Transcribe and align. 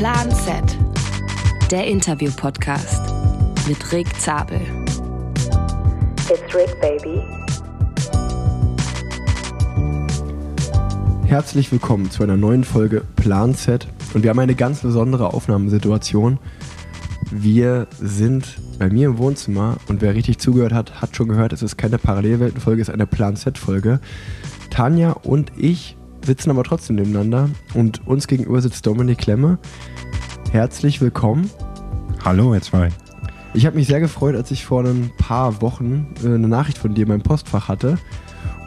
Plan 0.00 0.30
Z, 0.30 0.78
der 1.70 1.86
Interview-Podcast 1.86 3.02
mit 3.68 3.92
Rick 3.92 4.08
Zabel. 4.18 4.58
It's 6.30 6.54
Rick, 6.54 6.80
baby. 6.80 7.20
Herzlich 11.26 11.70
willkommen 11.70 12.10
zu 12.10 12.22
einer 12.22 12.38
neuen 12.38 12.64
Folge 12.64 13.02
Plan 13.16 13.54
Z 13.54 13.86
und 14.14 14.22
wir 14.22 14.30
haben 14.30 14.38
eine 14.38 14.54
ganz 14.54 14.80
besondere 14.80 15.34
Aufnahmesituation. 15.34 16.38
Wir 17.30 17.86
sind 18.00 18.56
bei 18.78 18.88
mir 18.88 19.08
im 19.08 19.18
Wohnzimmer 19.18 19.76
und 19.88 20.00
wer 20.00 20.14
richtig 20.14 20.38
zugehört 20.38 20.72
hat, 20.72 21.02
hat 21.02 21.14
schon 21.14 21.28
gehört, 21.28 21.52
es 21.52 21.60
ist 21.60 21.76
keine 21.76 21.98
Parallelweltenfolge, 21.98 22.80
es 22.80 22.88
ist 22.88 22.94
eine 22.94 23.06
Plan 23.06 23.36
Z-Folge. 23.36 24.00
Tanja 24.70 25.10
und 25.10 25.52
ich 25.58 25.98
sitzen 26.24 26.50
aber 26.50 26.64
trotzdem 26.64 26.96
nebeneinander 26.96 27.50
und 27.74 28.06
uns 28.06 28.26
gegenüber 28.26 28.60
sitzt 28.60 28.86
Dominik 28.86 29.18
Klemme. 29.18 29.58
Herzlich 30.52 31.00
willkommen. 31.00 31.50
Hallo, 32.24 32.54
ihr 32.54 32.60
zwei. 32.60 32.90
Ich 33.54 33.66
habe 33.66 33.76
mich 33.76 33.86
sehr 33.86 34.00
gefreut, 34.00 34.36
als 34.36 34.50
ich 34.50 34.64
vor 34.64 34.84
ein 34.84 35.10
paar 35.18 35.60
Wochen 35.62 36.14
äh, 36.22 36.26
eine 36.26 36.48
Nachricht 36.48 36.78
von 36.78 36.94
dir 36.94 37.02
in 37.02 37.08
meinem 37.08 37.22
Postfach 37.22 37.68
hatte 37.68 37.98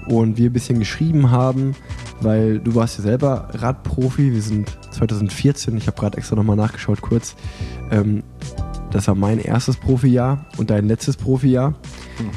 und 0.07 0.37
wir 0.37 0.49
ein 0.49 0.53
bisschen 0.53 0.79
geschrieben 0.79 1.31
haben, 1.31 1.75
weil 2.21 2.59
du 2.59 2.75
warst 2.75 2.97
ja 2.97 3.03
selber 3.03 3.49
Radprofi. 3.53 4.33
Wir 4.33 4.41
sind 4.41 4.77
2014, 4.91 5.77
ich 5.77 5.87
habe 5.87 5.97
gerade 5.97 6.17
extra 6.17 6.35
nochmal 6.35 6.55
nachgeschaut 6.55 7.01
kurz. 7.01 7.35
Ähm, 7.91 8.23
das 8.91 9.07
war 9.07 9.15
mein 9.15 9.39
erstes 9.39 9.77
Profijahr 9.77 10.45
und 10.57 10.69
dein 10.69 10.87
letztes 10.87 11.17
Profijahr. 11.17 11.73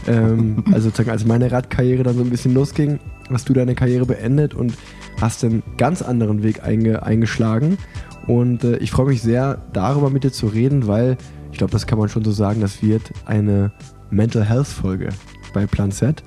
ähm, 0.06 0.64
also 0.72 0.88
sozusagen, 0.88 1.10
als 1.10 1.26
meine 1.26 1.50
Radkarriere 1.50 2.02
dann 2.02 2.16
so 2.16 2.22
ein 2.22 2.30
bisschen 2.30 2.54
losging, 2.54 2.98
hast 3.30 3.48
du 3.48 3.52
deine 3.52 3.74
Karriere 3.74 4.06
beendet 4.06 4.54
und 4.54 4.74
hast 5.20 5.44
einen 5.44 5.62
ganz 5.76 6.02
anderen 6.02 6.42
Weg 6.42 6.62
einge 6.62 7.02
eingeschlagen. 7.02 7.78
Und 8.26 8.64
äh, 8.64 8.76
ich 8.78 8.90
freue 8.90 9.06
mich 9.06 9.22
sehr, 9.22 9.62
darüber 9.72 10.10
mit 10.10 10.24
dir 10.24 10.32
zu 10.32 10.46
reden, 10.46 10.86
weil 10.86 11.16
ich 11.52 11.58
glaube, 11.58 11.72
das 11.72 11.86
kann 11.86 11.98
man 11.98 12.08
schon 12.08 12.24
so 12.24 12.32
sagen, 12.32 12.60
das 12.60 12.82
wird 12.82 13.12
eine 13.24 13.72
Mental 14.10 14.44
Health 14.44 14.66
Folge 14.66 15.08
bei 15.52 15.66
Plan 15.66 15.90
Z, 15.90 16.22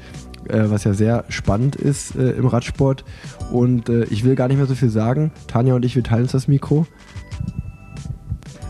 äh, 0.47 0.63
was 0.65 0.83
ja 0.85 0.93
sehr 0.93 1.25
spannend 1.29 1.75
ist 1.75 2.15
äh, 2.15 2.31
im 2.31 2.47
Radsport. 2.47 3.05
Und 3.51 3.89
äh, 3.89 4.05
ich 4.05 4.23
will 4.23 4.35
gar 4.35 4.47
nicht 4.47 4.57
mehr 4.57 4.65
so 4.65 4.75
viel 4.75 4.89
sagen. 4.89 5.31
Tanja 5.47 5.75
und 5.75 5.85
ich, 5.85 5.95
wir 5.95 6.03
teilen 6.03 6.23
uns 6.23 6.31
das 6.31 6.47
Mikro. 6.47 6.87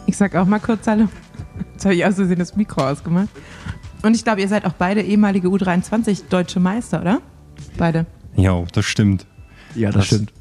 Ich 0.05 0.17
sag 0.17 0.35
auch 0.35 0.45
mal 0.45 0.59
kurz 0.59 0.87
Hallo. 0.87 1.07
Jetzt 1.73 1.85
habe 1.85 1.95
ich 1.95 2.05
aus 2.05 2.15
Versehen 2.15 2.39
das 2.39 2.55
Mikro 2.55 2.81
ausgemacht. 2.81 3.29
Und 4.01 4.15
ich 4.15 4.23
glaube, 4.23 4.41
ihr 4.41 4.47
seid 4.47 4.65
auch 4.65 4.73
beide 4.73 5.01
ehemalige 5.01 5.47
U23 5.49 6.23
deutsche 6.29 6.59
Meister, 6.59 7.01
oder? 7.01 7.21
Beide. 7.77 8.05
Ja, 8.39 8.63
das 8.73 8.85
stimmt. 8.85 9.25
Ja, 9.75 9.89
das, 9.91 9.95
Das- 10.01 10.05
stimmt. 10.07 10.33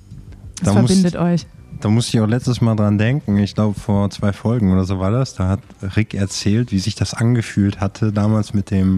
Das 0.63 0.75
Da 0.75 0.81
muss- 0.81 0.91
verbindet 0.91 1.17
euch. 1.17 1.47
Da 1.81 1.89
musste 1.89 2.17
ich 2.17 2.21
auch 2.23 2.27
letztes 2.27 2.61
Mal 2.61 2.75
dran 2.75 2.99
denken. 2.99 3.37
Ich 3.39 3.55
glaube, 3.55 3.79
vor 3.79 4.11
zwei 4.11 4.33
Folgen 4.33 4.73
oder 4.73 4.85
so 4.85 4.99
war 4.99 5.13
das. 5.13 5.35
Da 5.35 5.49
hat 5.49 5.61
Rick 5.97 6.13
erzählt, 6.15 6.73
wie 6.73 6.81
sich 6.81 6.97
das 6.97 7.15
angefühlt 7.15 7.81
hatte, 7.81 8.13
damals 8.13 8.53
mit 8.53 8.73
dem 8.73 8.97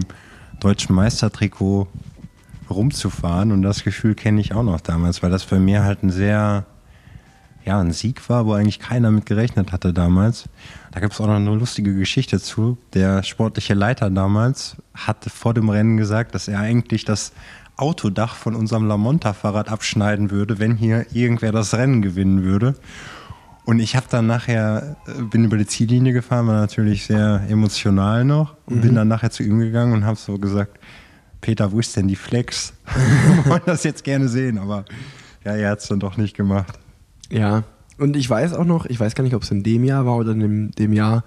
deutschen 0.59 0.95
Meistertrikot 0.95 1.87
rumzufahren. 2.69 3.51
Und 3.51 3.61
das 3.61 3.83
Gefühl 3.83 4.15
kenne 4.15 4.41
ich 4.41 4.53
auch 4.55 4.63
noch 4.63 4.81
damals, 4.81 5.21
weil 5.21 5.29
das 5.29 5.45
bei 5.45 5.59
mir 5.59 5.83
halt 5.83 6.01
ein 6.03 6.09
sehr, 6.09 6.65
ja, 7.65 7.79
ein 7.79 7.91
Sieg 7.91 8.27
war, 8.29 8.45
wo 8.47 8.53
eigentlich 8.53 8.79
keiner 8.79 9.11
mit 9.11 9.25
gerechnet 9.27 9.71
hatte 9.71 9.93
damals. 9.93 10.49
Da 10.91 10.99
gibt 10.99 11.13
es 11.13 11.21
auch 11.21 11.27
noch 11.27 11.35
eine 11.35 11.53
lustige 11.55 11.93
Geschichte 11.93 12.39
zu. 12.39 12.77
Der 12.93 13.21
sportliche 13.23 13.73
Leiter 13.75 14.09
damals 14.09 14.77
hatte 14.95 15.29
vor 15.29 15.53
dem 15.53 15.69
Rennen 15.69 15.97
gesagt, 15.97 16.33
dass 16.33 16.47
er 16.47 16.59
eigentlich 16.59 17.05
das 17.05 17.31
Autodach 17.81 18.35
von 18.35 18.55
unserem 18.55 18.87
Lamonta-Fahrrad 18.87 19.69
abschneiden 19.69 20.31
würde, 20.31 20.59
wenn 20.59 20.75
hier 20.75 21.05
irgendwer 21.13 21.51
das 21.51 21.73
Rennen 21.73 22.01
gewinnen 22.01 22.43
würde. 22.43 22.75
Und 23.65 23.79
ich 23.79 23.95
habe 23.95 24.05
dann 24.09 24.27
nachher, 24.27 24.97
äh, 25.07 25.21
bin 25.21 25.45
über 25.45 25.57
die 25.57 25.65
Ziellinie 25.65 26.13
gefahren, 26.13 26.47
war 26.47 26.59
natürlich 26.59 27.05
sehr 27.05 27.43
emotional 27.49 28.25
noch 28.25 28.55
und 28.65 28.81
bin 28.81 28.95
dann 28.95 29.07
nachher 29.07 29.31
zu 29.31 29.43
ihm 29.43 29.59
gegangen 29.59 29.93
und 29.93 30.05
habe 30.05 30.17
so 30.17 30.37
gesagt, 30.37 30.79
Peter, 31.41 31.71
wo 31.71 31.79
ist 31.79 31.95
denn 31.95 32.07
die 32.07 32.15
Flex? 32.15 32.73
Wir 33.43 33.51
wollen 33.51 33.61
das 33.65 33.83
jetzt 33.83 34.03
gerne 34.03 34.27
sehen, 34.27 34.57
aber 34.57 34.85
ja, 35.43 35.55
er 35.55 35.71
hat 35.71 35.79
es 35.79 35.87
dann 35.87 35.99
doch 35.99 36.17
nicht 36.17 36.35
gemacht. 36.35 36.79
Ja, 37.29 37.63
und 37.97 38.15
ich 38.15 38.29
weiß 38.29 38.53
auch 38.53 38.65
noch, 38.65 38.85
ich 38.85 38.99
weiß 38.99 39.15
gar 39.15 39.23
nicht, 39.23 39.35
ob 39.35 39.43
es 39.43 39.51
in 39.51 39.63
dem 39.63 39.83
Jahr 39.83 40.05
war 40.05 40.17
oder 40.17 40.31
in 40.31 40.39
dem, 40.39 40.71
dem 40.71 40.93
Jahr 40.93 41.23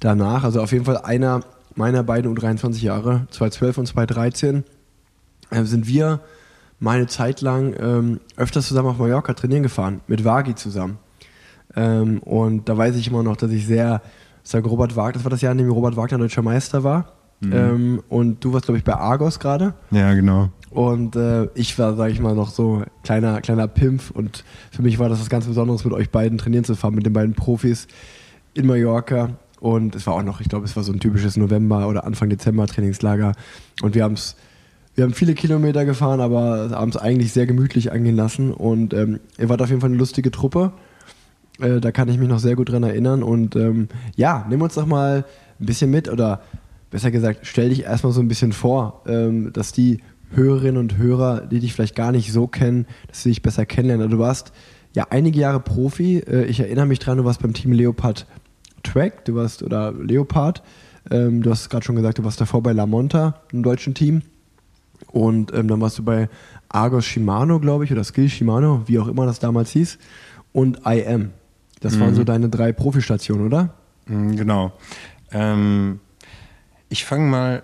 danach, 0.00 0.44
also 0.44 0.60
auf 0.60 0.72
jeden 0.72 0.84
Fall 0.84 0.98
einer 0.98 1.40
meiner 1.76 2.02
beiden 2.02 2.36
U23 2.36 2.82
Jahre, 2.82 3.26
2012 3.30 3.78
und 3.78 3.86
2013, 3.86 4.64
äh, 5.50 5.64
sind 5.64 5.86
wir 5.86 6.20
mal 6.78 6.96
eine 6.96 7.06
Zeit 7.06 7.40
lang 7.40 7.74
ähm, 7.78 8.20
öfters 8.36 8.68
zusammen 8.68 8.88
auf 8.88 8.98
Mallorca 8.98 9.34
trainieren 9.34 9.62
gefahren, 9.62 10.00
mit 10.06 10.24
Wagi 10.24 10.54
zusammen. 10.54 10.98
Ähm, 11.76 12.20
und 12.20 12.68
da 12.68 12.76
weiß 12.76 12.96
ich 12.96 13.08
immer 13.08 13.22
noch, 13.22 13.36
dass 13.36 13.50
ich 13.50 13.66
sehr, 13.66 14.02
sag 14.42 14.64
Robert 14.64 14.96
Wagner, 14.96 15.12
das 15.14 15.24
war 15.24 15.30
das 15.30 15.42
Jahr, 15.42 15.52
in 15.52 15.58
dem 15.58 15.70
Robert 15.70 15.96
Wagner 15.96 16.18
deutscher 16.18 16.42
Meister 16.42 16.82
war. 16.82 17.12
Ähm, 17.42 18.02
und 18.08 18.44
du 18.44 18.52
warst, 18.52 18.66
glaube 18.66 18.78
ich, 18.78 18.84
bei 18.84 18.94
Argos 18.94 19.38
gerade. 19.40 19.74
Ja, 19.90 20.12
genau. 20.12 20.50
Und 20.70 21.16
äh, 21.16 21.48
ich 21.54 21.78
war, 21.78 21.96
sage 21.96 22.12
ich 22.12 22.20
mal, 22.20 22.34
noch 22.34 22.50
so 22.50 22.82
kleiner, 23.02 23.40
kleiner 23.40 23.66
Pimpf 23.66 24.10
und 24.10 24.44
für 24.70 24.82
mich 24.82 24.98
war 24.98 25.08
das 25.08 25.20
was 25.20 25.30
ganz 25.30 25.46
Besonderes, 25.46 25.84
mit 25.84 25.94
euch 25.94 26.10
beiden 26.10 26.38
trainieren 26.38 26.64
zu 26.64 26.76
fahren, 26.76 26.94
mit 26.94 27.06
den 27.06 27.12
beiden 27.12 27.34
Profis 27.34 27.88
in 28.54 28.66
Mallorca. 28.66 29.30
Und 29.58 29.94
es 29.94 30.06
war 30.06 30.14
auch 30.14 30.22
noch, 30.22 30.40
ich 30.40 30.48
glaube, 30.48 30.64
es 30.64 30.76
war 30.76 30.82
so 30.82 30.92
ein 30.92 31.00
typisches 31.00 31.36
November- 31.36 31.88
oder 31.88 32.04
Anfang 32.04 32.30
Dezember 32.30 32.66
Trainingslager. 32.66 33.32
Und 33.82 33.94
wir 33.94 34.04
haben 34.04 34.14
es, 34.14 34.36
wir 35.00 35.04
haben 35.04 35.14
viele 35.14 35.32
Kilometer 35.32 35.86
gefahren, 35.86 36.20
aber 36.20 36.72
haben 36.72 36.90
es 36.90 36.98
eigentlich 36.98 37.32
sehr 37.32 37.46
gemütlich 37.46 37.90
angehen 37.90 38.16
lassen. 38.16 38.52
Und 38.52 38.92
ähm, 38.92 39.18
ihr 39.38 39.48
wart 39.48 39.62
auf 39.62 39.70
jeden 39.70 39.80
Fall 39.80 39.88
eine 39.88 39.96
lustige 39.96 40.30
Truppe. 40.30 40.72
Äh, 41.58 41.80
da 41.80 41.90
kann 41.90 42.10
ich 42.10 42.18
mich 42.18 42.28
noch 42.28 42.38
sehr 42.38 42.54
gut 42.54 42.68
dran 42.68 42.82
erinnern. 42.82 43.22
Und 43.22 43.56
ähm, 43.56 43.88
ja, 44.14 44.44
nimm 44.50 44.60
uns 44.60 44.74
doch 44.74 44.84
mal 44.84 45.24
ein 45.58 45.64
bisschen 45.64 45.90
mit 45.90 46.10
oder 46.10 46.42
besser 46.90 47.10
gesagt, 47.10 47.46
stell 47.46 47.70
dich 47.70 47.84
erstmal 47.84 48.12
so 48.12 48.20
ein 48.20 48.28
bisschen 48.28 48.52
vor, 48.52 49.02
ähm, 49.06 49.54
dass 49.54 49.72
die 49.72 50.02
Hörerinnen 50.34 50.76
und 50.76 50.98
Hörer, 50.98 51.46
die 51.46 51.60
dich 51.60 51.72
vielleicht 51.72 51.96
gar 51.96 52.12
nicht 52.12 52.30
so 52.30 52.46
kennen, 52.46 52.86
dass 53.08 53.22
sie 53.22 53.30
dich 53.30 53.40
besser 53.40 53.64
kennenlernen. 53.64 54.04
Also 54.04 54.18
Du 54.18 54.22
warst 54.22 54.52
ja 54.94 55.06
einige 55.08 55.40
Jahre 55.40 55.60
Profi. 55.60 56.18
Äh, 56.18 56.44
ich 56.44 56.60
erinnere 56.60 56.84
mich 56.84 56.98
dran, 56.98 57.16
du 57.16 57.24
warst 57.24 57.40
beim 57.40 57.54
Team 57.54 57.72
Leopard 57.72 58.26
Track, 58.82 59.24
du 59.24 59.34
warst 59.34 59.62
oder 59.62 59.92
Leopard. 59.92 60.62
Ähm, 61.10 61.42
du 61.42 61.50
hast 61.50 61.70
gerade 61.70 61.86
schon 61.86 61.96
gesagt, 61.96 62.18
du 62.18 62.24
warst 62.24 62.38
davor 62.38 62.62
bei 62.62 62.72
La 62.72 62.84
Monta, 62.84 63.40
einem 63.50 63.62
deutschen 63.62 63.94
Team. 63.94 64.20
Und 65.08 65.52
ähm, 65.54 65.68
dann 65.68 65.80
warst 65.80 65.98
du 65.98 66.04
bei 66.04 66.28
Argos 66.68 67.04
Shimano, 67.04 67.58
glaube 67.58 67.84
ich, 67.84 67.92
oder 67.92 68.04
Skill 68.04 68.28
Shimano, 68.28 68.82
wie 68.86 68.98
auch 68.98 69.08
immer 69.08 69.26
das 69.26 69.38
damals 69.40 69.70
hieß. 69.70 69.98
Und 70.52 70.80
IM. 70.86 71.30
Das 71.80 71.98
waren 71.98 72.14
so 72.14 72.24
deine 72.24 72.48
drei 72.48 72.72
Profistationen, 72.72 73.46
oder? 73.46 73.74
Mm, 74.06 74.36
Genau. 74.36 74.72
Ähm, 75.32 76.00
ich 76.88 77.04
fange 77.04 77.24
mal, 77.30 77.62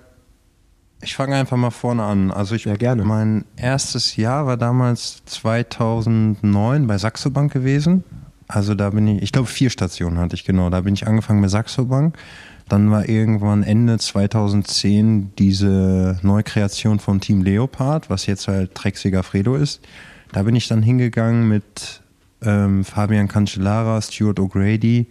ich 1.03 1.15
fange 1.15 1.37
einfach 1.37 1.57
mal 1.57 1.71
vorne 1.71 2.03
an. 2.05 2.31
Also 2.31 2.55
ich, 2.55 2.65
Ja, 2.65 2.77
gerne. 2.77 3.05
Mein 3.05 3.45
erstes 3.57 4.17
Jahr 4.17 4.47
war 4.47 4.57
damals 4.57 5.23
2009 5.27 6.87
bei 6.87 6.97
Saxo 6.99 7.31
Bank 7.31 7.53
gewesen. 7.53 8.05
Also 8.49 8.75
da 8.75 8.91
bin 8.91 9.07
ich, 9.09 9.23
ich 9.23 9.33
glaube 9.33 9.49
vier 9.49 9.71
Stationen 9.71 10.19
hatte 10.19 10.35
ich 10.37 10.45
genau. 10.45 10.71
Da 10.71 10.81
bin 10.81 10.95
ich 10.95 11.07
angefangen 11.07 11.43
bei 11.43 11.49
Saxo 11.49 11.85
Bank. 11.85 12.17
Dann 12.69 12.91
war 12.91 13.09
irgendwann 13.09 13.62
Ende 13.62 13.99
2010 13.99 15.32
diese 15.38 16.19
Neukreation 16.22 16.99
von 16.99 17.21
Team 17.21 17.43
Leopard, 17.43 18.10
was 18.10 18.27
jetzt 18.27 18.49
halt 18.49 18.75
Trek 18.75 18.97
Segafredo 18.97 19.54
ist. 19.54 19.81
Da 20.32 20.43
bin 20.43 20.56
ich 20.56 20.66
dann 20.66 20.82
hingegangen 20.82 21.49
mit 21.49 22.03
ähm, 22.43 22.84
Fabian 22.84 23.28
Cancellara, 23.28 24.03
Stuart 24.03 24.41
O'Grady 24.41 25.06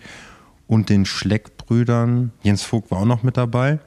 und 0.68 0.90
den 0.90 1.06
Schleck-Brüdern. 1.06 2.32
Jens 2.44 2.64
Vogt 2.64 2.92
war 2.92 3.00
auch 3.00 3.06
noch 3.06 3.24
mit 3.24 3.38
dabei, 3.38 3.80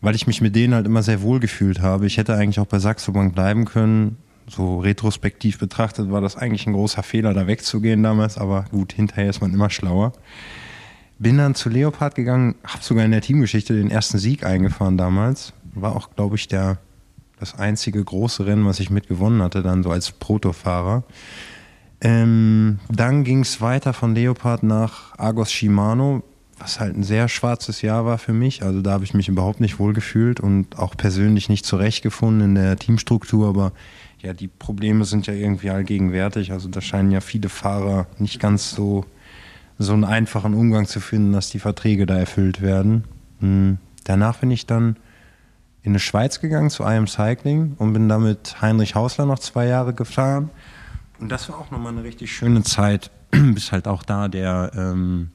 weil 0.00 0.14
ich 0.14 0.26
mich 0.26 0.40
mit 0.40 0.56
denen 0.56 0.74
halt 0.74 0.86
immer 0.86 1.02
sehr 1.02 1.20
wohl 1.20 1.40
gefühlt 1.40 1.80
habe. 1.80 2.06
Ich 2.06 2.16
hätte 2.16 2.34
eigentlich 2.34 2.60
auch 2.60 2.66
bei 2.66 2.78
Saxo 2.78 3.12
Bank 3.12 3.34
bleiben 3.34 3.66
können. 3.66 4.16
So 4.48 4.78
retrospektiv 4.78 5.58
betrachtet 5.58 6.10
war 6.10 6.20
das 6.20 6.36
eigentlich 6.36 6.66
ein 6.66 6.74
großer 6.74 7.02
Fehler, 7.02 7.32
da 7.32 7.46
wegzugehen 7.46 8.02
damals, 8.02 8.36
aber 8.36 8.66
gut, 8.70 8.92
hinterher 8.92 9.30
ist 9.30 9.40
man 9.40 9.52
immer 9.52 9.70
schlauer. 9.70 10.12
Bin 11.24 11.38
dann 11.38 11.54
zu 11.54 11.70
Leopard 11.70 12.14
gegangen, 12.16 12.54
habe 12.64 12.84
sogar 12.84 13.02
in 13.02 13.10
der 13.10 13.22
Teamgeschichte 13.22 13.74
den 13.74 13.90
ersten 13.90 14.18
Sieg 14.18 14.44
eingefahren 14.44 14.98
damals. 14.98 15.54
War 15.74 15.96
auch, 15.96 16.10
glaube 16.14 16.36
ich, 16.36 16.48
der, 16.48 16.76
das 17.40 17.58
einzige 17.58 18.04
große 18.04 18.44
Rennen, 18.44 18.66
was 18.66 18.78
ich 18.78 18.90
mitgewonnen 18.90 19.40
hatte, 19.40 19.62
dann 19.62 19.82
so 19.82 19.90
als 19.90 20.12
Protofahrer. 20.12 21.02
Ähm, 22.02 22.78
dann 22.90 23.24
ging 23.24 23.40
es 23.40 23.62
weiter 23.62 23.94
von 23.94 24.14
Leopard 24.14 24.64
nach 24.64 25.18
Argos 25.18 25.50
Shimano, 25.50 26.22
was 26.58 26.78
halt 26.78 26.94
ein 26.94 27.04
sehr 27.04 27.28
schwarzes 27.28 27.80
Jahr 27.80 28.04
war 28.04 28.18
für 28.18 28.34
mich. 28.34 28.62
Also 28.62 28.82
da 28.82 28.90
habe 28.90 29.04
ich 29.04 29.14
mich 29.14 29.30
überhaupt 29.30 29.60
nicht 29.60 29.78
wohl 29.78 29.94
gefühlt 29.94 30.40
und 30.40 30.78
auch 30.78 30.94
persönlich 30.94 31.48
nicht 31.48 31.64
zurechtgefunden 31.64 32.50
in 32.50 32.54
der 32.54 32.76
Teamstruktur. 32.76 33.48
Aber 33.48 33.72
ja, 34.20 34.34
die 34.34 34.48
Probleme 34.48 35.06
sind 35.06 35.26
ja 35.26 35.32
irgendwie 35.32 35.70
allgegenwärtig. 35.70 36.52
Also 36.52 36.68
da 36.68 36.82
scheinen 36.82 37.12
ja 37.12 37.22
viele 37.22 37.48
Fahrer 37.48 38.08
nicht 38.18 38.40
ganz 38.40 38.72
so, 38.72 39.06
so 39.78 39.92
einen 39.92 40.04
einfachen 40.04 40.54
Umgang 40.54 40.86
zu 40.86 41.00
finden, 41.00 41.32
dass 41.32 41.50
die 41.50 41.58
Verträge 41.58 42.06
da 42.06 42.16
erfüllt 42.16 42.62
werden. 42.62 43.04
Hm. 43.40 43.78
Danach 44.04 44.38
bin 44.38 44.50
ich 44.50 44.66
dann 44.66 44.96
in 45.82 45.92
die 45.92 46.00
Schweiz 46.00 46.40
gegangen 46.40 46.70
zu 46.70 46.84
IM 46.84 47.06
Cycling 47.06 47.74
und 47.78 47.92
bin 47.92 48.08
damit 48.08 48.60
Heinrich 48.62 48.94
Hausler 48.94 49.26
noch 49.26 49.38
zwei 49.38 49.66
Jahre 49.66 49.92
gefahren. 49.92 50.50
Und 51.20 51.30
das 51.30 51.48
war 51.48 51.58
auch 51.58 51.70
nochmal 51.70 51.92
eine 51.92 52.04
richtig 52.04 52.34
schöne 52.34 52.62
Zeit, 52.62 53.10
bis 53.30 53.72
halt 53.72 53.86
auch 53.86 54.02
da 54.02 54.28
der, 54.28 54.72
ähm, 54.74 55.30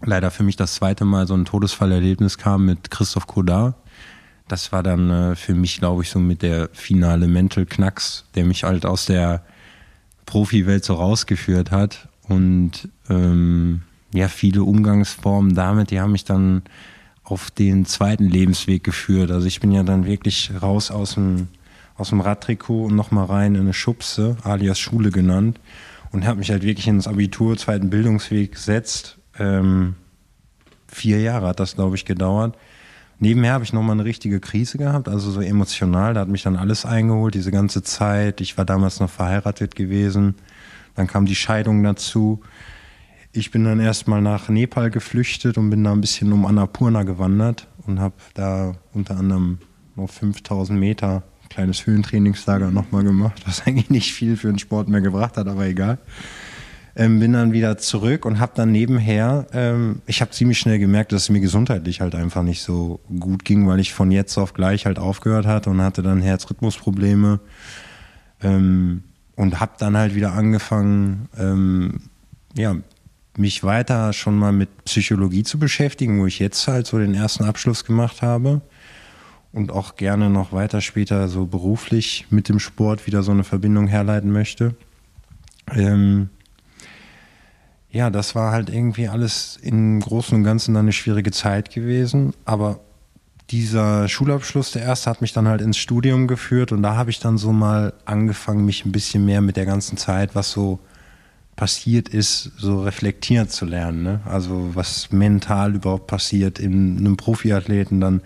leider 0.00 0.30
für 0.30 0.42
mich 0.42 0.56
das 0.56 0.74
zweite 0.74 1.04
Mal 1.04 1.26
so 1.26 1.34
ein 1.34 1.44
Todesfallerlebnis 1.44 2.38
kam 2.38 2.66
mit 2.66 2.90
Christoph 2.90 3.26
Kodar. 3.26 3.74
Das 4.48 4.72
war 4.72 4.82
dann 4.82 5.10
äh, 5.10 5.36
für 5.36 5.54
mich, 5.54 5.78
glaube 5.78 6.02
ich, 6.02 6.10
so 6.10 6.18
mit 6.18 6.42
der 6.42 6.68
finale 6.72 7.26
Mental 7.26 7.66
Knacks, 7.66 8.26
der 8.34 8.44
mich 8.44 8.64
halt 8.64 8.86
aus 8.86 9.06
der 9.06 9.42
Profi-Welt 10.26 10.84
so 10.84 10.94
rausgeführt 10.94 11.70
hat. 11.70 12.08
Und 12.28 12.88
ähm, 13.10 13.82
ja, 14.12 14.28
viele 14.28 14.62
Umgangsformen 14.62 15.54
damit, 15.54 15.90
die 15.90 16.00
haben 16.00 16.12
mich 16.12 16.24
dann 16.24 16.62
auf 17.22 17.50
den 17.50 17.86
zweiten 17.86 18.28
Lebensweg 18.28 18.84
geführt. 18.84 19.30
Also 19.30 19.46
ich 19.46 19.60
bin 19.60 19.72
ja 19.72 19.82
dann 19.82 20.06
wirklich 20.06 20.52
raus 20.62 20.90
aus 20.90 21.14
dem, 21.14 21.48
aus 21.96 22.10
dem 22.10 22.20
Radtrikot 22.20 22.84
und 22.84 22.94
nochmal 22.94 23.26
rein 23.26 23.54
in 23.54 23.62
eine 23.62 23.72
Schubse, 23.72 24.36
alias 24.42 24.78
Schule 24.78 25.10
genannt, 25.10 25.58
und 26.12 26.26
habe 26.26 26.38
mich 26.38 26.50
halt 26.50 26.62
wirklich 26.62 26.86
ins 26.86 27.08
Abitur, 27.08 27.56
zweiten 27.56 27.90
Bildungsweg 27.90 28.52
gesetzt. 28.52 29.18
Ähm, 29.38 29.96
vier 30.86 31.20
Jahre 31.20 31.48
hat 31.48 31.58
das, 31.58 31.74
glaube 31.74 31.96
ich, 31.96 32.04
gedauert. 32.04 32.56
Nebenher 33.18 33.54
habe 33.54 33.64
ich 33.64 33.72
nochmal 33.72 33.94
eine 33.94 34.04
richtige 34.04 34.38
Krise 34.38 34.78
gehabt, 34.78 35.08
also 35.08 35.30
so 35.30 35.40
emotional. 35.40 36.14
Da 36.14 36.20
hat 36.20 36.28
mich 36.28 36.42
dann 36.42 36.56
alles 36.56 36.84
eingeholt, 36.84 37.34
diese 37.34 37.50
ganze 37.50 37.82
Zeit. 37.82 38.40
Ich 38.40 38.58
war 38.58 38.64
damals 38.64 39.00
noch 39.00 39.10
verheiratet 39.10 39.74
gewesen. 39.74 40.34
Dann 40.94 41.06
kam 41.06 41.26
die 41.26 41.34
Scheidung 41.34 41.82
dazu. 41.82 42.40
Ich 43.32 43.50
bin 43.50 43.64
dann 43.64 43.80
erstmal 43.80 44.22
nach 44.22 44.48
Nepal 44.48 44.90
geflüchtet 44.90 45.58
und 45.58 45.70
bin 45.70 45.82
da 45.82 45.92
ein 45.92 46.00
bisschen 46.00 46.32
um 46.32 46.46
Annapurna 46.46 47.02
gewandert 47.02 47.66
und 47.86 48.00
habe 48.00 48.14
da 48.34 48.74
unter 48.92 49.16
anderem 49.16 49.58
noch 49.96 50.10
5000 50.10 50.78
Meter 50.78 51.22
kleines 51.54 51.86
Höhentrainingslager 51.86 52.70
nochmal 52.70 53.04
gemacht, 53.04 53.42
was 53.46 53.62
eigentlich 53.66 53.90
nicht 53.90 54.12
viel 54.12 54.36
für 54.36 54.48
den 54.48 54.58
Sport 54.58 54.88
mehr 54.88 55.00
gebracht 55.00 55.36
hat, 55.36 55.48
aber 55.48 55.66
egal. 55.66 55.98
Ähm, 56.96 57.18
bin 57.18 57.32
dann 57.32 57.52
wieder 57.52 57.76
zurück 57.76 58.24
und 58.24 58.38
habe 58.38 58.52
dann 58.54 58.70
nebenher, 58.70 59.46
ähm, 59.52 60.00
ich 60.06 60.20
habe 60.20 60.30
ziemlich 60.30 60.60
schnell 60.60 60.78
gemerkt, 60.78 61.10
dass 61.10 61.22
es 61.22 61.28
mir 61.28 61.40
gesundheitlich 61.40 62.00
halt 62.00 62.14
einfach 62.14 62.44
nicht 62.44 62.62
so 62.62 63.00
gut 63.18 63.44
ging, 63.44 63.66
weil 63.66 63.80
ich 63.80 63.92
von 63.92 64.12
jetzt 64.12 64.38
auf 64.38 64.54
gleich 64.54 64.86
halt 64.86 65.00
aufgehört 65.00 65.44
hatte 65.44 65.70
und 65.70 65.82
hatte 65.82 66.02
dann 66.02 66.22
Herzrhythmusprobleme 66.22 67.40
ähm, 68.42 69.02
und 69.36 69.60
habe 69.60 69.72
dann 69.78 69.96
halt 69.96 70.14
wieder 70.14 70.32
angefangen, 70.32 71.28
ähm, 71.38 72.00
ja, 72.56 72.76
mich 73.36 73.64
weiter 73.64 74.12
schon 74.12 74.36
mal 74.36 74.52
mit 74.52 74.84
Psychologie 74.84 75.42
zu 75.42 75.58
beschäftigen, 75.58 76.20
wo 76.20 76.26
ich 76.26 76.38
jetzt 76.38 76.68
halt 76.68 76.86
so 76.86 76.98
den 76.98 77.14
ersten 77.14 77.44
Abschluss 77.44 77.84
gemacht 77.84 78.22
habe 78.22 78.60
und 79.52 79.72
auch 79.72 79.96
gerne 79.96 80.30
noch 80.30 80.52
weiter 80.52 80.80
später 80.80 81.28
so 81.28 81.46
beruflich 81.46 82.26
mit 82.30 82.48
dem 82.48 82.60
Sport 82.60 83.06
wieder 83.06 83.22
so 83.22 83.32
eine 83.32 83.44
Verbindung 83.44 83.88
herleiten 83.88 84.30
möchte. 84.30 84.76
Ähm, 85.72 86.28
ja, 87.90 88.10
das 88.10 88.34
war 88.34 88.52
halt 88.52 88.70
irgendwie 88.70 89.08
alles 89.08 89.56
im 89.62 90.00
Großen 90.00 90.36
und 90.36 90.44
Ganzen 90.44 90.74
dann 90.74 90.86
eine 90.86 90.92
schwierige 90.92 91.30
Zeit 91.30 91.72
gewesen, 91.72 92.34
aber 92.44 92.80
dieser 93.50 94.08
Schulabschluss, 94.08 94.72
der 94.72 94.82
erste, 94.82 95.10
hat 95.10 95.20
mich 95.20 95.32
dann 95.32 95.48
halt 95.48 95.60
ins 95.60 95.76
Studium 95.76 96.26
geführt 96.26 96.72
und 96.72 96.82
da 96.82 96.96
habe 96.96 97.10
ich 97.10 97.20
dann 97.20 97.36
so 97.36 97.52
mal 97.52 97.92
angefangen, 98.04 98.64
mich 98.64 98.84
ein 98.84 98.92
bisschen 98.92 99.24
mehr 99.24 99.40
mit 99.40 99.56
der 99.56 99.66
ganzen 99.66 99.96
Zeit, 99.96 100.34
was 100.34 100.50
so 100.50 100.80
passiert 101.56 102.08
ist, 102.08 102.52
so 102.56 102.82
reflektieren 102.82 103.48
zu 103.48 103.64
lernen. 103.64 104.02
Ne? 104.02 104.20
Also 104.24 104.70
was 104.74 105.12
mental 105.12 105.74
überhaupt 105.74 106.06
passiert 106.06 106.58
in 106.58 106.98
einem 106.98 107.16
Profiathleten, 107.16 108.00
dann 108.00 108.22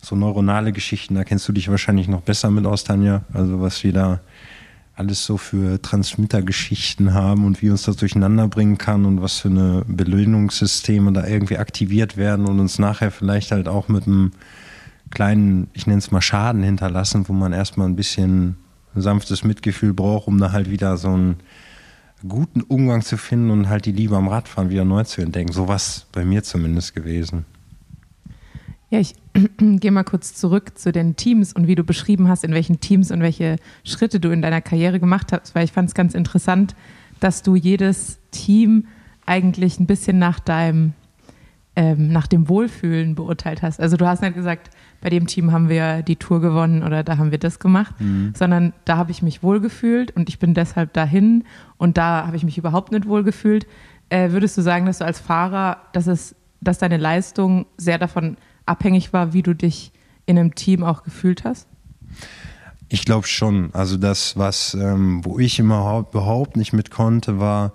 so 0.00 0.14
neuronale 0.14 0.72
Geschichten, 0.72 1.14
da 1.14 1.24
kennst 1.24 1.48
du 1.48 1.52
dich 1.52 1.68
wahrscheinlich 1.68 2.06
noch 2.06 2.20
besser 2.20 2.50
mit 2.50 2.66
aus, 2.66 2.84
Tanja. 2.84 3.22
Also 3.32 3.60
was 3.60 3.82
wir 3.82 3.92
da 3.92 4.20
alles 4.98 5.24
so 5.24 5.36
für 5.36 5.80
Transmittergeschichten 5.80 7.14
haben 7.14 7.44
und 7.44 7.62
wie 7.62 7.70
uns 7.70 7.84
das 7.84 7.96
durcheinander 7.96 8.48
bringen 8.48 8.78
kann 8.78 9.04
und 9.04 9.22
was 9.22 9.38
für 9.38 9.48
eine 9.48 9.84
Belöhnungssysteme 9.86 11.12
da 11.12 11.24
irgendwie 11.24 11.58
aktiviert 11.58 12.16
werden 12.16 12.46
und 12.46 12.58
uns 12.58 12.80
nachher 12.80 13.12
vielleicht 13.12 13.52
halt 13.52 13.68
auch 13.68 13.86
mit 13.86 14.08
einem 14.08 14.32
kleinen, 15.10 15.68
ich 15.72 15.86
nenne 15.86 15.98
es 15.98 16.10
mal 16.10 16.20
Schaden 16.20 16.64
hinterlassen, 16.64 17.28
wo 17.28 17.32
man 17.32 17.52
erstmal 17.52 17.88
ein 17.88 17.94
bisschen 17.94 18.56
sanftes 18.96 19.44
Mitgefühl 19.44 19.94
braucht, 19.94 20.26
um 20.26 20.38
da 20.38 20.50
halt 20.50 20.68
wieder 20.68 20.96
so 20.96 21.16
ein 21.16 21.36
guten 22.26 22.62
Umgang 22.62 23.02
zu 23.02 23.16
finden 23.16 23.50
und 23.50 23.68
halt 23.68 23.86
die 23.86 23.92
Liebe 23.92 24.16
am 24.16 24.26
Radfahren 24.26 24.68
wieder 24.70 24.84
neu 24.84 25.04
zu 25.04 25.22
entdecken. 25.22 25.52
So 25.52 25.68
was 25.68 26.06
bei 26.10 26.24
mir 26.24 26.42
zumindest 26.42 26.96
gewesen. 26.96 27.44
Ja, 28.90 29.00
ich 29.00 29.14
gehe 29.58 29.90
mal 29.90 30.04
kurz 30.04 30.34
zurück 30.34 30.78
zu 30.78 30.92
den 30.92 31.16
Teams 31.16 31.52
und 31.52 31.66
wie 31.66 31.74
du 31.74 31.84
beschrieben 31.84 32.28
hast, 32.28 32.44
in 32.44 32.52
welchen 32.52 32.80
Teams 32.80 33.10
und 33.10 33.20
welche 33.20 33.56
Schritte 33.84 34.18
du 34.18 34.30
in 34.30 34.42
deiner 34.42 34.60
Karriere 34.60 34.98
gemacht 34.98 35.32
hast, 35.32 35.54
weil 35.54 35.64
ich 35.64 35.72
fand 35.72 35.88
es 35.88 35.94
ganz 35.94 36.14
interessant, 36.14 36.74
dass 37.20 37.42
du 37.42 37.54
jedes 37.54 38.18
Team 38.30 38.86
eigentlich 39.26 39.78
ein 39.78 39.86
bisschen 39.86 40.18
nach 40.18 40.40
deinem, 40.40 40.94
ähm, 41.76 42.10
nach 42.12 42.26
dem 42.26 42.48
Wohlfühlen 42.48 43.14
beurteilt 43.14 43.60
hast. 43.60 43.78
Also 43.78 43.98
du 43.98 44.06
hast 44.06 44.22
nicht 44.22 44.34
gesagt, 44.34 44.70
bei 45.02 45.10
dem 45.10 45.26
Team 45.26 45.52
haben 45.52 45.68
wir 45.68 46.02
die 46.02 46.16
Tour 46.16 46.40
gewonnen 46.40 46.82
oder 46.82 47.04
da 47.04 47.18
haben 47.18 47.30
wir 47.30 47.38
das 47.38 47.58
gemacht, 47.58 47.94
mhm. 48.00 48.32
sondern 48.34 48.72
da 48.86 48.96
habe 48.96 49.10
ich 49.10 49.20
mich 49.20 49.42
wohlgefühlt 49.42 50.16
und 50.16 50.30
ich 50.30 50.38
bin 50.38 50.54
deshalb 50.54 50.94
dahin 50.94 51.44
und 51.76 51.98
da 51.98 52.26
habe 52.26 52.36
ich 52.36 52.44
mich 52.44 52.56
überhaupt 52.56 52.90
nicht 52.90 53.06
wohlgefühlt. 53.06 53.66
Äh, 54.08 54.30
würdest 54.30 54.56
du 54.56 54.62
sagen, 54.62 54.86
dass 54.86 54.98
du 54.98 55.04
als 55.04 55.20
Fahrer, 55.20 55.82
dass 55.92 56.06
es, 56.06 56.34
dass 56.62 56.78
deine 56.78 56.96
Leistung 56.96 57.66
sehr 57.76 57.98
davon 57.98 58.38
abhängig 58.68 59.12
war, 59.12 59.32
wie 59.32 59.42
du 59.42 59.54
dich 59.54 59.92
in 60.26 60.38
einem 60.38 60.54
Team 60.54 60.84
auch 60.84 61.02
gefühlt 61.02 61.44
hast? 61.44 61.66
Ich 62.88 63.04
glaube 63.04 63.26
schon. 63.26 63.70
Also 63.74 63.96
das, 63.96 64.36
was, 64.36 64.74
ähm, 64.74 65.24
wo 65.24 65.38
ich 65.38 65.58
überhaupt 65.58 66.56
nicht 66.56 66.72
mit 66.72 66.90
konnte, 66.90 67.38
war, 67.38 67.72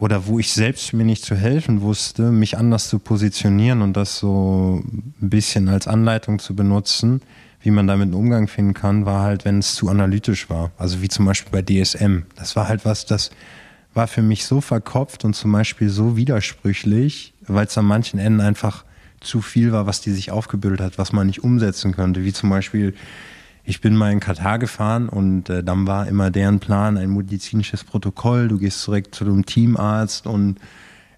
oder 0.00 0.26
wo 0.26 0.38
ich 0.38 0.52
selbst 0.52 0.94
mir 0.94 1.04
nicht 1.04 1.24
zu 1.24 1.36
helfen 1.36 1.82
wusste, 1.82 2.32
mich 2.32 2.56
anders 2.56 2.88
zu 2.88 2.98
positionieren 2.98 3.82
und 3.82 3.96
das 3.96 4.18
so 4.18 4.82
ein 4.82 5.28
bisschen 5.28 5.68
als 5.68 5.86
Anleitung 5.86 6.38
zu 6.38 6.56
benutzen, 6.56 7.20
wie 7.62 7.70
man 7.70 7.86
damit 7.86 8.06
einen 8.06 8.14
Umgang 8.14 8.48
finden 8.48 8.72
kann, 8.72 9.04
war 9.04 9.22
halt, 9.22 9.44
wenn 9.44 9.58
es 9.58 9.74
zu 9.74 9.90
analytisch 9.90 10.48
war. 10.48 10.70
Also 10.78 11.02
wie 11.02 11.08
zum 11.08 11.26
Beispiel 11.26 11.52
bei 11.52 11.62
DSM. 11.62 12.22
Das 12.34 12.56
war 12.56 12.66
halt 12.66 12.86
was, 12.86 13.04
das 13.04 13.30
war 13.92 14.06
für 14.06 14.22
mich 14.22 14.46
so 14.46 14.62
verkopft 14.62 15.26
und 15.26 15.34
zum 15.34 15.52
Beispiel 15.52 15.90
so 15.90 16.16
widersprüchlich, 16.16 17.34
weil 17.46 17.66
es 17.66 17.76
an 17.76 17.84
manchen 17.84 18.18
Enden 18.18 18.40
einfach 18.40 18.84
zu 19.20 19.40
viel 19.42 19.72
war, 19.72 19.86
was 19.86 20.00
die 20.00 20.12
sich 20.12 20.30
aufgebildet 20.30 20.80
hat, 20.80 20.98
was 20.98 21.12
man 21.12 21.26
nicht 21.26 21.44
umsetzen 21.44 21.92
könnte. 21.92 22.24
Wie 22.24 22.32
zum 22.32 22.50
Beispiel 22.50 22.94
ich 23.64 23.80
bin 23.80 23.94
mal 23.94 24.12
in 24.12 24.20
Katar 24.20 24.58
gefahren 24.58 25.08
und 25.08 25.48
äh, 25.48 25.62
dann 25.62 25.86
war 25.86 26.06
immer 26.08 26.30
deren 26.30 26.60
Plan 26.60 26.96
ein 26.96 27.10
medizinisches 27.10 27.84
Protokoll. 27.84 28.48
Du 28.48 28.58
gehst 28.58 28.86
direkt 28.86 29.14
zu 29.14 29.24
dem 29.24 29.46
Teamarzt 29.46 30.26
und 30.26 30.58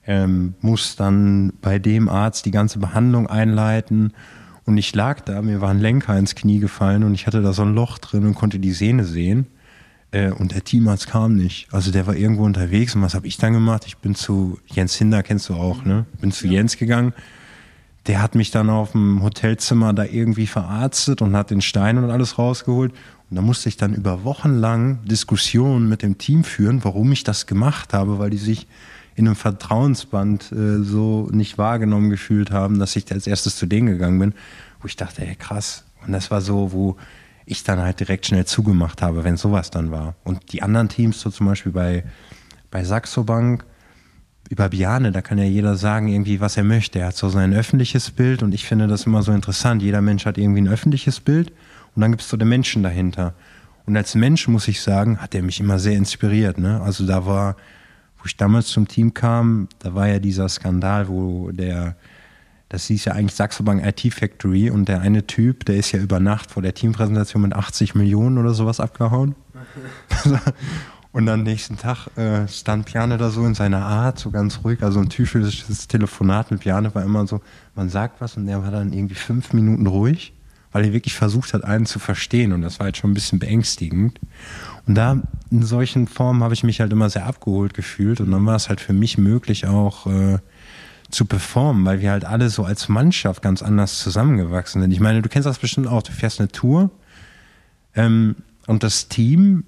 ähm, 0.06 0.54
musst 0.61 1.00
dann 1.00 1.52
bei 1.61 1.78
dem 1.78 2.09
Arzt 2.09 2.44
die 2.44 2.50
ganze 2.50 2.78
Behandlung 2.78 3.26
einleiten. 3.26 4.12
Und 4.64 4.76
ich 4.76 4.94
lag 4.94 5.21
da, 5.21 5.40
mir 5.42 5.61
war 5.61 5.71
ein 5.71 5.80
Lenker 5.80 6.16
ins 6.18 6.35
Knie 6.35 6.59
gefallen 6.59 7.04
und 7.04 7.14
ich 7.14 7.26
hatte 7.26 7.42
da 7.42 7.52
so 7.52 7.62
ein 7.62 7.75
Loch 7.75 7.99
drin 7.99 8.26
und 8.26 8.35
konnte 8.35 8.59
die 8.59 8.73
Sehne 8.73 9.04
sehen. 9.04 9.47
Äh, 10.11 10.32
und 10.32 10.52
der 10.52 10.64
Teamarzt 10.64 11.06
kam 11.09 11.37
nicht. 11.37 11.68
Also 11.73 11.90
der 11.90 12.06
war 12.06 12.16
irgendwo 12.16 12.44
unterwegs. 12.44 12.94
Und 12.94 13.02
was 13.02 13.14
habe 13.14 13.26
ich 13.26 13.38
dann 13.38 13.52
gemacht? 13.52 13.85
Ich 13.87 13.97
bin 13.99 14.14
zu 14.14 14.59
Jens 14.66 14.97
Hinder, 14.97 15.23
kennst 15.23 15.49
du 15.49 15.54
auch, 15.54 15.85
ne? 15.85 16.06
Bin 16.21 16.32
zu 16.32 16.49
Jens 16.49 16.76
gegangen 16.76 17.14
der 18.06 18.21
hat 18.21 18.35
mich 18.35 18.50
dann 18.50 18.68
auf 18.68 18.92
dem 18.92 19.23
Hotelzimmer 19.23 19.92
da 19.92 20.04
irgendwie 20.04 20.47
verarztet 20.47 21.23
und 21.23 21.37
hat 21.37 21.50
den 21.50 21.61
Stein 21.61 21.99
und 21.99 22.11
alles 22.11 22.38
rausgeholt. 22.38 22.92
Und 23.30 23.37
da 23.37 23.42
musste 23.42 23.68
ich 23.68 23.76
dann 23.76 23.94
über 23.94 24.25
Wochen 24.25 24.54
lang 24.54 25.04
Diskussionen 25.04 25.88
mit 25.88 26.02
dem 26.02 26.18
Team 26.18 26.44
führen, 26.44 26.85
warum 26.85 27.12
ich 27.12 27.25
das 27.25 27.47
gemacht 27.47 27.94
habe, 27.94 28.18
weil 28.18 28.30
die 28.30 28.38
sich 28.38 28.66
in 29.14 29.26
einem 29.26 29.37
Vertrauensband 29.37 30.52
äh, 30.52 30.82
so 30.82 31.28
nicht 31.32 31.59
wahrgenommen 31.59 32.11
gefühlt 32.11 32.50
haben, 32.50 32.78
dass 32.78 32.97
ich 32.97 33.11
als 33.12 33.26
erstes 33.26 33.56
zu 33.56 33.66
denen 33.66 33.87
gegangen 33.87 34.18
bin, 34.18 34.35
wo 34.80 34.87
ich 34.87 34.97
dachte, 34.97 35.26
ey, 35.26 35.37
krass. 35.37 35.85
Und 36.04 36.12
das 36.12 36.30
war 36.30 36.40
so, 36.40 36.73
wo 36.73 36.97
ich 37.44 37.62
dann 37.62 37.80
halt 37.80 38.00
direkt 38.00 38.26
schnell 38.26 38.47
zugemacht 38.47 39.02
habe, 39.02 39.25
wenn 39.25 39.37
sowas 39.37 39.71
dann 39.71 39.90
war. 39.90 40.14
Und 40.25 40.52
die 40.52 40.62
anderen 40.62 40.88
Teams, 40.88 41.21
so 41.21 41.30
zum 41.30 41.47
Beispiel 41.47 41.73
bei, 41.73 42.04
bei 42.71 42.85
Saxo 42.85 43.25
Bank, 43.25 43.64
über 44.52 44.68
Biane, 44.68 45.12
da 45.12 45.23
kann 45.23 45.38
ja 45.38 45.44
jeder 45.44 45.76
sagen, 45.76 46.09
irgendwie, 46.09 46.38
was 46.38 46.59
er 46.59 46.62
möchte. 46.62 46.99
Er 46.99 47.06
hat 47.06 47.16
so 47.16 47.30
sein 47.30 47.54
öffentliches 47.54 48.11
Bild 48.11 48.42
und 48.42 48.52
ich 48.52 48.66
finde 48.66 48.87
das 48.87 49.06
immer 49.06 49.23
so 49.23 49.32
interessant. 49.32 49.80
Jeder 49.80 50.02
Mensch 50.02 50.26
hat 50.26 50.37
irgendwie 50.37 50.61
ein 50.61 50.68
öffentliches 50.68 51.21
Bild 51.21 51.52
und 51.94 52.02
dann 52.02 52.11
gibt 52.11 52.21
es 52.21 52.28
so 52.28 52.37
den 52.37 52.50
Menschen 52.50 52.82
dahinter. 52.82 53.32
Und 53.87 53.97
als 53.97 54.14
Mensch, 54.14 54.49
muss 54.49 54.68
ich 54.68 54.82
sagen, 54.82 55.23
hat 55.23 55.35
er 55.35 55.42
mich 55.42 55.59
immer 55.59 55.78
sehr 55.78 55.97
inspiriert. 55.97 56.59
Ne? 56.59 56.82
Also 56.82 57.06
da 57.06 57.25
war, 57.25 57.56
wo 58.18 58.26
ich 58.26 58.37
damals 58.37 58.66
zum 58.66 58.87
Team 58.87 59.14
kam, 59.14 59.68
da 59.78 59.94
war 59.94 60.06
ja 60.06 60.18
dieser 60.18 60.50
Skandal, 60.50 61.09
wo 61.09 61.50
der, 61.50 61.97
das 62.68 62.88
hieß 62.88 63.06
ja 63.06 63.14
eigentlich 63.14 63.35
Saxo 63.35 63.62
Bank 63.62 63.82
IT 63.87 64.12
Factory 64.12 64.68
und 64.68 64.87
der 64.87 65.00
eine 65.00 65.26
Typ, 65.26 65.64
der 65.64 65.76
ist 65.76 65.92
ja 65.92 65.99
über 65.99 66.21
Nacht 66.21 66.50
vor 66.50 66.62
der 66.62 66.75
Teampräsentation 66.75 67.40
mit 67.40 67.54
80 67.54 67.94
Millionen 67.94 68.37
oder 68.37 68.52
sowas 68.52 68.80
abgehauen. 68.80 69.35
Und 71.12 71.28
am 71.28 71.42
nächsten 71.42 71.76
Tag 71.76 72.09
äh, 72.16 72.49
stand 72.49 72.87
Piane 72.87 73.19
da 73.19 73.28
so 73.31 73.45
in 73.45 73.54
seiner 73.54 73.85
Art, 73.85 74.19
so 74.19 74.31
ganz 74.31 74.61
ruhig. 74.64 74.83
Also 74.83 74.99
ein 74.99 75.11
typisches 75.11 75.87
Telefonat 75.87 76.50
mit 76.50 76.61
Piane 76.61 76.95
war 76.95 77.04
immer 77.04 77.26
so, 77.26 77.42
man 77.75 77.90
sagt 77.90 78.21
was 78.23 78.38
und 78.38 78.47
der 78.47 78.62
war 78.62 78.71
dann 78.71 78.95
irgendwie 78.95 79.14
fünf 79.14 79.52
Minuten 79.52 79.87
ruhig, 79.87 80.33
weil 80.73 80.87
er 80.87 80.92
wirklich 80.95 81.14
versucht 81.14 81.52
hat, 81.52 81.64
einen 81.64 81.85
zu 81.85 81.99
verstehen. 81.99 82.54
Und 82.54 82.62
das 82.62 82.78
war 82.78 82.85
halt 82.85 82.97
schon 82.97 83.11
ein 83.11 83.14
bisschen 83.14 83.38
beängstigend. 83.38 84.19
Und 84.87 84.95
da 84.95 85.21
in 85.50 85.62
solchen 85.62 86.07
Formen 86.07 86.42
habe 86.42 86.54
ich 86.54 86.64
mich 86.64 86.81
halt 86.81 86.92
immer 86.92 87.11
sehr 87.11 87.26
abgeholt 87.26 87.75
gefühlt. 87.75 88.23
Und 88.23 88.31
dann 88.31 88.47
war 88.47 88.57
es 88.57 88.71
halt 88.71 88.81
für 88.81 88.95
mich 88.95 89.19
möglich 89.19 89.66
auch 89.66 90.07
äh, 90.07 90.38
zu 91.11 91.26
performen, 91.26 91.85
weil 91.85 92.00
wir 92.00 92.11
halt 92.11 92.25
alle 92.25 92.49
so 92.49 92.64
als 92.64 92.88
Mannschaft 92.88 93.42
ganz 93.42 93.62
anders 93.62 93.99
zusammengewachsen 93.99 94.81
sind. 94.81 94.92
Ich 94.92 95.00
meine, 95.00 95.21
du 95.21 95.28
kennst 95.28 95.47
das 95.47 95.59
bestimmt 95.59 95.88
auch, 95.88 96.02
du 96.02 96.12
fährst 96.12 96.40
eine 96.40 96.49
Tour 96.49 96.90
ähm, 97.95 98.37
und 98.66 98.83
das 98.83 99.09
Team 99.09 99.64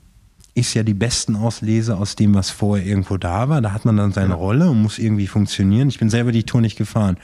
ist 0.55 0.75
ja 0.75 0.83
die 0.85 0.95
besten 0.95 1.37
Auslese 1.37 1.97
aus 1.97 2.15
dem, 2.17 2.35
was 2.35 2.51
vorher 2.51 2.87
irgendwo 2.87 3.17
da 3.17 3.49
war. 3.49 3.61
Da 3.61 3.73
hat 3.73 3.85
man 3.85 3.97
dann 3.97 4.13
seine. 4.13 4.35
Rolle 4.35 4.71
und 4.71 4.83
muss 4.83 4.99
irgendwie 4.99 5.27
funktionieren. 5.27 5.89
Ich 5.89 5.99
bin 5.99 6.11
selber 6.11 6.33
die 6.33 6.45
Tour 6.45 6.61
nicht 6.61 6.77
gefahren. 6.77 7.17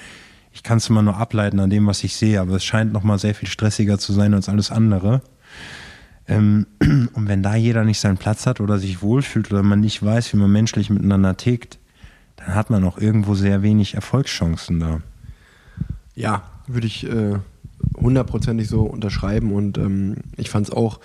Ich 0.53 0.65
kann 0.65 0.79
es 0.79 0.89
immer 0.89 1.03
nur 1.03 1.17
ableiten 1.17 1.61
an 1.61 1.71
dem, 1.71 1.87
was 1.87 2.03
ich 2.03 2.17
sehe, 2.17 2.41
aber 2.41 2.57
es 2.57 2.65
scheint 2.65 2.93
nochmal 2.93 3.19
sehr 3.19 3.35
viel 3.35 3.49
stressiger 3.49 3.99
zu 3.99 4.13
sein 4.13 4.35
als 4.35 4.49
alles 4.49 4.73
andere. 4.73 5.23
Ähm, 6.27 6.67
und 6.81 7.29
wenn 7.29 7.43
da 7.43 7.55
jeder 7.55 7.85
nicht 7.85 8.01
seinen 8.01 8.17
Platz 8.17 8.47
hat 8.47 8.61
oder 8.61 8.79
sich 8.79 9.01
wohlfühlt 9.01 9.53
oder 9.53 9.63
man 9.63 9.81
nicht 9.81 10.03
weiß, 10.03 10.33
wie 10.33 10.39
man 10.39 10.51
menschlich 10.51 10.91
miteinander 10.91 11.37
tickt, 11.37 11.79
dann 12.37 12.55
hat 12.55 12.71
man 12.71 12.85
auch 12.85 12.99
irgendwo 12.99 13.35
sehr 13.35 13.63
wenig 13.63 13.95
Erfolgschancen 13.95 14.81
da. 14.81 15.01
Ja, 16.17 16.43
würde 16.67 16.87
ich 16.87 17.07
äh, 17.07 17.39
hundertprozentig 17.97 18.69
so 18.69 18.83
unterschreiben 18.83 19.53
und 19.53 19.79
ähm, 19.79 20.17
ich 20.37 20.51
fand 20.51 20.69
es 20.69 20.73
auch 20.73 21.01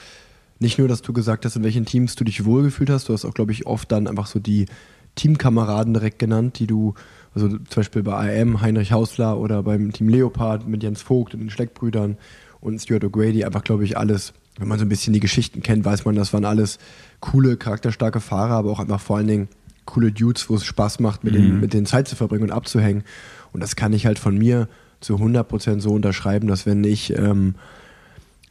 nicht 0.59 0.77
nur, 0.77 0.87
dass 0.87 1.01
du 1.01 1.13
gesagt 1.13 1.45
hast, 1.45 1.55
in 1.55 1.63
welchen 1.63 1.85
Teams 1.85 2.15
du 2.15 2.23
dich 2.23 2.45
wohlgefühlt 2.45 2.89
hast, 2.89 3.09
du 3.09 3.13
hast 3.13 3.25
auch, 3.25 3.33
glaube 3.33 3.51
ich, 3.51 3.65
oft 3.65 3.91
dann 3.91 4.07
einfach 4.07 4.27
so 4.27 4.39
die 4.39 4.67
Teamkameraden 5.15 5.93
direkt 5.93 6.19
genannt, 6.19 6.59
die 6.59 6.67
du, 6.67 6.93
also 7.33 7.49
zum 7.49 7.59
Beispiel 7.75 8.03
bei 8.03 8.41
AM 8.41 8.61
Heinrich 8.61 8.91
Hausler 8.91 9.37
oder 9.37 9.63
beim 9.63 9.91
Team 9.91 10.09
Leopard 10.09 10.67
mit 10.67 10.83
Jens 10.83 11.01
Vogt 11.01 11.33
und 11.33 11.41
den 11.41 11.49
Schleckbrüdern 11.49 12.17
und 12.61 12.81
Stuart 12.81 13.03
O'Grady, 13.03 13.45
einfach, 13.45 13.63
glaube 13.63 13.83
ich, 13.83 13.97
alles, 13.97 14.33
wenn 14.57 14.67
man 14.67 14.79
so 14.79 14.85
ein 14.85 14.89
bisschen 14.89 15.13
die 15.13 15.19
Geschichten 15.19 15.61
kennt, 15.61 15.85
weiß 15.85 16.05
man, 16.05 16.15
das 16.15 16.33
waren 16.33 16.45
alles 16.45 16.79
coole, 17.19 17.57
charakterstarke 17.57 18.19
Fahrer, 18.19 18.55
aber 18.55 18.71
auch 18.71 18.79
einfach 18.79 18.99
vor 18.99 19.17
allen 19.17 19.27
Dingen 19.27 19.47
coole 19.85 20.11
Dudes, 20.11 20.49
wo 20.49 20.55
es 20.55 20.65
Spaß 20.65 20.99
macht, 20.99 21.23
mit, 21.23 21.33
mhm. 21.33 21.37
den, 21.37 21.59
mit 21.59 21.73
denen 21.73 21.85
Zeit 21.85 22.07
zu 22.07 22.15
verbringen 22.15 22.45
und 22.45 22.51
abzuhängen. 22.51 23.03
Und 23.53 23.61
das 23.61 23.75
kann 23.75 23.93
ich 23.93 24.05
halt 24.05 24.19
von 24.19 24.37
mir 24.37 24.67
zu 24.99 25.15
100% 25.15 25.79
so 25.79 25.91
unterschreiben, 25.91 26.47
dass 26.47 26.65
wenn 26.65 26.83
ich 26.83 27.15
ähm, 27.15 27.55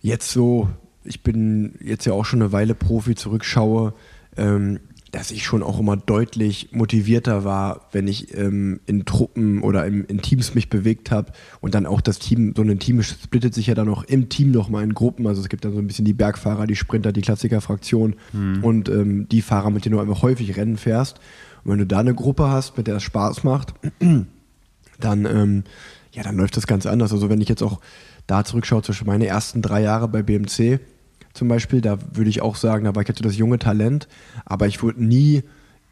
jetzt 0.01 0.31
so, 0.31 0.69
ich 1.05 1.23
bin 1.23 1.75
jetzt 1.83 2.05
ja 2.05 2.13
auch 2.13 2.25
schon 2.25 2.43
eine 2.43 2.53
Weile 2.53 2.75
Profi, 2.75 3.15
zurückschaue, 3.15 3.95
ähm, 4.37 4.81
dass 5.15 5.31
ich 5.31 5.45
schon 5.45 5.63
auch 5.63 5.79
immer 5.79 5.97
deutlich 5.97 6.71
motivierter 6.73 7.45
war, 7.45 7.89
wenn 7.93 8.09
ich 8.09 8.37
ähm, 8.37 8.81
in 8.87 9.05
Truppen 9.05 9.63
oder 9.63 9.87
in, 9.87 10.05
in 10.05 10.21
Teams 10.23 10.55
mich 10.57 10.69
bewegt 10.69 11.13
habe 11.13 11.33
und 11.61 11.75
dann 11.75 11.87
auch 11.87 12.01
das 12.01 12.19
Team, 12.19 12.53
so 12.57 12.63
ein 12.63 12.79
Team 12.81 13.01
splittet 13.03 13.55
sich 13.55 13.69
ja 13.69 13.75
dann 13.75 13.89
auch 13.89 14.03
im 14.03 14.29
Team 14.29 14.51
nochmal 14.51 14.83
in 14.83 14.93
Gruppen. 14.93 15.29
Also 15.29 15.41
es 15.41 15.49
gibt 15.49 15.65
dann 15.65 15.73
so 15.73 15.79
ein 15.79 15.87
bisschen 15.87 16.05
die 16.05 16.15
Bergfahrer, 16.15 16.67
die 16.67 16.75
Sprinter, 16.75 17.13
die 17.13 17.21
Klassikerfraktion 17.21 18.17
mhm. 18.33 18.65
und 18.65 18.89
ähm, 18.89 19.29
die 19.29 19.41
Fahrer, 19.41 19.71
mit 19.71 19.85
denen 19.85 19.95
du 19.95 20.01
einfach 20.01 20.23
häufig 20.23 20.57
Rennen 20.57 20.77
fährst. 20.77 21.21
Und 21.63 21.71
wenn 21.71 21.79
du 21.79 21.87
da 21.87 22.01
eine 22.01 22.15
Gruppe 22.15 22.49
hast, 22.49 22.77
mit 22.77 22.89
der 22.89 22.97
es 22.97 23.05
Spaß 23.05 23.45
macht, 23.45 23.75
dann, 25.01 25.27
ähm, 25.27 25.65
ja, 26.13 26.25
dann 26.25 26.37
läuft 26.37 26.57
das 26.57 26.67
ganz 26.67 26.87
anders. 26.87 27.13
Also 27.13 27.31
wenn 27.31 27.41
ich 27.41 27.49
jetzt 27.49 27.63
auch 27.63 27.81
da 28.27 28.45
zurückschaue, 28.45 28.83
zwischen 28.83 29.07
meine 29.07 29.27
ersten 29.27 29.63
drei 29.63 29.83
Jahre 29.83 30.09
bei 30.09 30.23
BMC, 30.23 30.81
zum 31.35 31.49
Beispiel, 31.49 31.81
da 31.81 31.99
würde 32.13 32.31
ich 32.31 32.41
auch 32.41 32.57
sagen, 32.57 32.85
da 32.85 32.95
war 32.95 33.03
ich 33.03 33.09
hatte 33.09 33.23
das 33.23 33.37
junge 33.37 33.59
Talent, 33.59 34.09
aber 34.45 34.67
ich 34.67 34.83
wurde 34.83 35.05
nie 35.05 35.43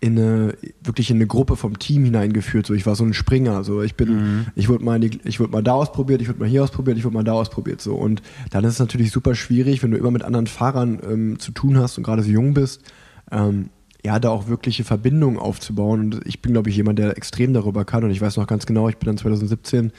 in 0.01 0.19
eine, 0.19 0.55
wirklich 0.83 1.11
in 1.11 1.17
eine 1.17 1.29
Gruppe 1.29 1.55
vom 1.55 1.79
Team 1.79 2.05
hineingeführt. 2.05 2.67
So, 2.67 2.75
ich 2.75 2.87
war 2.87 2.97
so 2.97 3.05
ein 3.05 3.15
Springer. 3.15 3.63
So, 3.63 3.83
ich 3.83 3.95
bin, 3.95 4.09
mhm. 4.09 4.47
ich 4.57 4.69
wurde 4.69 4.85
mal, 4.85 5.03
ich 5.05 5.39
wurde 5.39 5.53
mal 5.53 5.63
da 5.63 5.75
ausprobiert, 5.75 6.21
ich 6.21 6.29
wurde 6.29 6.41
mal 6.41 6.49
hier 6.49 6.65
ausprobiert, 6.65 6.99
ich 6.99 7.05
wurde 7.05 7.15
mal 7.15 7.23
da 7.23 7.35
ausprobiert. 7.35 7.81
So, 7.81 7.95
und 7.95 8.21
dann 8.51 8.65
ist 8.65 8.75
es 8.75 8.79
natürlich 8.81 9.13
super 9.13 9.37
schwierig, 9.37 9.83
wenn 9.83 9.93
du 9.93 9.97
immer 9.97 10.11
mit 10.11 10.25
anderen 10.25 10.49
Fahrern 10.49 10.99
ähm, 11.09 11.39
zu 11.39 11.53
tun 11.53 11.79
hast 11.79 11.99
und 11.99 12.05
gerade 12.05 12.23
so 12.23 12.31
jung 12.31 12.53
bist, 12.53 12.83
ähm, 13.31 13.69
ja, 14.05 14.19
da 14.19 14.31
auch 14.31 14.49
wirkliche 14.49 14.83
Verbindungen 14.83 15.39
aufzubauen. 15.39 16.01
Und 16.01 16.27
ich 16.27 16.43
bin, 16.43 16.53
glaube 16.53 16.71
ich, 16.71 16.77
jemand, 16.77 16.99
der 16.99 17.17
extrem 17.17 17.53
darüber 17.53 17.85
kann. 17.85 18.03
Und 18.03 18.11
ich 18.11 18.21
weiß 18.21 18.39
noch 18.39 18.49
ganz 18.49 18.67
genau, 18.67 18.89
ich 18.89 18.97
bin 18.97 19.07
dann 19.07 19.19
2017 19.19 19.93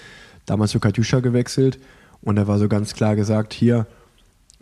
damals 0.45 0.71
zu 0.71 0.81
Katjuscha 0.81 1.21
gewechselt 1.21 1.79
und 2.21 2.35
da 2.37 2.47
war 2.47 2.59
so 2.59 2.67
ganz 2.67 2.93
klar 2.93 3.15
gesagt, 3.15 3.53
hier, 3.53 3.85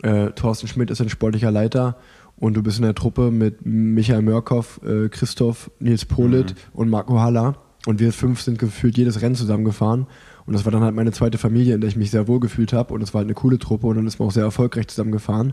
äh, 0.02 0.30
Thorsten 0.32 0.68
Schmidt 0.68 0.90
ist 0.90 1.00
ein 1.00 1.08
sportlicher 1.08 1.50
Leiter 1.50 1.96
und 2.36 2.54
du 2.54 2.62
bist 2.62 2.78
in 2.78 2.84
der 2.84 2.94
Truppe 2.94 3.30
mit 3.30 3.64
Michael 3.64 4.22
Mörkow, 4.22 4.80
äh, 4.84 5.08
Christoph, 5.08 5.70
Nils 5.78 6.04
Polit 6.04 6.50
mhm. 6.50 6.80
und 6.80 6.90
Marco 6.90 7.20
Haller. 7.20 7.56
Und 7.86 8.00
wir 8.00 8.12
fünf 8.12 8.40
sind 8.40 8.58
gefühlt 8.58 8.96
jedes 8.96 9.22
Rennen 9.22 9.34
zusammengefahren. 9.34 10.06
Und 10.46 10.54
das 10.54 10.64
war 10.64 10.72
dann 10.72 10.82
halt 10.82 10.94
meine 10.94 11.12
zweite 11.12 11.38
Familie, 11.38 11.74
in 11.74 11.80
der 11.80 11.88
ich 11.88 11.96
mich 11.96 12.10
sehr 12.10 12.28
wohl 12.28 12.40
gefühlt 12.40 12.72
habe. 12.72 12.94
Und 12.94 13.02
es 13.02 13.12
war 13.14 13.20
halt 13.20 13.26
eine 13.26 13.34
coole 13.34 13.58
Truppe 13.58 13.86
und 13.86 13.96
dann 13.96 14.06
ist 14.06 14.18
man 14.18 14.28
auch 14.28 14.32
sehr 14.32 14.44
erfolgreich 14.44 14.88
zusammengefahren. 14.88 15.52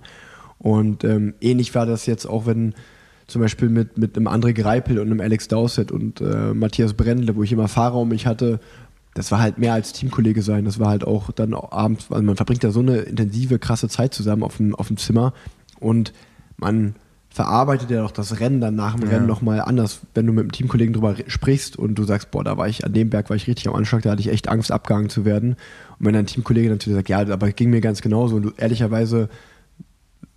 Und 0.58 1.04
ähm, 1.04 1.34
ähnlich 1.42 1.74
war 1.74 1.86
das 1.86 2.06
jetzt 2.06 2.26
auch, 2.26 2.46
wenn 2.46 2.74
zum 3.28 3.42
Beispiel 3.42 3.70
mit, 3.70 3.98
mit 3.98 4.18
einem 4.18 4.28
André 4.28 4.54
Greipel 4.54 5.00
und 5.00 5.08
einem 5.08 5.22
Alex 5.22 5.48
Dowsett 5.48 5.92
und 5.92 6.22
äh, 6.22 6.54
Matthias 6.54 6.94
Brendle, 6.94 7.36
wo 7.36 7.44
ich 7.44 7.52
immer 7.52 7.68
Fahrer 7.68 7.96
um 7.96 8.10
mich 8.10 8.26
hatte, 8.26 8.60
das 9.14 9.32
war 9.32 9.40
halt 9.40 9.58
mehr 9.58 9.74
als 9.74 9.94
Teamkollege 9.94 10.42
sein. 10.42 10.66
Das 10.66 10.80
war 10.80 10.90
halt 10.90 11.06
auch 11.06 11.32
dann 11.32 11.54
abends, 11.54 12.12
also 12.12 12.24
man 12.24 12.36
verbringt 12.36 12.64
ja 12.64 12.72
so 12.72 12.80
eine 12.80 12.98
intensive, 12.98 13.60
krasse 13.60 13.90
Zeit 13.90 14.14
zusammen 14.14 14.44
auf 14.44 14.58
dem, 14.58 14.76
auf 14.76 14.88
dem 14.88 14.98
Zimmer 14.98 15.34
und 15.80 16.14
man 16.58 16.96
verarbeitet 17.32 17.92
ja 17.92 18.02
doch 18.02 18.12
das 18.12 18.40
Rennen 18.40 18.60
dann 18.60 18.76
nach 18.76 18.96
dem 18.96 19.04
ja. 19.04 19.16
Rennen 19.16 19.28
nochmal 19.28 19.62
anders, 19.62 20.02
wenn 20.16 20.26
du 20.26 20.34
mit 20.34 20.42
einem 20.42 20.52
Teamkollegen 20.52 20.94
drüber 20.94 21.16
sprichst 21.28 21.78
und 21.78 21.96
du 21.96 22.04
sagst, 22.04 22.32
boah, 22.32 22.44
da 22.44 22.58
war 22.58 22.68
ich, 22.68 22.86
an 22.86 22.94
dem 22.94 23.10
Berg 23.10 23.30
war 23.30 23.36
ich 23.36 23.48
richtig 23.48 23.68
am 23.68 23.76
Anschlag, 23.76 24.02
da 24.02 24.12
hatte 24.12 24.22
ich 24.22 24.30
echt 24.30 24.50
Angst, 24.50 24.72
abgehangen 24.72 25.10
zu 25.10 25.26
werden. 25.26 25.52
Und 26.00 26.06
wenn 26.06 26.14
dein 26.14 26.26
Teamkollege 26.26 26.70
natürlich 26.70 26.96
sagt, 26.96 27.10
ja, 27.10 27.20
aber 27.20 27.52
ging 27.52 27.70
mir 27.70 27.82
ganz 27.82 28.02
genauso 28.02 28.36
und 28.36 28.42
du 28.44 28.52
ehrlicherweise 28.58 29.30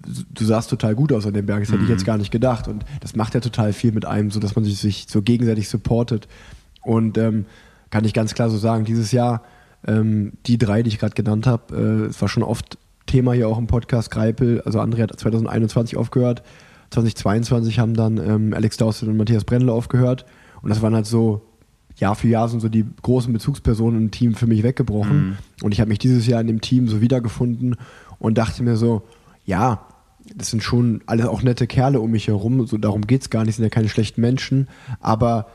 du 0.05 0.45
sahst 0.45 0.71
total 0.71 0.95
gut 0.95 1.13
aus 1.13 1.27
an 1.27 1.35
dem 1.35 1.47
Berg, 1.47 1.61
das 1.61 1.69
hätte 1.69 1.79
mhm. 1.79 1.85
ich 1.85 1.91
jetzt 1.91 2.05
gar 2.05 2.19
nicht 2.19 2.31
gedacht. 2.31 2.69
Und 2.69 2.85
das 3.01 3.17
macht 3.17 3.35
ja 3.35 3.41
total 3.41 3.73
viel 3.73 3.93
mit 3.93 4.05
einem, 4.05 4.31
so 4.31 4.41
dass 4.41 4.57
man 4.57 4.65
sich 4.65 5.07
so 5.09 5.23
gegenseitig 5.23 5.69
supportet. 5.69 6.29
Und 6.83 7.19
ähm, 7.19 7.47
kann 7.93 8.05
ich 8.05 8.15
ganz 8.15 8.35
klar 8.35 8.51
so 8.51 8.57
sagen, 8.57 8.85
dieses 8.85 9.13
Jahr, 9.13 9.43
ähm, 9.87 10.33
die 10.47 10.59
drei, 10.59 10.83
die 10.83 10.89
ich 10.89 10.99
gerade 10.99 11.15
genannt 11.15 11.47
habe, 11.47 11.77
äh, 11.77 12.07
es 12.07 12.21
war 12.21 12.29
schon 12.29 12.43
oft 12.43 12.79
Thema 13.07 13.35
hier 13.35 13.49
auch 13.49 13.59
im 13.59 13.67
Podcast, 13.67 14.11
Greipel, 14.11 14.63
also 14.63 14.81
André 14.81 15.03
hat 15.03 15.21
2021 15.21 15.97
aufgehört, 15.97 16.43
2022 16.91 17.79
haben 17.79 17.95
dann 17.95 18.17
ähm, 18.17 18.55
Alex 18.55 18.79
Dawson 18.79 19.11
und 19.11 19.19
Matthias 19.19 19.45
Brendle 19.45 19.73
aufgehört 19.73 20.25
und 20.63 20.71
das 20.71 20.81
waren 20.81 20.95
halt 20.95 21.07
so 21.07 21.43
Jahr 21.97 22.15
für 22.15 22.29
Jahr 22.29 22.49
sind 22.49 22.61
so 22.61 22.71
die 22.71 22.87
großen 23.03 23.31
Bezugspersonen 23.31 24.01
im 24.01 24.11
Team 24.11 24.35
für 24.35 24.47
mich 24.47 24.63
weggebrochen. 24.63 25.27
Mhm. 25.27 25.37
Und 25.63 25.73
ich 25.73 25.81
habe 25.81 25.91
mich 25.91 25.99
dieses 25.99 26.27
Jahr 26.27 26.41
in 26.41 26.47
dem 26.47 26.63
Team 26.63 26.89
so 26.89 27.03
wiedergefunden 27.03 27.77
und 28.19 28.39
dachte 28.39 28.63
mir 28.63 28.77
so, 28.77 29.03
ja, 29.45 29.87
das 30.35 30.49
sind 30.49 30.63
schon 30.63 31.03
alle 31.05 31.29
auch 31.29 31.43
nette 31.43 31.67
Kerle 31.67 32.01
um 32.01 32.11
mich 32.11 32.29
herum, 32.29 32.67
so 32.67 32.79
darum 32.79 33.07
geht 33.07 33.21
es 33.21 33.29
gar 33.29 33.45
nicht, 33.45 33.57
sind 33.57 33.65
ja 33.65 33.69
keine 33.69 33.91
schlechten 33.91 34.23
Menschen, 34.23 34.69
aber 35.01 35.49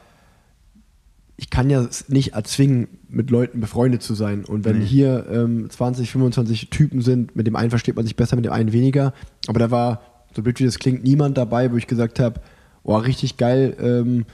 ich 1.37 1.51
kann 1.51 1.69
ja 1.69 1.87
nicht 2.07 2.33
erzwingen, 2.33 2.87
mit 3.09 3.29
Leuten 3.29 3.59
befreundet 3.59 4.01
zu 4.01 4.15
sein. 4.15 4.43
Und 4.43 4.65
wenn 4.65 4.79
nee. 4.79 4.85
hier 4.85 5.27
ähm, 5.31 5.69
20, 5.69 6.11
25 6.11 6.71
Typen 6.71 7.01
sind, 7.01 7.35
mit 7.35 7.45
dem 7.45 7.55
einen 7.55 7.69
versteht 7.69 7.95
man 7.95 8.05
sich 8.05 8.15
besser, 8.15 8.35
mit 8.35 8.45
dem 8.45 8.51
einen 8.51 8.73
weniger. 8.73 9.13
Aber 9.47 9.59
da 9.59 9.69
war, 9.69 10.01
so 10.35 10.41
blöd 10.41 10.59
wie 10.59 10.65
das 10.65 10.79
klingt, 10.79 11.03
niemand 11.03 11.37
dabei, 11.37 11.71
wo 11.71 11.77
ich 11.77 11.85
gesagt 11.85 12.19
habe, 12.19 12.41
oh, 12.83 12.97
richtig 12.97 13.37
geil, 13.37 13.77
ähm, 13.79 14.25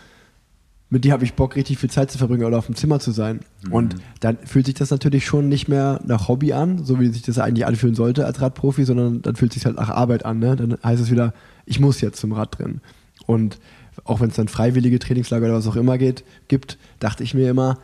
mit 0.90 1.04
dir 1.04 1.12
habe 1.12 1.24
ich 1.24 1.34
Bock, 1.34 1.56
richtig 1.56 1.80
viel 1.80 1.90
Zeit 1.90 2.12
zu 2.12 2.20
verbringen 2.20 2.46
oder 2.46 2.60
auf 2.60 2.68
dem 2.68 2.76
Zimmer 2.76 3.00
zu 3.00 3.12
sein. 3.12 3.40
Mhm. 3.66 3.74
Und 3.74 3.96
dann 4.20 4.38
fühlt 4.46 4.68
sich 4.68 4.76
das 4.76 4.92
natürlich 4.92 5.26
schon 5.26 5.50
nicht 5.50 5.68
mehr 5.68 6.00
nach 6.06 6.28
Hobby 6.28 6.54
an, 6.54 6.86
so 6.86 7.00
wie 7.00 7.08
sich 7.08 7.24
das 7.24 7.40
eigentlich 7.40 7.66
anfühlen 7.66 7.96
sollte 7.96 8.26
als 8.26 8.40
Radprofi, 8.42 8.86
sondern 8.86 9.24
dann 9.24 9.36
fühlt 9.36 9.54
sich 9.54 9.66
halt 9.66 9.76
nach 9.76 9.90
Arbeit 9.90 10.24
an. 10.24 10.40
Ne? 10.40 10.56
Dann 10.56 10.78
heißt 10.84 11.02
es 11.02 11.12
wieder, 11.12 11.34
ich 11.66 11.80
muss 11.80 12.00
jetzt 12.00 12.20
zum 12.20 12.32
Rad 12.32 12.60
drin. 12.60 12.80
Und 13.26 13.60
auch 14.06 14.20
wenn 14.20 14.30
es 14.30 14.36
dann 14.36 14.48
freiwillige 14.48 15.00
Trainingslager 15.00 15.46
oder 15.46 15.56
was 15.56 15.68
auch 15.68 15.76
immer 15.76 15.98
geht, 15.98 16.24
gibt, 16.48 16.78
dachte 17.00 17.24
ich 17.24 17.34
mir 17.34 17.50
immer, 17.50 17.78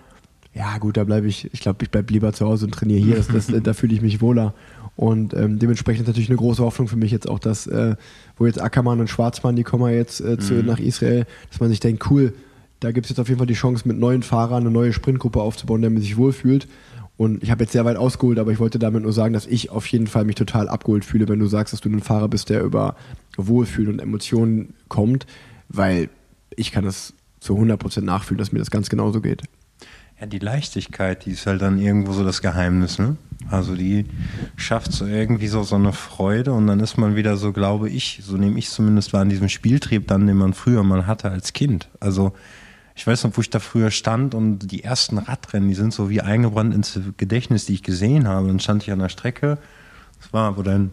ja 0.54 0.78
gut, 0.78 0.98
da 0.98 1.04
bleibe 1.04 1.28
ich, 1.28 1.50
ich 1.54 1.62
glaube, 1.62 1.84
ich 1.84 1.92
bleibe 1.92 2.12
lieber 2.12 2.34
zu 2.34 2.46
Hause 2.46 2.66
und 2.66 2.72
trainiere 2.72 3.00
hier, 3.00 3.16
das, 3.16 3.28
das, 3.28 3.48
da 3.64 3.74
fühle 3.74 3.94
ich 3.94 4.02
mich 4.02 4.22
wohler. 4.22 4.54
Und 4.96 5.34
ähm, 5.34 5.60
dementsprechend 5.60 6.02
ist 6.02 6.08
natürlich 6.08 6.30
eine 6.30 6.38
große 6.38 6.64
Hoffnung 6.64 6.90
für 6.90 6.98
mich 6.98 7.12
jetzt 7.12 7.30
auch, 7.30 7.40
dass, 7.40 7.68
äh, 7.68 7.96
wo 8.38 8.46
jetzt 8.46 8.62
Ackermann 8.62 9.00
und 9.00 9.10
Schwarzmann, 9.10 9.56
die 9.56 9.64
kommen 9.64 9.86
ja 9.90 9.96
jetzt 9.96 10.20
äh, 10.20 10.38
zu, 10.38 10.56
mhm. 10.56 10.66
nach 10.66 10.80
Israel, 10.80 11.26
dass 11.50 11.62
man 11.62 11.70
sich 11.70 11.80
denkt, 11.80 12.10
cool, 12.12 12.34
da 12.82 12.92
gibt 12.92 13.06
es 13.06 13.10
jetzt 13.10 13.20
auf 13.20 13.28
jeden 13.28 13.38
Fall 13.38 13.48
die 13.48 13.54
Chance, 13.54 13.88
mit 13.88 13.98
neuen 13.98 14.24
Fahrern 14.24 14.64
eine 14.64 14.72
neue 14.72 14.92
Sprintgruppe 14.92 15.42
aufzubauen, 15.42 15.82
der 15.82 15.90
man 15.90 16.02
sich 16.02 16.18
wohlfühlt. 16.18 16.68
Und 17.16 17.44
ich 17.44 17.52
habe 17.52 17.64
jetzt 17.64 17.74
sehr 17.74 17.84
weit 17.84 17.98
ausgeholt, 17.98 18.40
aber 18.40 18.52
ich 18.52 18.60
wollte 18.60 18.80
damit 18.80 19.04
nur 19.04 19.12
sagen, 19.12 19.34
dass 19.34 19.46
ich 19.46 19.72
auf 19.72 19.86
jeden 19.88 20.08
Fall 20.08 20.24
mich 20.24 20.36
total 20.36 20.70
abgeholt 20.70 21.04
fühle, 21.04 21.28
wenn 21.28 21.40
du 21.40 21.48
sagst, 21.48 21.74
dass 21.74 21.82
du 21.82 21.90
ein 21.90 22.00
Fahrer 22.00 22.30
bist, 22.30 22.50
der 22.50 22.64
über 22.64 22.96
Wohlfühl 23.38 23.90
und 23.90 24.00
Emotionen 24.00 24.74
kommt 24.88 25.26
weil 25.70 26.10
ich 26.56 26.72
kann 26.72 26.84
das 26.84 27.14
zu 27.40 27.58
100% 27.58 28.02
nachfühlen, 28.02 28.38
dass 28.38 28.52
mir 28.52 28.60
das 28.60 28.72
ganz 28.72 28.90
genauso 28.90 29.22
geht. 29.22 29.44
Ja, 30.20 30.26
die 30.26 30.40
Leichtigkeit, 30.40 31.26
die 31.26 31.32
ist 31.32 31.46
halt 31.46 31.62
dann 31.62 31.80
irgendwo 31.80 32.12
so 32.12 32.26
das 32.26 32.42
Geheimnis, 32.42 33.00
ne? 33.00 33.16
Also 33.50 33.74
die 33.74 34.06
schafft 34.58 34.92
so 34.92 35.06
irgendwie 35.06 35.48
so, 35.48 35.64
so 35.64 35.76
eine 35.76 35.94
Freude 35.94 36.52
und 36.52 36.68
dann 36.68 36.82
ist 36.82 36.98
man 36.98 37.16
wieder 37.16 37.38
so, 37.38 37.54
glaube 37.54 37.90
ich, 37.90 38.20
so 38.22 38.36
nehme 38.36 38.60
ich 38.60 38.70
zumindest 38.70 39.14
war 39.14 39.22
an 39.22 39.30
diesem 39.30 39.48
Spieltrieb 39.48 40.08
dann, 40.08 40.28
den 40.28 40.36
man 40.36 40.54
früher 40.54 40.84
mal 40.84 41.08
hatte 41.08 41.32
als 41.32 41.54
Kind. 41.54 41.88
Also 42.02 42.34
ich 42.96 43.08
weiß 43.08 43.24
noch, 43.24 43.38
wo 43.38 43.42
ich 43.42 43.50
da 43.50 43.60
früher 43.60 43.92
stand 43.92 44.36
und 44.36 44.60
die 44.60 44.84
ersten 44.84 45.20
Radrennen, 45.20 45.70
die 45.70 45.76
sind 45.76 45.94
so 45.94 46.10
wie 46.10 46.20
eingebrannt 46.20 46.76
ins 46.76 47.00
Gedächtnis, 47.16 47.66
die 47.66 47.76
ich 47.76 47.84
gesehen 47.84 48.28
habe. 48.28 48.48
Dann 48.48 48.60
stand 48.60 48.84
ich 48.84 48.92
an 48.92 49.00
der 49.00 49.08
Strecke, 49.08 49.58
das 50.20 50.34
war, 50.34 50.58
wo 50.58 50.64
dein 50.64 50.92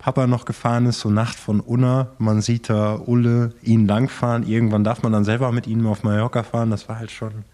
Papa 0.00 0.26
noch 0.26 0.46
gefahren 0.46 0.86
ist, 0.86 1.00
so 1.00 1.10
Nacht 1.10 1.38
von 1.38 1.60
Unna. 1.60 2.08
Man 2.18 2.40
sieht 2.40 2.70
da 2.70 2.94
Ulle 2.94 3.52
ihn 3.62 3.86
langfahren. 3.86 4.46
Irgendwann 4.46 4.82
darf 4.82 5.02
man 5.02 5.12
dann 5.12 5.24
selber 5.24 5.52
mit 5.52 5.66
ihm 5.66 5.86
auf 5.86 6.02
Mallorca 6.02 6.42
fahren. 6.42 6.70
Das 6.70 6.88
war 6.88 6.98
halt 6.98 7.10
schon 7.10 7.44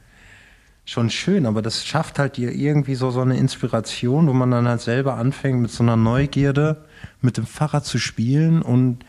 schon 0.88 1.11
schön, 1.11 1.47
aber 1.47 1.62
das 1.62 1.85
schafft 1.85 2.21
halt 2.21 2.37
dir 2.37 2.53
irgendwie 2.53 2.95
so, 2.95 3.11
so 3.11 3.21
eine 3.21 3.37
Inspiration, 3.37 4.29
wo 4.29 4.33
man 4.33 4.53
dann 4.53 4.69
halt 4.69 4.81
selber 4.81 5.15
anfängt 5.15 5.61
mit 5.61 5.73
so 5.73 5.83
einer 5.83 5.97
Neugierde 5.97 6.85
mit 7.21 7.37
dem 7.37 7.45
Fahrrad 7.45 7.85
zu 7.85 7.99
spielen 7.99 8.62
und 8.62 9.05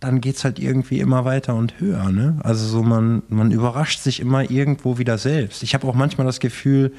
dann 0.00 0.20
geht 0.20 0.36
es 0.36 0.44
halt 0.44 0.58
irgendwie 0.58 1.00
immer 1.00 1.24
weiter 1.24 1.54
und 1.54 1.80
höher. 1.80 2.12
Ne? 2.12 2.38
Also 2.42 2.66
so 2.66 2.82
man, 2.82 3.22
man 3.30 3.52
überrascht 3.52 4.00
sich 4.00 4.20
immer 4.20 4.50
irgendwo 4.50 4.98
wieder 4.98 5.16
selbst. 5.16 5.62
Ich 5.62 5.72
habe 5.72 5.86
auch 5.86 5.94
manchmal 5.94 6.26
das 6.26 6.40
Gefühl, 6.40 6.92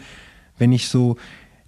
wenn 0.57 0.71
ich 0.71 0.87
so 0.87 1.17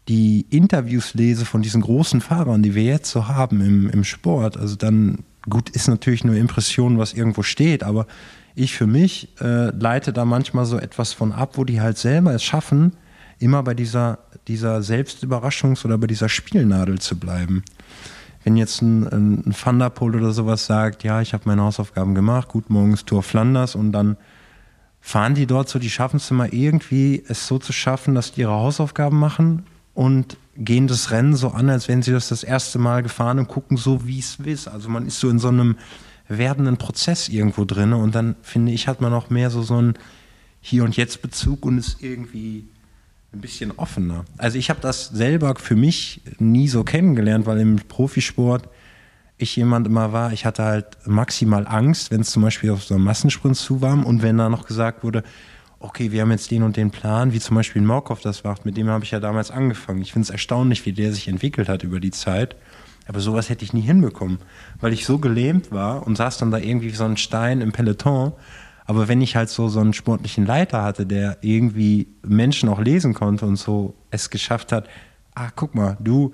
die 0.07 0.45
Interviews 0.49 1.13
lese 1.13 1.45
von 1.45 1.61
diesen 1.61 1.81
großen 1.81 2.21
Fahrern, 2.21 2.63
die 2.63 2.75
wir 2.75 2.83
jetzt 2.83 3.11
so 3.11 3.27
haben 3.27 3.61
im, 3.61 3.89
im 3.89 4.03
Sport, 4.03 4.57
also 4.57 4.75
dann, 4.75 5.19
gut, 5.49 5.69
ist 5.69 5.87
natürlich 5.87 6.23
nur 6.23 6.35
Impression, 6.35 6.97
was 6.97 7.13
irgendwo 7.13 7.43
steht, 7.43 7.83
aber 7.83 8.07
ich 8.55 8.75
für 8.75 8.87
mich 8.87 9.29
äh, 9.41 9.69
leite 9.77 10.13
da 10.13 10.25
manchmal 10.25 10.65
so 10.65 10.77
etwas 10.77 11.13
von 11.13 11.31
ab, 11.31 11.57
wo 11.57 11.63
die 11.63 11.81
halt 11.81 11.97
selber 11.97 12.33
es 12.33 12.43
schaffen, 12.43 12.93
immer 13.39 13.61
bei 13.63 13.73
dieser, 13.73 14.19
dieser 14.47 14.79
Selbstüberraschungs- 14.79 15.85
oder 15.85 15.97
bei 15.97 16.07
dieser 16.07 16.29
Spielnadel 16.29 16.99
zu 16.99 17.19
bleiben. 17.19 17.63
Wenn 18.43 18.55
jetzt 18.55 18.81
ein, 18.81 19.43
ein 19.45 19.53
Thunderpol 19.53 20.15
oder 20.15 20.31
sowas 20.31 20.65
sagt, 20.65 21.03
ja, 21.03 21.21
ich 21.21 21.33
habe 21.33 21.43
meine 21.45 21.63
Hausaufgaben 21.63 22.15
gemacht, 22.15 22.47
gut, 22.47 22.69
morgens 22.69 23.03
Tour 23.03 23.21
Flanders 23.21 23.75
und 23.75 23.91
dann 23.91 24.15
fahren 25.01 25.35
die 25.35 25.45
dort 25.45 25.69
so, 25.69 25.79
die 25.79 25.89
schaffen 25.89 26.17
es 26.17 26.31
immer 26.31 26.51
irgendwie, 26.51 27.23
es 27.27 27.45
so 27.45 27.59
zu 27.59 27.73
schaffen, 27.73 28.15
dass 28.15 28.31
die 28.31 28.41
ihre 28.41 28.53
Hausaufgaben 28.53 29.19
machen 29.19 29.63
und 29.97 30.37
gehen 30.55 30.85
das 30.85 31.09
Rennen 31.09 31.35
so 31.35 31.49
an, 31.49 31.71
als 31.71 31.87
wenn 31.87 32.03
sie 32.03 32.11
das 32.11 32.29
das 32.29 32.43
erste 32.43 32.77
Mal 32.77 33.01
gefahren 33.01 33.39
und 33.39 33.47
gucken 33.47 33.77
so, 33.77 34.05
wie 34.05 34.19
es 34.19 34.35
ist. 34.35 34.67
Also 34.67 34.89
man 34.89 35.07
ist 35.07 35.19
so 35.19 35.27
in 35.27 35.39
so 35.39 35.47
einem 35.47 35.75
werdenden 36.27 36.77
Prozess 36.77 37.29
irgendwo 37.29 37.65
drin 37.65 37.93
und 37.93 38.13
dann 38.13 38.35
finde 38.43 38.73
ich, 38.73 38.87
hat 38.87 39.01
man 39.01 39.11
auch 39.11 39.31
mehr 39.31 39.49
so, 39.49 39.63
so 39.63 39.75
einen 39.75 39.95
Hier- 40.61 40.83
und 40.83 40.95
Jetzt-Bezug 40.95 41.65
und 41.65 41.79
ist 41.79 41.97
irgendwie 42.03 42.67
ein 43.33 43.41
bisschen 43.41 43.71
offener. 43.71 44.23
Also 44.37 44.59
ich 44.59 44.69
habe 44.69 44.81
das 44.81 45.07
selber 45.07 45.55
für 45.55 45.75
mich 45.75 46.21
nie 46.37 46.67
so 46.67 46.83
kennengelernt, 46.83 47.47
weil 47.47 47.59
im 47.59 47.77
Profisport 47.77 48.69
ich 49.39 49.55
jemand 49.55 49.87
immer 49.87 50.13
war, 50.13 50.31
ich 50.31 50.45
hatte 50.45 50.63
halt 50.63 50.85
maximal 51.05 51.65
Angst, 51.67 52.11
wenn 52.11 52.21
es 52.21 52.29
zum 52.29 52.43
Beispiel 52.43 52.69
auf 52.69 52.83
so 52.83 52.93
einem 52.93 53.03
Massensprint 53.03 53.57
zu 53.57 53.81
war 53.81 54.05
und 54.05 54.21
wenn 54.21 54.37
da 54.37 54.47
noch 54.47 54.67
gesagt 54.67 55.03
wurde, 55.03 55.23
okay, 55.79 56.11
wir 56.11 56.21
haben 56.21 56.31
jetzt 56.31 56.51
den 56.51 56.63
und 56.63 56.77
den 56.77 56.91
Plan, 56.91 57.33
wie 57.33 57.39
zum 57.39 57.55
Beispiel 57.55 57.81
Morkov 57.81 58.21
das 58.21 58.43
macht, 58.43 58.65
mit 58.65 58.77
dem 58.77 58.89
habe 58.89 59.03
ich 59.03 59.11
ja 59.11 59.19
damals 59.19 59.51
angefangen. 59.51 60.01
Ich 60.01 60.13
finde 60.13 60.25
es 60.25 60.29
erstaunlich, 60.29 60.85
wie 60.85 60.93
der 60.93 61.13
sich 61.13 61.27
entwickelt 61.27 61.69
hat 61.69 61.83
über 61.83 61.99
die 61.99 62.11
Zeit. 62.11 62.55
Aber 63.07 63.19
sowas 63.19 63.49
hätte 63.49 63.63
ich 63.63 63.73
nie 63.73 63.81
hinbekommen, 63.81 64.39
weil 64.81 64.91
ich 64.91 65.05
so 65.05 65.17
gelähmt 65.17 65.71
war 65.71 66.05
und 66.05 66.17
saß 66.17 66.37
dann 66.39 66.51
da 66.51 66.57
irgendwie 66.57 66.91
wie 66.91 66.95
so 66.95 67.05
ein 67.05 67.17
Stein 67.17 67.61
im 67.61 67.71
Peloton. 67.71 68.33
Aber 68.85 69.07
wenn 69.07 69.21
ich 69.21 69.35
halt 69.35 69.49
so, 69.49 69.69
so 69.69 69.79
einen 69.79 69.93
sportlichen 69.93 70.45
Leiter 70.45 70.83
hatte, 70.83 71.05
der 71.05 71.37
irgendwie 71.41 72.07
Menschen 72.25 72.69
auch 72.69 72.79
lesen 72.79 73.13
konnte 73.13 73.45
und 73.45 73.57
so 73.57 73.95
es 74.11 74.29
geschafft 74.29 74.71
hat, 74.71 74.89
ah, 75.35 75.49
guck 75.55 75.75
mal, 75.75 75.97
du 75.99 76.33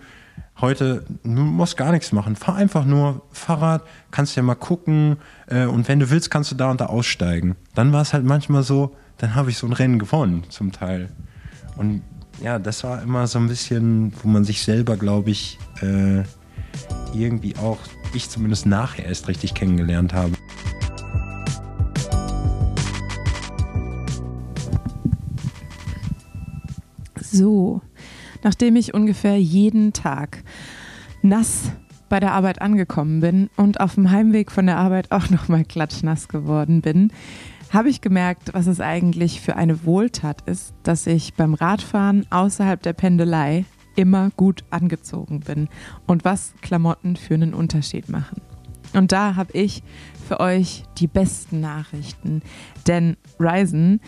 heute, 0.61 1.03
du 1.23 1.29
musst 1.29 1.77
gar 1.77 1.91
nichts 1.91 2.11
machen, 2.11 2.35
fahr 2.35 2.55
einfach 2.55 2.85
nur 2.85 3.21
Fahrrad, 3.31 3.83
kannst 4.11 4.35
ja 4.35 4.43
mal 4.43 4.55
gucken 4.55 5.17
äh, 5.47 5.65
und 5.65 5.87
wenn 5.87 5.99
du 5.99 6.09
willst, 6.09 6.31
kannst 6.31 6.51
du 6.51 6.55
da 6.55 6.71
und 6.71 6.81
da 6.81 6.87
aussteigen. 6.87 7.55
Dann 7.75 7.91
war 7.91 8.01
es 8.01 8.13
halt 8.13 8.23
manchmal 8.23 8.63
so, 8.63 8.95
dann 9.23 9.35
habe 9.35 9.51
ich 9.51 9.57
so 9.57 9.65
ein 9.67 9.71
Rennen 9.71 9.99
gewonnen, 9.99 10.43
zum 10.49 10.73
Teil. 10.73 11.07
Und 11.77 12.01
ja, 12.41 12.59
das 12.59 12.83
war 12.83 13.01
immer 13.01 13.25
so 13.25 13.39
ein 13.39 13.47
bisschen, 13.47 14.11
wo 14.21 14.27
man 14.27 14.43
sich 14.43 14.61
selber, 14.61 14.97
glaube 14.97 15.29
ich, 15.29 15.57
äh, 15.81 16.23
irgendwie 17.17 17.55
auch, 17.55 17.77
ich 18.13 18.29
zumindest 18.29 18.65
nachher 18.65 19.05
erst 19.05 19.29
richtig 19.29 19.53
kennengelernt 19.53 20.13
habe. 20.13 20.33
So, 27.21 27.81
nachdem 28.43 28.75
ich 28.75 28.93
ungefähr 28.93 29.39
jeden 29.39 29.93
Tag 29.93 30.43
nass 31.21 31.71
bei 32.09 32.19
der 32.19 32.33
Arbeit 32.33 32.61
angekommen 32.61 33.21
bin 33.21 33.49
und 33.55 33.79
auf 33.79 33.95
dem 33.95 34.11
Heimweg 34.11 34.51
von 34.51 34.65
der 34.65 34.79
Arbeit 34.79 35.13
auch 35.13 35.29
nochmal 35.29 35.63
klatschnass 35.63 36.27
geworden 36.27 36.81
bin, 36.81 37.13
habe 37.73 37.89
ich 37.89 38.01
gemerkt, 38.01 38.53
was 38.53 38.67
es 38.67 38.79
eigentlich 38.79 39.41
für 39.41 39.55
eine 39.55 39.83
Wohltat 39.83 40.41
ist, 40.47 40.73
dass 40.83 41.07
ich 41.07 41.33
beim 41.33 41.55
Radfahren 41.55 42.25
außerhalb 42.29 42.81
der 42.81 42.93
Pendelei 42.93 43.65
immer 43.95 44.29
gut 44.37 44.63
angezogen 44.69 45.39
bin 45.41 45.69
und 46.05 46.23
was 46.23 46.53
Klamotten 46.61 47.15
für 47.15 47.33
einen 47.33 47.53
Unterschied 47.53 48.09
machen. 48.09 48.41
Und 48.93 49.11
da 49.11 49.35
habe 49.35 49.53
ich 49.53 49.81
für 50.27 50.39
euch 50.39 50.83
die 50.99 51.07
besten 51.07 51.61
Nachrichten, 51.61 52.43
denn 52.87 53.17
Ryzen 53.39 54.01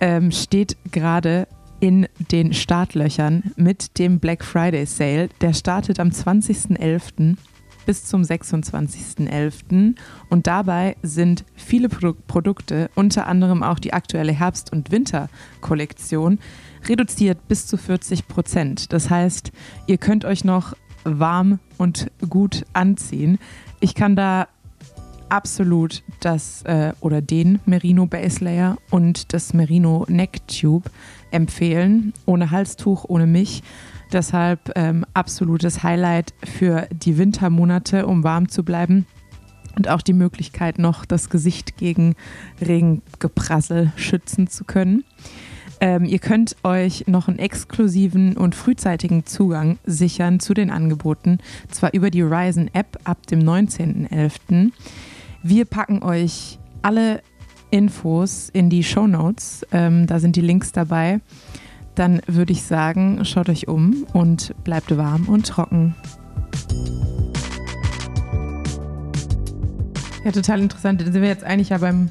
ähm, 0.00 0.32
steht 0.32 0.76
gerade 0.90 1.46
in 1.78 2.08
den 2.30 2.52
Startlöchern 2.52 3.52
mit 3.56 3.98
dem 3.98 4.18
Black 4.20 4.44
Friday 4.44 4.86
Sale. 4.86 5.28
Der 5.40 5.52
startet 5.52 6.00
am 6.00 6.08
20.11 6.08 7.36
bis 7.86 8.04
zum 8.04 8.22
26.11. 8.22 9.94
Und 10.28 10.46
dabei 10.46 10.96
sind 11.02 11.44
viele 11.54 11.88
Pro 11.88 12.14
Produkte, 12.26 12.90
unter 12.94 13.26
anderem 13.26 13.62
auch 13.62 13.78
die 13.78 13.92
aktuelle 13.92 14.32
Herbst- 14.32 14.72
und 14.72 14.90
Winterkollektion, 14.90 16.38
reduziert 16.88 17.48
bis 17.48 17.66
zu 17.66 17.76
40 17.76 18.28
Prozent. 18.28 18.92
Das 18.92 19.10
heißt, 19.10 19.52
ihr 19.86 19.98
könnt 19.98 20.24
euch 20.24 20.44
noch 20.44 20.74
warm 21.04 21.58
und 21.78 22.10
gut 22.28 22.64
anziehen. 22.72 23.38
Ich 23.80 23.94
kann 23.94 24.16
da 24.16 24.48
absolut 25.28 26.02
das 26.20 26.62
äh, 26.64 26.92
oder 27.00 27.22
den 27.22 27.60
Merino 27.64 28.06
Base 28.06 28.44
Layer 28.44 28.76
und 28.90 29.32
das 29.32 29.54
Merino 29.54 30.04
Neck 30.08 30.46
Tube 30.46 30.90
empfehlen. 31.30 32.12
Ohne 32.26 32.50
Halstuch, 32.50 33.04
ohne 33.08 33.26
mich. 33.26 33.62
Deshalb 34.12 34.72
ähm, 34.76 35.06
absolutes 35.14 35.82
Highlight 35.82 36.34
für 36.44 36.86
die 36.92 37.16
Wintermonate, 37.16 38.06
um 38.06 38.22
warm 38.24 38.48
zu 38.48 38.62
bleiben. 38.62 39.06
Und 39.74 39.88
auch 39.88 40.02
die 40.02 40.12
Möglichkeit, 40.12 40.78
noch 40.78 41.06
das 41.06 41.30
Gesicht 41.30 41.78
gegen 41.78 42.14
Regengeprassel 42.60 43.90
schützen 43.96 44.48
zu 44.48 44.64
können. 44.64 45.04
Ähm, 45.80 46.04
ihr 46.04 46.18
könnt 46.18 46.56
euch 46.62 47.06
noch 47.06 47.26
einen 47.26 47.38
exklusiven 47.38 48.36
und 48.36 48.54
frühzeitigen 48.54 49.24
Zugang 49.24 49.78
sichern 49.84 50.40
zu 50.40 50.52
den 50.52 50.70
Angeboten, 50.70 51.38
zwar 51.70 51.94
über 51.94 52.10
die 52.10 52.20
Ryzen 52.20 52.72
App 52.74 52.98
ab 53.04 53.26
dem 53.26 53.40
19.11. 53.40 54.72
Wir 55.42 55.64
packen 55.64 56.02
euch 56.02 56.58
alle 56.82 57.22
Infos 57.70 58.50
in 58.52 58.68
die 58.68 58.84
Show 58.84 59.06
Notes, 59.06 59.66
ähm, 59.72 60.06
da 60.06 60.20
sind 60.20 60.36
die 60.36 60.42
Links 60.42 60.70
dabei 60.70 61.20
dann 61.94 62.20
würde 62.26 62.52
ich 62.52 62.62
sagen, 62.62 63.24
schaut 63.24 63.48
euch 63.48 63.68
um 63.68 64.06
und 64.12 64.54
bleibt 64.64 64.96
warm 64.96 65.28
und 65.28 65.46
trocken. 65.46 65.94
Ja, 70.24 70.30
total 70.30 70.60
interessant. 70.60 71.00
Da 71.00 71.04
sind 71.04 71.20
wir 71.20 71.28
jetzt 71.28 71.44
eigentlich 71.44 71.70
ja 71.70 71.78
beim, 71.78 72.08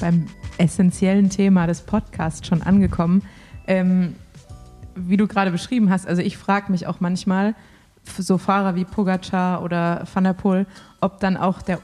beim 0.00 0.26
essentiellen 0.58 1.30
Thema 1.30 1.66
des 1.66 1.82
Podcasts 1.82 2.46
schon 2.46 2.62
angekommen. 2.62 3.22
Ähm, 3.66 4.14
wie 4.94 5.16
du 5.16 5.26
gerade 5.26 5.50
beschrieben 5.50 5.90
hast, 5.90 6.06
also 6.06 6.22
ich 6.22 6.36
frage 6.36 6.72
mich 6.72 6.86
auch 6.86 7.00
manchmal, 7.00 7.54
so 8.18 8.38
Fahrer 8.38 8.74
wie 8.74 8.84
Pogacar 8.84 9.62
oder 9.62 10.04
Van 10.12 10.24
der 10.24 10.32
Poel, 10.32 10.66
ob 11.00 11.20
dann 11.20 11.36
auch 11.36 11.62
der 11.62 11.78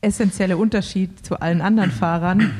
essentielle 0.00 0.56
Unterschied 0.56 1.24
zu 1.24 1.40
allen 1.40 1.60
anderen 1.60 1.90
Fahrern 1.90 2.50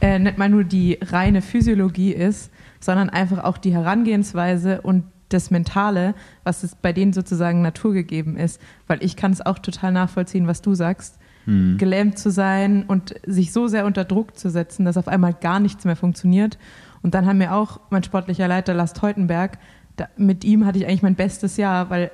äh, 0.00 0.18
nicht 0.18 0.38
mal 0.38 0.48
nur 0.48 0.64
die 0.64 0.98
reine 1.02 1.42
Physiologie 1.42 2.12
ist, 2.12 2.50
sondern 2.80 3.10
einfach 3.10 3.44
auch 3.44 3.58
die 3.58 3.72
Herangehensweise 3.72 4.80
und 4.80 5.04
das 5.28 5.50
Mentale, 5.50 6.14
was 6.44 6.62
es 6.62 6.74
bei 6.74 6.92
denen 6.92 7.12
sozusagen 7.12 7.62
naturgegeben 7.62 8.36
ist. 8.36 8.60
Weil 8.86 9.02
ich 9.02 9.16
kann 9.16 9.32
es 9.32 9.44
auch 9.44 9.58
total 9.58 9.92
nachvollziehen, 9.92 10.46
was 10.46 10.62
du 10.62 10.74
sagst. 10.74 11.18
Mhm. 11.46 11.78
Gelähmt 11.78 12.18
zu 12.18 12.30
sein 12.30 12.84
und 12.86 13.14
sich 13.26 13.52
so 13.52 13.66
sehr 13.66 13.86
unter 13.86 14.04
Druck 14.04 14.38
zu 14.38 14.50
setzen, 14.50 14.84
dass 14.84 14.96
auf 14.96 15.08
einmal 15.08 15.34
gar 15.34 15.60
nichts 15.60 15.84
mehr 15.84 15.96
funktioniert. 15.96 16.58
Und 17.02 17.14
dann 17.14 17.26
haben 17.26 17.38
mir 17.38 17.54
auch 17.54 17.80
mein 17.90 18.02
sportlicher 18.02 18.48
Leiter 18.48 18.74
Lars 18.74 18.92
Teutenberg, 18.92 19.58
da, 19.96 20.08
mit 20.16 20.44
ihm 20.44 20.66
hatte 20.66 20.78
ich 20.78 20.86
eigentlich 20.86 21.02
mein 21.02 21.14
bestes 21.14 21.56
Jahr, 21.56 21.90
weil 21.90 22.10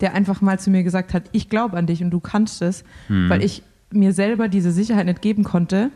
der 0.00 0.14
einfach 0.14 0.40
mal 0.40 0.58
zu 0.58 0.70
mir 0.70 0.82
gesagt 0.82 1.14
hat, 1.14 1.24
ich 1.32 1.48
glaube 1.48 1.76
an 1.76 1.86
dich 1.86 2.02
und 2.02 2.10
du 2.10 2.20
kannst 2.20 2.62
es, 2.62 2.84
mhm. 3.08 3.28
weil 3.28 3.42
ich 3.42 3.62
mir 3.90 4.12
selber 4.12 4.48
diese 4.48 4.72
Sicherheit 4.72 5.06
nicht 5.06 5.22
geben 5.22 5.44
konnte 5.44 5.90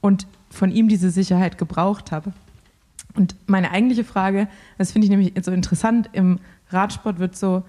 und 0.00 0.26
von 0.50 0.70
ihm 0.70 0.88
diese 0.88 1.10
Sicherheit 1.10 1.58
gebraucht 1.58 2.12
habe. 2.12 2.32
Und 3.16 3.34
meine 3.46 3.70
eigentliche 3.70 4.04
Frage, 4.04 4.48
das 4.78 4.92
finde 4.92 5.06
ich 5.06 5.10
nämlich 5.10 5.32
so 5.42 5.50
interessant, 5.50 6.10
im 6.12 6.38
Radsport 6.70 7.18
wird 7.18 7.36
so, 7.36 7.64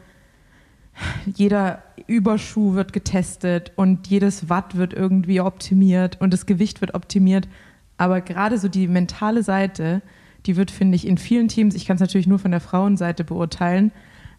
jeder 1.25 1.83
Überschuh 2.07 2.73
wird 2.73 2.93
getestet 2.93 3.71
und 3.75 4.07
jedes 4.07 4.49
Watt 4.49 4.77
wird 4.77 4.93
irgendwie 4.93 5.41
optimiert 5.41 6.19
und 6.19 6.33
das 6.33 6.45
Gewicht 6.45 6.81
wird 6.81 6.95
optimiert. 6.95 7.47
Aber 7.97 8.21
gerade 8.21 8.57
so 8.57 8.67
die 8.67 8.88
mentale 8.88 9.43
Seite, 9.43 10.01
die 10.45 10.55
wird, 10.55 10.71
finde 10.71 10.95
ich, 10.95 11.07
in 11.07 11.17
vielen 11.17 11.47
Teams, 11.47 11.75
ich 11.75 11.86
kann 11.86 11.95
es 11.95 12.01
natürlich 12.01 12.27
nur 12.27 12.39
von 12.39 12.51
der 12.51 12.62
Frauenseite 12.62 13.23
beurteilen, 13.23 13.91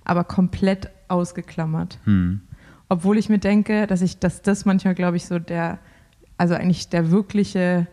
aber 0.04 0.24
komplett 0.24 0.90
ausgeklammert. 1.08 1.98
Hm. 2.04 2.40
Obwohl 2.88 3.18
ich 3.18 3.28
mir 3.28 3.38
denke, 3.38 3.86
dass 3.86 4.00
ich, 4.00 4.18
dass 4.18 4.42
das 4.42 4.64
manchmal, 4.64 4.94
glaube 4.94 5.16
ich, 5.16 5.26
so 5.26 5.38
der, 5.38 5.78
also 6.38 6.54
eigentlich 6.54 6.88
der 6.88 7.10
wirkliche 7.10 7.86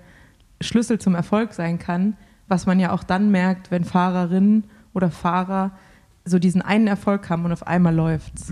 Schlüssel 0.61 0.99
zum 0.99 1.15
Erfolg 1.15 1.53
sein 1.53 1.79
kann, 1.79 2.15
was 2.47 2.65
man 2.65 2.79
ja 2.79 2.91
auch 2.91 3.03
dann 3.03 3.31
merkt, 3.31 3.71
wenn 3.71 3.83
Fahrerinnen 3.83 4.65
oder 4.93 5.11
Fahrer 5.11 5.71
so 6.25 6.39
diesen 6.39 6.61
einen 6.61 6.87
Erfolg 6.87 7.29
haben 7.29 7.45
und 7.45 7.51
auf 7.51 7.67
einmal 7.67 7.93
läuft's. 7.93 8.51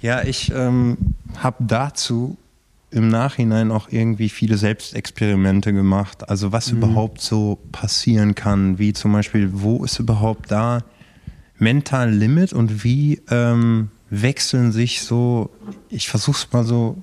Ja, 0.00 0.22
ich 0.22 0.52
ähm, 0.54 0.96
habe 1.38 1.56
dazu 1.60 2.36
im 2.90 3.08
Nachhinein 3.08 3.70
auch 3.70 3.88
irgendwie 3.90 4.28
viele 4.28 4.58
Selbstexperimente 4.58 5.72
gemacht. 5.72 6.28
Also 6.28 6.52
was 6.52 6.70
überhaupt 6.70 7.20
so 7.20 7.58
passieren 7.72 8.34
kann, 8.34 8.78
wie 8.78 8.92
zum 8.92 9.12
Beispiel, 9.12 9.48
wo 9.52 9.82
ist 9.82 9.98
überhaupt 9.98 10.50
da 10.50 10.84
mental 11.58 12.10
Limit 12.10 12.52
und 12.52 12.84
wie 12.84 13.22
ähm, 13.30 13.88
wechseln 14.10 14.72
sich 14.72 15.02
so, 15.02 15.50
ich 15.88 16.10
versuche 16.10 16.36
es 16.36 16.52
mal 16.52 16.64
so 16.64 17.02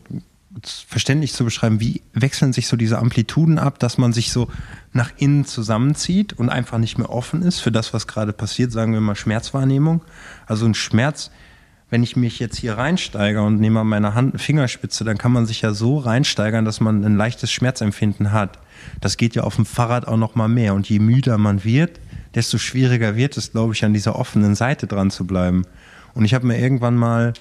verständlich 0.66 1.34
zu 1.34 1.44
beschreiben, 1.44 1.80
wie 1.80 2.02
wechseln 2.14 2.54
sich 2.54 2.68
so 2.68 2.78
diese 2.78 3.00
Amplituden 3.00 3.60
ab, 3.60 3.80
dass 3.80 3.98
man 3.98 4.14
sich 4.14 4.32
so 4.32 4.50
nach 4.94 5.12
innen 5.18 5.46
zusammenzieht 5.46 6.34
und 6.34 6.50
einfach 6.50 6.78
nicht 6.78 6.98
mehr 6.98 7.10
offen 7.10 7.42
ist 7.42 7.60
für 7.60 7.72
das, 7.72 7.94
was 7.94 8.08
gerade 8.08 8.34
passiert, 8.34 8.72
sagen 8.72 8.94
wir 8.94 9.02
mal 9.02 9.16
Schmerzwahrnehmung. 9.16 10.02
Also 10.48 10.66
ein 10.66 10.74
Schmerz, 10.74 11.32
wenn 11.90 12.04
ich 12.04 12.16
mich 12.16 12.40
jetzt 12.40 12.58
hier 12.58 12.78
reinsteige 12.78 13.42
und 13.42 13.60
nehme 13.60 13.80
an 13.80 13.88
meiner 13.88 14.14
Hand 14.14 14.34
eine 14.34 14.40
Fingerspitze, 14.40 15.04
dann 15.04 15.18
kann 15.18 15.32
man 15.32 15.46
sich 15.46 15.62
ja 15.62 15.74
so 15.74 15.98
reinsteigern, 15.98 16.66
dass 16.66 16.80
man 16.80 17.04
ein 17.04 17.18
leichtes 17.18 17.52
Schmerzempfinden 17.52 18.32
hat. 18.32 18.60
Das 19.02 19.18
geht 19.18 19.36
ja 19.36 19.44
auf 19.44 19.56
dem 19.56 19.66
Fahrrad 19.66 20.08
auch 20.08 20.18
noch 20.18 20.36
mal 20.36 20.48
mehr. 20.48 20.76
Und 20.76 20.88
je 20.88 21.00
müder 21.00 21.38
man 21.38 21.64
wird, 21.64 22.00
desto 22.36 22.58
schwieriger 22.58 23.16
wird 23.16 23.38
es, 23.38 23.52
glaube 23.52 23.74
ich, 23.74 23.84
an 23.84 23.94
dieser 23.94 24.16
offenen 24.16 24.56
Seite 24.56 24.86
dran 24.86 25.10
zu 25.10 25.26
bleiben. 25.26 25.66
Und 26.14 26.26
ich 26.26 26.34
habe 26.34 26.46
mir 26.46 26.60
irgendwann 26.60 26.96
mal, 26.96 27.34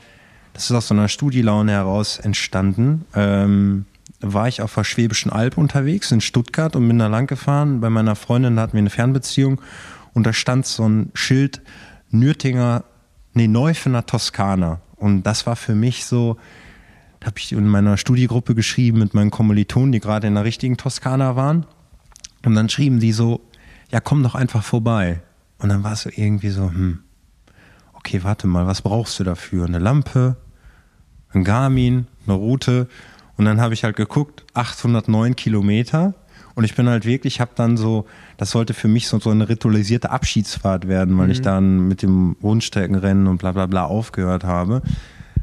das 0.58 0.70
ist 0.70 0.76
aus 0.76 0.88
so 0.88 0.94
einer 0.94 1.06
Studielaune 1.06 1.70
heraus 1.70 2.18
entstanden, 2.18 3.04
ähm, 3.14 3.84
war 4.18 4.48
ich 4.48 4.60
auf 4.60 4.74
der 4.74 4.82
Schwäbischen 4.82 5.30
Alb 5.30 5.56
unterwegs 5.56 6.10
in 6.10 6.20
Stuttgart 6.20 6.74
und 6.74 6.88
bin 6.88 6.98
da 6.98 7.06
lang 7.06 7.28
gefahren. 7.28 7.80
Bei 7.80 7.90
meiner 7.90 8.16
Freundin 8.16 8.56
da 8.56 8.62
hatten 8.62 8.72
wir 8.72 8.80
eine 8.80 8.90
Fernbeziehung 8.90 9.60
und 10.14 10.26
da 10.26 10.32
stand 10.32 10.66
so 10.66 10.88
ein 10.88 11.10
Schild 11.14 11.62
Nürtinger, 12.10 12.82
nee, 13.34 13.46
Neufener 13.46 14.04
Toskana. 14.04 14.80
Und 14.96 15.22
das 15.22 15.46
war 15.46 15.54
für 15.54 15.76
mich 15.76 16.06
so, 16.06 16.38
da 17.20 17.26
habe 17.26 17.38
ich 17.38 17.52
in 17.52 17.68
meiner 17.68 17.96
Studiegruppe 17.96 18.56
geschrieben 18.56 18.98
mit 18.98 19.14
meinen 19.14 19.30
Kommilitonen, 19.30 19.92
die 19.92 20.00
gerade 20.00 20.26
in 20.26 20.34
der 20.34 20.42
richtigen 20.42 20.76
Toskana 20.76 21.36
waren. 21.36 21.66
Und 22.44 22.56
dann 22.56 22.68
schrieben 22.68 22.98
die 22.98 23.12
so, 23.12 23.42
ja, 23.92 24.00
komm 24.00 24.24
doch 24.24 24.34
einfach 24.34 24.64
vorbei. 24.64 25.22
Und 25.58 25.68
dann 25.68 25.84
war 25.84 25.92
es 25.92 26.02
so 26.02 26.10
irgendwie 26.12 26.50
so, 26.50 26.68
hm, 26.68 26.98
okay, 27.92 28.24
warte 28.24 28.48
mal, 28.48 28.66
was 28.66 28.82
brauchst 28.82 29.20
du 29.20 29.24
dafür? 29.24 29.64
Eine 29.64 29.78
Lampe, 29.78 30.36
ein 31.32 31.44
Garmin, 31.44 32.06
eine 32.26 32.36
Route. 32.36 32.88
Und 33.36 33.44
dann 33.44 33.60
habe 33.60 33.74
ich 33.74 33.84
halt 33.84 33.96
geguckt, 33.96 34.44
809 34.54 35.36
Kilometer. 35.36 36.14
Und 36.54 36.64
ich 36.64 36.74
bin 36.74 36.88
halt 36.88 37.04
wirklich, 37.04 37.36
ich 37.36 37.40
habe 37.40 37.52
dann 37.54 37.76
so, 37.76 38.06
das 38.36 38.50
sollte 38.50 38.74
für 38.74 38.88
mich 38.88 39.06
so, 39.06 39.20
so 39.20 39.30
eine 39.30 39.48
ritualisierte 39.48 40.10
Abschiedsfahrt 40.10 40.88
werden, 40.88 41.16
weil 41.16 41.30
ich 41.30 41.40
dann 41.40 41.86
mit 41.86 42.02
dem 42.02 42.36
Rundstreckenrennen 42.42 43.28
und 43.28 43.38
bla 43.38 43.52
bla 43.52 43.66
bla 43.66 43.84
aufgehört 43.84 44.42
habe. 44.42 44.82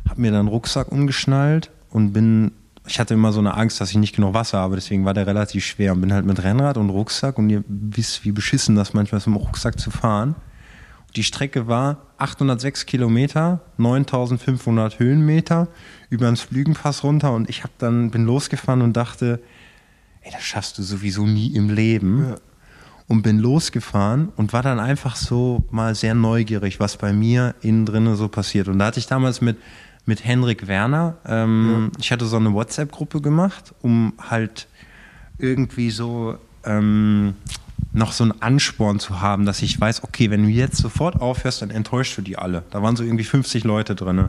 Habe 0.09 0.21
mir 0.21 0.31
dann 0.31 0.49
Rucksack 0.49 0.91
umgeschnallt 0.91 1.71
und 1.89 2.11
bin, 2.11 2.51
ich 2.85 2.99
hatte 2.99 3.13
immer 3.13 3.31
so 3.31 3.39
eine 3.39 3.53
Angst, 3.53 3.79
dass 3.79 3.91
ich 3.91 3.97
nicht 3.97 4.13
genug 4.13 4.33
Wasser 4.33 4.57
habe, 4.57 4.75
deswegen 4.75 5.05
war 5.05 5.13
der 5.13 5.25
relativ 5.25 5.63
schwer 5.63 5.93
und 5.93 6.01
bin 6.01 6.11
halt 6.11 6.25
mit 6.25 6.43
Rennrad 6.43 6.75
und 6.75 6.89
Rucksack 6.89 7.37
und 7.37 7.49
ihr 7.49 7.63
wisst, 7.65 8.25
wie 8.25 8.33
beschissen 8.33 8.75
das 8.75 8.93
manchmal 8.93 9.19
ist, 9.19 9.27
mit 9.27 9.37
dem 9.37 9.41
Rucksack 9.41 9.79
zu 9.79 9.91
fahren. 9.91 10.35
Die 11.15 11.23
Strecke 11.23 11.67
war 11.67 11.97
806 12.17 12.85
Kilometer, 12.85 13.61
9500 13.77 14.99
Höhenmeter 14.99 15.69
über 16.09 16.25
den 16.25 16.35
Flügenpass 16.35 17.03
runter 17.03 17.31
und 17.31 17.49
ich 17.49 17.63
hab 17.63 17.77
dann 17.77 18.11
bin 18.11 18.25
losgefahren 18.25 18.81
und 18.81 18.97
dachte, 18.97 19.39
ey, 20.21 20.31
das 20.31 20.43
schaffst 20.43 20.77
du 20.77 20.83
sowieso 20.83 21.25
nie 21.25 21.55
im 21.55 21.69
Leben. 21.69 22.35
Und 23.07 23.21
bin 23.21 23.37
losgefahren 23.37 24.29
und 24.35 24.51
war 24.51 24.63
dann 24.63 24.79
einfach 24.79 25.15
so 25.15 25.63
mal 25.69 25.93
sehr 25.93 26.15
neugierig, 26.15 26.79
was 26.79 26.97
bei 26.97 27.13
mir 27.13 27.53
innen 27.61 27.85
drinnen 27.85 28.15
so 28.15 28.27
passiert. 28.29 28.67
Und 28.67 28.79
da 28.79 28.87
hatte 28.87 28.97
ich 28.97 29.05
damals 29.05 29.41
mit, 29.41 29.57
mit 30.07 30.25
Henrik 30.25 30.65
Werner, 30.65 31.15
ähm, 31.23 31.91
ich 31.99 32.11
hatte 32.11 32.25
so 32.25 32.37
eine 32.37 32.51
WhatsApp-Gruppe 32.51 33.21
gemacht, 33.21 33.75
um 33.83 34.13
halt 34.17 34.67
irgendwie 35.37 35.91
so 35.91 36.39
ähm, 36.63 37.35
noch 37.95 38.11
so 38.11 38.25
einen 38.25 38.41
Ansporn 38.41 38.99
zu 38.99 39.21
haben, 39.21 39.45
dass 39.45 39.61
ich 39.61 39.79
weiß, 39.79 40.03
okay, 40.03 40.29
wenn 40.29 40.43
du 40.43 40.49
jetzt 40.49 40.77
sofort 40.77 41.21
aufhörst, 41.21 41.61
dann 41.61 41.69
enttäuschst 41.69 42.17
du 42.17 42.21
die 42.21 42.37
alle. 42.37 42.63
Da 42.71 42.83
waren 42.83 42.95
so 42.95 43.03
irgendwie 43.03 43.23
50 43.23 43.63
Leute 43.63 43.95
drin. 43.95 44.27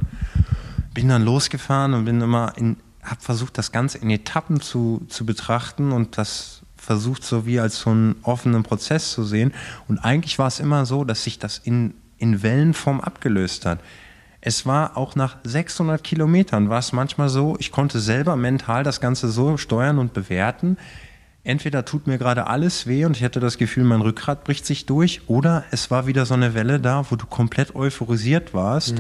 Bin 0.94 1.08
dann 1.08 1.24
losgefahren 1.24 1.92
und 1.94 2.04
bin 2.04 2.20
immer 2.20 2.52
in, 2.56 2.76
habe 3.02 3.20
versucht, 3.20 3.58
das 3.58 3.72
Ganze 3.72 3.98
in 3.98 4.08
Etappen 4.08 4.60
zu, 4.60 5.04
zu 5.08 5.26
betrachten 5.26 5.90
und 5.90 6.16
das 6.16 6.62
versucht 6.76 7.24
so 7.24 7.44
wie 7.44 7.58
als 7.58 7.80
so 7.80 7.90
einen 7.90 8.14
offenen 8.22 8.62
Prozess 8.62 9.10
zu 9.10 9.24
sehen. 9.24 9.52
Und 9.88 9.98
eigentlich 9.98 10.38
war 10.38 10.46
es 10.46 10.60
immer 10.60 10.86
so, 10.86 11.02
dass 11.04 11.24
sich 11.24 11.40
das 11.40 11.58
in, 11.58 11.94
in 12.18 12.44
Wellenform 12.44 13.00
abgelöst 13.00 13.66
hat. 13.66 13.80
Es 14.40 14.64
war 14.64 14.96
auch 14.96 15.16
nach 15.16 15.38
600 15.42 16.04
Kilometern 16.04 16.68
war 16.68 16.78
es 16.78 16.92
manchmal 16.92 17.28
so, 17.28 17.56
ich 17.58 17.72
konnte 17.72 17.98
selber 17.98 18.36
mental 18.36 18.84
das 18.84 19.00
Ganze 19.00 19.28
so 19.28 19.56
steuern 19.56 19.98
und 19.98 20.12
bewerten. 20.12 20.76
Entweder 21.46 21.84
tut 21.84 22.08
mir 22.08 22.18
gerade 22.18 22.48
alles 22.48 22.88
weh 22.88 23.04
und 23.04 23.16
ich 23.16 23.22
hatte 23.22 23.38
das 23.38 23.56
Gefühl, 23.56 23.84
mein 23.84 24.00
Rückgrat 24.00 24.42
bricht 24.42 24.66
sich 24.66 24.84
durch, 24.84 25.20
oder 25.28 25.62
es 25.70 25.92
war 25.92 26.08
wieder 26.08 26.26
so 26.26 26.34
eine 26.34 26.54
Welle 26.54 26.80
da, 26.80 27.06
wo 27.08 27.14
du 27.14 27.24
komplett 27.24 27.76
euphorisiert 27.76 28.52
warst 28.52 28.98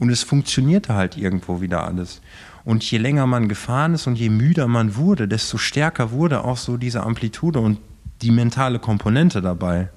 und 0.00 0.10
es 0.10 0.24
funktionierte 0.24 0.94
halt 0.94 1.16
irgendwo 1.16 1.60
wieder 1.60 1.84
alles. 1.84 2.22
Und 2.64 2.82
je 2.90 2.98
länger 2.98 3.28
man 3.28 3.48
gefahren 3.48 3.94
ist 3.94 4.08
und 4.08 4.18
je 4.18 4.30
müder 4.30 4.66
man 4.66 4.96
wurde, 4.96 5.28
desto 5.28 5.58
stärker 5.58 6.10
wurde 6.10 6.42
auch 6.42 6.56
so 6.56 6.76
diese 6.76 7.04
Amplitude 7.04 7.60
und 7.60 7.78
die 8.20 8.32
mentale 8.32 8.80
Komponente 8.80 9.40
dabei. 9.40 9.88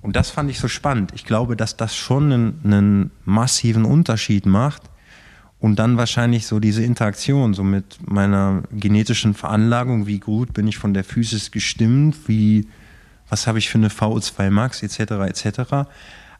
Und 0.00 0.16
das 0.16 0.30
fand 0.30 0.50
ich 0.50 0.58
so 0.58 0.66
spannend. 0.66 1.12
Ich 1.14 1.24
glaube, 1.24 1.54
dass 1.54 1.76
das 1.76 1.94
schon 1.94 2.32
einen, 2.32 2.60
einen 2.64 3.10
massiven 3.24 3.84
Unterschied 3.84 4.46
macht. 4.46 4.82
Und 5.60 5.78
dann 5.78 5.96
wahrscheinlich 5.96 6.46
so 6.46 6.60
diese 6.60 6.84
Interaktion, 6.84 7.52
so 7.52 7.64
mit 7.64 7.98
meiner 8.08 8.62
genetischen 8.70 9.34
Veranlagung, 9.34 10.06
wie 10.06 10.20
gut 10.20 10.54
bin 10.54 10.68
ich 10.68 10.78
von 10.78 10.94
der 10.94 11.02
Physis 11.02 11.50
gestimmt, 11.50 12.16
wie, 12.26 12.68
was 13.28 13.46
habe 13.46 13.58
ich 13.58 13.68
für 13.68 13.78
eine 13.78 13.88
VO2 13.88 14.50
Max, 14.50 14.82
etc., 14.82 15.00
etc. 15.26 15.88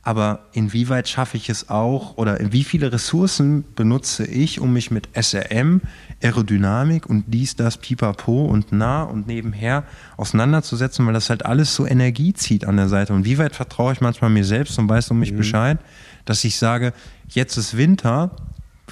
Aber 0.03 0.47
inwieweit 0.53 1.09
schaffe 1.09 1.37
ich 1.37 1.51
es 1.51 1.69
auch 1.69 2.17
oder 2.17 2.39
wie 2.53 2.63
viele 2.63 2.93
Ressourcen 2.93 3.65
benutze 3.75 4.25
ich, 4.25 4.61
um 4.61 4.73
mich 4.73 4.93
mit 4.93 5.09
SRM, 5.13 5.83
Aerodynamik 6.23 7.05
und 7.07 7.25
dies, 7.27 7.57
das, 7.57 7.77
pipapo 7.77 8.47
und 8.47 8.71
nah 8.71 9.03
und 9.03 9.27
nebenher 9.27 9.83
auseinanderzusetzen, 10.17 11.05
weil 11.05 11.15
das 11.15 11.29
halt 11.29 11.45
alles 11.45 11.75
so 11.75 11.87
Energie 11.87 12.33
zieht 12.33 12.65
an 12.65 12.77
der 12.77 12.89
Seite. 12.89 13.13
Und 13.13 13.25
wie 13.25 13.39
weit 13.39 13.57
vertraue 13.57 13.93
ich 13.93 14.01
manchmal 14.01 14.31
mir 14.31 14.45
selbst 14.45 14.79
und 14.79 14.89
weiß 14.89 15.11
um 15.11 15.19
mich 15.19 15.37
Bescheid, 15.37 15.79
dass 16.25 16.45
ich 16.45 16.57
sage, 16.57 16.93
jetzt 17.29 17.57
ist 17.57 17.77
Winter, 17.77 18.31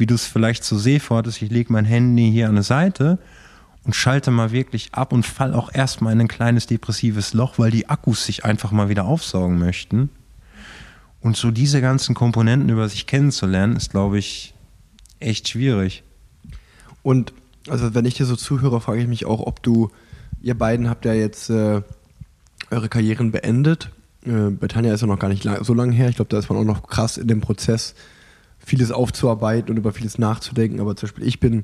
wie 0.01 0.07
du 0.07 0.15
es 0.15 0.27
vielleicht 0.27 0.65
zu 0.65 0.79
Seefahrt 0.79 1.27
hattest, 1.27 1.43
ich 1.43 1.51
lege 1.51 1.73
mein 1.73 1.85
Handy 1.85 2.31
hier 2.31 2.49
an 2.49 2.55
der 2.55 2.65
Seite 2.65 3.19
und 3.85 3.95
schalte 3.95 4.31
mal 4.31 4.51
wirklich 4.51 4.93
ab 4.93 5.13
und 5.13 5.25
fall 5.25 5.55
auch 5.55 5.73
erstmal 5.73 6.13
in 6.13 6.21
ein 6.21 6.29
kleines 6.29 6.67
depressives 6.67 7.35
Loch, 7.35 7.59
weil 7.59 7.71
die 7.71 7.89
Akkus 7.89 8.27
sich 8.27 8.45
einfach 8.45 8.73
mal 8.73 8.89
wieder 8.89 9.05
aufsaugen 9.05 9.59
möchten. 9.59 10.11
Und 11.21 11.37
so 11.37 11.51
diese 11.51 11.81
ganzen 11.81 12.15
Komponenten 12.15 12.69
über 12.69 12.89
sich 12.89 13.07
kennenzulernen, 13.07 13.77
ist, 13.77 13.91
glaube 13.91 14.19
ich, 14.19 14.55
echt 15.21 15.49
schwierig. 15.49 16.03
Und 17.03 17.33
also 17.69 17.95
wenn 17.95 18.05
ich 18.05 18.15
dir 18.15 18.27
so 18.27 18.37
zuhöre, 18.37 18.81
frage 18.81 19.01
ich 19.01 19.09
mich 19.09 19.27
auch, 19.27 19.41
ob 19.41 19.63
du, 19.63 19.91
ihr 20.43 20.57
beiden 20.57 20.89
habt 20.89 21.05
ja 21.05 21.13
jetzt 21.15 21.51
äh, 21.51 21.83
eure 22.71 22.89
Karrieren 22.89 23.31
beendet. 23.31 23.91
Äh, 24.25 24.51
bei 24.51 24.69
Tanja 24.69 24.93
ist 24.93 25.01
ja 25.01 25.07
noch 25.07 25.19
gar 25.19 25.29
nicht 25.29 25.45
lang, 25.45 25.63
so 25.65 25.75
lange 25.75 25.95
her. 25.95 26.09
Ich 26.09 26.17
glaube, 26.17 26.29
da 26.29 26.39
ist 26.39 26.49
man 26.49 26.59
auch 26.59 26.65
noch 26.65 26.89
krass 26.89 27.17
in 27.19 27.29
dem 27.29 27.41
Prozess, 27.41 27.95
vieles 28.67 28.91
aufzuarbeiten 28.91 29.71
und 29.71 29.77
über 29.77 29.93
vieles 29.93 30.19
nachzudenken. 30.19 30.81
Aber 30.81 30.97
zum 30.97 31.07
Beispiel, 31.07 31.27
ich 31.27 31.39
bin 31.39 31.63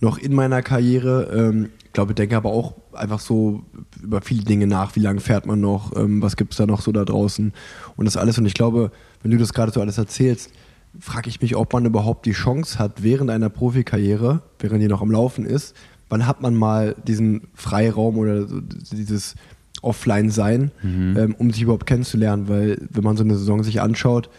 noch 0.00 0.18
in 0.18 0.32
meiner 0.32 0.62
Karriere, 0.62 1.24
ähm, 1.36 1.70
glaube, 1.92 2.14
denke 2.14 2.36
aber 2.36 2.50
auch 2.50 2.74
einfach 2.92 3.18
so 3.18 3.64
über 4.00 4.20
viele 4.22 4.44
Dinge 4.44 4.68
nach. 4.68 4.94
Wie 4.94 5.00
lange 5.00 5.18
fährt 5.18 5.46
man 5.46 5.60
noch? 5.60 5.96
Ähm, 5.96 6.22
was 6.22 6.36
gibt 6.36 6.52
es 6.52 6.58
da 6.58 6.66
noch 6.66 6.80
so 6.80 6.92
da 6.92 7.04
draußen? 7.04 7.52
Und 7.96 8.04
das 8.04 8.16
alles. 8.16 8.38
Und 8.38 8.46
ich 8.46 8.54
glaube, 8.54 8.92
wenn 9.20 9.32
du 9.32 9.36
das 9.36 9.52
gerade 9.52 9.72
so 9.72 9.80
alles 9.80 9.98
erzählst, 9.98 10.52
frage 11.00 11.28
ich 11.28 11.40
mich, 11.40 11.56
ob 11.56 11.72
man 11.72 11.84
überhaupt 11.86 12.24
die 12.24 12.32
Chance 12.32 12.78
hat, 12.78 13.02
während 13.02 13.30
einer 13.30 13.48
Profikarriere, 13.48 14.42
während 14.60 14.80
die 14.80 14.86
noch 14.86 15.02
am 15.02 15.10
Laufen 15.10 15.44
ist, 15.44 15.74
wann 16.08 16.24
hat 16.24 16.40
man 16.40 16.54
mal 16.54 16.94
diesen 17.04 17.48
Freiraum 17.54 18.16
oder 18.16 18.46
so 18.46 18.60
dieses 18.60 19.34
Offline-Sein, 19.82 20.70
ähm, 21.18 21.34
um 21.36 21.50
sich 21.50 21.62
überhaupt 21.62 21.86
kennenzulernen? 21.86 22.48
Weil, 22.48 22.78
wenn 22.90 23.02
man 23.02 23.16
so 23.16 23.24
eine 23.24 23.36
Saison 23.36 23.64
sich 23.64 23.80
anschaut, 23.80 24.30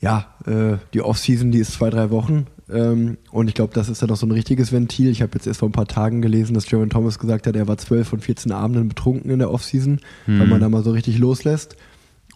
ja, 0.00 0.26
äh, 0.46 0.76
die 0.94 1.02
Offseason, 1.02 1.50
die 1.50 1.58
ist 1.58 1.72
zwei, 1.72 1.90
drei 1.90 2.10
Wochen. 2.10 2.46
Ähm, 2.68 3.18
und 3.30 3.48
ich 3.48 3.54
glaube, 3.54 3.72
das 3.74 3.88
ist 3.88 4.02
dann 4.02 4.08
noch 4.08 4.16
so 4.16 4.26
ein 4.26 4.32
richtiges 4.32 4.72
Ventil. 4.72 5.08
Ich 5.08 5.22
habe 5.22 5.32
jetzt 5.34 5.46
erst 5.46 5.60
vor 5.60 5.68
ein 5.68 5.72
paar 5.72 5.86
Tagen 5.86 6.20
gelesen, 6.20 6.54
dass 6.54 6.70
Jeremy 6.70 6.88
Thomas 6.88 7.18
gesagt 7.18 7.46
hat, 7.46 7.56
er 7.56 7.68
war 7.68 7.78
zwölf 7.78 8.08
von 8.08 8.20
14 8.20 8.52
Abenden 8.52 8.88
betrunken 8.88 9.30
in 9.30 9.38
der 9.38 9.50
Offseason, 9.50 10.00
weil 10.26 10.46
man 10.48 10.60
da 10.60 10.68
mal 10.68 10.82
so 10.82 10.90
richtig 10.90 11.18
loslässt. 11.18 11.76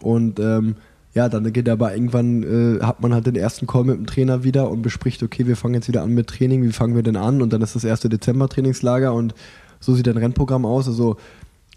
Und 0.01 0.39
ähm, 0.39 0.75
ja, 1.13 1.27
dann 1.27 1.51
geht 1.51 1.67
aber 1.67 1.93
irgendwann, 1.93 2.43
äh, 2.43 2.81
hat 2.81 3.01
man 3.01 3.13
halt 3.13 3.27
den 3.27 3.35
ersten 3.35 3.67
Call 3.67 3.83
mit 3.83 3.97
dem 3.97 4.05
Trainer 4.05 4.43
wieder 4.43 4.69
und 4.69 4.81
bespricht, 4.81 5.21
okay, 5.23 5.45
wir 5.45 5.57
fangen 5.57 5.73
jetzt 5.73 5.89
wieder 5.89 6.03
an 6.03 6.13
mit 6.13 6.27
Training, 6.27 6.63
wie 6.63 6.71
fangen 6.71 6.95
wir 6.95 7.03
denn 7.03 7.17
an? 7.17 7.41
Und 7.41 7.51
dann 7.51 7.61
ist 7.61 7.75
das 7.75 7.83
erste 7.83 8.07
Dezember-Trainingslager 8.07 9.13
und 9.13 9.35
so 9.81 9.93
sieht 9.93 10.07
dein 10.07 10.17
Rennprogramm 10.17 10.65
aus. 10.65 10.87
Also 10.87 11.17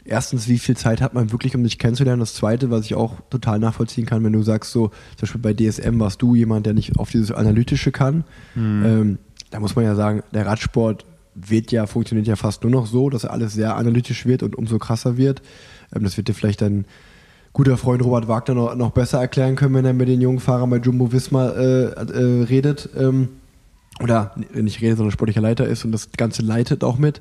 erstens, 0.05 0.49
wie 0.49 0.59
viel 0.59 0.77
Zeit 0.77 1.01
hat 1.01 1.14
man 1.14 1.33
wirklich, 1.33 1.55
um 1.55 1.62
dich 1.62 1.79
kennenzulernen? 1.79 2.21
Das 2.21 2.35
zweite, 2.35 2.71
was 2.71 2.85
ich 2.85 2.95
auch 2.95 3.21
total 3.31 3.59
nachvollziehen 3.59 4.07
kann, 4.07 4.23
wenn 4.25 4.33
du 4.33 4.43
sagst, 4.43 4.73
so, 4.73 4.88
zum 5.17 5.21
Beispiel 5.21 5.40
bei 5.40 5.55
DSM 5.55 5.99
warst 5.99 6.23
du 6.23 6.35
jemand, 6.35 6.67
der 6.67 6.75
nicht 6.75 6.99
auf 6.99 7.11
dieses 7.11 7.33
Analytische 7.33 7.93
kann. 7.93 8.25
Mhm. 8.55 8.85
Ähm, 8.85 9.19
da 9.51 9.61
muss 9.61 9.77
man 9.77 9.85
ja 9.85 9.95
sagen, 9.95 10.23
der 10.33 10.47
Radsport 10.47 11.05
wird 11.35 11.73
ja, 11.73 11.87
funktioniert 11.87 12.27
ja 12.27 12.37
fast 12.37 12.62
nur 12.62 12.71
noch 12.71 12.87
so, 12.87 13.11
dass 13.11 13.25
alles 13.25 13.55
sehr 13.55 13.77
analytisch 13.77 14.27
wird 14.27 14.43
und 14.43 14.57
umso 14.57 14.79
krasser 14.79 15.17
wird. 15.17 15.43
Ähm, 15.95 16.05
das 16.05 16.17
wird 16.17 16.29
dir 16.29 16.35
vielleicht 16.35 16.61
dein 16.61 16.85
guter 17.53 17.77
Freund 17.77 18.05
Robert 18.05 18.29
Wagner 18.29 18.55
noch, 18.55 18.75
noch 18.75 18.90
besser 18.90 19.21
erklären 19.21 19.57
können, 19.57 19.75
wenn 19.75 19.85
er 19.85 19.93
mit 19.93 20.09
den 20.09 20.21
jungen 20.21 20.40
Fahrern 20.40 20.71
bei 20.71 20.79
Jumbo 20.79 21.12
Visma 21.12 21.51
äh, 21.51 21.85
äh, 21.85 22.43
redet. 22.45 22.90
Ähm, 22.97 23.29
oder 24.03 24.35
nicht 24.53 24.81
redet, 24.81 24.97
sondern 24.97 25.12
sportlicher 25.12 25.40
Leiter 25.40 25.67
ist 25.67 25.85
und 25.85 25.93
das 25.93 26.11
Ganze 26.17 26.43
leitet 26.43 26.83
auch 26.83 26.99
mit. 26.99 27.21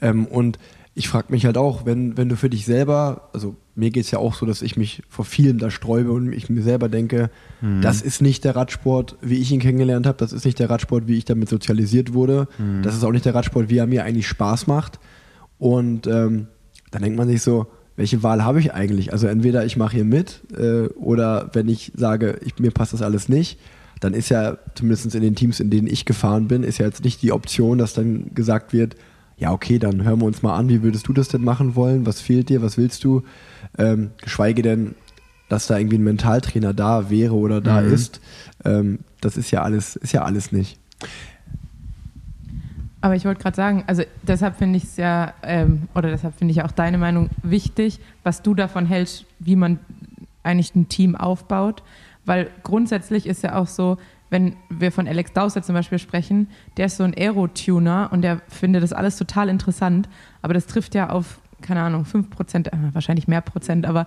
Ähm, 0.00 0.26
und 0.26 0.58
ich 0.98 1.08
frage 1.08 1.26
mich 1.30 1.44
halt 1.44 1.58
auch, 1.58 1.84
wenn, 1.84 2.16
wenn 2.16 2.30
du 2.30 2.36
für 2.36 2.48
dich 2.48 2.64
selber, 2.64 3.28
also 3.34 3.54
mir 3.74 3.90
geht 3.90 4.06
es 4.06 4.10
ja 4.10 4.18
auch 4.18 4.34
so, 4.34 4.46
dass 4.46 4.62
ich 4.62 4.78
mich 4.78 5.02
vor 5.10 5.26
vielen 5.26 5.58
da 5.58 5.70
sträube 5.70 6.10
und 6.10 6.32
ich 6.32 6.48
mir 6.48 6.62
selber 6.62 6.88
denke, 6.88 7.30
mhm. 7.60 7.82
das 7.82 8.00
ist 8.00 8.22
nicht 8.22 8.44
der 8.44 8.56
Radsport, 8.56 9.16
wie 9.20 9.36
ich 9.36 9.52
ihn 9.52 9.60
kennengelernt 9.60 10.06
habe, 10.06 10.16
das 10.16 10.32
ist 10.32 10.46
nicht 10.46 10.58
der 10.58 10.70
Radsport, 10.70 11.06
wie 11.06 11.18
ich 11.18 11.26
damit 11.26 11.50
sozialisiert 11.50 12.14
wurde, 12.14 12.48
mhm. 12.56 12.82
das 12.82 12.96
ist 12.96 13.04
auch 13.04 13.12
nicht 13.12 13.26
der 13.26 13.34
Radsport, 13.34 13.68
wie 13.68 13.76
er 13.76 13.86
mir 13.86 14.04
eigentlich 14.04 14.26
Spaß 14.26 14.68
macht. 14.68 14.98
Und 15.58 16.06
ähm, 16.06 16.46
dann 16.90 17.02
denkt 17.02 17.18
man 17.18 17.28
sich 17.28 17.42
so, 17.42 17.66
welche 17.96 18.22
Wahl 18.22 18.42
habe 18.42 18.60
ich 18.60 18.72
eigentlich? 18.72 19.12
Also 19.12 19.26
entweder 19.26 19.66
ich 19.66 19.76
mache 19.76 19.96
hier 19.96 20.04
mit 20.06 20.40
äh, 20.56 20.86
oder 20.94 21.50
wenn 21.52 21.68
ich 21.68 21.92
sage, 21.94 22.38
ich, 22.42 22.58
mir 22.58 22.70
passt 22.70 22.94
das 22.94 23.02
alles 23.02 23.28
nicht, 23.28 23.58
dann 24.00 24.14
ist 24.14 24.30
ja 24.30 24.56
zumindest 24.74 25.14
in 25.14 25.22
den 25.22 25.34
Teams, 25.34 25.60
in 25.60 25.68
denen 25.68 25.88
ich 25.88 26.06
gefahren 26.06 26.48
bin, 26.48 26.62
ist 26.62 26.78
ja 26.78 26.86
jetzt 26.86 27.04
nicht 27.04 27.20
die 27.20 27.32
Option, 27.32 27.76
dass 27.76 27.92
dann 27.92 28.34
gesagt 28.34 28.72
wird, 28.72 28.96
ja, 29.38 29.52
okay, 29.52 29.78
dann 29.78 30.02
hören 30.02 30.20
wir 30.20 30.26
uns 30.26 30.42
mal 30.42 30.56
an, 30.56 30.68
wie 30.68 30.82
würdest 30.82 31.08
du 31.08 31.12
das 31.12 31.28
denn 31.28 31.44
machen 31.44 31.76
wollen? 31.76 32.06
Was 32.06 32.20
fehlt 32.20 32.48
dir? 32.48 32.62
Was 32.62 32.78
willst 32.78 33.04
du? 33.04 33.22
Ähm, 33.76 34.10
geschweige 34.22 34.62
denn, 34.62 34.94
dass 35.48 35.66
da 35.66 35.76
irgendwie 35.78 35.98
ein 35.98 36.04
Mentaltrainer 36.04 36.72
da 36.72 37.10
wäre 37.10 37.34
oder 37.34 37.60
da 37.60 37.82
mhm. 37.82 37.92
ist. 37.92 38.20
Ähm, 38.64 39.00
das 39.20 39.36
ist 39.36 39.50
ja 39.50 39.62
alles, 39.62 39.96
ist 39.96 40.12
ja 40.12 40.22
alles 40.22 40.52
nicht. 40.52 40.78
Aber 43.02 43.14
ich 43.14 43.24
wollte 43.24 43.42
gerade 43.42 43.56
sagen, 43.56 43.84
also 43.86 44.02
deshalb 44.22 44.56
finde 44.56 44.78
ich 44.78 44.84
es 44.84 44.96
ja, 44.96 45.34
ähm, 45.42 45.88
oder 45.94 46.10
deshalb 46.10 46.34
finde 46.36 46.52
ich 46.52 46.62
auch 46.62 46.72
deine 46.72 46.98
Meinung 46.98 47.30
wichtig, 47.42 48.00
was 48.24 48.42
du 48.42 48.54
davon 48.54 48.86
hältst, 48.86 49.26
wie 49.38 49.54
man 49.54 49.78
eigentlich 50.42 50.74
ein 50.74 50.88
Team 50.88 51.14
aufbaut. 51.14 51.82
Weil 52.24 52.50
grundsätzlich 52.62 53.26
ist 53.26 53.42
ja 53.42 53.54
auch 53.54 53.68
so, 53.68 53.98
wenn 54.36 54.54
wir 54.68 54.92
von 54.92 55.08
Alex 55.08 55.32
Dowser 55.32 55.62
zum 55.62 55.74
Beispiel 55.74 55.98
sprechen, 55.98 56.48
der 56.76 56.86
ist 56.86 56.98
so 56.98 57.04
ein 57.04 57.14
Aero-Tuner 57.16 58.10
und 58.12 58.20
der 58.20 58.42
findet 58.48 58.82
das 58.82 58.92
alles 58.92 59.16
total 59.16 59.48
interessant, 59.48 60.10
aber 60.42 60.52
das 60.52 60.66
trifft 60.66 60.94
ja 60.94 61.08
auf, 61.08 61.40
keine 61.62 61.80
Ahnung, 61.80 62.04
5 62.04 62.28
Prozent, 62.28 62.70
äh, 62.70 62.76
wahrscheinlich 62.92 63.28
mehr 63.28 63.40
Prozent, 63.40 63.86
aber 63.86 64.06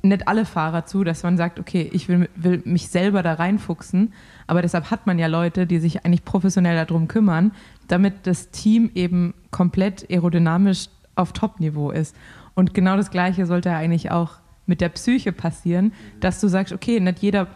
nicht 0.00 0.26
alle 0.26 0.46
Fahrer 0.46 0.86
zu, 0.86 1.04
dass 1.04 1.22
man 1.22 1.36
sagt, 1.36 1.58
okay, 1.58 1.90
ich 1.92 2.08
will, 2.08 2.30
will, 2.34 2.62
mich 2.64 2.88
selber 2.88 3.22
da 3.22 3.34
reinfuchsen, 3.34 4.14
aber 4.46 4.62
deshalb 4.62 4.90
hat 4.90 5.06
man 5.06 5.18
ja 5.18 5.26
Leute, 5.26 5.66
die 5.66 5.80
sich 5.80 6.06
eigentlich 6.06 6.24
professionell 6.24 6.86
darum 6.86 7.06
kümmern, 7.06 7.52
damit 7.88 8.26
das 8.26 8.52
Team 8.52 8.90
eben 8.94 9.34
komplett 9.50 10.10
aerodynamisch 10.10 10.86
auf 11.14 11.34
Top-Niveau 11.34 11.90
ist. 11.90 12.16
Und 12.54 12.72
genau 12.72 12.96
das 12.96 13.10
Gleiche 13.10 13.44
sollte 13.44 13.70
eigentlich 13.72 14.10
auch 14.10 14.38
mit 14.64 14.80
der 14.80 14.88
Psyche 14.88 15.32
passieren, 15.32 15.92
dass 16.20 16.40
du 16.40 16.48
sagst, 16.48 16.72
okay, 16.72 17.00
nicht 17.00 17.18
jeder 17.18 17.48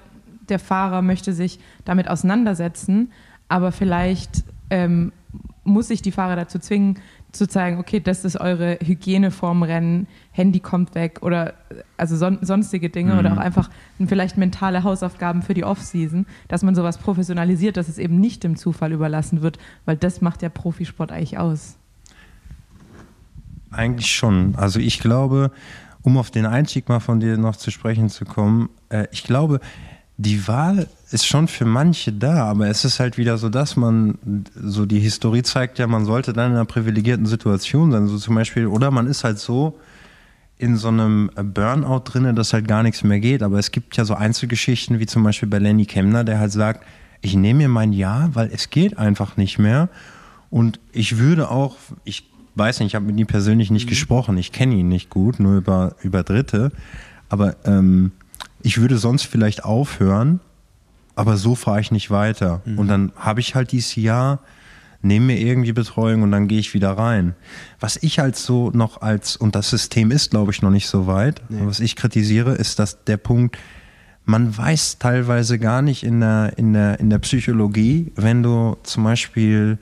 der 0.48 0.58
Fahrer 0.58 1.02
möchte 1.02 1.32
sich 1.32 1.58
damit 1.84 2.08
auseinandersetzen, 2.08 3.12
aber 3.48 3.72
vielleicht 3.72 4.44
ähm, 4.70 5.12
muss 5.64 5.90
ich 5.90 6.02
die 6.02 6.12
Fahrer 6.12 6.36
dazu 6.36 6.58
zwingen, 6.58 6.98
zu 7.32 7.46
zeigen, 7.46 7.78
okay, 7.78 8.00
das 8.00 8.24
ist 8.24 8.40
eure 8.40 8.78
Hygiene 8.82 9.30
vorm 9.30 9.62
Rennen, 9.62 10.06
Handy 10.32 10.60
kommt 10.60 10.94
weg 10.94 11.18
oder 11.22 11.54
also 11.96 12.16
son 12.16 12.38
sonstige 12.40 12.88
Dinge 12.88 13.12
mhm. 13.12 13.18
oder 13.18 13.32
auch 13.34 13.38
einfach 13.38 13.70
vielleicht 14.06 14.38
mentale 14.38 14.82
Hausaufgaben 14.84 15.42
für 15.42 15.54
die 15.54 15.64
Offseason, 15.64 16.26
dass 16.48 16.62
man 16.62 16.74
sowas 16.74 16.98
professionalisiert, 16.98 17.76
dass 17.76 17.88
es 17.88 17.98
eben 17.98 18.18
nicht 18.18 18.42
dem 18.42 18.56
Zufall 18.56 18.92
überlassen 18.92 19.42
wird, 19.42 19.58
weil 19.84 19.96
das 19.96 20.20
macht 20.20 20.42
der 20.42 20.48
Profisport 20.48 21.12
eigentlich 21.12 21.38
aus. 21.38 21.76
Eigentlich 23.70 24.14
schon. 24.14 24.54
Also 24.56 24.80
ich 24.80 25.00
glaube, 25.00 25.50
um 26.02 26.16
auf 26.16 26.30
den 26.30 26.46
Einstieg 26.46 26.88
mal 26.88 27.00
von 27.00 27.20
dir 27.20 27.36
noch 27.36 27.56
zu 27.56 27.70
sprechen 27.70 28.08
zu 28.08 28.24
kommen, 28.24 28.70
äh, 28.88 29.06
ich 29.10 29.24
glaube, 29.24 29.60
die 30.18 30.48
Wahl 30.48 30.88
ist 31.10 31.26
schon 31.26 31.46
für 31.46 31.66
manche 31.66 32.12
da, 32.12 32.46
aber 32.46 32.68
es 32.68 32.84
ist 32.84 33.00
halt 33.00 33.18
wieder 33.18 33.36
so, 33.38 33.48
dass 33.48 33.76
man, 33.76 34.18
so 34.54 34.86
die 34.86 35.00
Historie 35.00 35.42
zeigt 35.42 35.78
ja, 35.78 35.86
man 35.86 36.04
sollte 36.04 36.32
dann 36.32 36.52
in 36.52 36.56
einer 36.56 36.64
privilegierten 36.64 37.26
Situation 37.26 37.92
sein, 37.92 38.06
so 38.06 38.18
zum 38.18 38.34
Beispiel, 38.34 38.66
oder 38.66 38.90
man 38.90 39.06
ist 39.06 39.24
halt 39.24 39.38
so 39.38 39.78
in 40.58 40.76
so 40.78 40.88
einem 40.88 41.30
Burnout 41.34 42.02
drinne, 42.04 42.32
dass 42.32 42.54
halt 42.54 42.66
gar 42.66 42.82
nichts 42.82 43.04
mehr 43.04 43.20
geht, 43.20 43.42
aber 43.42 43.58
es 43.58 43.72
gibt 43.72 43.96
ja 43.96 44.06
so 44.06 44.14
Einzelgeschichten, 44.14 44.98
wie 44.98 45.06
zum 45.06 45.22
Beispiel 45.22 45.48
bei 45.48 45.58
Lenny 45.58 45.84
Kemner, 45.84 46.24
der 46.24 46.38
halt 46.38 46.52
sagt, 46.52 46.86
ich 47.20 47.36
nehme 47.36 47.58
mir 47.58 47.68
mein 47.68 47.92
Jahr, 47.92 48.34
weil 48.34 48.50
es 48.52 48.70
geht 48.70 48.96
einfach 48.98 49.36
nicht 49.36 49.58
mehr. 49.58 49.88
Und 50.48 50.80
ich 50.92 51.18
würde 51.18 51.50
auch, 51.50 51.76
ich 52.04 52.28
weiß 52.54 52.80
nicht, 52.80 52.88
ich 52.88 52.94
habe 52.94 53.04
mit 53.04 53.18
ihm 53.18 53.26
persönlich 53.26 53.70
nicht 53.70 53.84
mhm. 53.84 53.90
gesprochen, 53.90 54.38
ich 54.38 54.52
kenne 54.52 54.76
ihn 54.76 54.88
nicht 54.88 55.10
gut, 55.10 55.40
nur 55.40 55.58
über, 55.58 55.94
über 56.02 56.22
Dritte, 56.22 56.72
aber 57.28 57.56
ähm, 57.64 58.12
ich 58.62 58.78
würde 58.78 58.98
sonst 58.98 59.24
vielleicht 59.24 59.64
aufhören, 59.64 60.40
aber 61.14 61.36
so 61.36 61.54
fahre 61.54 61.80
ich 61.80 61.90
nicht 61.90 62.10
weiter. 62.10 62.62
Mhm. 62.64 62.78
Und 62.78 62.88
dann 62.88 63.12
habe 63.16 63.40
ich 63.40 63.54
halt 63.54 63.72
dieses 63.72 63.96
Jahr, 63.96 64.40
nehme 65.02 65.26
mir 65.26 65.38
irgendwie 65.38 65.72
Betreuung 65.72 66.22
und 66.22 66.32
dann 66.32 66.48
gehe 66.48 66.58
ich 66.58 66.74
wieder 66.74 66.92
rein. 66.92 67.34
Was 67.80 67.96
ich 68.02 68.18
halt 68.18 68.36
so 68.36 68.70
noch 68.70 69.02
als, 69.02 69.36
und 69.36 69.54
das 69.54 69.70
System 69.70 70.10
ist, 70.10 70.30
glaube 70.30 70.52
ich, 70.52 70.62
noch 70.62 70.70
nicht 70.70 70.88
so 70.88 71.06
weit, 71.06 71.42
nee. 71.48 71.60
was 71.64 71.80
ich 71.80 71.96
kritisiere, 71.96 72.54
ist, 72.54 72.78
dass 72.78 73.04
der 73.04 73.16
Punkt, 73.16 73.56
man 74.24 74.56
weiß 74.56 74.98
teilweise 74.98 75.58
gar 75.58 75.82
nicht 75.82 76.02
in 76.02 76.20
der, 76.20 76.54
in 76.56 76.72
der, 76.72 76.98
in 76.98 77.08
der 77.08 77.18
Psychologie, 77.20 78.12
wenn 78.16 78.42
du 78.42 78.76
zum 78.82 79.04
Beispiel 79.04 79.78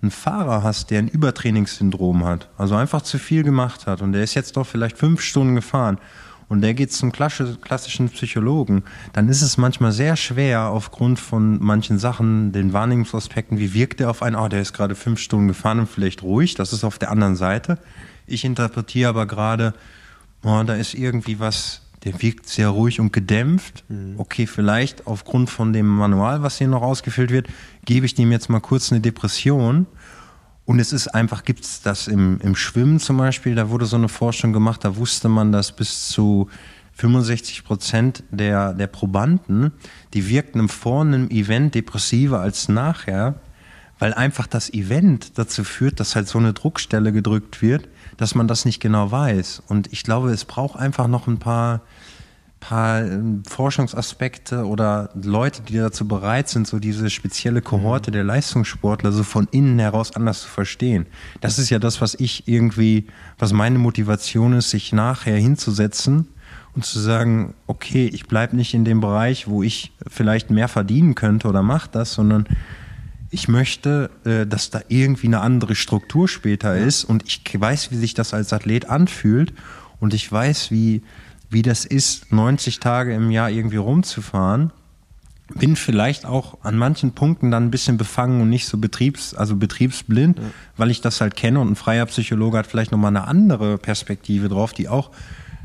einen 0.00 0.12
Fahrer 0.12 0.62
hast, 0.62 0.90
der 0.90 1.00
ein 1.00 1.08
Übertrainingssyndrom 1.08 2.24
hat, 2.24 2.48
also 2.56 2.76
einfach 2.76 3.02
zu 3.02 3.18
viel 3.18 3.42
gemacht 3.42 3.88
hat 3.88 4.00
und 4.00 4.12
der 4.12 4.22
ist 4.22 4.34
jetzt 4.34 4.56
doch 4.56 4.64
vielleicht 4.64 4.96
fünf 4.96 5.20
Stunden 5.20 5.56
gefahren 5.56 5.98
und 6.48 6.62
der 6.62 6.74
geht 6.74 6.92
zum 6.92 7.12
klassischen 7.12 8.08
Psychologen, 8.08 8.84
dann 9.12 9.28
ist 9.28 9.42
es 9.42 9.58
manchmal 9.58 9.92
sehr 9.92 10.16
schwer, 10.16 10.68
aufgrund 10.68 11.18
von 11.20 11.62
manchen 11.62 11.98
Sachen, 11.98 12.52
den 12.52 12.72
Wahrnehmungsaspekten, 12.72 13.58
wie 13.58 13.74
wirkt 13.74 14.00
der 14.00 14.10
auf 14.10 14.22
einen, 14.22 14.36
oh, 14.36 14.48
der 14.48 14.62
ist 14.62 14.72
gerade 14.72 14.94
fünf 14.94 15.20
Stunden 15.20 15.48
gefahren 15.48 15.80
und 15.80 15.88
vielleicht 15.88 16.22
ruhig, 16.22 16.54
das 16.54 16.72
ist 16.72 16.84
auf 16.84 16.98
der 16.98 17.10
anderen 17.10 17.36
Seite. 17.36 17.78
Ich 18.26 18.44
interpretiere 18.44 19.10
aber 19.10 19.26
gerade, 19.26 19.74
oh, 20.42 20.62
da 20.66 20.74
ist 20.74 20.94
irgendwie 20.94 21.38
was, 21.38 21.82
der 22.04 22.20
wirkt 22.22 22.48
sehr 22.48 22.68
ruhig 22.68 23.00
und 23.00 23.12
gedämpft. 23.12 23.84
Mhm. 23.88 24.14
Okay, 24.18 24.46
vielleicht 24.46 25.06
aufgrund 25.06 25.50
von 25.50 25.72
dem 25.72 25.86
Manual, 25.86 26.42
was 26.42 26.58
hier 26.58 26.68
noch 26.68 26.82
ausgefüllt 26.82 27.30
wird, 27.30 27.48
gebe 27.84 28.06
ich 28.06 28.14
dem 28.14 28.32
jetzt 28.32 28.48
mal 28.48 28.60
kurz 28.60 28.90
eine 28.90 29.00
Depression 29.00 29.86
und 30.68 30.80
es 30.80 30.92
ist 30.92 31.08
einfach, 31.08 31.44
gibt 31.44 31.64
es 31.64 31.80
das 31.80 32.08
im, 32.08 32.40
im 32.42 32.54
Schwimmen 32.54 33.00
zum 33.00 33.16
Beispiel, 33.16 33.54
da 33.54 33.70
wurde 33.70 33.86
so 33.86 33.96
eine 33.96 34.10
Forschung 34.10 34.52
gemacht, 34.52 34.84
da 34.84 34.96
wusste 34.96 35.30
man, 35.30 35.50
dass 35.50 35.72
bis 35.72 36.10
zu 36.10 36.50
65 36.92 37.64
Prozent 37.64 38.22
der, 38.30 38.74
der 38.74 38.86
Probanden, 38.86 39.72
die 40.12 40.28
wirkten 40.28 40.68
vor 40.68 41.00
einem 41.00 41.30
Event 41.30 41.74
depressiver 41.74 42.40
als 42.40 42.68
nachher, 42.68 43.36
weil 43.98 44.12
einfach 44.12 44.46
das 44.46 44.70
Event 44.70 45.38
dazu 45.38 45.64
führt, 45.64 46.00
dass 46.00 46.14
halt 46.14 46.28
so 46.28 46.38
eine 46.38 46.52
Druckstelle 46.52 47.12
gedrückt 47.12 47.62
wird, 47.62 47.88
dass 48.18 48.34
man 48.34 48.46
das 48.46 48.66
nicht 48.66 48.78
genau 48.78 49.10
weiß. 49.10 49.62
Und 49.68 49.90
ich 49.90 50.02
glaube, 50.02 50.32
es 50.32 50.44
braucht 50.44 50.78
einfach 50.78 51.08
noch 51.08 51.28
ein 51.28 51.38
paar 51.38 51.80
paar 52.60 53.02
ähm, 53.02 53.42
Forschungsaspekte 53.48 54.66
oder 54.66 55.10
Leute, 55.14 55.62
die 55.62 55.76
dazu 55.76 56.06
bereit 56.08 56.48
sind, 56.48 56.66
so 56.66 56.78
diese 56.78 57.10
spezielle 57.10 57.62
Kohorte 57.62 58.10
mhm. 58.10 58.14
der 58.14 58.24
Leistungssportler 58.24 59.12
so 59.12 59.22
von 59.22 59.48
innen 59.50 59.78
heraus 59.78 60.14
anders 60.14 60.42
zu 60.42 60.48
verstehen. 60.48 61.06
Das 61.40 61.58
ist 61.58 61.70
ja 61.70 61.78
das, 61.78 62.00
was 62.00 62.14
ich 62.14 62.48
irgendwie, 62.48 63.06
was 63.38 63.52
meine 63.52 63.78
Motivation 63.78 64.54
ist, 64.54 64.70
sich 64.70 64.92
nachher 64.92 65.36
hinzusetzen 65.36 66.28
und 66.74 66.84
zu 66.84 66.98
sagen, 66.98 67.54
okay, 67.66 68.06
ich 68.12 68.26
bleibe 68.26 68.56
nicht 68.56 68.74
in 68.74 68.84
dem 68.84 69.00
Bereich, 69.00 69.48
wo 69.48 69.62
ich 69.62 69.92
vielleicht 70.06 70.50
mehr 70.50 70.68
verdienen 70.68 71.14
könnte 71.14 71.48
oder 71.48 71.62
mache 71.62 71.88
das, 71.92 72.12
sondern 72.12 72.46
ich 73.30 73.48
möchte, 73.48 74.10
äh, 74.24 74.46
dass 74.46 74.70
da 74.70 74.80
irgendwie 74.88 75.26
eine 75.26 75.40
andere 75.40 75.74
Struktur 75.74 76.28
später 76.28 76.76
ist 76.76 77.04
und 77.04 77.24
ich 77.26 77.42
weiß, 77.58 77.90
wie 77.90 77.96
sich 77.96 78.14
das 78.14 78.32
als 78.32 78.52
Athlet 78.52 78.88
anfühlt 78.88 79.52
und 80.00 80.14
ich 80.14 80.30
weiß, 80.30 80.70
wie 80.70 81.02
wie 81.50 81.62
das 81.62 81.84
ist, 81.84 82.32
90 82.32 82.80
Tage 82.80 83.14
im 83.14 83.30
Jahr 83.30 83.50
irgendwie 83.50 83.76
rumzufahren. 83.76 84.72
Bin 85.54 85.76
vielleicht 85.76 86.26
auch 86.26 86.58
an 86.62 86.76
manchen 86.76 87.12
Punkten 87.12 87.50
dann 87.50 87.64
ein 87.64 87.70
bisschen 87.70 87.96
befangen 87.96 88.42
und 88.42 88.50
nicht 88.50 88.66
so 88.66 88.76
betriebs, 88.76 89.34
also 89.34 89.56
betriebsblind, 89.56 90.38
ja. 90.38 90.44
weil 90.76 90.90
ich 90.90 91.00
das 91.00 91.22
halt 91.22 91.36
kenne 91.36 91.60
und 91.60 91.70
ein 91.70 91.76
freier 91.76 92.04
Psychologe 92.06 92.58
hat 92.58 92.66
vielleicht 92.66 92.92
nochmal 92.92 93.16
eine 93.16 93.26
andere 93.26 93.78
Perspektive 93.78 94.48
drauf, 94.48 94.74
die 94.74 94.88
auch 94.88 95.10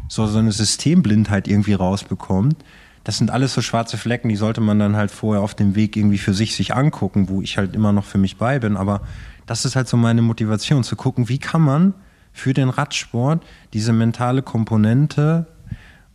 so, 0.08 0.26
so 0.28 0.40
eine 0.40 0.54
Systemblindheit 0.54 1.50
irgendwie 1.50 1.74
rausbekommt. 1.74 2.56
Das 3.04 3.18
sind 3.18 3.32
alles 3.32 3.54
so 3.54 3.62
schwarze 3.62 3.98
Flecken, 3.98 4.30
die 4.30 4.38
sollte 4.38 4.62
man 4.62 4.80
dann 4.80 4.96
halt 4.96 5.12
vorher 5.12 5.44
auf 5.44 5.56
dem 5.56 5.76
Weg 5.76 5.98
irgendwie 5.98 6.18
für 6.18 6.34
sich 6.34 6.56
sich 6.56 6.74
angucken, 6.74 7.28
wo 7.28 7.42
ich 7.42 7.58
halt 7.58 7.76
immer 7.76 7.92
noch 7.92 8.06
für 8.06 8.18
mich 8.18 8.38
bei 8.38 8.60
bin. 8.60 8.78
Aber 8.78 9.02
das 9.46 9.66
ist 9.66 9.76
halt 9.76 9.90
so 9.90 9.98
meine 9.98 10.22
Motivation, 10.22 10.86
zu 10.86 10.96
gucken, 10.96 11.28
wie 11.28 11.40
kann 11.40 11.62
man 11.62 11.94
für 12.32 12.54
den 12.54 12.70
Radsport 12.70 13.44
diese 13.74 13.92
mentale 13.92 14.42
Komponente 14.42 15.48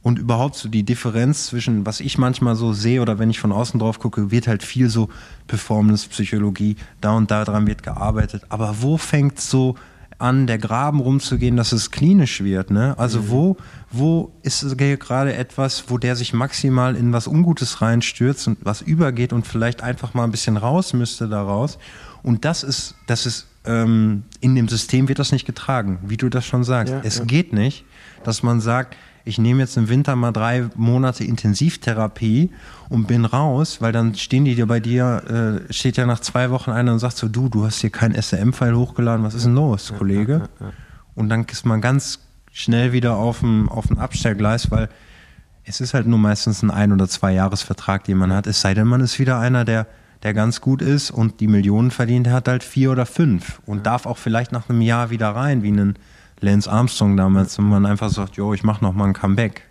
und 0.02 0.18
überhaupt 0.18 0.54
so 0.54 0.68
die 0.68 0.84
Differenz 0.84 1.46
zwischen, 1.46 1.84
was 1.84 2.00
ich 2.00 2.18
manchmal 2.18 2.54
so 2.54 2.72
sehe 2.72 3.02
oder 3.02 3.18
wenn 3.18 3.30
ich 3.30 3.40
von 3.40 3.52
außen 3.52 3.80
drauf 3.80 3.98
gucke, 3.98 4.30
wird 4.30 4.46
halt 4.46 4.62
viel 4.62 4.88
so 4.88 5.08
Performance-Psychologie, 5.48 6.76
da 7.00 7.12
und 7.12 7.30
da 7.30 7.44
dran 7.44 7.66
wird 7.66 7.82
gearbeitet. 7.82 8.42
Aber 8.48 8.76
wo 8.80 8.96
fängt 8.96 9.40
so 9.40 9.74
an, 10.18 10.46
der 10.46 10.58
Graben 10.58 11.00
rumzugehen, 11.00 11.56
dass 11.56 11.72
es 11.72 11.90
klinisch 11.90 12.42
wird? 12.42 12.70
Ne? 12.70 12.94
Also 12.98 13.20
mhm. 13.20 13.30
wo, 13.30 13.56
wo 13.90 14.32
ist 14.42 14.78
gerade 14.78 15.34
etwas, 15.34 15.84
wo 15.88 15.98
der 15.98 16.16
sich 16.16 16.32
maximal 16.32 16.94
in 16.96 17.12
was 17.12 17.26
Ungutes 17.26 17.82
reinstürzt 17.82 18.46
und 18.46 18.58
was 18.62 18.82
übergeht 18.82 19.32
und 19.32 19.46
vielleicht 19.46 19.82
einfach 19.82 20.14
mal 20.14 20.24
ein 20.24 20.30
bisschen 20.30 20.56
raus 20.56 20.92
müsste 20.92 21.28
daraus? 21.28 21.78
Und 22.22 22.44
das 22.44 22.62
ist, 22.62 22.94
das 23.06 23.26
ist 23.26 23.46
ähm, 23.64 24.24
in 24.40 24.54
dem 24.54 24.68
System 24.68 25.08
wird 25.08 25.18
das 25.18 25.32
nicht 25.32 25.46
getragen, 25.46 25.98
wie 26.02 26.16
du 26.16 26.28
das 26.28 26.46
schon 26.46 26.64
sagst. 26.64 26.92
Ja, 26.92 27.00
es 27.04 27.18
ja. 27.18 27.24
geht 27.24 27.52
nicht, 27.52 27.84
dass 28.24 28.42
man 28.42 28.60
sagt, 28.60 28.96
ich 29.28 29.38
nehme 29.38 29.60
jetzt 29.60 29.76
im 29.76 29.90
Winter 29.90 30.16
mal 30.16 30.32
drei 30.32 30.70
Monate 30.74 31.22
Intensivtherapie 31.22 32.50
und 32.88 33.06
bin 33.06 33.26
raus, 33.26 33.82
weil 33.82 33.92
dann 33.92 34.14
stehen 34.14 34.46
die 34.46 34.54
dir 34.54 34.66
bei 34.66 34.80
dir, 34.80 35.60
äh, 35.68 35.72
steht 35.72 35.98
ja 35.98 36.06
nach 36.06 36.20
zwei 36.20 36.50
Wochen 36.50 36.70
einer 36.70 36.94
und 36.94 36.98
sagt 36.98 37.18
so, 37.18 37.28
du, 37.28 37.50
du 37.50 37.66
hast 37.66 37.80
hier 37.80 37.90
kein 37.90 38.14
SM-File 38.14 38.74
hochgeladen, 38.74 39.24
was 39.24 39.34
ist 39.34 39.44
denn 39.44 39.54
los, 39.54 39.92
Kollege? 39.98 40.48
Und 41.14 41.28
dann 41.28 41.44
ist 41.44 41.66
man 41.66 41.82
ganz 41.82 42.20
schnell 42.52 42.92
wieder 42.92 43.16
auf 43.16 43.40
dem, 43.40 43.68
auf 43.68 43.88
dem 43.88 43.98
Abstellgleis, 43.98 44.70
weil 44.70 44.88
es 45.64 45.82
ist 45.82 45.92
halt 45.92 46.06
nur 46.06 46.18
meistens 46.18 46.62
ein 46.62 46.70
ein- 46.70 46.92
oder 46.92 47.06
zwei 47.06 47.34
Jahresvertrag, 47.34 48.04
den 48.04 48.16
man 48.16 48.32
hat. 48.32 48.46
Es 48.46 48.62
sei 48.62 48.72
denn, 48.72 48.86
man 48.86 49.02
ist 49.02 49.18
wieder 49.18 49.38
einer, 49.38 49.66
der, 49.66 49.86
der 50.22 50.32
ganz 50.32 50.62
gut 50.62 50.80
ist 50.80 51.10
und 51.10 51.40
die 51.40 51.48
Millionen 51.48 51.90
verdient, 51.90 52.24
der 52.24 52.32
hat 52.32 52.48
halt 52.48 52.64
vier 52.64 52.90
oder 52.90 53.04
fünf 53.04 53.60
und 53.66 53.84
darf 53.84 54.06
auch 54.06 54.16
vielleicht 54.16 54.52
nach 54.52 54.70
einem 54.70 54.80
Jahr 54.80 55.10
wieder 55.10 55.28
rein, 55.28 55.62
wie 55.62 55.68
einen 55.68 55.98
Lance 56.40 56.70
Armstrong 56.70 57.16
damals, 57.16 57.58
und 57.58 57.68
man 57.68 57.86
einfach 57.86 58.10
sagt, 58.10 58.36
jo, 58.36 58.54
ich 58.54 58.62
mache 58.62 58.84
nochmal 58.84 59.08
ein 59.08 59.14
Comeback. 59.14 59.62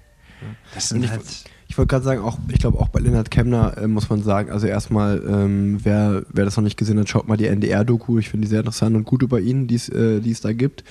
Das 0.74 0.90
sind 0.90 1.10
halt 1.10 1.24
ich 1.68 1.78
wollte 1.78 1.90
gerade 1.90 2.06
sagen, 2.06 2.22
auch, 2.22 2.38
ich 2.48 2.60
glaube 2.60 2.80
auch 2.80 2.88
bei 2.88 3.00
Leonard 3.00 3.30
Kemner 3.30 3.78
äh, 3.78 3.88
muss 3.88 4.10
man 4.10 4.24
sagen, 4.24 4.52
also 4.52 4.68
erstmal, 4.68 5.22
ähm, 5.28 5.80
wer, 5.84 6.24
wer 6.30 6.46
das 6.46 6.56
noch 6.56 6.64
nicht 6.64 6.78
gesehen 6.78 7.00
hat, 7.00 7.10
schaut 7.10 7.28
mal 7.28 7.38
die 7.38 7.48
NDR-Doku. 7.48 8.20
Ich 8.20 8.30
finde 8.30 8.46
die 8.46 8.50
sehr 8.50 8.60
interessant 8.62 8.96
und 8.96 9.04
gut 9.04 9.22
über 9.22 9.40
ihn, 9.40 9.68
die 9.68 9.76
äh, 9.76 10.30
es 10.30 10.42
da 10.42 10.54
gibt. 10.54 10.84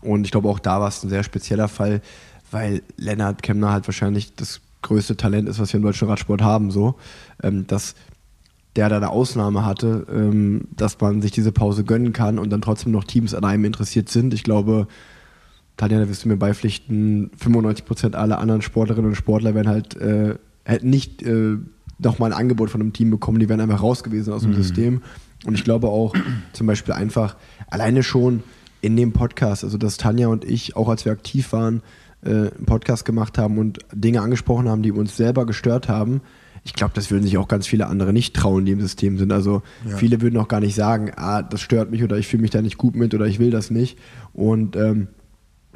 Und 0.00 0.24
ich 0.24 0.30
glaube 0.30 0.48
auch 0.48 0.58
da 0.58 0.80
war 0.80 0.88
es 0.88 1.02
ein 1.02 1.10
sehr 1.10 1.22
spezieller 1.22 1.68
Fall, 1.68 2.00
weil 2.50 2.82
Leonard 2.96 3.42
Kemner 3.42 3.72
halt 3.72 3.86
wahrscheinlich 3.86 4.34
das 4.34 4.60
größte 4.82 5.16
Talent 5.16 5.48
ist, 5.48 5.58
was 5.58 5.72
wir 5.72 5.78
im 5.78 5.84
deutschen 5.84 6.08
Radsport 6.08 6.42
haben, 6.42 6.70
so. 6.70 6.94
Ähm, 7.42 7.66
dass 7.66 7.94
der 8.76 8.88
da 8.88 8.96
eine 8.96 9.10
Ausnahme 9.10 9.64
hatte, 9.64 10.06
ähm, 10.12 10.68
dass 10.76 11.00
man 11.00 11.22
sich 11.22 11.32
diese 11.32 11.52
Pause 11.52 11.84
gönnen 11.84 12.12
kann 12.12 12.38
und 12.38 12.50
dann 12.50 12.60
trotzdem 12.60 12.92
noch 12.92 13.04
Teams 13.04 13.34
an 13.34 13.44
einem 13.44 13.64
interessiert 13.64 14.08
sind. 14.08 14.34
Ich 14.34 14.44
glaube, 14.44 14.86
Tanja, 15.76 15.98
da 15.98 16.08
wirst 16.08 16.24
du 16.24 16.28
mir 16.28 16.36
beipflichten, 16.36 17.30
95% 17.42 18.14
aller 18.14 18.38
anderen 18.38 18.62
Sportlerinnen 18.62 19.10
und 19.10 19.16
Sportler 19.16 19.54
werden 19.54 19.68
halt 19.68 19.96
äh, 19.96 20.36
hätten 20.64 20.90
nicht 20.90 21.22
äh, 21.22 21.56
nochmal 21.98 22.32
ein 22.32 22.38
Angebot 22.38 22.70
von 22.70 22.80
einem 22.80 22.92
Team 22.92 23.10
bekommen, 23.10 23.38
die 23.38 23.48
wären 23.48 23.60
einfach 23.60 23.82
raus 23.82 24.04
gewesen 24.04 24.32
aus 24.32 24.42
dem 24.42 24.50
mhm. 24.50 24.56
System. 24.56 25.02
Und 25.44 25.54
ich 25.54 25.64
glaube 25.64 25.88
auch 25.88 26.14
zum 26.52 26.66
Beispiel 26.66 26.94
einfach 26.94 27.36
alleine 27.68 28.02
schon 28.02 28.42
in 28.80 28.96
dem 28.96 29.12
Podcast, 29.12 29.64
also 29.64 29.78
dass 29.78 29.96
Tanja 29.96 30.28
und 30.28 30.44
ich, 30.44 30.76
auch 30.76 30.88
als 30.88 31.04
wir 31.04 31.12
aktiv 31.12 31.52
waren, 31.52 31.82
äh, 32.24 32.30
einen 32.30 32.66
Podcast 32.66 33.04
gemacht 33.04 33.38
haben 33.38 33.58
und 33.58 33.78
Dinge 33.92 34.20
angesprochen 34.20 34.68
haben, 34.68 34.82
die 34.82 34.92
uns 34.92 35.16
selber 35.16 35.46
gestört 35.46 35.88
haben, 35.88 36.20
ich 36.66 36.74
glaube, 36.74 36.94
das 36.94 37.12
würden 37.12 37.22
sich 37.22 37.38
auch 37.38 37.46
ganz 37.46 37.68
viele 37.68 37.86
andere 37.86 38.12
nicht 38.12 38.34
trauen, 38.34 38.64
die 38.64 38.72
im 38.72 38.80
System 38.80 39.18
sind. 39.18 39.30
Also 39.30 39.62
ja. 39.88 39.96
viele 39.96 40.20
würden 40.20 40.36
auch 40.36 40.48
gar 40.48 40.58
nicht 40.58 40.74
sagen, 40.74 41.12
ah, 41.14 41.40
das 41.40 41.60
stört 41.60 41.92
mich 41.92 42.02
oder 42.02 42.18
ich 42.18 42.26
fühle 42.26 42.42
mich 42.42 42.50
da 42.50 42.60
nicht 42.60 42.76
gut 42.76 42.96
mit 42.96 43.14
oder 43.14 43.26
ich 43.26 43.38
will 43.38 43.52
das 43.52 43.70
nicht. 43.70 43.96
Und 44.32 44.74
ähm, 44.74 45.06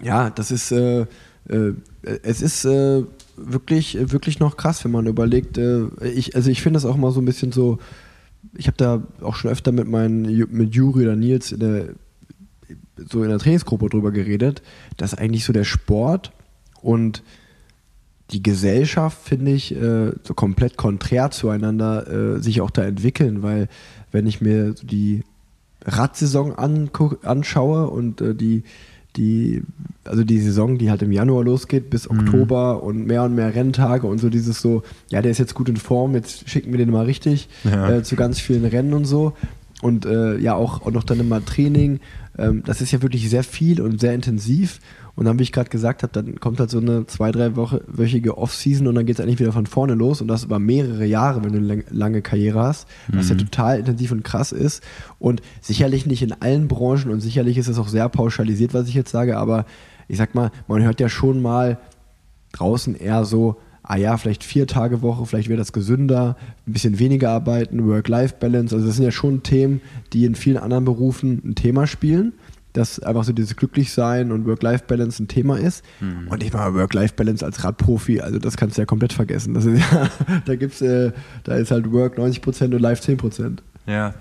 ja, 0.02 0.30
das 0.30 0.50
ist, 0.50 0.72
äh, 0.72 1.02
äh, 1.48 1.74
es 2.02 2.42
ist 2.42 2.64
äh, 2.64 3.04
wirklich, 3.36 3.98
wirklich 4.10 4.40
noch 4.40 4.56
krass, 4.56 4.84
wenn 4.84 4.90
man 4.90 5.06
überlegt. 5.06 5.58
Äh, 5.58 5.86
ich, 6.02 6.34
also 6.34 6.50
ich 6.50 6.60
finde 6.60 6.78
das 6.78 6.84
auch 6.84 6.96
mal 6.96 7.12
so 7.12 7.20
ein 7.20 7.24
bisschen 7.24 7.52
so, 7.52 7.78
ich 8.56 8.66
habe 8.66 8.76
da 8.76 9.00
auch 9.22 9.36
schon 9.36 9.52
öfter 9.52 9.70
mit 9.70 9.86
meinen, 9.86 10.22
mit 10.50 10.74
Juri 10.74 11.04
oder 11.04 11.14
Nils 11.14 11.52
in 11.52 11.60
der, 11.60 11.84
so 12.96 13.22
in 13.22 13.28
der 13.28 13.38
Trainingsgruppe 13.38 13.90
drüber 13.90 14.10
geredet, 14.10 14.60
dass 14.96 15.14
eigentlich 15.14 15.44
so 15.44 15.52
der 15.52 15.62
Sport 15.62 16.32
und 16.82 17.22
die 18.30 18.42
Gesellschaft, 18.42 19.18
finde 19.22 19.52
ich, 19.52 19.74
äh, 19.74 20.12
so 20.22 20.34
komplett 20.34 20.76
konträr 20.76 21.30
zueinander 21.30 22.36
äh, 22.36 22.40
sich 22.40 22.60
auch 22.60 22.70
da 22.70 22.84
entwickeln, 22.84 23.42
weil 23.42 23.68
wenn 24.12 24.26
ich 24.26 24.40
mir 24.40 24.74
die 24.82 25.22
Radsaison 25.84 26.54
anschaue 26.54 27.88
und 27.88 28.20
äh, 28.20 28.34
die, 28.34 28.62
die, 29.16 29.62
also 30.04 30.24
die 30.24 30.38
Saison, 30.40 30.78
die 30.78 30.90
halt 30.90 31.02
im 31.02 31.12
Januar 31.12 31.44
losgeht 31.44 31.90
bis 31.90 32.08
mhm. 32.08 32.20
Oktober 32.20 32.82
und 32.82 33.06
mehr 33.06 33.24
und 33.24 33.34
mehr 33.34 33.54
Renntage 33.54 34.06
und 34.06 34.18
so 34.18 34.28
dieses 34.28 34.60
so, 34.60 34.82
ja, 35.10 35.22
der 35.22 35.30
ist 35.30 35.38
jetzt 35.38 35.54
gut 35.54 35.68
in 35.68 35.76
Form, 35.76 36.14
jetzt 36.14 36.48
schicken 36.48 36.70
wir 36.70 36.78
den 36.78 36.90
mal 36.90 37.06
richtig 37.06 37.48
ja. 37.64 37.90
äh, 37.90 38.02
zu 38.02 38.16
ganz 38.16 38.38
vielen 38.38 38.64
Rennen 38.64 38.94
und 38.94 39.04
so. 39.04 39.34
Und 39.82 40.04
äh, 40.04 40.36
ja, 40.36 40.54
auch, 40.54 40.82
auch 40.82 40.90
noch 40.90 41.04
dann 41.04 41.20
immer 41.20 41.42
Training. 41.44 42.00
Ähm, 42.38 42.62
das 42.66 42.82
ist 42.82 42.92
ja 42.92 43.00
wirklich 43.00 43.28
sehr 43.30 43.44
viel 43.44 43.80
und 43.80 44.00
sehr 44.00 44.14
intensiv. 44.14 44.80
Und 45.20 45.26
dann, 45.26 45.38
wie 45.38 45.42
ich 45.42 45.52
gerade 45.52 45.68
gesagt 45.68 46.02
habe, 46.02 46.14
dann 46.14 46.40
kommt 46.40 46.60
halt 46.60 46.70
so 46.70 46.78
eine 46.78 47.06
zwei-, 47.06 47.30
dreiwöchige 47.30 48.38
Off-Season 48.38 48.86
und 48.86 48.94
dann 48.94 49.04
geht 49.04 49.18
es 49.18 49.20
eigentlich 49.22 49.38
wieder 49.38 49.52
von 49.52 49.66
vorne 49.66 49.92
los 49.92 50.22
und 50.22 50.28
das 50.28 50.44
über 50.44 50.58
mehrere 50.58 51.04
Jahre, 51.04 51.44
wenn 51.44 51.52
du 51.52 51.58
eine 51.58 51.84
lange 51.90 52.22
Karriere 52.22 52.60
hast, 52.60 52.88
was 53.08 53.26
mhm. 53.26 53.32
ja 53.32 53.44
total 53.44 53.78
intensiv 53.80 54.12
und 54.12 54.24
krass 54.24 54.50
ist. 54.50 54.82
Und 55.18 55.42
sicherlich 55.60 56.06
nicht 56.06 56.22
in 56.22 56.32
allen 56.32 56.68
Branchen 56.68 57.10
und 57.10 57.20
sicherlich 57.20 57.58
ist 57.58 57.68
es 57.68 57.78
auch 57.78 57.88
sehr 57.88 58.08
pauschalisiert, 58.08 58.72
was 58.72 58.88
ich 58.88 58.94
jetzt 58.94 59.10
sage, 59.10 59.36
aber 59.36 59.66
ich 60.08 60.16
sag 60.16 60.34
mal, 60.34 60.52
man 60.68 60.82
hört 60.82 61.00
ja 61.00 61.10
schon 61.10 61.42
mal 61.42 61.76
draußen 62.52 62.94
eher 62.94 63.26
so, 63.26 63.58
ah 63.82 63.96
ja, 63.96 64.16
vielleicht 64.16 64.42
vier 64.42 64.66
Tage 64.66 65.02
Woche, 65.02 65.26
vielleicht 65.26 65.50
wäre 65.50 65.58
das 65.58 65.74
gesünder, 65.74 66.38
ein 66.66 66.72
bisschen 66.72 66.98
weniger 66.98 67.28
arbeiten, 67.28 67.86
Work-Life-Balance. 67.86 68.74
Also 68.74 68.86
das 68.86 68.96
sind 68.96 69.04
ja 69.04 69.10
schon 69.10 69.42
Themen, 69.42 69.82
die 70.14 70.24
in 70.24 70.34
vielen 70.34 70.56
anderen 70.56 70.86
Berufen 70.86 71.42
ein 71.44 71.54
Thema 71.56 71.86
spielen 71.86 72.32
dass 72.72 73.00
einfach 73.00 73.24
so 73.24 73.32
dieses 73.32 73.56
Glücklichsein 73.56 74.32
und 74.32 74.46
Work-Life-Balance 74.46 75.22
ein 75.22 75.28
Thema 75.28 75.58
ist. 75.58 75.84
Mhm. 76.00 76.28
Und 76.28 76.42
ich 76.42 76.52
mache 76.52 76.74
Work-Life-Balance 76.74 77.44
als 77.44 77.64
Radprofi, 77.64 78.20
also 78.20 78.38
das 78.38 78.56
kannst 78.56 78.76
du 78.76 78.82
ja 78.82 78.86
komplett 78.86 79.12
vergessen. 79.12 79.54
Das 79.54 79.64
ist 79.64 79.80
ja, 79.80 80.08
da 80.44 80.56
gibt's, 80.56 80.80
äh, 80.80 81.12
da 81.44 81.56
ist 81.56 81.70
halt 81.70 81.90
Work 81.90 82.18
90% 82.18 82.64
und 82.64 82.80
Life 82.80 83.02
10%. 83.02 83.58
Ja. 83.86 84.14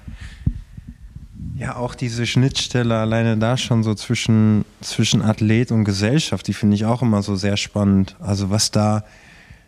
Ja, 1.58 1.76
auch 1.76 1.94
diese 1.94 2.26
Schnittstelle 2.26 2.96
alleine 2.96 3.38
da 3.38 3.58
schon 3.58 3.84
so 3.84 3.94
zwischen, 3.94 4.64
zwischen 4.82 5.22
Athlet 5.22 5.72
und 5.72 5.84
Gesellschaft, 5.84 6.48
die 6.48 6.54
finde 6.54 6.76
ich 6.76 6.86
auch 6.86 7.02
immer 7.02 7.22
so 7.22 7.36
sehr 7.36 7.58
spannend. 7.58 8.16
Also 8.20 8.50
was 8.50 8.72
da 8.72 9.04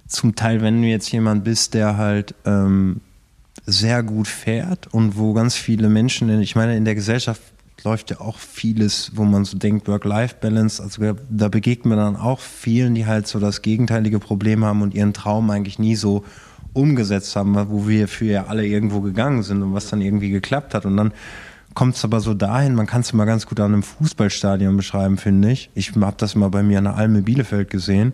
zum 0.07 0.35
Teil, 0.35 0.61
wenn 0.61 0.81
du 0.81 0.87
jetzt 0.87 1.11
jemand 1.11 1.43
bist, 1.43 1.73
der 1.73 1.97
halt 1.97 2.33
ähm, 2.45 3.01
sehr 3.65 4.03
gut 4.03 4.27
fährt 4.27 4.87
und 4.93 5.17
wo 5.17 5.33
ganz 5.33 5.55
viele 5.55 5.89
Menschen, 5.89 6.41
ich 6.41 6.55
meine, 6.55 6.75
in 6.75 6.85
der 6.85 6.95
Gesellschaft 6.95 7.41
läuft 7.83 8.11
ja 8.11 8.19
auch 8.19 8.37
vieles, 8.37 9.11
wo 9.15 9.23
man 9.23 9.45
so 9.45 9.57
denkt, 9.57 9.87
Work-Life-Balance. 9.87 10.81
Also 10.81 11.13
da 11.29 11.47
begegnet 11.47 11.85
man 11.85 11.97
dann 11.97 12.15
auch 12.15 12.39
vielen, 12.39 12.95
die 12.95 13.05
halt 13.05 13.27
so 13.27 13.39
das 13.39 13.61
gegenteilige 13.61 14.19
Problem 14.19 14.63
haben 14.65 14.81
und 14.81 14.93
ihren 14.93 15.13
Traum 15.13 15.49
eigentlich 15.49 15.79
nie 15.79 15.95
so 15.95 16.23
umgesetzt 16.73 17.35
haben, 17.35 17.55
wo 17.69 17.87
wir 17.87 18.07
für 18.07 18.25
ja 18.25 18.45
alle 18.45 18.65
irgendwo 18.65 19.01
gegangen 19.01 19.43
sind 19.43 19.61
und 19.61 19.73
was 19.73 19.89
dann 19.89 20.01
irgendwie 20.01 20.29
geklappt 20.29 20.73
hat. 20.73 20.85
Und 20.85 20.97
dann 20.97 21.13
kommt 21.73 21.95
es 21.95 22.03
aber 22.03 22.19
so 22.19 22.33
dahin, 22.33 22.75
man 22.75 22.87
kann 22.87 23.01
es 23.01 23.11
immer 23.11 23.25
ganz 23.25 23.45
gut 23.45 23.59
an 23.59 23.73
einem 23.73 23.83
Fußballstadion 23.83 24.75
beschreiben, 24.77 25.17
finde 25.17 25.51
ich. 25.51 25.69
Ich 25.73 25.95
habe 25.95 26.15
das 26.17 26.35
mal 26.35 26.49
bei 26.49 26.63
mir 26.63 26.77
an 26.77 26.85
der 26.85 26.95
Alme 26.95 27.21
Bielefeld 27.21 27.69
gesehen. 27.69 28.13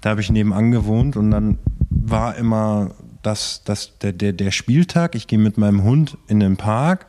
Da 0.00 0.10
habe 0.10 0.20
ich 0.20 0.30
nebenan 0.30 0.70
gewohnt 0.70 1.16
und 1.16 1.30
dann 1.30 1.58
war 1.90 2.36
immer 2.36 2.92
das, 3.22 3.62
das, 3.64 3.98
der, 3.98 4.12
der, 4.12 4.32
der 4.32 4.50
Spieltag. 4.50 5.14
Ich 5.14 5.26
gehe 5.26 5.38
mit 5.38 5.58
meinem 5.58 5.82
Hund 5.82 6.16
in 6.26 6.40
den 6.40 6.56
Park 6.56 7.06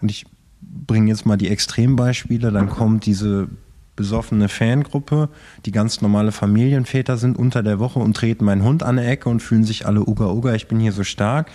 und 0.00 0.10
ich 0.10 0.26
bringe 0.62 1.08
jetzt 1.10 1.26
mal 1.26 1.36
die 1.36 1.48
Extrembeispiele, 1.48 2.50
dann 2.50 2.68
kommt 2.68 3.06
diese 3.06 3.48
besoffene 3.96 4.48
Fangruppe, 4.48 5.28
die 5.66 5.72
ganz 5.72 6.00
normale 6.00 6.32
Familienväter 6.32 7.16
sind 7.16 7.36
unter 7.36 7.62
der 7.62 7.78
Woche 7.78 7.98
und 7.98 8.16
treten 8.16 8.44
meinen 8.44 8.62
Hund 8.62 8.82
an 8.82 8.96
der 8.96 9.08
Ecke 9.08 9.28
und 9.28 9.40
fühlen 9.40 9.64
sich 9.64 9.86
alle 9.86 10.00
Uga 10.00 10.30
Uga, 10.30 10.54
ich 10.54 10.66
bin 10.66 10.80
hier 10.80 10.92
so 10.92 11.04
stark, 11.04 11.50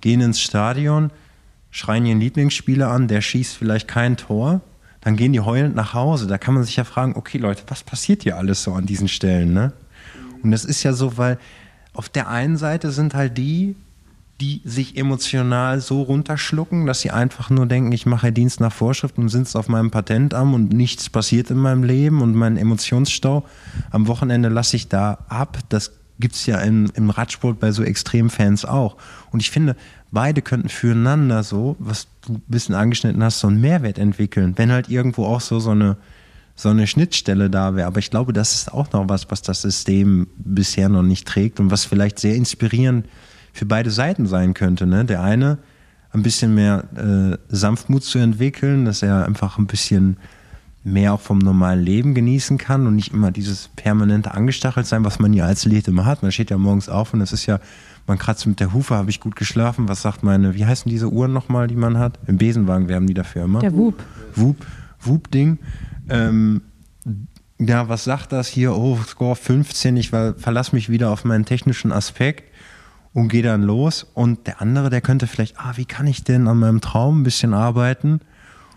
gehen 0.00 0.20
ins 0.20 0.40
Stadion, 0.40 1.10
schreien 1.70 2.06
ihren 2.06 2.20
Lieblingsspieler 2.20 2.90
an, 2.90 3.08
der 3.08 3.20
schießt 3.20 3.56
vielleicht 3.56 3.88
kein 3.88 4.16
Tor, 4.16 4.60
dann 5.00 5.16
gehen 5.16 5.32
die 5.32 5.40
heulend 5.40 5.74
nach 5.74 5.92
Hause. 5.92 6.26
Da 6.26 6.38
kann 6.38 6.54
man 6.54 6.64
sich 6.64 6.76
ja 6.76 6.84
fragen, 6.84 7.14
okay 7.16 7.38
Leute, 7.38 7.64
was 7.68 7.82
passiert 7.82 8.22
hier 8.22 8.38
alles 8.38 8.62
so 8.62 8.72
an 8.72 8.86
diesen 8.86 9.08
Stellen? 9.08 9.52
Ne? 9.52 9.72
Und 10.42 10.50
das 10.50 10.64
ist 10.64 10.82
ja 10.82 10.92
so, 10.92 11.18
weil 11.18 11.38
auf 11.92 12.08
der 12.08 12.28
einen 12.28 12.56
Seite 12.56 12.90
sind 12.90 13.14
halt 13.14 13.36
die, 13.36 13.76
die 14.40 14.60
sich 14.64 14.96
emotional 14.96 15.80
so 15.80 16.02
runterschlucken, 16.02 16.86
dass 16.86 17.00
sie 17.00 17.10
einfach 17.10 17.50
nur 17.50 17.66
denken, 17.66 17.92
ich 17.92 18.04
mache 18.04 18.32
Dienst 18.32 18.60
nach 18.60 18.72
Vorschrift 18.72 19.16
und 19.16 19.28
sitze 19.28 19.58
auf 19.58 19.68
meinem 19.68 19.90
Patentamt 19.90 20.54
und 20.54 20.72
nichts 20.72 21.08
passiert 21.08 21.50
in 21.50 21.58
meinem 21.58 21.84
Leben 21.84 22.20
und 22.20 22.34
mein 22.34 22.56
Emotionsstau. 22.56 23.44
Am 23.90 24.08
Wochenende 24.08 24.48
lasse 24.48 24.76
ich 24.76 24.88
da 24.88 25.18
ab. 25.28 25.58
Das 25.68 25.92
gibt 26.18 26.34
es 26.34 26.46
ja 26.46 26.58
im, 26.60 26.90
im 26.94 27.10
Radsport 27.10 27.60
bei 27.60 27.70
so 27.70 27.84
Extremfans 27.84 28.64
auch. 28.64 28.96
Und 29.30 29.40
ich 29.40 29.50
finde, 29.50 29.76
beide 30.10 30.42
könnten 30.42 30.68
füreinander 30.68 31.44
so, 31.44 31.76
was 31.78 32.08
du 32.26 32.34
ein 32.34 32.42
bisschen 32.48 32.74
angeschnitten 32.74 33.22
hast, 33.22 33.38
so 33.38 33.46
einen 33.46 33.60
Mehrwert 33.60 33.98
entwickeln. 33.98 34.54
Wenn 34.56 34.72
halt 34.72 34.88
irgendwo 34.88 35.26
auch 35.26 35.40
so, 35.40 35.60
so 35.60 35.70
eine 35.70 35.96
so 36.56 36.68
eine 36.68 36.86
Schnittstelle 36.86 37.50
da 37.50 37.74
wäre. 37.74 37.86
Aber 37.86 37.98
ich 37.98 38.10
glaube, 38.10 38.32
das 38.32 38.54
ist 38.54 38.72
auch 38.72 38.92
noch 38.92 39.08
was, 39.08 39.30
was 39.30 39.42
das 39.42 39.62
System 39.62 40.28
bisher 40.36 40.88
noch 40.88 41.02
nicht 41.02 41.26
trägt 41.26 41.58
und 41.58 41.70
was 41.70 41.84
vielleicht 41.84 42.18
sehr 42.18 42.36
inspirierend 42.36 43.06
für 43.54 43.64
beide 43.64 43.90
Seiten 43.90 44.26
sein 44.26 44.52
könnte. 44.52 44.86
Ne? 44.86 45.06
Der 45.06 45.22
eine 45.22 45.58
ein 46.10 46.22
bisschen 46.22 46.54
mehr 46.54 46.84
äh, 46.96 47.38
Sanftmut 47.48 48.02
zu 48.04 48.18
entwickeln, 48.18 48.84
dass 48.84 49.02
er 49.02 49.24
einfach 49.24 49.58
ein 49.58 49.66
bisschen 49.66 50.16
mehr 50.82 51.14
auch 51.14 51.20
vom 51.20 51.38
normalen 51.38 51.82
Leben 51.82 52.14
genießen 52.14 52.58
kann 52.58 52.86
und 52.86 52.96
nicht 52.96 53.14
immer 53.14 53.30
dieses 53.30 53.70
permanente 53.74 54.34
angestachelt 54.34 54.86
sein, 54.86 55.04
was 55.04 55.18
man 55.18 55.32
ja 55.32 55.46
als 55.46 55.64
Athlet 55.64 55.88
immer 55.88 56.04
hat. 56.04 56.22
Man 56.22 56.30
steht 56.30 56.50
ja 56.50 56.58
morgens 56.58 56.88
auf 56.88 57.14
und 57.14 57.20
es 57.22 57.32
ist 57.32 57.46
ja, 57.46 57.58
man 58.06 58.18
kratzt 58.18 58.46
mit 58.46 58.60
der 58.60 58.72
Hufe, 58.74 58.94
habe 58.94 59.08
ich 59.08 59.20
gut 59.20 59.34
geschlafen. 59.34 59.88
Was 59.88 60.02
sagt 60.02 60.22
meine, 60.22 60.54
wie 60.54 60.66
heißen 60.66 60.90
diese 60.90 61.10
Uhren 61.10 61.32
nochmal, 61.32 61.68
die 61.68 61.76
man 61.76 61.98
hat? 61.98 62.18
Im 62.26 62.36
Besenwagen 62.36 62.88
werben 62.88 63.06
die 63.06 63.14
dafür 63.14 63.44
immer. 63.44 63.60
Der 63.60 63.72
Whoop. 63.72 64.02
Whoop, 64.34 64.56
Whoop-Ding. 65.00 65.58
Ähm, 66.10 66.60
ja, 67.58 67.88
was 67.88 68.04
sagt 68.04 68.32
das 68.32 68.48
hier? 68.48 68.76
Oh, 68.76 68.98
Score 69.06 69.36
15, 69.36 69.96
ich 69.96 70.10
verlasse 70.10 70.74
mich 70.74 70.90
wieder 70.90 71.10
auf 71.10 71.24
meinen 71.24 71.44
technischen 71.44 71.92
Aspekt 71.92 72.53
und 73.14 73.28
gehe 73.28 73.42
dann 73.42 73.62
los. 73.62 74.06
Und 74.12 74.46
der 74.46 74.60
andere, 74.60 74.90
der 74.90 75.00
könnte 75.00 75.26
vielleicht, 75.26 75.58
ah, 75.58 75.72
wie 75.76 75.86
kann 75.86 76.06
ich 76.06 76.24
denn 76.24 76.46
an 76.48 76.58
meinem 76.58 76.80
Traum 76.80 77.20
ein 77.20 77.22
bisschen 77.22 77.54
arbeiten 77.54 78.20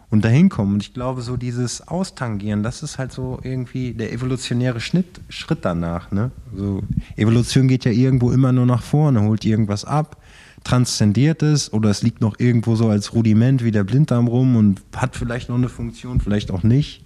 und 0.09 0.23
dahin 0.23 0.47
kommen? 0.47 0.75
Und 0.75 0.83
ich 0.83 0.93
glaube, 0.93 1.21
so 1.21 1.35
dieses 1.35 1.87
Austangieren, 1.87 2.63
das 2.63 2.83
ist 2.83 2.99
halt 2.99 3.11
so 3.11 3.39
irgendwie 3.43 3.93
der 3.93 4.13
evolutionäre 4.13 4.79
Schnitt, 4.79 5.19
Schritt 5.27 5.59
danach. 5.63 6.11
Ne? 6.11 6.31
So, 6.55 6.83
Evolution 7.17 7.67
geht 7.67 7.83
ja 7.83 7.91
irgendwo 7.91 8.31
immer 8.31 8.53
nur 8.53 8.67
nach 8.67 8.83
vorne, 8.83 9.23
holt 9.23 9.43
irgendwas 9.43 9.83
ab, 9.83 10.21
transzendiert 10.63 11.41
es 11.41 11.73
oder 11.73 11.89
es 11.89 12.03
liegt 12.03 12.21
noch 12.21 12.39
irgendwo 12.39 12.75
so 12.75 12.89
als 12.89 13.13
Rudiment 13.13 13.63
wie 13.63 13.71
der 13.71 13.83
Blinddarm 13.83 14.27
rum 14.27 14.55
und 14.55 14.81
hat 14.95 15.15
vielleicht 15.15 15.49
noch 15.49 15.57
eine 15.57 15.69
Funktion, 15.69 16.19
vielleicht 16.19 16.51
auch 16.51 16.61
nicht. 16.61 17.03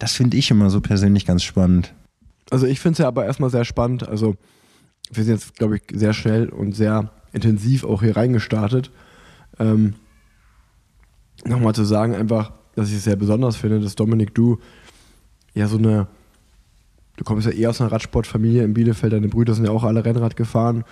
Das 0.00 0.12
finde 0.12 0.36
ich 0.36 0.50
immer 0.50 0.70
so 0.70 0.80
persönlich 0.80 1.24
ganz 1.24 1.44
spannend. 1.44 1.94
Also 2.50 2.66
ich 2.66 2.80
finde 2.80 2.94
es 2.94 2.98
ja 2.98 3.06
aber 3.06 3.24
erstmal 3.24 3.50
sehr 3.50 3.64
spannend. 3.64 4.08
Also 4.08 4.36
wir 5.12 5.24
sind 5.24 5.34
jetzt, 5.34 5.56
glaube 5.56 5.76
ich, 5.76 5.82
sehr 5.92 6.12
schnell 6.12 6.48
und 6.48 6.74
sehr 6.74 7.10
intensiv 7.32 7.84
auch 7.84 8.02
hier 8.02 8.16
reingestartet. 8.16 8.90
Ähm, 9.58 9.94
Nochmal 11.44 11.74
zu 11.74 11.84
sagen, 11.84 12.14
einfach, 12.14 12.52
dass 12.74 12.88
ich 12.88 12.96
es 12.96 13.04
sehr 13.04 13.16
besonders 13.16 13.56
finde, 13.56 13.80
dass 13.80 13.96
Dominik, 13.96 14.34
du 14.34 14.58
ja 15.52 15.68
so 15.68 15.76
eine, 15.76 16.06
du 17.16 17.24
kommst 17.24 17.46
ja 17.46 17.52
eher 17.52 17.70
aus 17.70 17.80
einer 17.80 17.92
Radsportfamilie 17.92 18.64
in 18.64 18.72
Bielefeld, 18.72 19.12
deine 19.12 19.28
Brüder 19.28 19.54
sind 19.54 19.66
ja 19.66 19.70
auch 19.70 19.84
alle 19.84 20.04
Rennrad 20.04 20.36
gefahren 20.36 20.84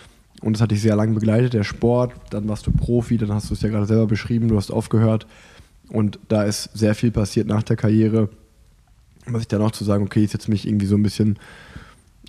und 0.43 0.55
das 0.55 0.61
hat 0.61 0.71
dich 0.71 0.83
sehr 0.83 0.97
lange 0.97 1.15
begleitet, 1.15 1.55
der 1.55 1.65
Sport, 1.65 2.13
dann 2.31 2.49
warst 2.49 2.67
du 2.67 2.73
Profi, 2.73 3.17
dann 3.17 3.33
hast 3.33 3.49
du 3.49 3.55
es 3.55 3.63
ja 3.63 3.71
gerade 3.71 3.87
selber 3.87 4.07
beschrieben, 4.07 4.49
du 4.49 4.57
hast 4.57 4.71
aufgehört 4.71 5.27
und 5.89 6.19
da 6.29 6.43
ist 6.43 6.71
sehr 6.75 6.95
viel 6.95 7.13
passiert 7.13 7.47
nach 7.47 7.63
der 7.63 7.77
Karriere. 7.77 8.29
Was 9.27 9.43
ich 9.43 9.49
dann 9.49 9.63
auch 9.63 9.71
zu 9.71 9.85
sagen, 9.85 10.05
okay, 10.05 10.25
ich 10.25 10.33
setze 10.33 10.51
mich 10.51 10.67
irgendwie 10.67 10.87
so 10.87 10.97
ein 10.97 11.03
bisschen 11.03 11.39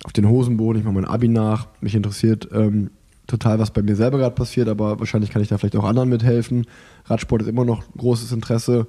auf 0.02 0.12
den 0.12 0.28
Hosenboden, 0.28 0.80
ich 0.80 0.84
mache 0.84 0.94
mein 0.94 1.04
Abi 1.04 1.28
nach, 1.28 1.68
mich 1.80 1.94
interessiert 1.94 2.48
ähm, 2.52 2.90
total, 3.26 3.58
was 3.58 3.70
bei 3.70 3.82
mir 3.82 3.96
selber 3.96 4.18
gerade 4.18 4.34
passiert, 4.34 4.68
aber 4.68 4.98
wahrscheinlich 4.98 5.30
kann 5.30 5.40
ich 5.40 5.48
da 5.48 5.58
vielleicht 5.58 5.76
auch 5.76 5.84
anderen 5.84 6.08
mithelfen. 6.08 6.66
Radsport 7.06 7.42
ist 7.42 7.48
immer 7.48 7.64
noch 7.64 7.82
großes 7.96 8.32
Interesse. 8.32 8.86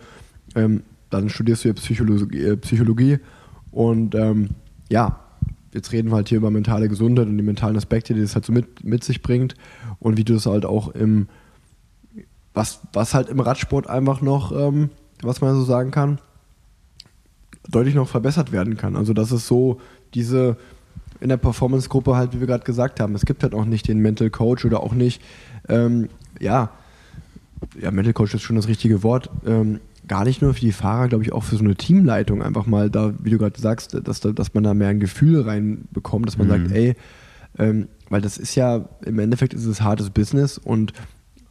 Ähm, 0.56 0.84
dann 1.10 1.30
studierst 1.30 1.64
du 1.64 1.68
hier 1.70 1.74
Psychologie, 1.76 2.41
äh, 2.41 2.58
Psychologie 2.58 3.20
und 3.72 4.16
ähm, 4.16 4.49
ja, 4.89 5.20
jetzt 5.74 5.91
reden 5.91 6.10
wir 6.10 6.16
halt 6.16 6.30
hier 6.30 6.39
über 6.39 6.51
mentale 6.51 6.89
Gesundheit 6.89 7.28
und 7.28 7.38
die 7.38 7.43
mentalen 7.43 7.78
Aspekte, 7.78 8.14
die 8.14 8.22
das 8.22 8.36
halt 8.36 8.45
so 8.45 8.53
mit, 8.53 8.84
mit 8.84 9.03
sich 9.03 9.22
bringt 9.22 9.56
und 9.99 10.18
wie 10.18 10.24
du 10.24 10.34
das 10.34 10.45
halt 10.45 10.66
auch 10.66 10.89
im, 10.89 11.28
was, 12.53 12.82
was 12.93 13.14
halt 13.14 13.30
im 13.30 13.39
Radsport 13.39 13.88
einfach 13.88 14.22
noch, 14.22 14.51
ähm, 14.51 14.89
was 15.22 15.41
man 15.41 15.56
so 15.56 15.64
sagen 15.64 15.91
kann, 15.91 16.20
deutlich 17.70 17.95
noch 17.95 18.08
verbessert 18.08 18.51
werden 18.51 18.78
kann. 18.78 18.95
Also 18.95 19.14
das 19.14 19.32
ist 19.32 19.47
so 19.47 19.80
diese 20.14 20.58
in 21.20 21.30
der 21.30 21.38
Performance-Gruppe 21.38 22.16
halt, 22.16 22.34
wie 22.34 22.39
wir 22.39 22.47
gerade 22.47 22.63
gesagt 22.63 22.99
haben. 22.99 23.16
Es 23.16 23.26
gibt 23.26 23.43
halt 23.43 23.53
auch 23.53 23.66
nicht 23.66 23.88
den 23.88 23.99
Mental 23.99 24.30
Coach 24.30 24.66
oder 24.66 24.82
auch 24.82 24.93
nicht, 24.93 25.22
ähm, 25.70 26.09
ja, 26.39 26.72
ja, 27.82 27.91
Mental 27.91 28.13
Coach 28.13 28.34
ist 28.34 28.41
schon 28.41 28.55
das 28.55 28.68
richtige 28.68 29.03
Wort. 29.03 29.30
Ähm, 29.45 29.80
gar 30.07 30.24
nicht 30.24 30.41
nur 30.41 30.53
für 30.53 30.59
die 30.59 30.72
Fahrer, 30.72 31.07
glaube 31.07 31.24
ich, 31.24 31.32
auch 31.32 31.43
für 31.43 31.55
so 31.55 31.63
eine 31.63 31.76
Teamleitung 31.76 32.43
einfach 32.43 32.66
mal 32.66 32.89
da, 32.89 33.13
wie 33.22 33.30
du 33.30 33.38
gerade 33.38 33.59
sagst, 33.59 33.97
dass, 34.03 34.20
dass 34.20 34.53
man 34.53 34.63
da 34.63 34.74
mehr 34.74 34.89
ein 34.89 34.99
Gefühl 34.99 35.41
reinbekommt, 35.41 36.28
dass 36.28 36.38
man 36.38 36.47
mhm. 36.47 36.51
sagt, 36.51 36.72
ey, 36.72 36.95
ähm, 37.57 37.88
weil 38.09 38.22
das 38.22 38.38
ist 38.38 38.55
ja, 38.55 38.88
im 39.05 39.20
Endeffekt 39.20 39.53
ist 39.53 39.66
es 39.66 39.82
hartes 39.82 40.09
Business 40.09 40.57
und 40.57 40.93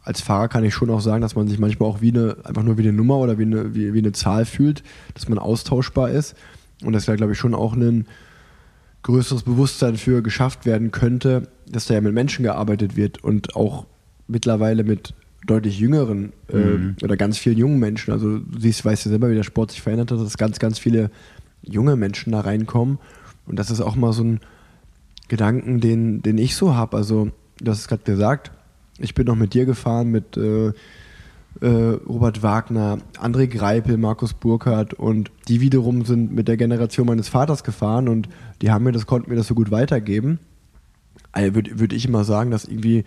als 0.03 0.21
Fahrer 0.21 0.47
kann 0.47 0.63
ich 0.63 0.73
schon 0.73 0.91
auch 0.91 1.01
sagen, 1.01 1.21
dass 1.21 1.35
man 1.35 1.47
sich 1.47 1.57
manchmal 1.59 1.89
auch 1.89 1.99
wie 1.99 2.11
eine, 2.11 2.37
einfach 2.43 2.63
nur 2.63 2.77
wie 2.77 2.83
eine 2.83 2.93
Nummer 2.93 3.17
oder 3.17 3.39
wie 3.39 3.43
eine, 3.43 3.73
wie, 3.73 3.93
wie 3.93 3.99
eine 3.99 4.11
Zahl 4.11 4.45
fühlt, 4.45 4.83
dass 5.15 5.27
man 5.27 5.39
austauschbar 5.39 6.11
ist. 6.11 6.35
Und 6.83 6.93
das 6.93 7.07
wäre, 7.07 7.17
glaube 7.17 7.33
ich, 7.33 7.39
schon 7.39 7.55
auch 7.55 7.73
ein, 7.73 8.05
größeres 9.05 9.43
Bewusstsein 9.43 9.97
für 9.97 10.23
geschafft 10.23 10.65
werden 10.65 10.89
könnte, 10.89 11.47
dass 11.67 11.85
da 11.85 11.93
ja 11.93 12.01
mit 12.01 12.13
Menschen 12.13 12.41
gearbeitet 12.41 12.95
wird 12.95 13.23
und 13.23 13.55
auch 13.55 13.85
mittlerweile 14.27 14.83
mit 14.83 15.13
deutlich 15.45 15.77
jüngeren 15.79 16.33
äh, 16.51 16.57
mhm. 16.57 16.95
oder 17.03 17.15
ganz 17.15 17.37
vielen 17.37 17.57
jungen 17.57 17.77
Menschen. 17.77 18.11
Also 18.11 18.39
du 18.39 18.59
siehst, 18.59 18.83
weißt 18.83 19.05
ja 19.05 19.09
selber, 19.11 19.29
wie 19.29 19.35
der 19.35 19.43
Sport 19.43 19.71
sich 19.71 19.83
verändert 19.83 20.11
hat, 20.11 20.19
dass 20.19 20.37
ganz, 20.37 20.57
ganz 20.57 20.79
viele 20.79 21.11
junge 21.61 21.95
Menschen 21.95 22.31
da 22.31 22.39
reinkommen. 22.39 22.97
Und 23.45 23.59
das 23.59 23.69
ist 23.69 23.79
auch 23.79 23.95
mal 23.95 24.11
so 24.11 24.23
ein 24.23 24.39
Gedanken, 25.27 25.81
den, 25.81 26.23
den 26.23 26.39
ich 26.39 26.55
so 26.55 26.73
habe. 26.73 26.97
Also, 26.97 27.29
du 27.61 27.71
hast 27.71 27.81
es 27.81 27.87
gerade 27.87 28.03
gesagt, 28.03 28.51
ich 28.97 29.13
bin 29.13 29.27
noch 29.27 29.35
mit 29.35 29.53
dir 29.53 29.65
gefahren, 29.65 30.09
mit 30.09 30.35
äh, 30.35 30.73
äh, 31.61 31.67
Robert 31.67 32.43
Wagner, 32.43 32.99
André 33.21 33.47
Greipel, 33.47 33.97
Markus 33.97 34.33
Burkhardt 34.33 34.93
und 34.93 35.31
die 35.47 35.61
wiederum 35.61 36.05
sind 36.05 36.33
mit 36.33 36.47
der 36.47 36.57
Generation 36.57 37.07
meines 37.07 37.29
Vaters 37.29 37.63
gefahren 37.63 38.09
und 38.09 38.29
die 38.61 38.71
haben 38.71 38.83
mir 38.83 38.91
das, 38.91 39.05
konnten 39.05 39.29
mir 39.29 39.37
das 39.37 39.47
so 39.47 39.55
gut 39.55 39.71
weitergeben. 39.71 40.39
Also 41.31 41.55
würde 41.55 41.79
würd 41.79 41.93
ich 41.93 42.05
immer 42.05 42.23
sagen, 42.23 42.51
dass 42.51 42.65
irgendwie 42.65 43.05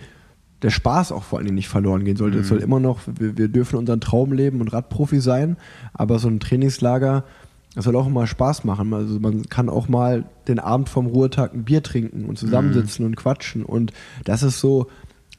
der 0.63 0.71
Spaß 0.71 1.13
auch 1.13 1.23
vor 1.23 1.39
allen 1.39 1.47
Dingen 1.47 1.57
nicht 1.57 1.69
verloren 1.69 2.05
gehen 2.05 2.17
sollte. 2.17 2.39
Es 2.39 2.47
mhm. 2.47 2.49
soll 2.49 2.59
immer 2.59 2.81
noch, 2.81 3.01
wir, 3.07 3.39
wir, 3.39 3.49
dürfen 3.49 3.77
unseren 3.77 4.01
Traum 4.01 4.33
leben 4.33 4.61
und 4.61 4.73
Radprofi 4.73 5.21
sein, 5.21 5.57
aber 5.93 6.19
so 6.19 6.29
ein 6.29 6.41
Trainingslager, 6.41 7.25
das 7.75 7.85
soll 7.85 7.97
auch 7.97 8.07
immer 8.07 8.27
Spaß 8.27 8.65
machen. 8.65 8.93
Also 8.93 9.21
man 9.21 9.49
kann 9.49 9.69
auch 9.69 9.89
mal 9.89 10.25
den 10.49 10.59
Abend 10.59 10.89
vom 10.89 11.07
Ruhetag 11.07 11.55
ein 11.55 11.65
Bier 11.65 11.83
trinken 11.83 12.25
und 12.25 12.39
zusammensitzen 12.39 13.05
mhm. 13.05 13.11
und 13.11 13.17
quatschen 13.17 13.63
und 13.65 13.93
das 14.25 14.43
ist 14.43 14.59
so 14.59 14.89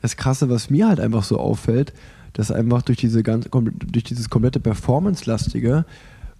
das 0.02 0.16
Krasse, 0.16 0.50
was 0.50 0.70
mir 0.70 0.88
halt 0.88 1.00
einfach 1.00 1.24
so 1.24 1.38
auffällt, 1.38 1.94
dass 2.34 2.52
einfach 2.52 2.82
durch, 2.82 2.98
diese 2.98 3.24
ganze, 3.24 3.50
durch 3.50 4.04
dieses 4.04 4.30
komplette 4.30 4.60
Performance-lastige, 4.60 5.86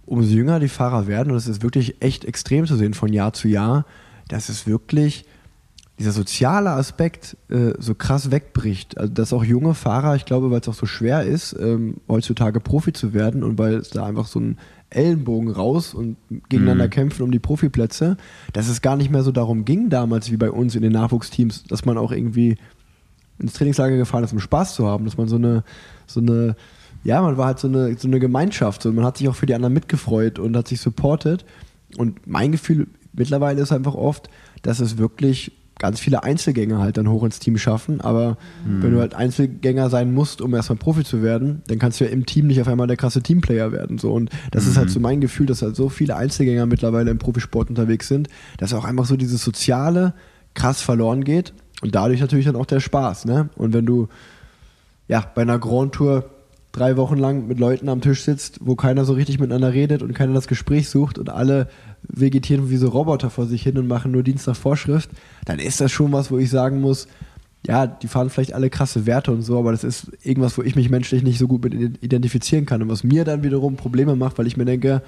umso 0.06 0.30
jünger 0.30 0.60
die 0.60 0.68
Fahrer 0.68 1.06
werden, 1.06 1.30
und 1.30 1.34
das 1.34 1.46
ist 1.46 1.62
wirklich 1.62 2.02
echt 2.02 2.24
extrem 2.24 2.66
zu 2.66 2.76
sehen 2.76 2.94
von 2.94 3.12
Jahr 3.12 3.32
zu 3.32 3.48
Jahr, 3.48 3.86
dass 4.28 4.48
es 4.48 4.66
wirklich 4.66 5.24
dieser 6.00 6.12
soziale 6.12 6.70
Aspekt 6.70 7.36
äh, 7.50 7.74
so 7.78 7.94
krass 7.94 8.30
wegbricht. 8.30 8.96
Also, 8.96 9.12
dass 9.12 9.34
auch 9.34 9.44
junge 9.44 9.74
Fahrer, 9.74 10.16
ich 10.16 10.24
glaube, 10.24 10.50
weil 10.50 10.60
es 10.60 10.68
auch 10.68 10.74
so 10.74 10.86
schwer 10.86 11.24
ist, 11.24 11.54
ähm, 11.60 11.96
heutzutage 12.08 12.58
Profi 12.58 12.94
zu 12.94 13.12
werden 13.12 13.44
und 13.44 13.58
weil 13.58 13.74
es 13.74 13.90
da 13.90 14.06
einfach 14.06 14.26
so 14.26 14.40
ein 14.40 14.56
Ellenbogen 14.88 15.50
raus 15.50 15.94
und 15.94 16.16
gegeneinander 16.48 16.86
mhm. 16.86 16.90
kämpfen 16.90 17.22
um 17.22 17.30
die 17.30 17.38
Profiplätze, 17.38 18.16
dass 18.54 18.68
es 18.68 18.80
gar 18.80 18.96
nicht 18.96 19.10
mehr 19.10 19.22
so 19.22 19.30
darum 19.30 19.64
ging 19.64 19.90
damals 19.90 20.32
wie 20.32 20.36
bei 20.36 20.50
uns 20.50 20.74
in 20.74 20.82
den 20.82 20.92
Nachwuchsteams, 20.92 21.64
dass 21.64 21.84
man 21.84 21.98
auch 21.98 22.12
irgendwie 22.12 22.56
ins 23.40 23.54
Trainingslager 23.54 23.96
gefahren 23.96 24.24
ist, 24.24 24.32
um 24.32 24.40
Spaß 24.40 24.74
zu 24.74 24.86
haben, 24.86 25.04
dass 25.04 25.16
man 25.16 25.28
so 25.28 25.36
eine, 25.36 25.64
so 26.06 26.20
eine, 26.20 26.56
ja, 27.02 27.22
man 27.22 27.36
war 27.36 27.46
halt 27.46 27.58
so 27.58 27.68
eine, 27.68 27.96
so 27.96 28.08
eine 28.08 28.20
Gemeinschaft 28.20 28.84
und 28.86 28.94
man 28.94 29.04
hat 29.04 29.18
sich 29.18 29.28
auch 29.28 29.34
für 29.34 29.46
die 29.46 29.54
anderen 29.54 29.74
mitgefreut 29.74 30.38
und 30.38 30.56
hat 30.56 30.68
sich 30.68 30.80
supportet. 30.80 31.44
Und 31.96 32.26
mein 32.26 32.52
Gefühl 32.52 32.86
mittlerweile 33.12 33.60
ist 33.60 33.72
einfach 33.72 33.94
oft, 33.94 34.28
dass 34.62 34.80
es 34.80 34.98
wirklich 34.98 35.52
ganz 35.80 35.98
viele 35.98 36.22
Einzelgänger 36.22 36.78
halt 36.78 36.98
dann 36.98 37.08
hoch 37.08 37.24
ins 37.24 37.38
Team 37.40 37.56
schaffen. 37.56 38.00
Aber 38.00 38.36
mhm. 38.64 38.82
wenn 38.82 38.92
du 38.92 39.00
halt 39.00 39.14
Einzelgänger 39.14 39.90
sein 39.90 40.12
musst, 40.12 40.42
um 40.42 40.54
erstmal 40.54 40.78
Profi 40.78 41.02
zu 41.02 41.22
werden, 41.22 41.62
dann 41.66 41.78
kannst 41.78 41.98
du 41.98 42.04
ja 42.04 42.10
im 42.10 42.26
Team 42.26 42.46
nicht 42.46 42.60
auf 42.60 42.68
einmal 42.68 42.86
der 42.86 42.98
krasse 42.98 43.22
Teamplayer 43.22 43.72
werden. 43.72 43.98
So. 43.98 44.12
Und 44.12 44.30
das 44.52 44.64
mhm. 44.64 44.70
ist 44.70 44.76
halt 44.76 44.88
mhm. 44.88 44.92
so 44.92 45.00
mein 45.00 45.20
Gefühl, 45.20 45.46
dass 45.46 45.62
halt 45.62 45.74
so 45.74 45.88
viele 45.88 46.16
Einzelgänger 46.16 46.66
mittlerweile 46.66 47.10
im 47.10 47.18
Profisport 47.18 47.70
unterwegs 47.70 48.06
sind, 48.08 48.28
dass 48.58 48.74
auch 48.74 48.84
einfach 48.84 49.06
so 49.06 49.16
dieses 49.16 49.42
Soziale 49.42 50.14
krass 50.54 50.82
verloren 50.82 51.24
geht. 51.24 51.54
Und 51.82 51.94
dadurch 51.94 52.20
natürlich 52.20 52.46
dann 52.46 52.56
auch 52.56 52.66
der 52.66 52.80
Spaß. 52.80 53.24
Ne? 53.24 53.48
Und 53.56 53.72
wenn 53.72 53.86
du 53.86 54.08
ja, 55.10 55.24
bei 55.34 55.42
einer 55.42 55.58
Grand 55.58 55.92
Tour 55.92 56.30
drei 56.70 56.96
Wochen 56.96 57.16
lang 57.16 57.48
mit 57.48 57.58
Leuten 57.58 57.88
am 57.88 58.00
Tisch 58.00 58.22
sitzt, 58.22 58.60
wo 58.60 58.76
keiner 58.76 59.04
so 59.04 59.12
richtig 59.12 59.40
miteinander 59.40 59.72
redet 59.72 60.02
und 60.02 60.14
keiner 60.14 60.34
das 60.34 60.46
Gespräch 60.46 60.88
sucht 60.88 61.18
und 61.18 61.30
alle 61.30 61.68
vegetieren 62.04 62.70
wie 62.70 62.76
so 62.76 62.88
Roboter 62.88 63.28
vor 63.28 63.46
sich 63.46 63.64
hin 63.64 63.76
und 63.76 63.88
machen 63.88 64.12
nur 64.12 64.22
Dienst 64.22 64.46
nach 64.46 64.54
Vorschrift, 64.54 65.10
dann 65.46 65.58
ist 65.58 65.80
das 65.80 65.90
schon 65.90 66.12
was, 66.12 66.30
wo 66.30 66.38
ich 66.38 66.48
sagen 66.48 66.80
muss, 66.80 67.08
ja, 67.66 67.88
die 67.88 68.06
fahren 68.06 68.30
vielleicht 68.30 68.54
alle 68.54 68.70
krasse 68.70 69.04
Werte 69.04 69.32
und 69.32 69.42
so, 69.42 69.58
aber 69.58 69.72
das 69.72 69.82
ist 69.82 70.12
irgendwas, 70.22 70.56
wo 70.56 70.62
ich 70.62 70.76
mich 70.76 70.90
menschlich 70.90 71.24
nicht 71.24 71.38
so 71.38 71.48
gut 71.48 71.64
mit 71.64 71.74
identifizieren 71.74 72.64
kann 72.64 72.80
und 72.80 72.88
was 72.88 73.02
mir 73.02 73.24
dann 73.24 73.42
wiederum 73.42 73.74
Probleme 73.74 74.14
macht, 74.14 74.38
weil 74.38 74.46
ich 74.46 74.56
mir 74.56 74.64
denke, 74.64 75.02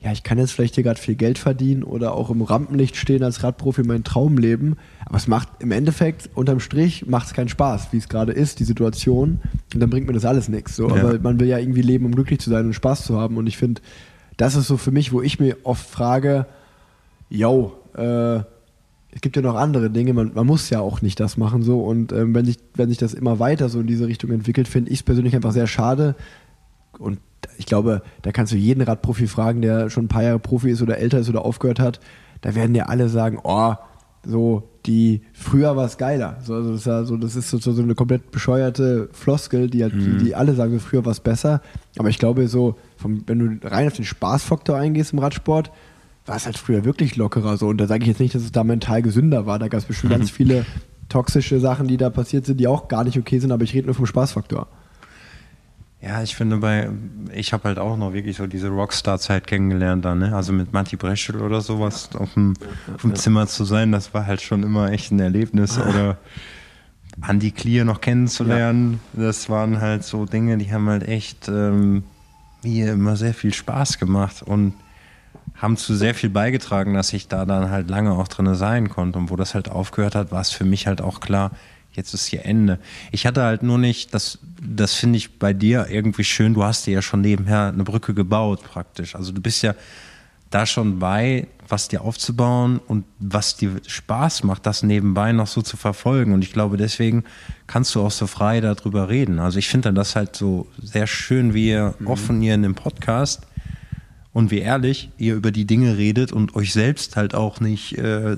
ja, 0.00 0.12
ich 0.12 0.22
kann 0.22 0.38
jetzt 0.38 0.52
vielleicht 0.52 0.76
hier 0.76 0.84
gerade 0.84 1.00
viel 1.00 1.16
Geld 1.16 1.38
verdienen 1.38 1.82
oder 1.82 2.14
auch 2.14 2.30
im 2.30 2.42
Rampenlicht 2.42 2.94
stehen 2.94 3.24
als 3.24 3.42
Radprofi 3.42 3.82
mein 3.82 4.04
Traum 4.04 4.38
leben. 4.38 4.76
Aber 5.04 5.16
es 5.16 5.26
macht 5.26 5.48
im 5.58 5.72
Endeffekt, 5.72 6.30
unterm 6.34 6.60
Strich, 6.60 7.06
macht 7.06 7.26
es 7.26 7.34
keinen 7.34 7.48
Spaß, 7.48 7.88
wie 7.90 7.96
es 7.96 8.08
gerade 8.08 8.30
ist, 8.32 8.60
die 8.60 8.64
Situation. 8.64 9.40
Und 9.74 9.80
dann 9.80 9.90
bringt 9.90 10.06
mir 10.06 10.12
das 10.12 10.24
alles 10.24 10.48
nichts. 10.48 10.76
So. 10.76 10.88
Ja. 10.88 11.02
Aber 11.02 11.18
man 11.18 11.40
will 11.40 11.48
ja 11.48 11.58
irgendwie 11.58 11.82
leben, 11.82 12.06
um 12.06 12.14
glücklich 12.14 12.38
zu 12.38 12.48
sein 12.48 12.66
und 12.66 12.74
Spaß 12.74 13.06
zu 13.06 13.18
haben. 13.18 13.36
Und 13.36 13.48
ich 13.48 13.56
finde, 13.56 13.80
das 14.36 14.54
ist 14.54 14.68
so 14.68 14.76
für 14.76 14.92
mich, 14.92 15.12
wo 15.12 15.20
ich 15.20 15.40
mir 15.40 15.56
oft 15.64 15.84
frage, 15.84 16.46
yo, 17.28 17.72
äh, 17.96 18.36
es 19.10 19.20
gibt 19.20 19.34
ja 19.34 19.42
noch 19.42 19.56
andere 19.56 19.90
Dinge, 19.90 20.12
man, 20.12 20.32
man 20.32 20.46
muss 20.46 20.70
ja 20.70 20.80
auch 20.80 21.02
nicht 21.02 21.18
das 21.18 21.36
machen 21.36 21.62
so 21.62 21.80
und 21.80 22.12
ähm, 22.12 22.34
wenn, 22.34 22.44
sich, 22.44 22.58
wenn 22.74 22.88
sich 22.88 22.98
das 22.98 23.14
immer 23.14 23.38
weiter 23.38 23.68
so 23.68 23.80
in 23.80 23.86
diese 23.86 24.06
Richtung 24.06 24.30
entwickelt, 24.30 24.68
finde 24.68 24.90
ich 24.90 25.00
es 25.00 25.02
persönlich 25.02 25.34
einfach 25.34 25.52
sehr 25.52 25.66
schade 25.66 26.14
und 26.98 27.18
ich 27.56 27.66
glaube, 27.66 28.02
da 28.22 28.32
kannst 28.32 28.52
du 28.52 28.56
jeden 28.56 28.82
Radprofi 28.82 29.26
fragen, 29.26 29.62
der 29.62 29.90
schon 29.90 30.04
ein 30.04 30.08
paar 30.08 30.22
Jahre 30.22 30.38
Profi 30.38 30.70
ist 30.70 30.82
oder 30.82 30.98
älter 30.98 31.18
ist 31.18 31.28
oder 31.28 31.44
aufgehört 31.44 31.80
hat, 31.80 32.00
da 32.40 32.54
werden 32.54 32.74
dir 32.74 32.88
alle 32.88 33.08
sagen, 33.08 33.38
oh, 33.42 33.74
so 34.24 34.68
die 34.86 35.22
früher 35.32 35.76
war 35.76 35.84
es 35.84 35.98
geiler. 35.98 36.38
So, 36.42 36.54
also 36.54 36.70
das, 36.72 36.80
ist 36.80 36.86
ja 36.86 37.04
so, 37.04 37.16
das 37.16 37.36
ist 37.36 37.50
so, 37.50 37.58
so 37.58 37.82
eine 37.82 37.94
komplett 37.94 38.30
bescheuerte 38.30 39.08
Floskel, 39.12 39.68
die, 39.68 39.82
halt, 39.82 39.94
Mhm. 39.94 40.18
die, 40.18 40.24
die 40.24 40.34
alle 40.34 40.54
sagen, 40.54 40.80
früher 40.80 41.04
war 41.04 41.12
es 41.12 41.20
besser. 41.20 41.60
Aber 41.98 42.08
ich 42.08 42.18
glaube, 42.18 42.48
so, 42.48 42.76
vom, 42.96 43.22
wenn 43.26 43.38
du 43.38 43.68
rein 43.68 43.86
auf 43.86 43.94
den 43.94 44.04
Spaßfaktor 44.04 44.76
eingehst 44.76 45.12
im 45.12 45.18
Radsport, 45.18 45.70
war 46.26 46.36
es 46.36 46.46
halt 46.46 46.58
früher 46.58 46.84
wirklich 46.84 47.16
lockerer 47.16 47.56
so. 47.56 47.68
Und 47.68 47.78
da 47.78 47.86
sage 47.86 48.02
ich 48.02 48.08
jetzt 48.08 48.20
nicht, 48.20 48.34
dass 48.34 48.42
es 48.42 48.52
da 48.52 48.64
mental 48.64 49.02
gesünder 49.02 49.46
war. 49.46 49.58
Da 49.58 49.68
gab 49.68 49.78
es 49.78 49.86
bestimmt 49.86 50.12
ganz 50.16 50.30
viele 50.30 50.64
toxische 51.08 51.58
Sachen, 51.60 51.86
die 51.86 51.96
da 51.96 52.10
passiert 52.10 52.46
sind, 52.46 52.58
die 52.58 52.66
auch 52.66 52.88
gar 52.88 53.04
nicht 53.04 53.18
okay 53.18 53.38
sind, 53.38 53.50
aber 53.52 53.64
ich 53.64 53.74
rede 53.74 53.86
nur 53.86 53.94
vom 53.94 54.06
Spaßfaktor. 54.06 54.68
Ja, 56.00 56.22
ich 56.22 56.36
finde 56.36 56.58
bei, 56.58 56.90
ich 57.34 57.52
habe 57.52 57.64
halt 57.64 57.78
auch 57.78 57.96
noch 57.96 58.12
wirklich 58.12 58.36
so 58.36 58.46
diese 58.46 58.68
Rockstar-Zeit 58.68 59.48
kennengelernt 59.48 60.04
dann, 60.04 60.20
ne? 60.20 60.34
Also 60.34 60.52
mit 60.52 60.72
Matti 60.72 60.94
Breschel 60.94 61.40
oder 61.40 61.60
sowas 61.60 62.10
auf 62.14 62.34
dem, 62.34 62.54
auf 62.94 63.02
dem 63.02 63.16
Zimmer 63.16 63.48
zu 63.48 63.64
sein, 63.64 63.90
das 63.90 64.14
war 64.14 64.26
halt 64.26 64.40
schon 64.40 64.62
immer 64.62 64.92
echt 64.92 65.10
ein 65.10 65.18
Erlebnis. 65.18 65.76
Oder 65.76 66.18
Andy 67.26 67.50
Clear 67.50 67.84
noch 67.84 68.00
kennenzulernen, 68.00 69.00
das 69.12 69.50
waren 69.50 69.80
halt 69.80 70.04
so 70.04 70.24
Dinge, 70.24 70.56
die 70.58 70.72
haben 70.72 70.88
halt 70.88 71.08
echt 71.08 71.48
ähm, 71.48 72.04
mir 72.62 72.92
immer 72.92 73.16
sehr 73.16 73.34
viel 73.34 73.52
Spaß 73.52 73.98
gemacht 73.98 74.42
und 74.42 74.74
haben 75.56 75.76
zu 75.76 75.96
sehr 75.96 76.14
viel 76.14 76.30
beigetragen, 76.30 76.94
dass 76.94 77.12
ich 77.12 77.26
da 77.26 77.44
dann 77.44 77.70
halt 77.70 77.90
lange 77.90 78.12
auch 78.12 78.28
drin 78.28 78.54
sein 78.54 78.88
konnte. 78.88 79.18
Und 79.18 79.30
wo 79.30 79.36
das 79.36 79.54
halt 79.54 79.68
aufgehört 79.68 80.14
hat, 80.14 80.30
war 80.30 80.40
es 80.40 80.50
für 80.50 80.64
mich 80.64 80.86
halt 80.86 81.00
auch 81.00 81.18
klar, 81.18 81.50
jetzt 81.92 82.14
ist 82.14 82.26
hier 82.26 82.44
Ende. 82.44 82.78
Ich 83.10 83.26
hatte 83.26 83.42
halt 83.42 83.62
nur 83.62 83.78
nicht, 83.78 84.14
das, 84.14 84.38
das 84.62 84.94
finde 84.94 85.16
ich 85.16 85.38
bei 85.38 85.52
dir 85.52 85.86
irgendwie 85.90 86.24
schön, 86.24 86.54
du 86.54 86.64
hast 86.64 86.86
dir 86.86 86.94
ja 86.94 87.02
schon 87.02 87.20
nebenher 87.20 87.68
eine 87.68 87.84
Brücke 87.84 88.14
gebaut 88.14 88.62
praktisch. 88.62 89.14
Also 89.14 89.32
du 89.32 89.40
bist 89.40 89.62
ja 89.62 89.74
da 90.50 90.64
schon 90.64 90.98
bei, 90.98 91.46
was 91.68 91.88
dir 91.88 92.02
aufzubauen 92.02 92.80
und 92.86 93.04
was 93.18 93.56
dir 93.56 93.80
Spaß 93.86 94.44
macht, 94.44 94.64
das 94.64 94.82
nebenbei 94.82 95.32
noch 95.32 95.46
so 95.46 95.60
zu 95.60 95.76
verfolgen. 95.76 96.32
Und 96.32 96.42
ich 96.42 96.52
glaube, 96.52 96.76
deswegen 96.76 97.24
kannst 97.66 97.94
du 97.94 98.00
auch 98.00 98.10
so 98.10 98.26
frei 98.26 98.60
darüber 98.60 99.08
reden. 99.08 99.38
Also 99.38 99.58
ich 99.58 99.68
finde 99.68 99.92
das 99.92 100.16
halt 100.16 100.36
so 100.36 100.66
sehr 100.82 101.06
schön, 101.06 101.52
wie 101.52 101.68
ihr 101.68 101.94
offen 102.04 102.40
hier 102.40 102.54
in 102.54 102.62
dem 102.62 102.74
Podcast 102.74 103.46
und 104.32 104.50
wie 104.50 104.60
ehrlich 104.60 105.10
ihr 105.18 105.34
über 105.34 105.50
die 105.50 105.66
Dinge 105.66 105.98
redet 105.98 106.32
und 106.32 106.54
euch 106.54 106.72
selbst 106.72 107.16
halt 107.16 107.34
auch 107.34 107.60
nicht, 107.60 107.98
äh, 107.98 108.36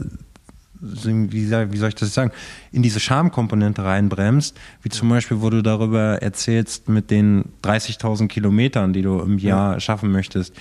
wie, 0.80 1.30
wie 1.50 1.76
soll 1.76 1.88
ich 1.88 1.94
das 1.94 2.14
sagen, 2.14 2.32
in 2.72 2.82
diese 2.82 3.00
Schamkomponente 3.00 3.84
reinbremst, 3.84 4.56
wie 4.82 4.88
zum 4.88 5.08
Beispiel, 5.08 5.40
wo 5.40 5.50
du 5.50 5.62
darüber 5.62 6.22
erzählst 6.22 6.88
mit 6.88 7.10
den 7.10 7.44
30.000 7.62 8.28
Kilometern, 8.28 8.92
die 8.92 9.02
du 9.02 9.18
im 9.20 9.38
Jahr 9.38 9.78
schaffen 9.80 10.10
möchtest. 10.10 10.54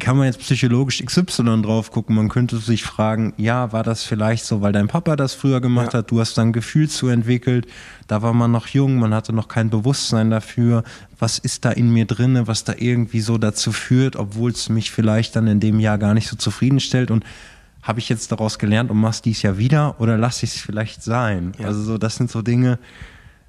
Kann 0.00 0.16
man 0.16 0.26
jetzt 0.26 0.40
psychologisch 0.40 1.00
XY 1.04 1.62
drauf 1.62 1.92
gucken? 1.92 2.16
Man 2.16 2.28
könnte 2.28 2.56
sich 2.58 2.82
fragen, 2.82 3.32
ja, 3.36 3.72
war 3.72 3.84
das 3.84 4.02
vielleicht 4.02 4.44
so, 4.44 4.60
weil 4.60 4.72
dein 4.72 4.88
Papa 4.88 5.14
das 5.14 5.34
früher 5.34 5.60
gemacht 5.60 5.92
Ja. 5.92 6.00
hat, 6.00 6.10
du 6.10 6.18
hast 6.18 6.36
dann 6.36 6.48
ein 6.48 6.52
Gefühl 6.52 6.88
zu 6.88 7.06
entwickelt, 7.06 7.68
da 8.08 8.20
war 8.20 8.32
man 8.34 8.50
noch 8.50 8.66
jung, 8.66 8.96
man 8.98 9.14
hatte 9.14 9.32
noch 9.32 9.46
kein 9.46 9.70
Bewusstsein 9.70 10.30
dafür, 10.30 10.82
was 11.20 11.38
ist 11.38 11.64
da 11.64 11.70
in 11.70 11.90
mir 11.92 12.06
drinne, 12.06 12.48
was 12.48 12.64
da 12.64 12.74
irgendwie 12.76 13.20
so 13.20 13.38
dazu 13.38 13.70
führt, 13.70 14.16
obwohl 14.16 14.50
es 14.50 14.68
mich 14.68 14.90
vielleicht 14.90 15.36
dann 15.36 15.46
in 15.46 15.60
dem 15.60 15.78
Jahr 15.78 15.96
gar 15.96 16.12
nicht 16.12 16.26
so 16.26 16.34
zufriedenstellt 16.34 17.12
und 17.12 17.24
habe 17.84 18.00
ich 18.00 18.08
jetzt 18.08 18.32
daraus 18.32 18.58
gelernt 18.58 18.90
und 18.90 18.96
mach's 18.96 19.20
dies 19.22 19.42
Jahr 19.42 19.58
wieder 19.58 20.00
oder 20.00 20.16
lasse 20.16 20.46
ich 20.46 20.56
es 20.56 20.60
vielleicht 20.60 21.02
sein? 21.02 21.52
Ja. 21.58 21.66
Also 21.66 21.82
so, 21.82 21.98
das 21.98 22.16
sind 22.16 22.30
so 22.30 22.40
Dinge, 22.40 22.78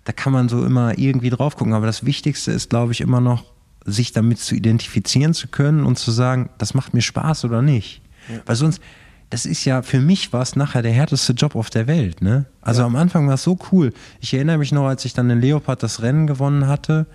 da 0.03 0.11
kann 0.11 0.33
man 0.33 0.49
so 0.49 0.63
immer 0.65 0.97
irgendwie 0.97 1.29
drauf 1.29 1.55
gucken, 1.55 1.73
aber 1.73 1.86
das 1.86 2.05
Wichtigste 2.05 2.51
ist, 2.51 2.69
glaube 2.69 2.91
ich, 2.91 3.01
immer 3.01 3.21
noch, 3.21 3.45
sich 3.86 4.11
damit 4.11 4.39
zu 4.39 4.55
identifizieren 4.55 5.33
zu 5.33 5.47
können 5.47 5.86
und 5.86 5.97
zu 5.97 6.11
sagen, 6.11 6.49
das 6.57 6.73
macht 6.73 6.93
mir 6.93 7.01
Spaß 7.01 7.45
oder 7.45 7.61
nicht. 7.61 8.01
Weil 8.45 8.55
sonst, 8.55 8.81
das 9.29 9.45
ist 9.45 9.63
ja, 9.65 9.83
für 9.83 9.99
mich 9.99 10.33
war 10.33 10.41
es 10.41 10.55
nachher 10.55 10.81
der 10.81 10.91
härteste 10.91 11.33
Job 11.33 11.55
auf 11.55 11.69
der 11.69 11.88
Welt. 11.88 12.21
Ne? 12.21 12.45
Also 12.61 12.83
am 12.83 12.95
Anfang 12.95 13.27
war 13.27 13.36
es 13.36 13.43
so 13.43 13.57
cool. 13.71 13.93
Ich 14.19 14.33
erinnere 14.33 14.57
mich 14.57 14.71
noch, 14.71 14.86
als 14.86 15.05
ich 15.05 15.13
dann 15.13 15.29
in 15.29 15.39
Leopard 15.39 15.81
das 15.83 16.01
Rennen 16.01 16.27
gewonnen 16.27 16.67
hatte 16.67 17.05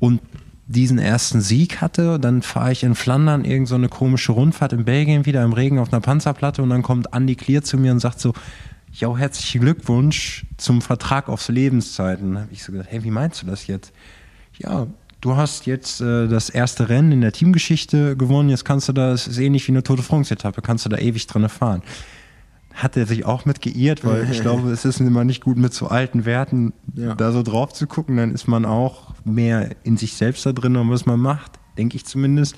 und 0.00 0.20
diesen 0.66 0.98
ersten 0.98 1.40
Sieg 1.40 1.80
hatte, 1.80 2.18
dann 2.18 2.42
fahre 2.42 2.72
ich 2.72 2.84
in 2.84 2.94
Flandern 2.94 3.44
irgend 3.44 3.68
so 3.68 3.74
eine 3.74 3.88
komische 3.88 4.32
Rundfahrt 4.32 4.72
in 4.72 4.84
Belgien 4.84 5.26
wieder 5.26 5.42
im 5.42 5.52
Regen 5.52 5.78
auf 5.78 5.92
einer 5.92 6.00
Panzerplatte 6.00 6.62
und 6.62 6.70
dann 6.70 6.82
kommt 6.82 7.08
Andy 7.12 7.34
Clear 7.34 7.62
zu 7.62 7.76
mir 7.76 7.92
und 7.92 8.00
sagt 8.00 8.20
so, 8.20 8.32
Jo, 8.96 9.18
herzlichen 9.18 9.60
Glückwunsch 9.60 10.46
zum 10.56 10.80
Vertrag 10.80 11.28
aufs 11.28 11.48
Lebenszeiten. 11.48 12.34
Da 12.34 12.40
habe 12.42 12.52
ich 12.52 12.62
so 12.62 12.70
gedacht, 12.70 12.88
hey, 12.92 13.02
wie 13.02 13.10
meinst 13.10 13.42
du 13.42 13.46
das 13.46 13.66
jetzt? 13.66 13.92
Ja, 14.56 14.86
du 15.20 15.36
hast 15.36 15.66
jetzt 15.66 16.00
äh, 16.00 16.28
das 16.28 16.48
erste 16.48 16.88
Rennen 16.88 17.10
in 17.10 17.20
der 17.20 17.32
Teamgeschichte 17.32 18.16
gewonnen, 18.16 18.50
jetzt 18.50 18.64
kannst 18.64 18.88
du 18.88 18.92
da, 18.92 19.10
es 19.10 19.26
ist 19.26 19.38
ähnlich 19.38 19.66
wie 19.66 19.72
eine 19.72 19.82
Tote 19.82 20.04
France-Etappe, 20.04 20.62
kannst 20.62 20.84
du 20.84 20.90
da 20.90 20.98
ewig 20.98 21.26
drin 21.26 21.48
fahren. 21.48 21.82
Hat 22.74 22.96
er 22.96 23.06
sich 23.06 23.24
auch 23.24 23.44
mit 23.44 23.62
geirrt, 23.62 24.04
weil 24.04 24.28
ich 24.30 24.40
glaube, 24.42 24.70
es 24.72 24.84
ist 24.84 25.00
immer 25.00 25.24
nicht 25.24 25.42
gut, 25.44 25.56
mit 25.56 25.72
so 25.72 25.86
alten 25.88 26.24
Werten 26.24 26.72
Ja. 26.94 27.14
da 27.14 27.30
so 27.32 27.42
drauf 27.42 27.72
zu 27.72 27.86
gucken, 27.86 28.16
dann 28.16 28.32
ist 28.34 28.48
man 28.48 28.64
auch 28.64 29.14
mehr 29.24 29.70
in 29.84 29.96
sich 29.96 30.14
selbst 30.14 30.44
da 30.44 30.52
drin 30.52 30.76
und 30.76 30.90
was 30.90 31.06
man 31.06 31.20
macht, 31.20 31.52
denke 31.78 31.96
ich 31.96 32.04
zumindest. 32.04 32.56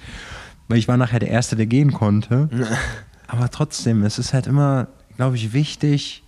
Weil 0.68 0.78
ich 0.78 0.88
war 0.88 0.96
nachher 0.96 1.20
der 1.20 1.28
Erste, 1.30 1.54
der 1.54 1.66
gehen 1.66 1.92
konnte. 1.92 2.48
Aber 3.28 3.50
trotzdem, 3.50 4.02
es 4.04 4.18
ist 4.18 4.32
halt 4.32 4.46
immer, 4.46 4.88
glaube 5.16 5.36
ich, 5.36 5.52
wichtig, 5.52 6.22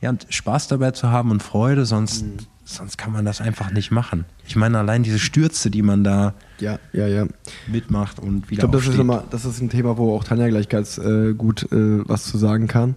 ja, 0.00 0.12
Spaß 0.28 0.68
dabei 0.68 0.90
zu 0.92 1.10
haben 1.10 1.30
und 1.30 1.42
Freude, 1.42 1.84
sonst, 1.86 2.24
Mhm. 2.24 2.36
Sonst 2.70 2.98
kann 2.98 3.12
man 3.12 3.24
das 3.24 3.40
einfach 3.40 3.70
nicht 3.72 3.90
machen. 3.90 4.24
Ich 4.46 4.54
meine, 4.56 4.78
allein 4.78 5.02
diese 5.02 5.18
Stürze, 5.18 5.70
die 5.70 5.82
man 5.82 6.04
da 6.04 6.34
Ja, 6.60 6.78
ja, 6.92 7.06
ja. 7.06 7.26
mitmacht 7.66 8.18
und 8.20 8.44
Ich 8.44 8.50
wieder 8.50 8.60
glaube, 8.68 8.78
das 8.78 8.86
ist, 8.88 8.96
nochmal- 8.96 9.24
das 9.30 9.44
ist 9.44 9.60
ein 9.60 9.70
Thema, 9.70 9.96
wo 9.96 10.14
auch 10.14 10.24
Tanja 10.24 10.48
gleich 10.48 10.68
ganz 10.68 10.98
äh, 10.98 11.32
gut 11.34 11.62
äh, 11.72 12.06
was 12.08 12.24
zu 12.24 12.36
sagen 12.38 12.66
kann. 12.68 12.94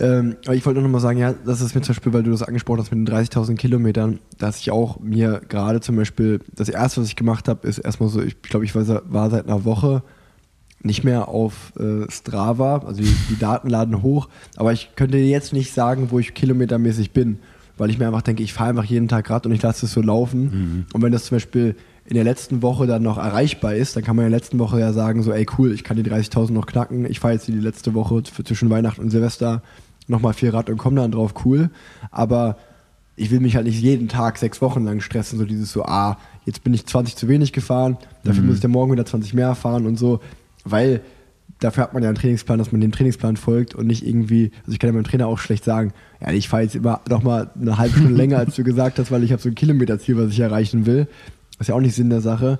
Ähm, 0.00 0.36
aber 0.46 0.54
ich 0.54 0.64
wollte 0.64 0.78
nur 0.78 0.88
noch 0.88 0.92
mal 0.92 1.00
sagen, 1.00 1.18
ja, 1.18 1.32
das 1.32 1.60
ist 1.60 1.74
mir 1.74 1.80
zum 1.80 1.92
Beispiel, 1.94 2.12
weil 2.12 2.22
du 2.22 2.30
das 2.30 2.44
angesprochen 2.44 2.78
hast 2.80 2.92
mit 2.94 3.08
den 3.08 3.12
30.000 3.12 3.56
Kilometern, 3.56 4.20
dass 4.38 4.58
ich 4.60 4.70
auch 4.70 5.00
mir 5.00 5.40
gerade 5.48 5.80
zum 5.80 5.96
Beispiel, 5.96 6.38
das 6.54 6.68
erste, 6.68 7.00
was 7.00 7.08
ich 7.08 7.16
gemacht 7.16 7.48
habe, 7.48 7.66
ist 7.66 7.78
erstmal 7.78 8.08
so, 8.08 8.22
ich 8.22 8.40
glaube, 8.42 8.64
ich 8.64 8.76
war, 8.76 8.84
war 9.12 9.28
seit 9.30 9.46
einer 9.46 9.64
Woche 9.64 10.04
nicht 10.84 11.02
mehr 11.02 11.26
auf 11.26 11.72
äh, 11.80 12.08
Strava, 12.12 12.78
also 12.86 13.02
die, 13.02 13.12
die 13.28 13.38
Daten 13.40 13.68
laden 13.68 14.00
hoch, 14.02 14.28
aber 14.56 14.72
ich 14.72 14.90
könnte 14.94 15.18
jetzt 15.18 15.52
nicht 15.52 15.74
sagen, 15.74 16.12
wo 16.12 16.20
ich 16.20 16.32
kilometermäßig 16.32 17.10
bin, 17.10 17.40
weil 17.78 17.90
ich 17.90 17.98
mir 17.98 18.06
einfach 18.06 18.22
denke, 18.22 18.42
ich 18.42 18.52
fahre 18.52 18.70
einfach 18.70 18.84
jeden 18.84 19.08
Tag 19.08 19.30
Rad 19.30 19.46
und 19.46 19.52
ich 19.52 19.62
lasse 19.62 19.86
es 19.86 19.92
so 19.92 20.02
laufen. 20.02 20.86
Und 20.92 21.02
wenn 21.02 21.12
das 21.12 21.24
zum 21.24 21.36
Beispiel 21.36 21.76
in 22.04 22.14
der 22.14 22.24
letzten 22.24 22.62
Woche 22.62 22.86
dann 22.86 23.02
noch 23.02 23.18
erreichbar 23.18 23.74
ist, 23.74 23.94
dann 23.94 24.02
kann 24.02 24.16
man 24.16 24.24
in 24.24 24.30
der 24.30 24.38
letzten 24.38 24.58
Woche 24.58 24.80
ja 24.80 24.92
sagen, 24.92 25.22
so, 25.22 25.32
ey 25.32 25.46
cool, 25.58 25.72
ich 25.72 25.84
kann 25.84 25.96
die 25.96 26.02
30.000 26.02 26.52
noch 26.52 26.66
knacken, 26.66 27.04
ich 27.04 27.20
fahre 27.20 27.34
jetzt 27.34 27.48
die 27.48 27.52
letzte 27.52 27.94
Woche 27.94 28.22
zwischen 28.22 28.70
Weihnachten 28.70 29.02
und 29.02 29.10
Silvester 29.10 29.62
nochmal 30.06 30.32
viel 30.32 30.50
Rad 30.50 30.70
und 30.70 30.78
komme 30.78 31.00
dann 31.00 31.12
drauf, 31.12 31.34
cool. 31.44 31.70
Aber 32.10 32.56
ich 33.14 33.30
will 33.30 33.40
mich 33.40 33.56
halt 33.56 33.66
nicht 33.66 33.80
jeden 33.80 34.08
Tag 34.08 34.38
sechs 34.38 34.62
Wochen 34.62 34.84
lang 34.84 35.00
stressen, 35.00 35.38
so 35.38 35.44
dieses 35.44 35.72
so, 35.72 35.84
ah, 35.84 36.18
jetzt 36.46 36.64
bin 36.64 36.72
ich 36.72 36.86
20 36.86 37.16
zu 37.16 37.28
wenig 37.28 37.52
gefahren, 37.52 37.98
dafür 38.24 38.42
muss 38.42 38.56
ich 38.56 38.60
dann 38.60 38.70
morgen 38.70 38.92
wieder 38.92 39.04
20 39.04 39.34
mehr 39.34 39.54
fahren 39.54 39.86
und 39.86 39.98
so, 39.98 40.20
weil 40.64 41.02
dafür 41.60 41.82
hat 41.82 41.94
man 41.94 42.02
ja 42.02 42.08
einen 42.08 42.18
Trainingsplan, 42.18 42.58
dass 42.58 42.72
man 42.72 42.80
dem 42.80 42.92
Trainingsplan 42.92 43.36
folgt 43.36 43.74
und 43.74 43.86
nicht 43.86 44.06
irgendwie, 44.06 44.50
also 44.60 44.72
ich 44.72 44.78
kann 44.78 44.88
ja 44.88 44.94
meinem 44.94 45.04
Trainer 45.04 45.26
auch 45.26 45.38
schlecht 45.38 45.64
sagen, 45.64 45.92
ja, 46.20 46.32
ich 46.32 46.48
fahre 46.48 46.62
jetzt 46.62 46.76
immer 46.76 47.00
noch 47.08 47.22
mal 47.22 47.50
eine 47.60 47.78
halbe 47.78 47.98
Stunde 47.98 48.14
länger, 48.16 48.38
als 48.38 48.54
du 48.54 48.64
gesagt 48.64 48.98
hast, 48.98 49.10
weil 49.10 49.24
ich 49.24 49.32
habe 49.32 49.42
so 49.42 49.48
ein 49.48 49.54
Kilometerziel, 49.54 50.16
was 50.16 50.30
ich 50.30 50.40
erreichen 50.40 50.86
will. 50.86 51.08
Das 51.52 51.62
ist 51.62 51.68
ja 51.68 51.74
auch 51.74 51.80
nicht 51.80 51.94
Sinn 51.94 52.10
der 52.10 52.20
Sache. 52.20 52.58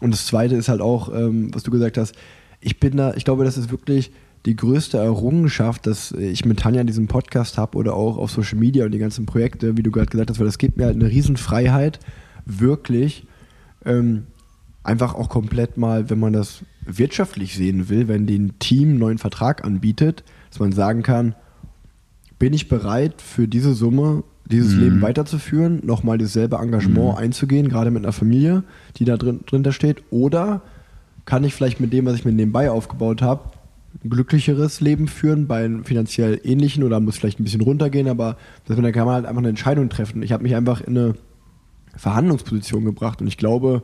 Und 0.00 0.12
das 0.12 0.26
Zweite 0.26 0.56
ist 0.56 0.68
halt 0.68 0.80
auch, 0.80 1.14
ähm, 1.14 1.54
was 1.54 1.62
du 1.62 1.70
gesagt 1.70 1.98
hast, 1.98 2.14
ich 2.60 2.80
bin 2.80 2.96
da, 2.96 3.14
ich 3.14 3.24
glaube, 3.24 3.44
das 3.44 3.56
ist 3.56 3.70
wirklich 3.70 4.10
die 4.46 4.56
größte 4.56 4.98
Errungenschaft, 4.98 5.86
dass 5.86 6.12
ich 6.12 6.44
mit 6.44 6.60
Tanja 6.60 6.82
diesen 6.84 7.08
Podcast 7.08 7.58
habe 7.58 7.76
oder 7.76 7.94
auch 7.94 8.16
auf 8.16 8.30
Social 8.30 8.58
Media 8.58 8.86
und 8.86 8.92
die 8.92 8.98
ganzen 8.98 9.26
Projekte, 9.26 9.76
wie 9.76 9.82
du 9.82 9.90
gerade 9.90 10.06
gesagt 10.06 10.30
hast, 10.30 10.38
weil 10.38 10.46
das 10.46 10.58
gibt 10.58 10.78
mir 10.78 10.86
halt 10.86 10.96
eine 10.96 11.08
Riesenfreiheit, 11.08 12.00
wirklich 12.46 13.26
ähm, 13.84 14.24
einfach 14.82 15.14
auch 15.14 15.28
komplett 15.28 15.76
mal, 15.76 16.10
wenn 16.10 16.18
man 16.18 16.32
das 16.32 16.62
wirtschaftlich 16.84 17.54
sehen 17.54 17.88
will, 17.88 18.08
wenn 18.08 18.26
den 18.26 18.58
Team 18.58 18.90
einen 18.90 18.98
neuen 18.98 19.18
Vertrag 19.18 19.64
anbietet, 19.64 20.24
dass 20.50 20.60
man 20.60 20.72
sagen 20.72 21.02
kann, 21.02 21.34
bin 22.38 22.54
ich 22.54 22.68
bereit 22.68 23.20
für 23.20 23.46
diese 23.46 23.74
Summe 23.74 24.24
dieses 24.50 24.74
Leben 24.74 25.00
weiterzuführen, 25.00 25.80
nochmal 25.84 26.18
dasselbe 26.18 26.56
Engagement 26.56 27.16
einzugehen, 27.16 27.68
gerade 27.68 27.90
mit 27.92 28.02
einer 28.02 28.12
Familie, 28.12 28.64
die 28.96 29.04
da 29.04 29.16
drin, 29.16 29.40
drin 29.46 29.70
steht, 29.72 30.02
oder 30.10 30.62
kann 31.24 31.44
ich 31.44 31.54
vielleicht 31.54 31.78
mit 31.78 31.92
dem, 31.92 32.06
was 32.06 32.16
ich 32.16 32.24
mir 32.24 32.32
nebenbei 32.32 32.70
aufgebaut 32.70 33.22
habe, 33.22 33.50
ein 34.04 34.10
glücklicheres 34.10 34.80
Leben 34.80 35.08
führen 35.08 35.46
bei 35.46 35.64
einem 35.64 35.84
finanziell 35.84 36.40
ähnlichen 36.42 36.82
oder 36.82 36.98
muss 37.00 37.18
vielleicht 37.18 37.38
ein 37.38 37.44
bisschen 37.44 37.60
runtergehen, 37.60 38.08
aber 38.08 38.36
dass 38.66 38.76
man, 38.76 38.84
da 38.84 38.92
kann 38.92 39.06
man 39.06 39.14
halt 39.14 39.26
einfach 39.26 39.38
eine 39.38 39.48
Entscheidung 39.50 39.88
treffen. 39.88 40.22
Ich 40.22 40.32
habe 40.32 40.42
mich 40.42 40.56
einfach 40.56 40.80
in 40.80 40.96
eine 40.96 41.14
Verhandlungsposition 41.96 42.84
gebracht 42.84 43.20
und 43.20 43.28
ich 43.28 43.36
glaube, 43.36 43.82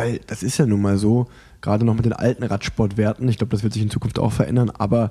weil 0.00 0.20
das 0.26 0.42
ist 0.42 0.58
ja 0.58 0.66
nun 0.66 0.80
mal 0.80 0.96
so, 0.96 1.26
gerade 1.60 1.84
noch 1.84 1.94
mit 1.94 2.06
den 2.06 2.12
alten 2.12 2.42
Radsportwerten, 2.42 3.28
ich 3.28 3.38
glaube, 3.38 3.50
das 3.50 3.62
wird 3.62 3.74
sich 3.74 3.82
in 3.82 3.90
Zukunft 3.90 4.18
auch 4.18 4.32
verändern, 4.32 4.70
aber 4.70 5.10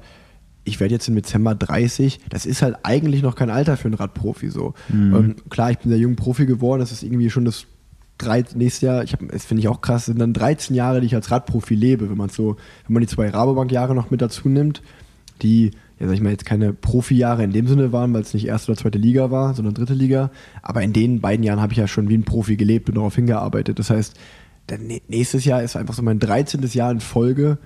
ich 0.64 0.80
werde 0.80 0.94
jetzt 0.94 1.08
im 1.08 1.16
Dezember 1.16 1.56
30, 1.56 2.20
das 2.30 2.46
ist 2.46 2.62
halt 2.62 2.78
eigentlich 2.84 3.22
noch 3.22 3.36
kein 3.36 3.50
Alter 3.50 3.78
für 3.78 3.88
einen 3.88 3.96
Radprofi 3.96 4.50
so. 4.50 4.74
Mhm. 4.90 5.14
Und 5.14 5.50
klar, 5.50 5.72
ich 5.72 5.78
bin 5.80 5.90
sehr 5.90 6.00
jung 6.00 6.16
Profi 6.16 6.46
geworden, 6.46 6.80
das 6.80 6.92
ist 6.92 7.04
irgendwie 7.04 7.30
schon 7.30 7.46
das 7.46 7.66
drei, 8.18 8.44
nächstes 8.56 8.82
Jahr, 8.82 9.04
ich 9.04 9.14
hab, 9.14 9.20
das 9.32 9.46
finde 9.46 9.62
ich 9.62 9.68
auch 9.68 9.82
krass, 9.82 10.06
sind 10.06 10.20
dann 10.20 10.34
13 10.34 10.76
Jahre, 10.76 11.02
die 11.02 11.08
ich 11.08 11.16
als 11.16 11.30
Radprofi 11.30 11.76
lebe, 11.76 12.10
wenn 12.10 12.18
man 12.18 12.30
so, 12.30 12.58
wenn 12.88 12.94
man 12.94 13.02
die 13.02 13.08
zwei 13.08 13.30
Rabobank-Jahre 13.30 13.94
noch 13.94 14.10
mit 14.10 14.22
dazu 14.22 14.50
nimmt, 14.50 14.82
die, 15.42 15.72
ja 16.00 16.08
sag 16.08 16.16
ich 16.16 16.22
mal, 16.22 16.32
jetzt 16.32 16.46
keine 16.46 16.74
Profi-Jahre 16.74 17.44
in 17.44 17.52
dem 17.52 17.68
Sinne 17.68 17.92
waren, 17.92 18.14
weil 18.14 18.22
es 18.22 18.34
nicht 18.34 18.48
erste 18.48 18.72
oder 18.72 18.82
zweite 18.82 18.98
Liga 18.98 19.32
war, 19.32 19.54
sondern 19.54 19.74
dritte 19.74 19.94
Liga. 19.94 20.32
Aber 20.62 20.82
in 20.82 20.94
den 20.94 21.22
beiden 21.22 21.44
Jahren 21.44 21.62
habe 21.62 21.74
ich 21.74 21.80
ja 21.80 21.88
schon 21.88 22.10
wie 22.10 22.18
ein 22.18 22.26
Profi 22.26 22.58
gelebt 22.58 22.90
und 22.90 22.96
darauf 22.96 23.16
hingearbeitet. 23.16 23.80
Das 23.80 23.90
heißt, 23.90 24.18
dann 24.72 24.82
nä- 24.88 25.02
nächstes 25.08 25.46
Jahr 25.46 25.62
ist 25.64 25.76
einfach 25.76 25.94
so 25.94 26.02
mein 26.02 26.20
13. 26.20 26.62
Jahr 26.74 26.92
in 26.92 27.00
Folge, 27.00 27.58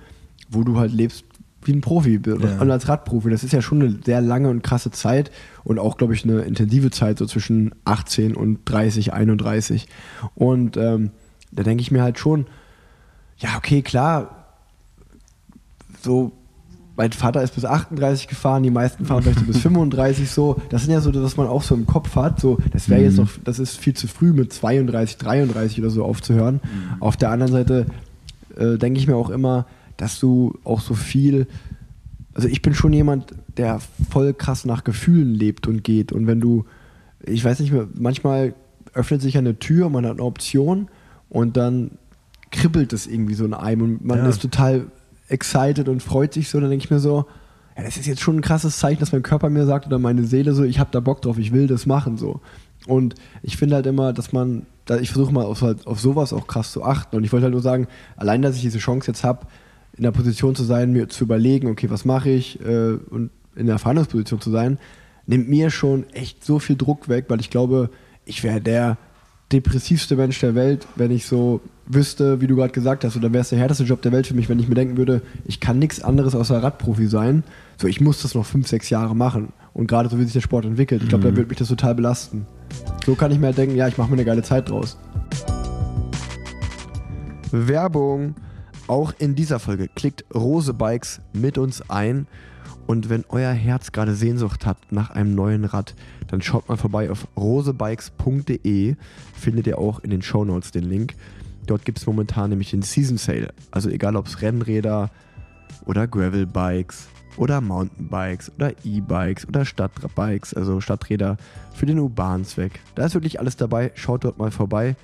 wo 0.50 0.62
du 0.62 0.78
halt 0.78 0.92
lebst 0.92 1.24
wie 1.66 1.72
ein 1.72 1.80
Profi 1.80 2.20
Ja. 2.26 2.60
und 2.60 2.70
als 2.70 2.88
Radprofi. 2.88 3.30
Das 3.30 3.42
ist 3.42 3.52
ja 3.52 3.62
schon 3.62 3.80
eine 3.80 3.98
sehr 4.04 4.20
lange 4.20 4.50
und 4.50 4.62
krasse 4.62 4.90
Zeit 4.90 5.30
und 5.64 5.78
auch, 5.78 5.96
glaube 5.96 6.12
ich, 6.14 6.24
eine 6.24 6.42
intensive 6.42 6.90
Zeit, 6.90 7.18
so 7.18 7.24
zwischen 7.26 7.74
18 7.86 8.36
und 8.36 8.60
30, 8.66 9.12
31. 9.14 9.86
Und 10.34 10.76
ähm, 10.76 11.10
da 11.52 11.62
denke 11.62 11.80
ich 11.80 11.90
mir 11.90 12.02
halt 12.02 12.18
schon, 12.18 12.46
ja, 13.38 13.56
okay, 13.56 13.80
klar, 13.80 14.44
so, 16.02 16.32
mein 16.96 17.10
Vater 17.12 17.42
ist 17.42 17.54
bis 17.54 17.64
38 17.64 18.28
gefahren, 18.28 18.62
die 18.62 18.70
meisten 18.70 19.04
fahren 19.04 19.22
vielleicht 19.22 19.40
so 19.40 19.44
bis 19.46 19.58
35 19.58 20.30
so. 20.30 20.60
Das 20.70 20.82
sind 20.84 20.92
ja 20.92 21.00
so, 21.00 21.10
dass 21.10 21.36
man 21.36 21.48
auch 21.48 21.62
so 21.62 21.74
im 21.74 21.86
Kopf 21.86 22.14
hat, 22.14 22.38
so, 22.40 22.58
das 22.72 22.88
wäre 22.88 23.02
jetzt 23.02 23.16
noch, 23.16 23.30
das 23.42 23.58
ist 23.58 23.76
viel 23.78 23.94
zu 23.94 24.06
früh 24.06 24.32
mit 24.32 24.52
32, 24.52 25.16
33 25.18 25.80
oder 25.80 25.90
so 25.90 26.04
aufzuhören. 26.04 26.60
Auf 27.00 27.16
der 27.16 27.30
anderen 27.30 27.52
Seite 27.52 27.86
äh, 28.56 28.78
denke 28.78 29.00
ich 29.00 29.08
mir 29.08 29.16
auch 29.16 29.30
immer, 29.30 29.66
dass 29.96 30.20
du 30.20 30.56
auch 30.64 30.80
so 30.80 30.94
viel, 30.94 31.46
also 32.34 32.46
ich 32.48 32.62
bin 32.62 32.74
schon 32.74 32.92
jemand, 32.92 33.32
der 33.56 33.80
voll 34.10 34.32
krass 34.34 34.64
nach 34.64 34.84
Gefühlen 34.84 35.34
lebt 35.34 35.66
und 35.66 35.82
geht. 35.84 36.12
Und 36.12 36.26
wenn 36.28 36.40
du, 36.40 36.64
ich 37.24 37.44
weiß 37.44 37.58
nicht 37.60 37.72
mehr, 37.72 37.88
manchmal 37.94 38.54
öffnet 38.92 39.20
sich 39.22 39.36
eine 39.36 39.58
Tür, 39.58 39.88
man 39.90 40.04
hat 40.04 40.12
eine 40.12 40.22
Option 40.22 40.88
und 41.28 41.56
dann 41.56 41.92
kribbelt 42.52 42.92
es 42.92 43.08
irgendwie 43.08 43.34
so 43.34 43.44
in 43.44 43.54
einem 43.54 43.82
und 43.82 44.04
man 44.04 44.18
Ja. 44.18 44.28
ist 44.28 44.40
total 44.42 44.86
excited 45.28 45.88
und 45.88 46.02
freut 46.02 46.34
sich 46.34 46.48
so. 46.48 46.60
Dann 46.60 46.70
denke 46.70 46.84
ich 46.84 46.90
mir 46.90 47.00
so, 47.00 47.26
ja, 47.76 47.82
das 47.82 47.96
ist 47.96 48.06
jetzt 48.06 48.20
schon 48.20 48.36
ein 48.36 48.42
krasses 48.42 48.78
Zeichen, 48.78 49.00
dass 49.00 49.12
mein 49.12 49.22
Körper 49.22 49.50
mir 49.50 49.66
sagt 49.66 49.86
oder 49.86 49.98
meine 49.98 50.24
Seele 50.24 50.52
so, 50.52 50.64
ich 50.64 50.78
habe 50.78 50.90
da 50.92 51.00
Bock 51.00 51.22
drauf, 51.22 51.38
ich 51.38 51.52
will 51.52 51.66
das 51.66 51.86
machen 51.86 52.16
so. 52.16 52.40
Und 52.86 53.14
ich 53.42 53.56
finde 53.56 53.76
halt 53.76 53.86
immer, 53.86 54.12
dass 54.12 54.32
man, 54.32 54.66
da 54.84 54.98
ich 54.98 55.10
versuche 55.10 55.32
mal 55.32 55.44
auf, 55.44 55.62
auf 55.62 56.00
sowas 56.00 56.32
auch 56.32 56.46
krass 56.46 56.72
zu 56.72 56.84
achten. 56.84 57.16
Und 57.16 57.24
ich 57.24 57.32
wollte 57.32 57.44
halt 57.44 57.54
nur 57.54 57.62
sagen, 57.62 57.88
allein, 58.16 58.42
dass 58.42 58.56
ich 58.56 58.62
diese 58.62 58.78
Chance 58.78 59.08
jetzt 59.08 59.24
habe, 59.24 59.46
in 59.96 60.02
der 60.02 60.10
Position 60.10 60.54
zu 60.54 60.64
sein, 60.64 60.92
mir 60.92 61.08
zu 61.08 61.24
überlegen, 61.24 61.68
okay, 61.68 61.88
was 61.88 62.04
mache 62.04 62.30
ich 62.30 62.60
äh, 62.60 62.98
und 63.10 63.30
in 63.56 63.66
der 63.66 63.78
Verhandlungsposition 63.78 64.40
zu 64.40 64.50
sein, 64.50 64.78
nimmt 65.26 65.48
mir 65.48 65.70
schon 65.70 66.08
echt 66.10 66.44
so 66.44 66.58
viel 66.58 66.76
Druck 66.76 67.08
weg, 67.08 67.26
weil 67.28 67.40
ich 67.40 67.50
glaube, 67.50 67.90
ich 68.24 68.42
wäre 68.42 68.60
der 68.60 68.98
depressivste 69.52 70.16
Mensch 70.16 70.40
der 70.40 70.54
Welt, 70.54 70.86
wenn 70.96 71.10
ich 71.10 71.26
so 71.26 71.60
wüsste, 71.86 72.40
wie 72.40 72.46
du 72.46 72.56
gerade 72.56 72.72
gesagt 72.72 73.04
hast, 73.04 73.16
oder 73.16 73.32
wäre 73.32 73.42
es 73.42 73.50
der 73.50 73.58
härteste 73.58 73.84
Job 73.84 74.02
der 74.02 74.12
Welt 74.12 74.26
für 74.26 74.34
mich, 74.34 74.48
wenn 74.48 74.58
ich 74.58 74.68
mir 74.68 74.74
denken 74.74 74.96
würde, 74.96 75.22
ich 75.44 75.60
kann 75.60 75.78
nichts 75.78 76.02
anderes 76.02 76.34
außer 76.34 76.62
Radprofi 76.62 77.06
sein. 77.06 77.44
So, 77.76 77.86
ich 77.86 78.00
muss 78.00 78.22
das 78.22 78.34
noch 78.34 78.46
fünf, 78.46 78.68
sechs 78.68 78.90
Jahre 78.90 79.14
machen. 79.14 79.52
Und 79.72 79.88
gerade 79.88 80.08
so 80.08 80.18
wie 80.18 80.24
sich 80.24 80.32
der 80.32 80.40
Sport 80.40 80.64
entwickelt, 80.64 81.02
ich 81.02 81.08
glaube, 81.08 81.24
da 81.24 81.36
würde 81.36 81.48
mich 81.48 81.58
das 81.58 81.68
total 81.68 81.94
belasten. 81.94 82.46
So 83.04 83.14
kann 83.14 83.32
ich 83.32 83.38
mir 83.38 83.46
halt 83.46 83.58
denken, 83.58 83.76
ja, 83.76 83.88
ich 83.88 83.98
mache 83.98 84.08
mir 84.08 84.14
eine 84.14 84.24
geile 84.24 84.42
Zeit 84.42 84.70
draus. 84.70 84.96
Werbung. 87.50 88.34
Auch 88.86 89.14
in 89.18 89.34
dieser 89.34 89.58
Folge 89.60 89.88
klickt 89.88 90.24
Rose 90.34 90.74
Bikes 90.74 91.20
mit 91.32 91.56
uns 91.58 91.88
ein. 91.90 92.26
Und 92.86 93.08
wenn 93.08 93.24
euer 93.30 93.52
Herz 93.52 93.92
gerade 93.92 94.14
Sehnsucht 94.14 94.66
hat 94.66 94.76
nach 94.90 95.10
einem 95.10 95.34
neuen 95.34 95.64
Rad, 95.64 95.94
dann 96.28 96.42
schaut 96.42 96.68
mal 96.68 96.76
vorbei 96.76 97.10
auf 97.10 97.26
rosebikes.de. 97.36 98.96
Findet 99.34 99.66
ihr 99.66 99.78
auch 99.78 100.00
in 100.00 100.10
den 100.10 100.20
Shownotes 100.20 100.70
den 100.70 100.84
Link. 100.84 101.14
Dort 101.66 101.84
gibt 101.84 101.98
es 101.98 102.06
momentan 102.06 102.50
nämlich 102.50 102.70
den 102.70 102.82
Season 102.82 103.16
Sale. 103.16 103.52
Also 103.70 103.88
egal 103.88 104.16
ob 104.16 104.26
es 104.26 104.42
Rennräder 104.42 105.10
oder 105.86 106.06
Gravel-Bikes 106.06 107.08
oder 107.36 107.60
Mountainbikes 107.60 108.52
oder 108.56 108.72
E-Bikes 108.84 109.48
oder 109.48 109.64
Stadtbikes, 109.64 110.54
also 110.54 110.80
Stadträder 110.80 111.36
für 111.72 111.86
den 111.86 111.98
urbanen 111.98 112.44
Zweck. 112.44 112.80
Da 112.94 113.06
ist 113.06 113.14
wirklich 113.14 113.40
alles 113.40 113.56
dabei. 113.56 113.92
Schaut 113.94 114.24
dort 114.24 114.38
mal 114.38 114.50
vorbei. 114.50 114.96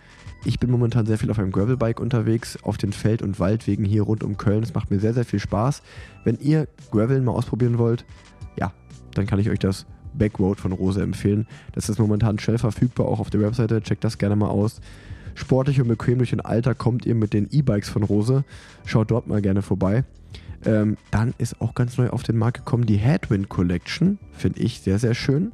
Ich 0.44 0.58
bin 0.58 0.70
momentan 0.70 1.04
sehr 1.04 1.18
viel 1.18 1.30
auf 1.30 1.38
einem 1.38 1.52
Gravelbike 1.52 2.00
unterwegs, 2.00 2.58
auf 2.62 2.78
den 2.78 2.92
Feld- 2.92 3.20
und 3.20 3.38
Waldwegen 3.40 3.84
hier 3.84 4.02
rund 4.02 4.24
um 4.24 4.38
Köln. 4.38 4.62
Es 4.62 4.72
macht 4.72 4.90
mir 4.90 4.98
sehr, 4.98 5.12
sehr 5.12 5.26
viel 5.26 5.40
Spaß. 5.40 5.82
Wenn 6.24 6.38
ihr 6.38 6.66
Gravel 6.90 7.20
mal 7.20 7.32
ausprobieren 7.32 7.78
wollt, 7.78 8.06
ja, 8.56 8.72
dann 9.14 9.26
kann 9.26 9.38
ich 9.38 9.50
euch 9.50 9.58
das 9.58 9.84
Backroad 10.14 10.58
von 10.58 10.72
Rose 10.72 11.02
empfehlen. 11.02 11.46
Das 11.72 11.88
ist 11.88 11.98
momentan 11.98 12.38
schnell 12.38 12.58
verfügbar, 12.58 13.06
auch 13.06 13.20
auf 13.20 13.30
der 13.30 13.40
Webseite. 13.40 13.82
Checkt 13.82 14.02
das 14.02 14.16
gerne 14.16 14.36
mal 14.36 14.48
aus. 14.48 14.80
Sportlich 15.40 15.80
und 15.80 15.88
bequem 15.88 16.18
durch 16.18 16.30
den 16.30 16.42
Alter 16.42 16.74
kommt 16.74 17.06
ihr 17.06 17.14
mit 17.14 17.32
den 17.32 17.48
E-Bikes 17.50 17.88
von 17.88 18.02
Rose. 18.02 18.44
Schaut 18.84 19.10
dort 19.10 19.26
mal 19.26 19.40
gerne 19.40 19.62
vorbei. 19.62 20.04
Ähm, 20.66 20.98
dann 21.10 21.32
ist 21.38 21.62
auch 21.62 21.74
ganz 21.74 21.96
neu 21.96 22.10
auf 22.10 22.22
den 22.22 22.36
Markt 22.36 22.58
gekommen 22.58 22.84
die 22.84 22.98
Headwind 22.98 23.48
Collection. 23.48 24.18
Finde 24.32 24.60
ich 24.60 24.82
sehr, 24.82 24.98
sehr 24.98 25.14
schön. 25.14 25.52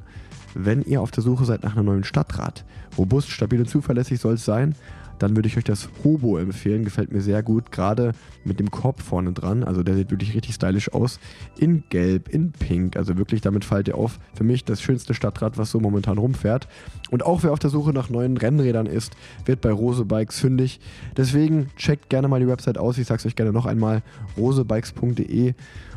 Wenn 0.53 0.83
ihr 0.83 1.01
auf 1.01 1.11
der 1.11 1.23
Suche 1.23 1.45
seid 1.45 1.63
nach 1.63 1.77
einem 1.77 1.85
neuen 1.85 2.03
Stadtrad, 2.03 2.65
robust, 2.97 3.29
stabil 3.29 3.61
und 3.61 3.69
zuverlässig 3.69 4.19
soll 4.19 4.33
es 4.33 4.43
sein, 4.43 4.75
dann 5.19 5.35
würde 5.35 5.47
ich 5.47 5.57
euch 5.57 5.63
das 5.63 5.89
Hobo 6.03 6.37
empfehlen. 6.37 6.83
Gefällt 6.83 7.11
mir 7.11 7.21
sehr 7.21 7.43
gut, 7.43 7.71
gerade 7.71 8.13
mit 8.43 8.59
dem 8.59 8.71
Korb 8.71 9.01
vorne 9.01 9.33
dran. 9.33 9.63
Also 9.63 9.83
der 9.83 9.95
sieht 9.95 10.11
wirklich 10.11 10.35
richtig 10.35 10.55
stylisch 10.55 10.93
aus. 10.93 11.19
In 11.57 11.83
Gelb, 11.89 12.29
in 12.29 12.51
Pink. 12.51 12.97
Also 12.97 13.17
wirklich, 13.17 13.41
damit 13.41 13.65
fallt 13.65 13.87
ihr 13.87 13.95
auf. 13.95 14.19
Für 14.33 14.43
mich 14.43 14.63
das 14.63 14.81
schönste 14.81 15.13
Stadtrad, 15.13 15.57
was 15.57 15.71
so 15.71 15.79
momentan 15.79 16.17
rumfährt. 16.17 16.67
Und 17.09 17.25
auch 17.25 17.43
wer 17.43 17.51
auf 17.51 17.59
der 17.59 17.69
Suche 17.69 17.91
nach 17.91 18.09
neuen 18.09 18.37
Rennrädern 18.37 18.85
ist, 18.85 19.15
wird 19.45 19.61
bei 19.61 19.71
Rose 19.71 20.05
Bikes 20.05 20.39
fündig. 20.39 20.79
Deswegen 21.15 21.69
checkt 21.75 22.09
gerne 22.09 22.27
mal 22.27 22.39
die 22.39 22.47
Website 22.47 22.77
aus. 22.77 22.97
Ich 22.97 23.07
sage 23.07 23.19
es 23.19 23.25
euch 23.25 23.35
gerne 23.35 23.51
noch 23.51 23.65
einmal. 23.65 24.03
rosebikes.de. 24.37 25.53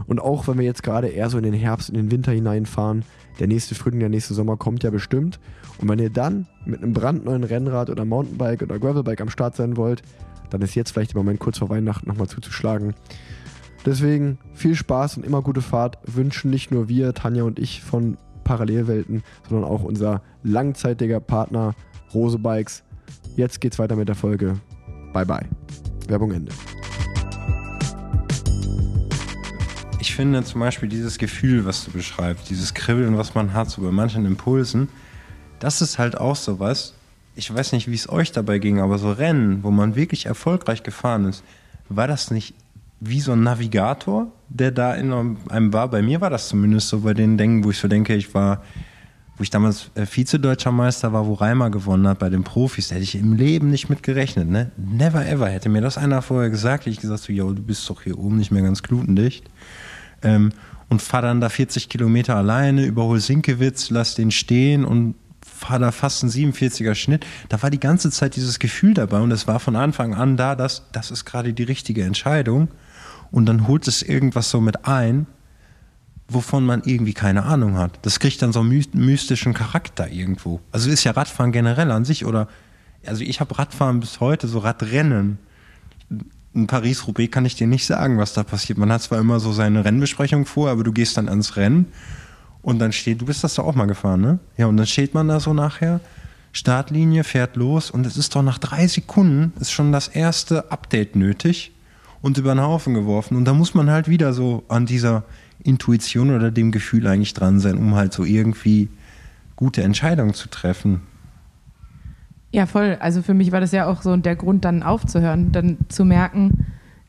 Und 0.07 0.21
auch 0.21 0.49
wenn 0.49 0.59
wir 0.59 0.65
jetzt 0.65 0.83
gerade 0.83 1.09
eher 1.09 1.31
so 1.31 1.39
in 1.39 1.45
den 1.45 1.55
Herbst, 1.55 1.91
in 1.91 1.97
den 1.97 2.11
Winter 2.11 2.33
hineinfahren, 2.33 3.05
der 3.39 3.47
nächste 3.47 3.75
Frühling, 3.75 4.01
der 4.01 4.09
nächste 4.09 4.35
Sommer 4.35 4.57
kommt 4.57 4.83
ja 4.83 4.91
bestimmt. 4.91 5.41
Und 5.79 5.89
wenn 5.89 5.99
ihr 5.99 6.11
dann 6.11 6.47
mit 6.67 6.83
einem 6.83 6.93
brandneuen 6.93 7.45
Rennrad 7.45 7.91
oder 7.91 8.05
Mountainbike 8.05 8.63
oder 8.63 8.79
Gravelbike 8.79 9.21
am 9.21 9.31
Start 9.31 9.57
sein 9.57 9.77
wollt, 9.77 10.03
dann 10.51 10.63
ist 10.63 10.75
jetzt 10.75 10.91
vielleicht 10.91 11.13
der 11.13 11.19
Moment 11.19 11.41
kurz 11.41 11.59
vor 11.59 11.71
Weihnachten 11.71 12.09
nochmal 12.09 12.29
zuzuschlagen. 12.29 12.95
Deswegen 13.87 14.39
viel 14.53 14.75
Spaß 14.75 15.17
und 15.17 15.25
immer 15.25 15.41
gute 15.41 15.63
Fahrt 15.63 15.99
wünschen 16.07 16.51
nicht 16.51 16.71
nur 16.71 16.89
wir, 16.89 17.15
Tanja 17.15 17.45
und 17.45 17.59
ich 17.59 17.81
von 17.81 18.19
Parallelwelten, 18.45 19.23
sondern 19.49 19.71
auch 19.71 19.85
unser 19.85 20.23
langzeitiger 20.43 21.21
Partner 21.21 21.75
Rose 22.13 22.39
Bikes. 22.39 22.83
Jetzt 23.37 23.61
geht's 23.61 23.79
weiter 23.79 23.97
mit 23.97 24.09
der 24.09 24.17
Folge. 24.17 24.61
Bye 25.13 25.25
bye. 25.25 25.47
Werbung 26.09 26.33
Ende. 26.33 26.53
Ich 30.01 30.15
finde 30.15 30.43
zum 30.45 30.61
Beispiel 30.61 30.89
dieses 30.89 31.19
Gefühl, 31.19 31.67
was 31.67 31.85
du 31.85 31.91
beschreibst, 31.91 32.49
dieses 32.49 32.73
Kribbeln, 32.73 33.19
was 33.19 33.35
man 33.35 33.53
hat, 33.53 33.69
so 33.69 33.83
bei 33.83 33.91
manchen 33.91 34.25
Impulsen, 34.25 34.89
das 35.59 35.83
ist 35.83 35.99
halt 35.99 36.17
auch 36.17 36.37
sowas. 36.37 36.95
Ich 37.37 37.53
weiß 37.55 37.73
nicht, 37.73 37.91
wie 37.91 37.95
es 37.95 38.09
euch 38.09 38.33
dabei 38.33 38.59
ging, 38.59 38.81
aber 38.81 38.97
so 38.97 39.13
Rennen, 39.13 39.63
wo 39.63 39.71
man 39.71 39.97
wirklich 39.97 40.25
erfolgreich 40.25 40.83
gefahren 40.83 41.27
ist, 41.27 41.45
war 41.91 42.09
das 42.09 42.31
nicht 42.31 42.55
wie 43.01 43.21
so 43.21 43.33
ein 43.33 43.43
Navigator, 43.43 44.29
der 44.49 44.71
da 44.71 44.95
in 44.95 45.13
einem 45.49 45.73
war? 45.75 45.89
Bei 45.89 46.01
mir 46.01 46.23
war 46.23 46.31
das 46.31 46.49
zumindest 46.49 46.89
so 46.89 47.01
bei 47.01 47.13
den 47.13 47.37
Dingen, 47.37 47.63
wo 47.63 47.71
ich 47.71 47.79
so 47.79 47.87
denke, 47.87 48.15
ich 48.15 48.33
war, 48.33 48.63
wo 49.37 49.43
ich 49.43 49.51
damals 49.51 49.91
äh, 49.97 50.07
Vize-Deutscher 50.07 50.73
Meister 50.73 51.13
war, 51.13 51.27
wo 51.27 51.35
Reimer 51.35 51.69
gewonnen 51.69 52.09
hat 52.09 52.21
bei 52.21 52.31
den 52.31 52.43
Profis, 52.43 52.89
da 52.89 52.95
hätte 52.95 53.05
ich 53.05 53.17
im 53.17 53.35
Leben 53.35 53.69
nicht 53.69 53.91
mit 53.91 54.03
gerechnet. 54.03 54.49
Ne? 54.49 54.71
Never 54.79 55.27
ever. 55.27 55.49
Hätte 55.49 55.69
mir 55.69 55.83
das 55.83 55.99
einer 55.99 56.23
vorher 56.23 56.49
gesagt, 56.49 56.87
ich 56.87 57.01
gesagt, 57.01 57.23
so, 57.23 57.35
yo, 57.35 57.53
du 57.53 57.63
bist 57.63 57.89
doch 57.91 58.01
hier 58.03 58.19
oben 58.19 58.39
nicht 58.39 58.51
mehr 58.51 58.63
ganz 58.63 58.83
glutendicht. 58.83 59.45
Ähm, 60.23 60.53
und 60.89 61.01
fahr 61.01 61.23
dann 61.23 61.41
da 61.41 61.49
40 61.49 61.89
Kilometer 61.89 62.37
alleine, 62.37 62.85
überhol 62.85 63.21
Sinkewitz, 63.21 63.91
lass 63.91 64.17
den 64.17 64.33
stehen 64.33 64.85
und 64.85 65.15
fahr 65.61 65.79
da 65.79 65.93
fast 65.93 66.23
einen 66.23 66.33
47er 66.33 66.95
Schnitt. 66.95 67.25
Da 67.49 67.63
war 67.63 67.71
die 67.71 67.81
ganze 67.81 68.11
Zeit 68.11 68.35
dieses 68.35 68.59
Gefühl 68.59 68.95
dabei 68.95 69.21
und 69.21 69.31
es 69.31 69.47
war 69.47 69.61
von 69.61 69.77
Anfang 69.77 70.15
an 70.15 70.37
da, 70.37 70.57
dass 70.57 70.83
das 70.93 71.11
ist 71.11 71.25
gerade 71.25 71.53
die 71.53 71.63
richtige 71.63 72.03
Entscheidung. 72.03 72.69
Und 73.31 73.47
dann 73.47 73.69
holt 73.69 73.87
es 73.87 74.03
irgendwas 74.03 74.51
so 74.51 74.61
mit 74.61 74.87
ein, 74.87 75.27
wovon 76.29 76.65
man 76.65 76.83
irgendwie 76.85 77.13
keine 77.13 77.45
Ahnung 77.45 77.77
hat. 77.77 77.99
Das 78.03 78.19
kriegt 78.19 78.43
dann 78.43 78.53
so 78.53 78.61
einen 78.61 78.85
mystischen 78.95 79.55
Charakter 79.55 80.11
irgendwo. 80.11 80.61
Also 80.73 80.91
ist 80.91 81.05
ja 81.05 81.13
Radfahren 81.13 81.53
generell 81.53 81.91
an 81.91 82.05
sich 82.05 82.25
oder, 82.25 82.49
also 83.07 83.23
ich 83.23 83.41
habe 83.41 83.57
Radfahren 83.59 84.01
bis 84.01 84.19
heute, 84.21 84.49
so 84.49 84.59
Radrennen. 84.59 85.39
In 86.53 86.67
Paris-Roubaix 86.67 87.31
kann 87.31 87.45
ich 87.45 87.55
dir 87.55 87.67
nicht 87.67 87.87
sagen, 87.87 88.19
was 88.19 88.35
da 88.35 88.43
passiert. 88.43 88.79
Man 88.79 88.93
hat 88.93 89.03
zwar 89.03 89.19
immer 89.19 89.39
so 89.39 89.53
seine 89.53 89.85
Rennbesprechung 89.85 90.47
vor, 90.47 90.71
aber 90.71 90.83
du 90.83 90.93
gehst 90.93 91.17
dann 91.17 91.29
ans 91.29 91.57
Rennen 91.57 91.87
und 92.63 92.79
dann 92.81 92.93
steht, 92.93 93.21
du 93.21 93.27
bist 93.27 93.45
das 93.45 93.55
da 93.55 93.63
auch 93.63 93.75
mal 93.75 93.87
gefahren, 93.87 94.21
ne? 94.21 94.39
Ja, 94.57 94.67
und 94.67 94.77
dann 94.77 94.87
steht 94.87 95.15
man 95.15 95.29
da 95.29 95.39
so 95.41 95.55
nachher 95.55 96.01
Startlinie, 96.53 97.23
fährt 97.23 97.57
los 97.57 97.91
und 97.91 98.05
es 98.05 98.17
ist 98.17 98.35
doch 98.35 98.43
nach 98.43 98.59
drei 98.59 98.87
Sekunden 98.89 99.53
ist 99.61 99.71
schon 99.71 99.93
das 99.93 100.09
erste 100.09 100.73
Update 100.73 101.15
nötig 101.15 101.73
und 102.23 102.37
über 102.39 102.55
den 102.55 102.61
Haufen 102.61 102.95
geworfen. 102.95 103.37
Und 103.37 103.45
da 103.45 103.55
muss 103.55 103.75
man 103.75 103.89
halt 103.91 104.09
wieder 104.09 104.33
so 104.33 104.65
an 104.69 104.87
dieser 104.87 105.25
Intuition 105.63 106.35
oder 106.35 106.51
dem 106.51 106.73
Gefühl 106.73 107.07
eigentlich 107.07 107.35
dran 107.35 107.61
sein, 107.61 107.79
um 107.79 107.95
halt 107.95 108.13
so 108.13 108.25
irgendwie 108.25 108.89
gute 109.57 109.83
Entscheidungen 109.83 110.35
zu 110.35 110.49
treffen. 110.49 111.03
Ja, 112.53 112.67
voll. 112.67 112.97
Also 113.01 113.23
für 113.23 113.35
mich 113.35 113.53
war 113.53 113.61
das 113.61 113.73
ja 113.73 113.87
auch 113.87 114.03
so 114.03 114.17
der 114.17 114.37
Grund, 114.37 114.65
dann 114.65 114.83
aufzuhören, 114.83 115.53
dann 115.53 115.79
zu 115.89 116.05
merken, 116.05 116.67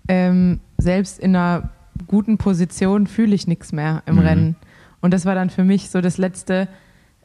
ähm, 0.08 0.60
selbst 0.78 1.20
in 1.20 1.36
einer 1.36 1.70
guten 2.08 2.38
Position 2.38 3.08
fühle 3.08 3.34
ich 3.34 3.48
nichts 3.48 3.72
mehr 3.72 4.04
im 4.06 4.16
Mhm. 4.16 4.22
Rennen. 4.22 4.56
Und 5.02 5.14
das 5.14 5.26
war 5.26 5.36
dann 5.36 5.50
für 5.50 5.64
mich 5.64 5.90
so 5.90 6.02
das 6.02 6.18
letzte 6.18 6.68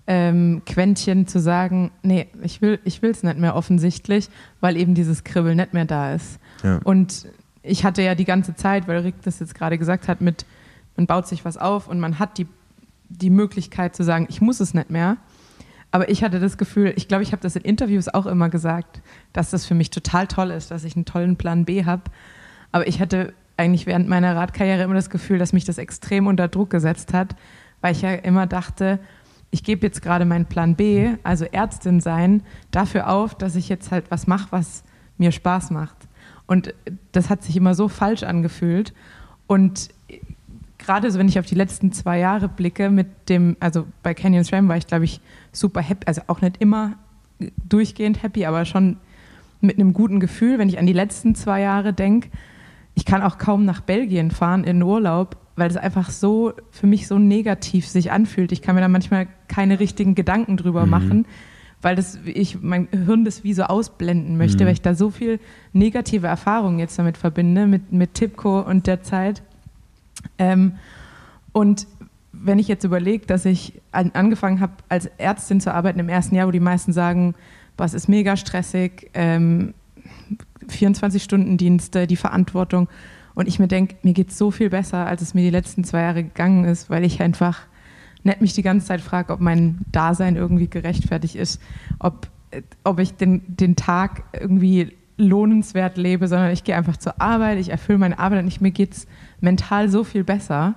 ähm, 0.07 0.63
Quäntchen 0.67 1.27
zu 1.27 1.41
sagen, 1.41 1.91
nee, 2.03 2.29
ich 2.43 2.63
will 2.63 2.79
ich 2.85 3.03
es 3.03 3.23
nicht 3.23 3.39
mehr 3.39 3.57
offensichtlich, 3.57 4.29
weil 4.61 4.77
eben 4.77 4.95
dieses 4.95 5.25
Kribbeln 5.25 5.57
nicht 5.57 5.75
mehr 5.75 5.85
da 5.85 6.15
ist. 6.15 6.39
Ja. 6.63 6.81
Und 6.85 7.27
ich 7.63 7.85
hatte 7.85 8.03
ja 8.03 8.15
die 8.15 8.25
ganze 8.25 8.55
Zeit, 8.55 8.87
weil 8.87 8.99
Rick 9.01 9.17
das 9.23 9.41
jetzt 9.41 9.55
gerade 9.55 9.79
gesagt 9.79 10.09
hat, 10.09 10.21
mit 10.21 10.47
man 10.97 11.07
baut 11.07 11.27
sich 11.27 11.45
was 11.45 11.59
auf 11.59 11.89
und 11.89 12.01
man 12.01 12.19
hat 12.19 12.39
die, 12.39 12.47
die 13.09 13.31
Möglichkeit 13.31 13.95
zu 13.95 14.03
sagen, 14.03 14.27
ich 14.31 14.41
muss 14.41 14.61
es 14.61 14.73
nicht 14.73 14.91
mehr. 14.91 15.19
Aber 15.91 16.11
ich 16.11 16.23
hatte 16.23 16.41
das 16.41 16.59
Gefühl, 16.59 16.93
ich 16.97 17.09
glaube, 17.09 17.23
ich 17.23 17.33
habe 17.33 17.43
das 17.43 17.57
in 17.57 17.63
Interviews 17.63 18.09
auch 18.09 18.27
immer 18.27 18.49
gesagt, 18.49 19.01
dass 19.33 19.51
das 19.51 19.67
für 19.67 19.75
mich 19.75 19.91
total 19.91 20.27
toll 20.27 20.51
ist, 20.51 20.71
dass 20.71 20.85
ich 20.85 20.97
einen 20.97 21.05
tollen 21.05 21.37
Plan 21.37 21.65
B 21.65 21.85
habe. 21.85 22.03
Aber 22.73 22.87
ich 22.87 23.01
hatte 23.01 23.33
eigentlich 23.57 23.87
während 23.87 24.09
meiner 24.09 24.37
Radkarriere 24.37 24.83
immer 24.83 24.95
das 24.95 25.11
Gefühl, 25.11 25.39
dass 25.39 25.53
mich 25.53 25.65
das 25.65 25.79
extrem 25.79 26.27
unter 26.27 26.49
Druck 26.49 26.71
gesetzt 26.71 27.15
hat, 27.15 27.37
weil 27.81 27.93
ich 27.93 28.03
ja 28.03 28.13
immer 28.13 28.47
dachte, 28.47 28.99
ich 29.51 29.63
gebe 29.63 29.87
jetzt 29.87 30.03
gerade 30.03 30.25
meinen 30.25 30.47
Plan 30.47 30.75
B, 30.75 31.15
also 31.23 31.45
Ärztin 31.45 32.01
sein, 32.01 32.43
dafür 32.71 33.09
auf, 33.09 33.35
dass 33.35 33.57
ich 33.57 33.69
jetzt 33.69 33.91
halt 33.91 34.11
was 34.11 34.27
mache, 34.27 34.49
was 34.51 34.83
mir 35.17 35.33
Spaß 35.33 35.71
macht. 35.71 35.97
Und 36.47 36.75
das 37.13 37.31
hat 37.31 37.43
sich 37.43 37.57
immer 37.57 37.75
so 37.75 37.89
falsch 37.89 38.23
angefühlt. 38.23 38.93
Und 39.47 39.89
gerade 40.79 41.11
so, 41.11 41.19
wenn 41.19 41.29
ich 41.29 41.39
auf 41.39 41.47
die 41.47 41.55
letzten 41.55 41.93
zwei 41.93 42.19
Jahre 42.19 42.49
blicke, 42.49 42.91
mit 42.91 43.29
dem, 43.29 43.57
also 43.61 43.87
bei 44.03 44.15
Canyon 44.15 44.45
SRAM 44.45 44.69
war 44.69 44.77
ich, 44.77 44.87
glaube 44.87 45.05
ich, 45.05 45.21
super 45.57 45.81
happy, 45.81 46.07
also 46.07 46.23
auch 46.27 46.41
nicht 46.41 46.57
immer 46.59 46.95
durchgehend 47.69 48.23
happy, 48.23 48.47
aber 48.47 48.65
schon 48.65 48.97
mit 49.61 49.79
einem 49.79 49.93
guten 49.93 50.21
Gefühl, 50.21 50.59
wenn 50.59 50.69
ich 50.69 50.79
an 50.79 50.87
die 50.87 50.93
letzten 50.93 51.35
zwei 51.35 51.61
Jahre 51.61 51.93
denke. 51.93 52.29
Ich 52.95 53.05
kann 53.05 53.23
auch 53.23 53.39
kaum 53.39 53.65
nach 53.65 53.81
Belgien 53.81 54.31
fahren 54.31 54.65
in 54.65 54.83
Urlaub, 54.83 55.37
weil 55.57 55.71
es 55.71 55.77
einfach 55.77 56.11
so 56.11 56.53
für 56.71 56.87
mich 56.87 57.07
so 57.07 57.19
negativ 57.19 57.87
sich 57.87 58.13
anfühlt. 58.13 58.53
Ich 58.53 58.63
kann 58.63 58.75
mir 58.75 58.81
da 58.81 58.89
manchmal 58.89 59.27
keine 59.49 59.81
richtigen 59.81 60.15
Gedanken 60.15 60.57
drüber 60.57 60.87
machen, 60.87 61.27
weil 61.83 61.97
das 61.97 62.19
ich 62.25 62.63
mein 62.63 62.89
Hirn 62.91 63.25
das 63.25 63.45
wie 63.45 63.53
so 63.53 63.65
ausblenden 63.65 64.37
möchte, 64.37 64.65
weil 64.65 64.73
ich 64.73 64.83
da 64.83 64.95
so 64.95 65.11
viel 65.11 65.41
negative 65.73 66.27
Erfahrungen 66.27 66.79
jetzt 66.79 66.99
damit 66.99 67.17
verbinde 67.17 67.67
mit 67.67 67.93
mit 67.93 68.15
Tipco 68.15 68.61
und 68.61 68.87
der 68.87 69.03
Zeit. 69.03 69.43
Ähm, 70.39 70.73
und 71.53 71.87
wenn 72.47 72.59
ich 72.59 72.69
jetzt 72.69 72.85
überlege, 72.85 73.27
dass 73.27 73.45
ich 73.45 73.81
an, 73.93 74.11
angefangen 74.15 74.61
habe, 74.61 74.75
als 74.89 75.07
Ärztin 75.19 75.61
zu 75.61 75.73
arbeiten 75.73 75.99
im 75.99 76.09
ersten 76.09 76.35
Jahr, 76.35 76.47
wo 76.47 76.53
die 76.53 76.61
meisten 76.61 76.93
sagen, 76.93 77.35
es 77.79 77.95
ist 77.95 78.09
mega 78.09 78.37
stressig, 78.37 79.11
ähm, 79.15 79.75
24-Stunden-Dienste, 80.69 82.07
die 82.07 82.17
Verantwortung. 82.17 82.89
Und 83.35 83.49
ich 83.49 83.59
mir 83.59 83.69
denke, 83.69 83.97
mir 84.03 84.15
geht 84.15 84.31
es 84.31 84.39
so 84.39 84.51
viel 84.51 84.71
besser, 84.71 85.07
als 85.07 85.21
es 85.21 85.35
mir 85.35 85.43
die 85.43 85.51
letzten 85.51 85.85
zwei 85.85 86.01
Jahre 86.01 86.25
gegangen 86.25 86.65
ist, 86.65 86.89
weil 86.89 87.05
ich 87.05 87.21
einfach 87.21 87.67
nicht 88.25 88.41
mich 88.41 88.55
die 88.55 88.63
ganze 88.63 88.87
Zeit 88.87 89.01
frage, 89.01 89.33
ob 89.33 89.41
mein 89.41 89.79
Dasein 89.93 90.37
irgendwie 90.37 90.69
gerechtfertigt 90.69 91.37
ist, 91.37 91.61
ob, 91.99 92.29
äh, 92.51 92.63
ob 92.83 92.99
ich 92.99 93.15
den, 93.15 93.43
den 93.47 93.77
Tag 93.77 94.25
irgendwie 94.33 94.97
lohnenswert 95.19 95.97
lebe, 95.97 96.29
sondern 96.29 96.51
ich 96.51 96.65
gehe 96.65 96.77
einfach 96.77 96.97
zur 96.97 97.21
Arbeit, 97.21 97.59
ich 97.59 97.71
erfülle 97.71 97.99
meine 97.99 98.19
Arbeit 98.19 98.43
und 98.43 98.49
ich, 98.49 98.61
mir 98.61 98.71
geht 98.71 98.93
es 98.93 99.07
mental 99.41 99.89
so 99.89 100.05
viel 100.05 100.25
besser 100.25 100.75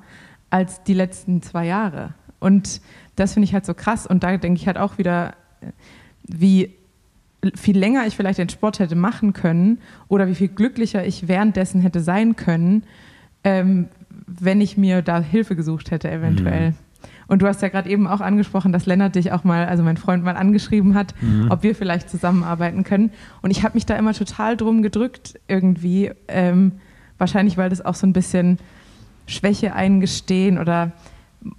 als 0.50 0.84
die 0.84 0.93
letzten 0.93 1.41
zwei 1.41 1.66
Jahre. 1.66 2.14
Und 2.39 2.82
das 3.16 3.34
finde 3.34 3.45
ich 3.45 3.54
halt 3.54 3.66
so 3.66 3.74
krass. 3.74 4.08
Und 4.08 4.24
da 4.24 4.38
denke 4.38 4.60
ich 4.60 4.68
halt 4.68 4.78
auch 4.78 4.97
wieder, 4.97 5.34
äh, 5.62 5.72
wie 6.24 6.76
viel 7.56 7.78
länger 7.78 8.06
ich 8.06 8.16
vielleicht 8.16 8.39
den 8.39 8.50
Sport 8.50 8.80
hätte 8.80 8.95
machen 8.95 9.34
können 9.34 9.80
oder 10.08 10.28
wie 10.28 10.36
viel 10.36 10.50
glücklicher 10.50 11.06
ich 11.06 11.28
währenddessen 11.28 11.82
hätte 11.82 12.02
sein 12.02 12.36
können, 12.36 12.84
ähm, 13.43 13.88
wenn 14.28 14.60
ich 14.62 14.78
mir 14.78 15.02
da 15.02 15.22
Hilfe 15.22 15.56
gesucht 15.56 15.91
hätte, 15.91 16.12
eventuell. 16.12 16.74
Und 17.28 17.41
du 17.41 17.47
hast 17.47 17.62
ja 17.62 17.70
gerade 17.70 17.89
eben 17.89 18.08
auch 18.08 18.22
angesprochen, 18.22 18.74
dass 18.74 18.88
Lennart 18.88 19.16
dich 19.16 19.32
auch 19.32 19.43
mal, 19.43 19.68
also 19.68 19.84
mein 19.84 19.97
Freund 19.97 20.24
mal 20.24 20.36
angeschrieben 20.36 20.95
hat, 20.95 21.14
ob 21.50 21.64
wir 21.64 21.76
vielleicht 21.76 22.10
zusammenarbeiten 22.10 22.84
können. 22.84 23.12
Und 23.41 23.52
ich 23.52 23.64
habe 23.64 23.76
mich 23.76 23.86
da 23.86 23.95
immer 23.95 24.14
total 24.14 24.58
drum 24.58 24.82
gedrückt 24.82 25.39
irgendwie. 25.47 26.12
Ähm, 26.28 26.74
wahrscheinlich, 27.20 27.56
weil 27.56 27.70
das 27.70 27.86
auch 27.86 27.93
so 27.93 28.08
ein 28.08 28.14
bisschen 28.14 28.58
Schwäche 29.30 29.73
eingestehen 29.73 30.57
oder 30.57 30.91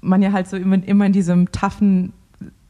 man 0.01 0.23
ja 0.23 0.33
halt 0.33 0.49
so 0.49 0.57
immer, 0.57 0.83
immer 0.85 1.07
in 1.07 1.13
diesem 1.13 1.53
taffen, 1.53 2.13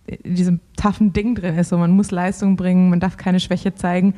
in 0.07 0.34
diesem 0.34 0.61
taffen 0.76 1.12
Ding 1.12 1.34
drin 1.34 1.57
ist. 1.57 1.70
So, 1.70 1.78
man 1.78 1.90
muss 1.90 2.11
Leistung 2.11 2.57
bringen, 2.57 2.90
man 2.90 3.01
darf 3.01 3.16
keine 3.16 3.40
Schwäche 3.40 3.74
zeigen. 3.74 4.14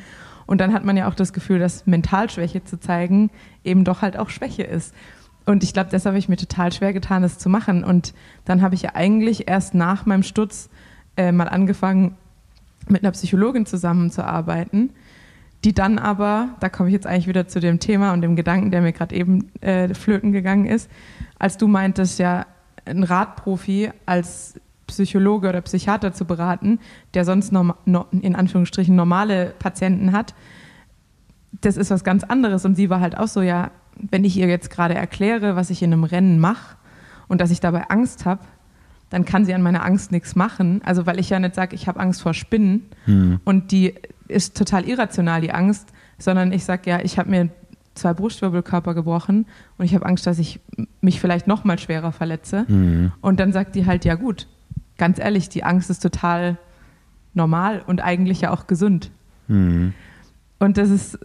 Und 0.46 0.60
dann 0.60 0.72
hat 0.72 0.84
man 0.84 0.96
ja 0.96 1.08
auch 1.08 1.14
das 1.14 1.32
Gefühl, 1.32 1.58
dass 1.58 1.86
Mentalschwäche 1.86 2.64
zu 2.64 2.78
zeigen 2.78 3.30
eben 3.64 3.84
doch 3.84 4.02
halt 4.02 4.16
auch 4.18 4.28
Schwäche 4.28 4.64
ist. 4.64 4.94
Und 5.44 5.64
ich 5.64 5.72
glaube, 5.72 5.90
deshalb 5.90 6.12
habe 6.12 6.18
ich 6.18 6.28
mir 6.28 6.36
total 6.36 6.72
schwer 6.72 6.92
getan, 6.92 7.22
das 7.22 7.38
zu 7.38 7.48
machen. 7.48 7.84
Und 7.84 8.14
dann 8.44 8.62
habe 8.62 8.74
ich 8.74 8.82
ja 8.82 8.90
eigentlich 8.94 9.48
erst 9.48 9.74
nach 9.74 10.06
meinem 10.06 10.22
Sturz 10.22 10.68
äh, 11.16 11.32
mal 11.32 11.48
angefangen, 11.48 12.16
mit 12.88 13.02
einer 13.02 13.12
Psychologin 13.12 13.66
zusammenzuarbeiten, 13.66 14.90
die 15.64 15.72
dann 15.72 15.98
aber, 15.98 16.50
da 16.60 16.68
komme 16.68 16.88
ich 16.88 16.92
jetzt 16.92 17.06
eigentlich 17.06 17.28
wieder 17.28 17.46
zu 17.46 17.60
dem 17.60 17.78
Thema 17.78 18.12
und 18.12 18.20
dem 18.20 18.36
Gedanken, 18.36 18.70
der 18.70 18.82
mir 18.82 18.92
gerade 18.92 19.14
eben 19.14 19.50
äh, 19.60 19.94
flöten 19.94 20.32
gegangen 20.32 20.66
ist, 20.66 20.90
als 21.38 21.56
du 21.56 21.68
meintest, 21.68 22.18
ja, 22.18 22.46
ein 22.84 23.04
Radprofi 23.04 23.90
als 24.06 24.60
Psychologe 24.88 25.48
oder 25.48 25.60
Psychiater 25.60 26.12
zu 26.12 26.24
beraten, 26.24 26.80
der 27.14 27.24
sonst 27.24 27.52
norm, 27.52 27.74
no, 27.84 28.06
in 28.10 28.34
Anführungsstrichen 28.34 28.96
normale 28.96 29.54
Patienten 29.58 30.12
hat, 30.12 30.34
das 31.60 31.76
ist 31.76 31.90
was 31.90 32.02
ganz 32.02 32.24
anderes. 32.24 32.64
Und 32.64 32.74
sie 32.74 32.90
war 32.90 33.00
halt 33.00 33.16
auch 33.16 33.28
so, 33.28 33.40
ja, 33.40 33.70
wenn 33.96 34.24
ich 34.24 34.36
ihr 34.36 34.48
jetzt 34.48 34.70
gerade 34.70 34.94
erkläre, 34.94 35.54
was 35.54 35.70
ich 35.70 35.82
in 35.82 35.92
einem 35.92 36.04
Rennen 36.04 36.38
mache 36.38 36.76
und 37.28 37.40
dass 37.40 37.50
ich 37.50 37.60
dabei 37.60 37.88
Angst 37.88 38.24
habe, 38.26 38.42
dann 39.10 39.24
kann 39.24 39.44
sie 39.44 39.54
an 39.54 39.62
meiner 39.62 39.84
Angst 39.84 40.10
nichts 40.10 40.34
machen. 40.34 40.80
Also 40.84 41.06
weil 41.06 41.20
ich 41.20 41.30
ja 41.30 41.38
nicht 41.38 41.54
sage, 41.54 41.76
ich 41.76 41.86
habe 41.86 42.00
Angst 42.00 42.22
vor 42.22 42.32
Spinnen 42.32 42.86
und 43.44 43.70
die 43.70 43.94
ist 44.32 44.56
total 44.56 44.88
irrational, 44.88 45.40
die 45.40 45.52
Angst, 45.52 45.88
sondern 46.18 46.52
ich 46.52 46.64
sage, 46.64 46.90
ja, 46.90 47.00
ich 47.00 47.18
habe 47.18 47.30
mir 47.30 47.50
zwei 47.94 48.14
Brustwirbelkörper 48.14 48.94
gebrochen 48.94 49.46
und 49.76 49.84
ich 49.84 49.94
habe 49.94 50.06
Angst, 50.06 50.26
dass 50.26 50.38
ich 50.38 50.60
mich 51.00 51.20
vielleicht 51.20 51.46
noch 51.46 51.64
mal 51.64 51.78
schwerer 51.78 52.12
verletze. 52.12 52.64
Und 53.20 53.38
dann 53.40 53.52
sagt 53.52 53.74
die 53.74 53.86
halt, 53.86 54.04
ja 54.04 54.14
gut, 54.14 54.48
ganz 54.96 55.18
ehrlich, 55.18 55.48
die 55.48 55.64
Angst 55.64 55.90
ist 55.90 56.00
total 56.00 56.58
normal 57.34 57.82
und 57.86 58.02
eigentlich 58.02 58.42
ja 58.42 58.50
auch 58.50 58.66
gesund. 58.66 59.10
Mhm. 59.48 59.94
Und 60.58 60.78
das 60.78 60.90
ist 60.90 61.18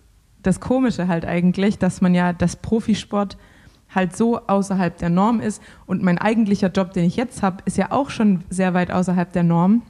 das 0.43 0.59
Komische 0.59 1.07
halt 1.07 1.25
eigentlich, 1.25 1.77
dass 1.77 2.01
man 2.01 2.15
ja 2.15 2.33
das 2.33 2.55
Profisport 2.55 3.37
halt 3.93 4.15
so 4.15 4.45
außerhalb 4.47 4.97
der 4.97 5.09
Norm 5.09 5.39
ist. 5.39 5.61
Und 5.85 6.03
mein 6.03 6.17
eigentlicher 6.17 6.69
Job, 6.69 6.93
den 6.93 7.05
ich 7.05 7.15
jetzt 7.15 7.43
habe, 7.43 7.57
ist 7.65 7.77
ja 7.77 7.91
auch 7.91 8.09
schon 8.09 8.43
sehr 8.49 8.73
weit 8.73 8.91
außerhalb 8.91 9.31
der 9.31 9.43
Norm, 9.43 9.83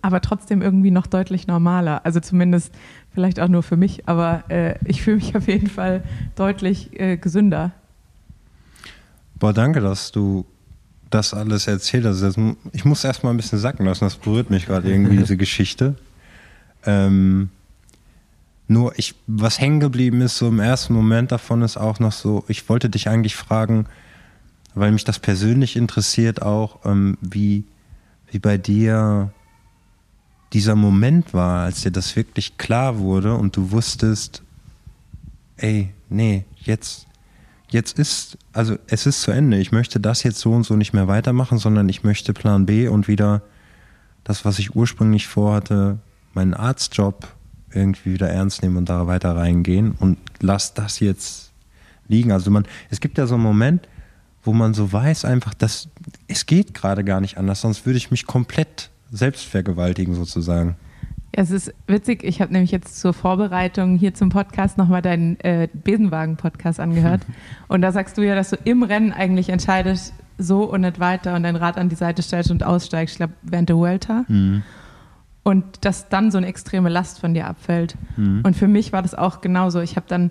aber 0.00 0.20
trotzdem 0.20 0.62
irgendwie 0.62 0.90
noch 0.90 1.06
deutlich 1.06 1.46
normaler. 1.46 2.04
Also 2.04 2.20
zumindest 2.20 2.72
vielleicht 3.12 3.40
auch 3.40 3.48
nur 3.48 3.62
für 3.62 3.76
mich, 3.76 4.08
aber 4.08 4.44
äh, 4.48 4.76
ich 4.84 5.02
fühle 5.02 5.16
mich 5.16 5.36
auf 5.36 5.48
jeden 5.48 5.68
Fall 5.68 6.02
deutlich 6.36 6.98
äh, 6.98 7.16
gesünder. 7.16 7.72
Boah, 9.38 9.52
danke, 9.52 9.80
dass 9.80 10.12
du 10.12 10.46
das 11.10 11.34
alles 11.34 11.66
erzählt 11.66 12.06
hast. 12.06 12.22
Ich 12.72 12.84
muss 12.84 13.04
erst 13.04 13.22
mal 13.22 13.30
ein 13.30 13.36
bisschen 13.36 13.58
sacken 13.58 13.84
lassen, 13.84 14.04
das 14.04 14.16
berührt 14.16 14.50
mich 14.50 14.66
gerade 14.66 14.90
irgendwie, 14.90 15.18
diese 15.18 15.36
Geschichte. 15.36 15.96
Ähm, 16.86 17.50
nur, 18.68 18.98
ich, 18.98 19.14
was 19.26 19.60
hängen 19.60 19.80
geblieben 19.80 20.20
ist, 20.22 20.38
so 20.38 20.48
im 20.48 20.60
ersten 20.60 20.94
Moment 20.94 21.32
davon 21.32 21.62
ist 21.62 21.76
auch 21.76 21.98
noch 21.98 22.12
so, 22.12 22.44
ich 22.48 22.68
wollte 22.68 22.88
dich 22.88 23.08
eigentlich 23.08 23.36
fragen, 23.36 23.86
weil 24.74 24.92
mich 24.92 25.04
das 25.04 25.18
persönlich 25.18 25.76
interessiert 25.76 26.40
auch, 26.40 26.84
ähm, 26.86 27.18
wie, 27.20 27.64
wie 28.30 28.38
bei 28.38 28.56
dir 28.56 29.32
dieser 30.52 30.76
Moment 30.76 31.32
war, 31.32 31.64
als 31.64 31.82
dir 31.82 31.90
das 31.90 32.14
wirklich 32.16 32.58
klar 32.58 32.98
wurde 32.98 33.34
und 33.34 33.56
du 33.56 33.70
wusstest, 33.70 34.42
ey, 35.56 35.92
nee, 36.08 36.44
jetzt, 36.56 37.06
jetzt 37.68 37.98
ist, 37.98 38.36
also 38.52 38.76
es 38.86 39.06
ist 39.06 39.22
zu 39.22 39.30
Ende. 39.30 39.58
Ich 39.58 39.72
möchte 39.72 39.98
das 39.98 40.22
jetzt 40.22 40.40
so 40.40 40.52
und 40.52 40.64
so 40.64 40.76
nicht 40.76 40.92
mehr 40.92 41.08
weitermachen, 41.08 41.58
sondern 41.58 41.88
ich 41.88 42.04
möchte 42.04 42.32
Plan 42.34 42.66
B 42.66 42.88
und 42.88 43.08
wieder 43.08 43.42
das, 44.24 44.44
was 44.44 44.58
ich 44.58 44.76
ursprünglich 44.76 45.26
vorhatte, 45.26 45.98
meinen 46.34 46.54
Arztjob 46.54 47.28
irgendwie 47.72 48.12
wieder 48.12 48.28
ernst 48.28 48.62
nehmen 48.62 48.76
und 48.76 48.88
da 48.88 49.06
weiter 49.06 49.34
reingehen 49.34 49.92
und 49.92 50.18
lass 50.40 50.74
das 50.74 51.00
jetzt 51.00 51.52
liegen. 52.08 52.32
Also 52.32 52.50
man, 52.50 52.66
es 52.90 53.00
gibt 53.00 53.16
ja 53.16 53.26
so 53.26 53.34
einen 53.34 53.42
Moment, 53.42 53.88
wo 54.44 54.52
man 54.52 54.74
so 54.74 54.92
weiß 54.92 55.24
einfach, 55.24 55.54
dass 55.54 55.88
es 56.28 56.46
geht 56.46 56.74
gerade 56.74 57.04
gar 57.04 57.20
nicht 57.20 57.38
anders, 57.38 57.62
sonst 57.62 57.86
würde 57.86 57.96
ich 57.96 58.10
mich 58.10 58.26
komplett 58.26 58.90
selbst 59.12 59.44
vergewaltigen 59.44 60.14
sozusagen. 60.14 60.76
Ja, 61.34 61.42
es 61.42 61.50
ist 61.50 61.72
witzig, 61.86 62.24
ich 62.24 62.40
habe 62.40 62.52
nämlich 62.52 62.72
jetzt 62.72 62.98
zur 62.98 63.12
Vorbereitung 63.12 63.96
hier 63.96 64.14
zum 64.14 64.30
Podcast 64.30 64.78
nochmal 64.78 65.02
deinen 65.02 65.38
äh, 65.40 65.68
Besenwagen-Podcast 65.72 66.80
angehört. 66.80 67.22
und 67.68 67.82
da 67.82 67.92
sagst 67.92 68.18
du 68.18 68.22
ja, 68.22 68.34
dass 68.34 68.50
du 68.50 68.56
im 68.64 68.82
Rennen 68.82 69.12
eigentlich 69.12 69.48
entscheidest, 69.48 70.14
so 70.38 70.64
und 70.64 70.80
nicht 70.80 70.98
weiter 70.98 71.34
und 71.34 71.44
dein 71.44 71.56
Rad 71.56 71.78
an 71.78 71.88
die 71.88 71.94
Seite 71.94 72.22
stellst 72.22 72.50
und 72.50 72.64
aussteigst, 72.64 73.14
ich 73.14 73.18
glaube, 73.18 73.34
während 73.42 73.68
der 73.68 73.76
Vuelta. 73.76 74.24
Mhm. 74.28 74.62
Und 75.44 75.84
dass 75.84 76.08
dann 76.08 76.30
so 76.30 76.38
eine 76.38 76.46
extreme 76.46 76.88
Last 76.88 77.18
von 77.18 77.34
dir 77.34 77.46
abfällt. 77.46 77.96
Mhm. 78.16 78.42
Und 78.44 78.56
für 78.56 78.68
mich 78.68 78.92
war 78.92 79.02
das 79.02 79.14
auch 79.14 79.40
genauso. 79.40 79.80
Ich 79.80 79.96
habe 79.96 80.06
dann, 80.08 80.30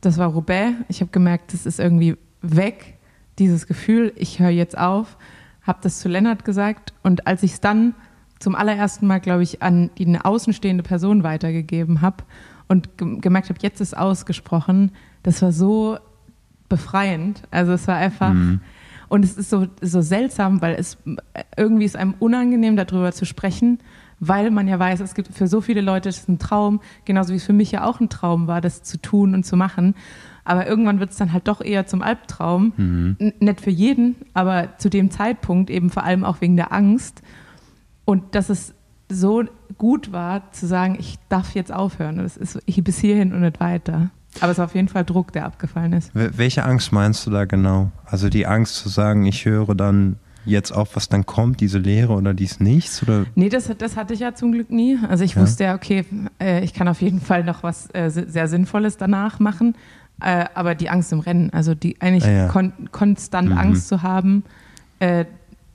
das 0.00 0.18
war 0.18 0.28
Roubaix, 0.28 0.74
ich 0.88 1.00
habe 1.00 1.10
gemerkt, 1.10 1.52
das 1.52 1.66
ist 1.66 1.80
irgendwie 1.80 2.16
weg, 2.42 2.98
dieses 3.38 3.66
Gefühl, 3.66 4.12
ich 4.16 4.40
höre 4.40 4.50
jetzt 4.50 4.76
auf, 4.76 5.16
habe 5.62 5.78
das 5.82 6.00
zu 6.00 6.08
Lennart 6.08 6.44
gesagt. 6.44 6.92
Und 7.02 7.26
als 7.26 7.42
ich 7.42 7.52
es 7.52 7.60
dann 7.60 7.94
zum 8.40 8.54
allerersten 8.56 9.06
Mal, 9.06 9.20
glaube 9.20 9.44
ich, 9.44 9.62
an 9.62 9.90
die 9.98 10.06
eine 10.06 10.24
außenstehende 10.24 10.82
Person 10.82 11.22
weitergegeben 11.22 12.00
habe 12.00 12.24
und 12.66 12.98
ge 12.98 13.18
gemerkt 13.20 13.48
habe, 13.50 13.58
jetzt 13.62 13.80
ist 13.80 13.96
ausgesprochen, 13.96 14.90
das 15.22 15.40
war 15.42 15.52
so 15.52 15.98
befreiend. 16.68 17.42
Also 17.50 17.72
es 17.72 17.86
war 17.88 17.96
einfach, 17.96 18.32
Mhm. 18.32 18.60
und 19.08 19.24
es 19.24 19.36
ist 19.36 19.50
so, 19.50 19.66
so 19.82 20.00
seltsam, 20.00 20.62
weil 20.62 20.74
es 20.76 20.96
irgendwie 21.56 21.84
ist 21.84 21.96
einem 21.96 22.14
unangenehm, 22.18 22.76
darüber 22.76 23.12
zu 23.12 23.24
sprechen, 23.24 23.78
weil 24.20 24.50
man 24.50 24.68
ja 24.68 24.78
weiß, 24.78 25.00
es 25.00 25.14
gibt 25.14 25.32
für 25.34 25.46
so 25.48 25.60
viele 25.60 25.80
Leute 25.80 26.08
das 26.08 26.18
ist 26.18 26.28
ein 26.28 26.38
Traum, 26.38 26.80
genauso 27.06 27.32
wie 27.32 27.36
es 27.38 27.44
für 27.44 27.52
mich 27.54 27.72
ja 27.72 27.84
auch 27.84 28.00
ein 28.00 28.08
Traum 28.10 28.46
war, 28.46 28.60
das 28.60 28.82
zu 28.82 28.98
tun 29.00 29.34
und 29.34 29.44
zu 29.44 29.56
machen. 29.56 29.94
Aber 30.44 30.66
irgendwann 30.66 31.00
wird 31.00 31.10
es 31.10 31.16
dann 31.16 31.32
halt 31.32 31.48
doch 31.48 31.60
eher 31.60 31.86
zum 31.86 32.02
Albtraum. 32.02 32.72
N- 33.18 33.32
Nicht 33.40 33.60
für 33.60 33.70
jeden, 33.70 34.16
aber 34.34 34.76
zu 34.78 34.90
dem 34.90 35.10
Zeitpunkt 35.10 35.70
eben 35.70 35.90
vor 35.90 36.04
allem 36.04 36.24
auch 36.24 36.40
wegen 36.40 36.56
der 36.56 36.72
Angst. 36.72 37.22
Und 38.04 38.34
dass 38.34 38.48
es 38.50 38.74
so 39.08 39.44
gut 39.78 40.12
war, 40.12 40.50
zu 40.52 40.66
sagen, 40.66 40.96
ich 40.98 41.18
darf 41.28 41.54
jetzt 41.54 41.72
aufhören. 41.72 42.18
Das 42.18 42.36
ist 42.36 42.58
ich 42.66 42.82
bis 42.84 42.98
hierhin 42.98 43.32
und 43.32 43.40
nicht 43.40 43.60
weiter. 43.60 44.10
Aber 44.40 44.52
es 44.52 44.58
war 44.58 44.66
auf 44.66 44.74
jeden 44.76 44.88
Fall 44.88 45.04
Druck, 45.04 45.32
der 45.32 45.44
abgefallen 45.44 45.92
ist. 45.92 46.14
Wel- 46.14 46.30
Welche 46.36 46.64
Angst 46.64 46.92
meinst 46.92 47.26
du 47.26 47.30
da 47.30 47.44
genau? 47.44 47.90
Also 48.04 48.28
die 48.28 48.46
Angst 48.46 48.76
zu 48.76 48.88
sagen, 48.88 49.26
ich 49.26 49.44
höre 49.44 49.74
dann 49.74 50.16
jetzt 50.44 50.70
auf, 50.70 50.94
was 50.96 51.08
dann 51.08 51.26
kommt, 51.26 51.60
diese 51.60 51.78
Lehre 51.78 52.12
oder 52.14 52.32
dies 52.32 52.60
nichts? 52.60 53.02
Oder? 53.02 53.26
Nee, 53.34 53.48
das, 53.48 53.70
das 53.76 53.96
hatte 53.96 54.14
ich 54.14 54.20
ja 54.20 54.34
zum 54.34 54.52
Glück 54.52 54.70
nie. 54.70 54.98
Also 55.08 55.24
ich 55.24 55.34
Ja. 55.34 55.42
wusste 55.42 55.64
ja, 55.64 55.74
okay, 55.74 56.04
äh, 56.40 56.62
ich 56.64 56.72
kann 56.72 56.86
auf 56.86 57.02
jeden 57.02 57.20
Fall 57.20 57.42
noch 57.44 57.62
was 57.64 57.88
äh, 57.92 58.08
se- 58.10 58.28
sehr 58.28 58.46
Sinnvolles 58.46 58.96
danach 58.96 59.40
machen. 59.40 59.74
Äh, 60.22 60.44
aber 60.54 60.74
die 60.76 60.88
Angst 60.90 61.12
im 61.12 61.20
Rennen, 61.20 61.50
also 61.52 61.74
die 61.74 62.00
eigentlich 62.00 62.24
Ah, 62.24 62.30
ja. 62.30 62.48
kon 62.48 62.72
konstant 62.92 63.50
Mhm. 63.50 63.58
Angst 63.58 63.88
zu 63.88 64.02
haben 64.02 64.44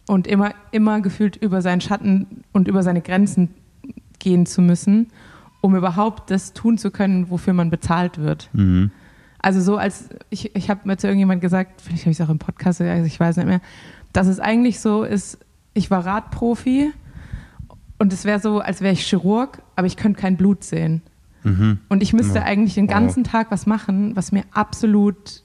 und 0.08 0.28
immer, 0.28 0.54
immer 0.72 1.02
gefühlt 1.02 1.36
über 1.36 1.62
seinen 1.62 1.82
Schatten 1.82 2.44
und 2.52 2.68
über 2.68 2.84
seine 2.84 3.02
Grenzen 3.02 3.50
gehen 4.20 4.46
zu 4.46 4.62
müssen, 4.62 5.08
um 5.62 5.76
überhaupt 5.76 6.30
das 6.32 6.54
tun 6.54 6.78
zu 6.78 6.92
können, 6.92 7.30
wofür 7.30 7.54
man 7.54 7.70
bezahlt 7.70 8.18
wird. 8.18 8.50
Mhm. 8.54 8.92
Also 9.40 9.62
so 9.62 9.78
als, 9.78 10.10
ich, 10.30 10.56
ich 10.56 10.70
habe 10.70 10.82
mir 10.86 10.98
zu 10.98 11.08
irgendjemand 11.08 11.42
gesagt, 11.42 11.82
vielleicht 11.82 12.04
habe 12.04 12.12
ich 12.12 12.20
es 12.20 12.26
auch 12.26 12.32
im 12.32 12.40
Podcast, 12.40 12.82
also 12.82 13.06
ich 13.06 13.20
weiß 13.20 13.38
nicht 13.38 13.46
mehr, 13.48 13.62
dass 14.14 14.28
es 14.28 14.40
eigentlich 14.40 14.80
so 14.80 15.04
ist, 15.04 15.40
ich 15.74 15.92
war 15.92 16.06
Radprofi 16.06 16.92
und 18.00 18.12
es 18.14 18.26
wäre 18.26 18.40
so, 18.40 18.60
als 18.60 18.82
wäre 18.82 18.94
ich 18.94 19.06
Chirurg, 19.06 19.62
aber 19.76 19.88
ich 19.88 19.98
könnte 19.98 20.20
kein 20.20 20.38
Blut 20.38 20.64
sehen. 20.64 21.02
Mhm. 21.44 21.80
Und 21.90 22.02
ich 22.02 22.14
müsste 22.14 22.40
Ja. 22.40 22.46
eigentlich 22.46 22.74
den 22.76 22.88
ganzen 22.88 23.24
Tag 23.24 23.52
was 23.52 23.66
machen, 23.68 24.16
was 24.16 24.32
mir 24.32 24.44
absolut, 24.52 25.44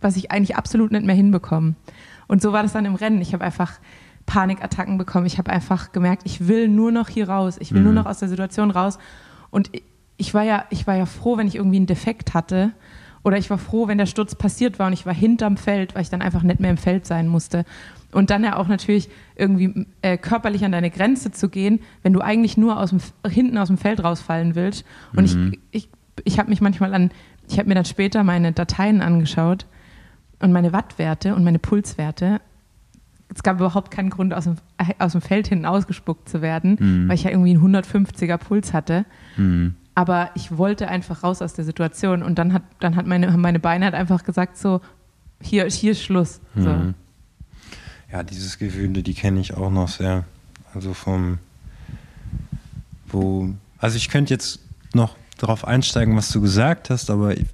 was 0.00 0.16
ich 0.16 0.30
eigentlich 0.32 0.56
absolut 0.56 0.90
nicht 0.90 1.04
mehr 1.04 1.14
hinbekomme. 1.14 1.74
Und 2.28 2.42
so 2.42 2.52
war 2.52 2.62
das 2.62 2.72
dann 2.72 2.84
im 2.84 2.94
Rennen. 2.94 3.20
Ich 3.20 3.32
habe 3.32 3.44
einfach 3.44 3.72
Panikattacken 4.26 4.98
bekommen. 4.98 5.26
Ich 5.26 5.38
habe 5.38 5.50
einfach 5.52 5.92
gemerkt, 5.92 6.22
ich 6.24 6.48
will 6.48 6.68
nur 6.68 6.92
noch 6.92 7.08
hier 7.08 7.28
raus. 7.28 7.56
Ich 7.60 7.72
will 7.72 7.82
nur 7.82 7.92
Mhm. 7.92 7.98
noch 7.98 8.06
aus 8.06 8.18
der 8.18 8.28
Situation 8.28 8.70
raus. 8.70 8.98
Und 9.50 9.70
ich- 10.16 10.32
war 10.34 10.42
ja, 10.44 10.64
ich 10.70 10.86
war 10.86 10.96
ja 10.96 11.06
froh, 11.06 11.36
wenn 11.36 11.46
ich 11.46 11.56
irgendwie 11.56 11.76
einen 11.76 11.86
Defekt 11.86 12.34
hatte. 12.34 12.72
Oder 13.22 13.38
ich 13.38 13.48
war 13.50 13.58
froh, 13.58 13.88
wenn 13.88 13.98
der 13.98 14.06
Sturz 14.06 14.34
passiert 14.34 14.78
war 14.78 14.86
und 14.88 14.92
ich 14.92 15.06
war 15.06 15.14
hinterm 15.14 15.56
Feld, 15.56 15.94
weil 15.94 16.02
ich 16.02 16.10
dann 16.10 16.22
einfach 16.22 16.42
nicht 16.42 16.60
mehr 16.60 16.70
im 16.70 16.76
Feld 16.76 17.06
sein 17.06 17.26
musste. 17.26 17.64
Und 18.12 18.30
dann 18.30 18.44
ja 18.44 18.56
auch 18.56 18.68
natürlich 18.68 19.08
irgendwie 19.34 19.86
äh, 20.02 20.16
körperlich 20.18 20.64
an 20.64 20.72
deine 20.72 20.90
Grenze 20.90 21.32
zu 21.32 21.48
gehen, 21.48 21.80
wenn 22.02 22.12
du 22.12 22.20
eigentlich 22.20 22.56
nur 22.56 22.78
aus 22.78 22.90
dem, 22.90 23.00
hinten 23.28 23.58
aus 23.58 23.68
dem 23.68 23.78
Feld 23.78 24.04
rausfallen 24.04 24.54
willst. 24.54 24.84
Und 25.16 25.24
ich, 25.24 25.36
ich, 25.72 25.88
ich 26.24 26.38
habe 26.38 26.50
mich 26.50 26.60
manchmal 26.60 26.94
an, 26.94 27.10
ich 27.48 27.58
habe 27.58 27.68
mir 27.68 27.74
dann 27.74 27.84
später 27.86 28.22
meine 28.24 28.52
Dateien 28.52 29.00
angeschaut 29.02 29.66
und 30.44 30.52
meine 30.52 30.72
Wattwerte 30.72 31.34
und 31.34 31.42
meine 31.42 31.58
Pulswerte. 31.58 32.40
Es 33.34 33.42
gab 33.42 33.56
überhaupt 33.56 33.90
keinen 33.90 34.10
Grund, 34.10 34.34
aus 34.34 34.44
dem, 34.44 34.56
aus 34.98 35.12
dem 35.12 35.22
Feld 35.22 35.48
hinten 35.48 35.64
ausgespuckt 35.64 36.28
zu 36.28 36.42
werden, 36.42 36.76
Mhm. 36.78 37.08
weil 37.08 37.14
ich 37.16 37.24
ja 37.24 37.30
irgendwie 37.30 37.50
einen 37.56 37.60
150er 37.76 38.36
Puls 38.36 38.72
hatte. 38.74 39.06
Mhm. 39.38 39.74
Aber 39.94 40.30
ich 40.34 40.56
wollte 40.58 40.88
einfach 40.88 41.22
raus 41.22 41.40
aus 41.40 41.54
der 41.54 41.64
Situation 41.64 42.22
und 42.22 42.38
dann 42.38 42.52
hat, 42.52 42.62
dann 42.80 42.94
hat 42.94 43.06
meine, 43.06 43.30
meine 43.38 43.58
Beine 43.58 43.86
halt 43.86 43.94
einfach 43.94 44.22
gesagt 44.24 44.58
so, 44.58 44.80
hier, 45.40 45.64
hier 45.66 45.92
ist 45.92 46.02
Schluss. 46.02 46.40
So. 46.54 46.68
Mhm. 46.68 46.94
Ja, 48.12 48.22
dieses 48.22 48.58
Gefühl, 48.58 48.88
die 48.88 49.14
kenne 49.14 49.40
ich 49.40 49.54
auch 49.54 49.70
noch 49.70 49.88
sehr. 49.88 50.24
Also 50.74 50.92
vom, 50.94 51.38
wo, 53.08 53.48
also 53.78 53.96
ich 53.96 54.08
könnte 54.10 54.34
jetzt 54.34 54.60
noch 54.92 55.16
darauf 55.44 55.66
einsteigen, 55.66 56.16
was 56.16 56.30
du 56.30 56.40
gesagt 56.40 56.90
hast, 56.90 57.10
aber 57.10 57.36
ich, 57.36 57.44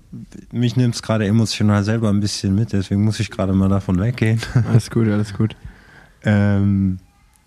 mich 0.52 0.76
nimmt 0.76 0.94
es 0.94 1.02
gerade 1.02 1.26
emotional 1.26 1.82
selber 1.84 2.08
ein 2.08 2.20
bisschen 2.20 2.54
mit, 2.54 2.72
deswegen 2.72 3.02
muss 3.04 3.20
ich 3.20 3.30
gerade 3.30 3.52
mal 3.52 3.68
davon 3.68 3.98
weggehen. 4.00 4.40
Alles 4.68 4.90
gut, 4.90 5.08
alles 5.08 5.34
gut. 5.34 5.56
ähm, 6.22 6.98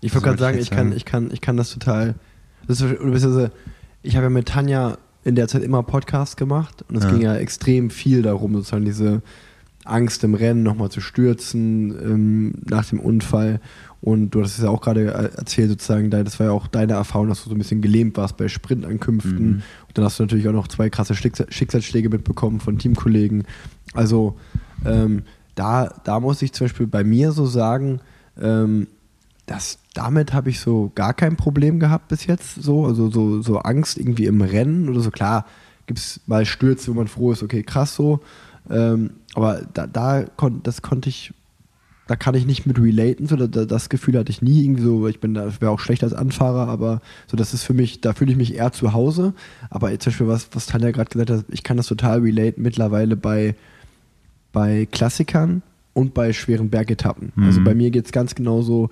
Ich 0.02 0.14
wollte 0.14 0.28
gerade 0.28 0.40
sagen, 0.40 0.58
ich 0.58 0.66
jetzt 0.66 0.72
kann, 0.72 0.88
sagen? 0.88 0.98
ich, 0.98 1.06
kann, 1.06 1.30
ich 1.32 1.42
kann 1.42 1.58
das 1.58 1.72
total. 1.72 2.16
Das 2.68 2.80
ist, 2.82 2.90
beziehungsweise, 2.90 3.52
ich 4.02 4.16
habe 4.16 4.26
ja 4.26 4.30
mit 4.30 4.48
Tanja 4.48 4.98
in 5.24 5.36
der 5.36 5.48
Zeit 5.48 5.64
immer 5.64 5.84
Podcasts 5.84 6.36
gemacht 6.36 6.84
und 6.90 6.98
es 6.98 7.04
Ja. 7.06 7.12
ging 7.12 7.22
ja 7.22 7.36
extrem 7.36 7.90
viel 7.90 8.22
darum, 8.22 8.54
sozusagen 8.56 8.86
diese 8.86 9.22
Angst 9.86 10.24
im 10.24 10.34
Rennen 10.34 10.64
nochmal 10.64 10.90
zu 10.90 11.02
stürzen 11.02 11.92
ähm, 11.92 12.54
nach 12.66 12.86
dem 12.90 13.00
Unfall. 13.00 13.60
Und 14.02 14.32
du 14.32 14.42
hast 14.42 14.58
es 14.58 14.64
ja 14.64 14.70
auch 14.70 14.82
gerade 14.82 15.06
äh, 15.14 15.38
erzählt, 15.38 15.70
sozusagen, 15.70 16.10
da- 16.10 16.24
das 16.24 16.40
war 16.40 16.48
ja 16.48 16.52
auch 16.54 16.68
deine 16.68 16.94
Erfahrung, 16.94 17.30
dass 17.30 17.44
du 17.44 17.50
so 17.50 17.56
ein 17.56 17.58
bisschen 17.58 17.82
gelähmt 17.82 18.18
warst 18.18 18.36
bei 18.38 18.48
Sprintankünften. 18.48 19.46
Mhm. 19.48 19.62
Und 19.88 19.98
dann 19.98 20.06
hast 20.06 20.20
du 20.20 20.24
natürlich 20.24 20.48
auch 20.48 20.54
noch 20.54 20.68
zwei 20.68 20.90
krasse 20.90 21.14
Schicksal- 21.16 21.52
Schicksalsschläge 21.52 22.10
mitbekommen 22.10 22.60
von 22.60 22.78
Teamkollegen. 22.78 23.44
Also 23.94 24.38
ähm, 24.86 25.24
da, 25.56 25.94
da 26.04 26.20
muss 26.20 26.42
ich 26.42 26.52
zum 26.54 26.66
Beispiel 26.66 26.88
bei 26.88 27.04
mir 27.04 27.32
so 27.32 27.46
sagen, 27.46 28.00
ähm, 28.42 28.88
das, 29.46 29.78
damit 29.94 30.34
habe 30.34 30.50
ich 30.50 30.60
so 30.60 30.92
gar 30.96 31.14
kein 31.14 31.36
Problem 31.36 31.80
gehabt 31.80 32.08
bis 32.08 32.26
jetzt. 32.26 32.56
So, 32.62 32.86
also 32.86 33.10
so, 33.10 33.42
so 33.42 33.60
Angst 33.60 33.98
irgendwie 33.98 34.26
im 34.26 34.42
Rennen 34.42 34.90
oder 34.90 35.02
so. 35.02 35.12
Klar, 35.12 35.46
gibt 35.86 36.00
es 36.00 36.22
mal 36.28 36.46
Stürze, 36.46 36.92
wo 36.92 36.96
man 36.96 37.08
froh 37.08 37.34
ist, 37.34 37.44
okay, 37.44 37.64
krass 37.64 37.96
so. 37.96 38.22
Ähm, 38.70 39.12
aber 39.36 39.62
da, 39.74 39.88
da 39.88 40.24
kon, 40.38 40.62
das 40.64 40.82
konnte 40.82 41.10
ich, 41.10 41.34
da 42.08 42.16
kann 42.16 42.36
ich 42.36 42.46
nicht 42.46 42.66
mit 42.66 42.80
relaten. 42.80 43.28
So, 43.28 43.36
da, 43.36 43.48
da, 43.48 43.66
das 43.66 43.90
Gefühl 43.90 44.18
hatte 44.18 44.32
ich 44.32 44.42
nie 44.42 44.64
irgendwie 44.64 44.84
so, 44.84 45.08
ich 45.08 45.20
bin 45.20 45.34
da, 45.34 45.50
wäre 45.62 45.72
auch 45.72 45.80
schlecht 45.80 46.04
als 46.04 46.14
Anfahrer, 46.14 46.68
aber 46.68 47.02
so, 47.28 47.38
das 47.38 47.54
ist 47.54 47.64
für 47.64 47.74
mich, 47.74 48.02
da 48.02 48.14
fühle 48.14 48.32
ich 48.32 48.38
mich 48.38 48.56
eher 48.56 48.72
zu 48.72 48.94
Hause. 48.94 49.34
Aber 49.70 49.88
zum 50.00 50.12
Beispiel, 50.12 50.28
was, 50.28 50.50
was 50.54 50.66
Tanja 50.68 50.92
gerade 50.92 51.10
gesagt 51.10 51.30
hat, 51.30 51.46
ich 51.50 51.64
kann 51.64 51.78
das 51.78 51.88
total 51.88 52.20
relaten 52.20 52.62
mittlerweile 52.62 53.16
bei, 53.16 53.56
bei 54.52 54.86
Klassikern 54.92 55.62
und 55.94 56.14
bei 56.14 56.34
schweren 56.34 56.70
Bergetappen. 56.70 57.32
Mhm. 57.36 57.44
Also 57.44 57.62
bei 57.64 57.74
mir 57.74 57.90
geht 57.92 58.06
es 58.06 58.12
ganz 58.12 58.36
genauso, 58.36 58.90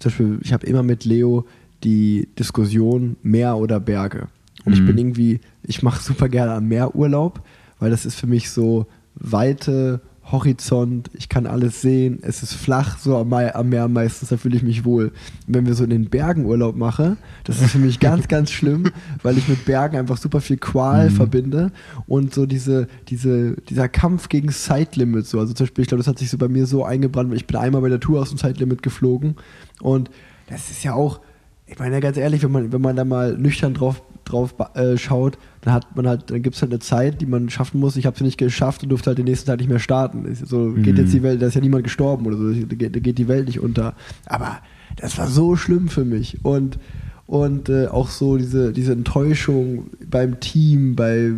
zum 0.00 0.10
Beispiel, 0.10 0.38
ich 0.42 0.52
habe 0.52 0.66
immer 0.66 0.82
mit 0.82 1.04
Leo 1.04 1.46
die 1.84 2.28
Diskussion 2.38 3.16
Meer 3.22 3.56
oder 3.56 3.80
Berge. 3.80 4.28
Und 4.64 4.72
ich 4.72 4.80
Mhm. 4.80 4.86
bin 4.86 4.98
irgendwie, 4.98 5.40
ich 5.62 5.82
mache 5.82 6.02
super 6.02 6.28
gerne 6.28 6.52
am 6.52 6.66
Meer 6.66 6.94
Urlaub, 6.94 7.40
weil 7.78 7.90
das 7.90 8.04
ist 8.04 8.16
für 8.16 8.26
mich 8.26 8.50
so 8.50 8.86
Weite, 9.18 10.00
Horizont, 10.30 11.10
ich 11.14 11.30
kann 11.30 11.46
alles 11.46 11.80
sehen, 11.80 12.18
es 12.20 12.42
ist 12.42 12.52
flach, 12.52 12.98
so 12.98 13.16
am, 13.16 13.30
Meer 13.30 13.88
meistens, 13.88 14.28
da 14.28 14.36
fühle 14.36 14.56
ich 14.56 14.62
mich 14.62 14.84
wohl. 14.84 15.12
Wenn 15.46 15.66
wir 15.66 15.74
so 15.74 15.84
in 15.84 15.90
den 15.90 16.10
Bergen 16.10 16.44
Urlaub 16.44 16.76
machen, 16.76 17.16
das 17.44 17.62
ist 17.62 17.70
für 17.70 17.78
mich 17.78 17.98
ganz, 18.00 18.28
ganz 18.28 18.50
schlimm, 18.50 18.90
weil 19.22 19.38
ich 19.38 19.48
mit 19.48 19.64
Bergen 19.64 19.96
einfach 19.96 20.18
super 20.18 20.40
viel 20.42 20.58
Qual 20.58 21.08
Mhm. 21.08 21.14
verbinde 21.14 21.72
und 22.06 22.34
so 22.34 22.44
diese, 22.44 22.88
diese, 23.08 23.56
dieser 23.68 23.88
Kampf 23.88 24.28
gegen 24.28 24.50
Zeitlimit, 24.50 25.26
so, 25.26 25.40
also 25.40 25.54
zum 25.54 25.64
Beispiel, 25.64 25.82
ich 25.82 25.88
glaube, 25.88 26.00
das 26.00 26.08
hat 26.08 26.18
sich 26.18 26.28
so 26.28 26.36
bei 26.36 26.48
mir 26.48 26.66
so 26.66 26.84
eingebrannt, 26.84 27.32
ich 27.34 27.46
bin 27.46 27.56
einmal 27.56 27.80
bei 27.80 27.88
der 27.88 28.00
Tour 28.00 28.20
aus 28.20 28.28
dem 28.28 28.38
Zeitlimit 28.38 28.82
geflogen 28.82 29.36
und 29.80 30.10
das 30.50 30.70
ist 30.70 30.84
ja 30.84 30.92
auch, 30.92 31.20
ich 31.66 31.78
meine 31.78 32.00
ganz 32.00 32.16
ehrlich, 32.18 32.42
wenn 32.42 32.52
man, 32.52 32.72
wenn 32.72 32.82
man 32.82 32.96
da 32.96 33.04
mal 33.04 33.36
nüchtern 33.36 33.72
drauf, 33.72 34.02
drauf 34.24 34.54
äh, 34.74 34.98
schaut, 34.98 35.38
dann 35.68 35.74
hat 35.74 35.94
man 35.96 36.08
halt, 36.08 36.30
dann 36.30 36.42
gibt 36.42 36.56
es 36.56 36.62
halt 36.62 36.72
eine 36.72 36.78
Zeit, 36.80 37.20
die 37.20 37.26
man 37.26 37.50
schaffen 37.50 37.78
muss. 37.78 37.96
Ich 37.96 38.06
habe 38.06 38.16
sie 38.16 38.24
nicht 38.24 38.38
geschafft 38.38 38.82
und 38.82 38.88
durfte 38.88 39.10
halt 39.10 39.18
den 39.18 39.26
nächsten 39.26 39.46
Tag 39.46 39.58
nicht 39.58 39.68
mehr 39.68 39.78
starten. 39.78 40.26
So 40.34 40.72
geht 40.72 40.94
Mhm. 40.94 41.00
jetzt 41.02 41.12
die 41.12 41.22
Welt, 41.22 41.42
da 41.42 41.46
ist 41.46 41.54
ja 41.54 41.60
niemand 41.60 41.84
gestorben 41.84 42.26
oder 42.26 42.36
so, 42.38 42.52
da 42.52 42.74
geht, 42.74 42.96
da 42.96 43.00
geht 43.00 43.18
die 43.18 43.28
Welt 43.28 43.46
nicht 43.46 43.60
unter. 43.60 43.94
Aber 44.26 44.58
das 44.96 45.18
war 45.18 45.28
so 45.28 45.56
schlimm 45.56 45.88
für 45.88 46.04
mich. 46.04 46.38
Und, 46.44 46.78
und 47.26 47.68
äh, 47.68 47.88
auch 47.88 48.08
so 48.08 48.38
diese, 48.38 48.72
diese 48.72 48.92
Enttäuschung 48.92 49.90
beim 50.10 50.40
Team, 50.40 50.96
bei, 50.96 51.32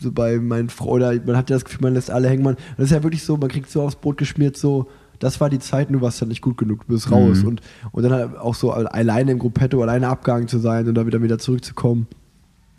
so 0.00 0.10
bei 0.10 0.38
meinen 0.38 0.70
Freunden, 0.70 1.06
oder 1.18 1.26
man 1.26 1.36
hat 1.36 1.50
ja 1.50 1.56
das 1.56 1.64
Gefühl, 1.66 1.82
man 1.82 1.94
lässt 1.94 2.10
alle 2.10 2.28
hängen. 2.30 2.42
Man, 2.44 2.56
das 2.78 2.86
ist 2.86 2.92
ja 2.92 3.02
wirklich 3.02 3.22
so, 3.24 3.36
man 3.36 3.50
kriegt 3.50 3.70
so 3.70 3.82
aufs 3.82 3.96
Brot 3.96 4.16
geschmiert, 4.16 4.56
so, 4.56 4.88
das 5.18 5.40
war 5.40 5.50
die 5.50 5.58
Zeit, 5.58 5.88
du 5.90 6.00
warst 6.00 6.20
halt 6.20 6.30
nicht 6.30 6.42
gut 6.42 6.56
genug, 6.56 6.86
du 6.86 6.94
bist 6.94 7.10
raus. 7.10 7.42
Mhm. 7.42 7.48
Und, 7.48 7.60
und 7.92 8.02
dann 8.02 8.12
halt 8.12 8.36
auch 8.38 8.54
so 8.54 8.70
alleine 8.72 9.32
im 9.32 9.38
Gruppetto, 9.38 9.82
alleine 9.82 10.08
abgegangen 10.08 10.48
zu 10.48 10.58
sein 10.58 10.88
und 10.88 10.94
dann 10.94 11.06
wieder, 11.06 11.22
wieder 11.22 11.38
zurückzukommen. 11.38 12.06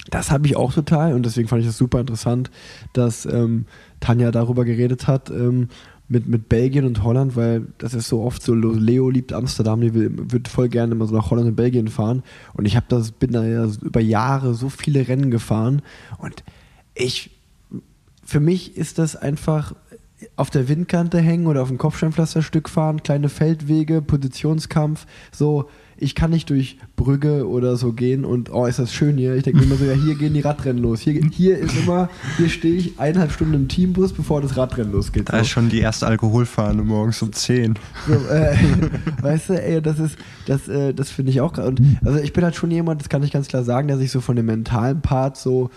Das 0.09 0.31
habe 0.31 0.47
ich 0.47 0.55
auch 0.55 0.73
total 0.73 1.13
und 1.13 1.25
deswegen 1.25 1.47
fand 1.47 1.61
ich 1.61 1.67
das 1.67 1.77
super 1.77 1.99
interessant, 1.99 2.49
dass 2.93 3.25
ähm, 3.25 3.65
Tanja 3.99 4.31
darüber 4.31 4.65
geredet 4.65 5.07
hat 5.07 5.29
ähm, 5.29 5.69
mit, 6.09 6.27
mit 6.27 6.47
Belgien 6.47 6.85
und 6.85 7.03
Holland, 7.03 7.35
weil 7.35 7.67
das 7.77 7.93
ist 7.93 8.07
so 8.07 8.21
oft 8.21 8.41
so, 8.41 8.53
Leo 8.53 9.09
liebt 9.09 9.33
Amsterdam, 9.33 9.81
die 9.81 9.93
will, 9.93 10.11
wird 10.31 10.47
voll 10.47 10.69
gerne 10.69 10.93
immer 10.93 11.05
so 11.05 11.15
nach 11.15 11.29
Holland 11.29 11.49
und 11.49 11.55
Belgien 11.55 11.89
fahren. 11.89 12.23
Und 12.53 12.65
ich 12.65 12.77
habe 12.77 12.85
das, 12.87 13.11
bin 13.11 13.33
da 13.33 13.45
ja 13.45 13.67
über 13.81 13.99
Jahre 13.99 14.53
so 14.53 14.69
viele 14.69 15.07
Rennen 15.07 15.31
gefahren 15.31 15.81
und 16.17 16.43
ich, 16.95 17.31
für 18.23 18.39
mich 18.39 18.77
ist 18.77 18.97
das 18.97 19.15
einfach 19.15 19.75
auf 20.35 20.49
der 20.49 20.67
Windkante 20.67 21.19
hängen 21.19 21.47
oder 21.47 21.61
auf 21.61 21.67
dem 21.67 21.77
Kopfsteinpflasterstück 21.77 22.69
fahren, 22.69 23.03
kleine 23.03 23.29
Feldwege, 23.29 24.01
Positionskampf, 24.01 25.05
so 25.31 25.69
ich 25.97 26.15
kann 26.15 26.31
nicht 26.31 26.49
durch 26.49 26.77
Brügge 26.95 27.47
oder 27.47 27.75
so 27.75 27.93
gehen 27.93 28.23
und 28.25 28.51
oh, 28.51 28.65
ist 28.65 28.79
das 28.79 28.93
schön 28.93 29.17
hier. 29.17 29.35
Ich 29.35 29.43
denke 29.43 29.59
mir 29.59 29.65
immer 29.65 29.75
so, 29.75 29.85
ja, 29.85 29.93
hier 29.93 30.15
gehen 30.15 30.33
die 30.33 30.41
Radrennen 30.41 30.81
los. 30.81 31.01
Hier, 31.01 31.13
hier 31.31 31.57
ist 31.57 31.75
immer, 31.75 32.09
hier 32.37 32.49
stehe 32.49 32.75
ich 32.75 32.99
eineinhalb 32.99 33.31
Stunden 33.31 33.53
im 33.55 33.67
Teambus, 33.67 34.13
bevor 34.13 34.41
das 34.41 34.57
Radrennen 34.57 34.91
losgeht. 34.91 35.29
Da 35.29 35.33
so. 35.37 35.41
ist 35.41 35.49
schon 35.49 35.69
die 35.69 35.79
erste 35.79 36.07
Alkoholfahne 36.07 36.83
morgens 36.83 37.21
um 37.21 37.33
10. 37.33 37.75
So, 38.07 38.13
äh, 38.13 38.55
weißt 39.21 39.49
du, 39.49 39.61
ey, 39.63 39.81
das 39.81 39.99
ist, 39.99 40.17
das, 40.45 40.67
äh, 40.67 40.93
das 40.93 41.09
finde 41.09 41.31
ich 41.31 41.41
auch 41.41 41.53
gerade. 41.53 41.69
Und 41.69 41.81
also 42.05 42.19
ich 42.19 42.33
bin 42.33 42.43
halt 42.43 42.55
schon 42.55 42.71
jemand, 42.71 43.01
das 43.01 43.09
kann 43.09 43.23
ich 43.23 43.31
ganz 43.31 43.47
klar 43.47 43.63
sagen, 43.63 43.87
der 43.87 43.97
sich 43.97 44.11
so 44.11 44.21
von 44.21 44.35
dem 44.35 44.45
mentalen 44.45 45.01
Part 45.01 45.37
so 45.37 45.69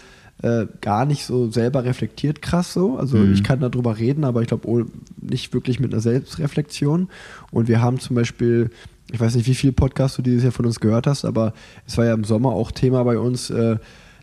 äh, 0.42 0.66
gar 0.80 1.04
nicht 1.04 1.26
so 1.26 1.50
selber 1.50 1.84
reflektiert, 1.84 2.40
krass 2.40 2.72
so. 2.72 2.96
Also 2.96 3.18
Mhm. 3.18 3.34
ich 3.34 3.44
kann 3.44 3.60
darüber 3.60 3.98
reden, 3.98 4.24
aber 4.24 4.40
ich 4.42 4.48
glaube 4.48 4.66
oh, 4.68 4.84
nicht 5.20 5.52
wirklich 5.52 5.80
mit 5.80 5.92
einer 5.92 6.00
Selbstreflexion. 6.00 7.08
Und 7.50 7.68
wir 7.68 7.82
haben 7.82 7.98
zum 8.00 8.16
Beispiel, 8.16 8.70
ich 9.12 9.20
weiß 9.20 9.34
nicht, 9.34 9.46
wie 9.46 9.54
viele 9.54 9.72
Podcasts 9.72 10.16
du 10.16 10.22
dieses 10.22 10.42
Jahr 10.42 10.52
von 10.52 10.66
uns 10.66 10.80
gehört 10.80 11.06
hast, 11.06 11.24
aber 11.24 11.52
es 11.86 11.98
war 11.98 12.04
ja 12.04 12.14
im 12.14 12.24
Sommer 12.24 12.50
auch 12.50 12.70
Thema 12.70 13.02
bei 13.04 13.18
uns, 13.18 13.50
äh, 13.50 13.76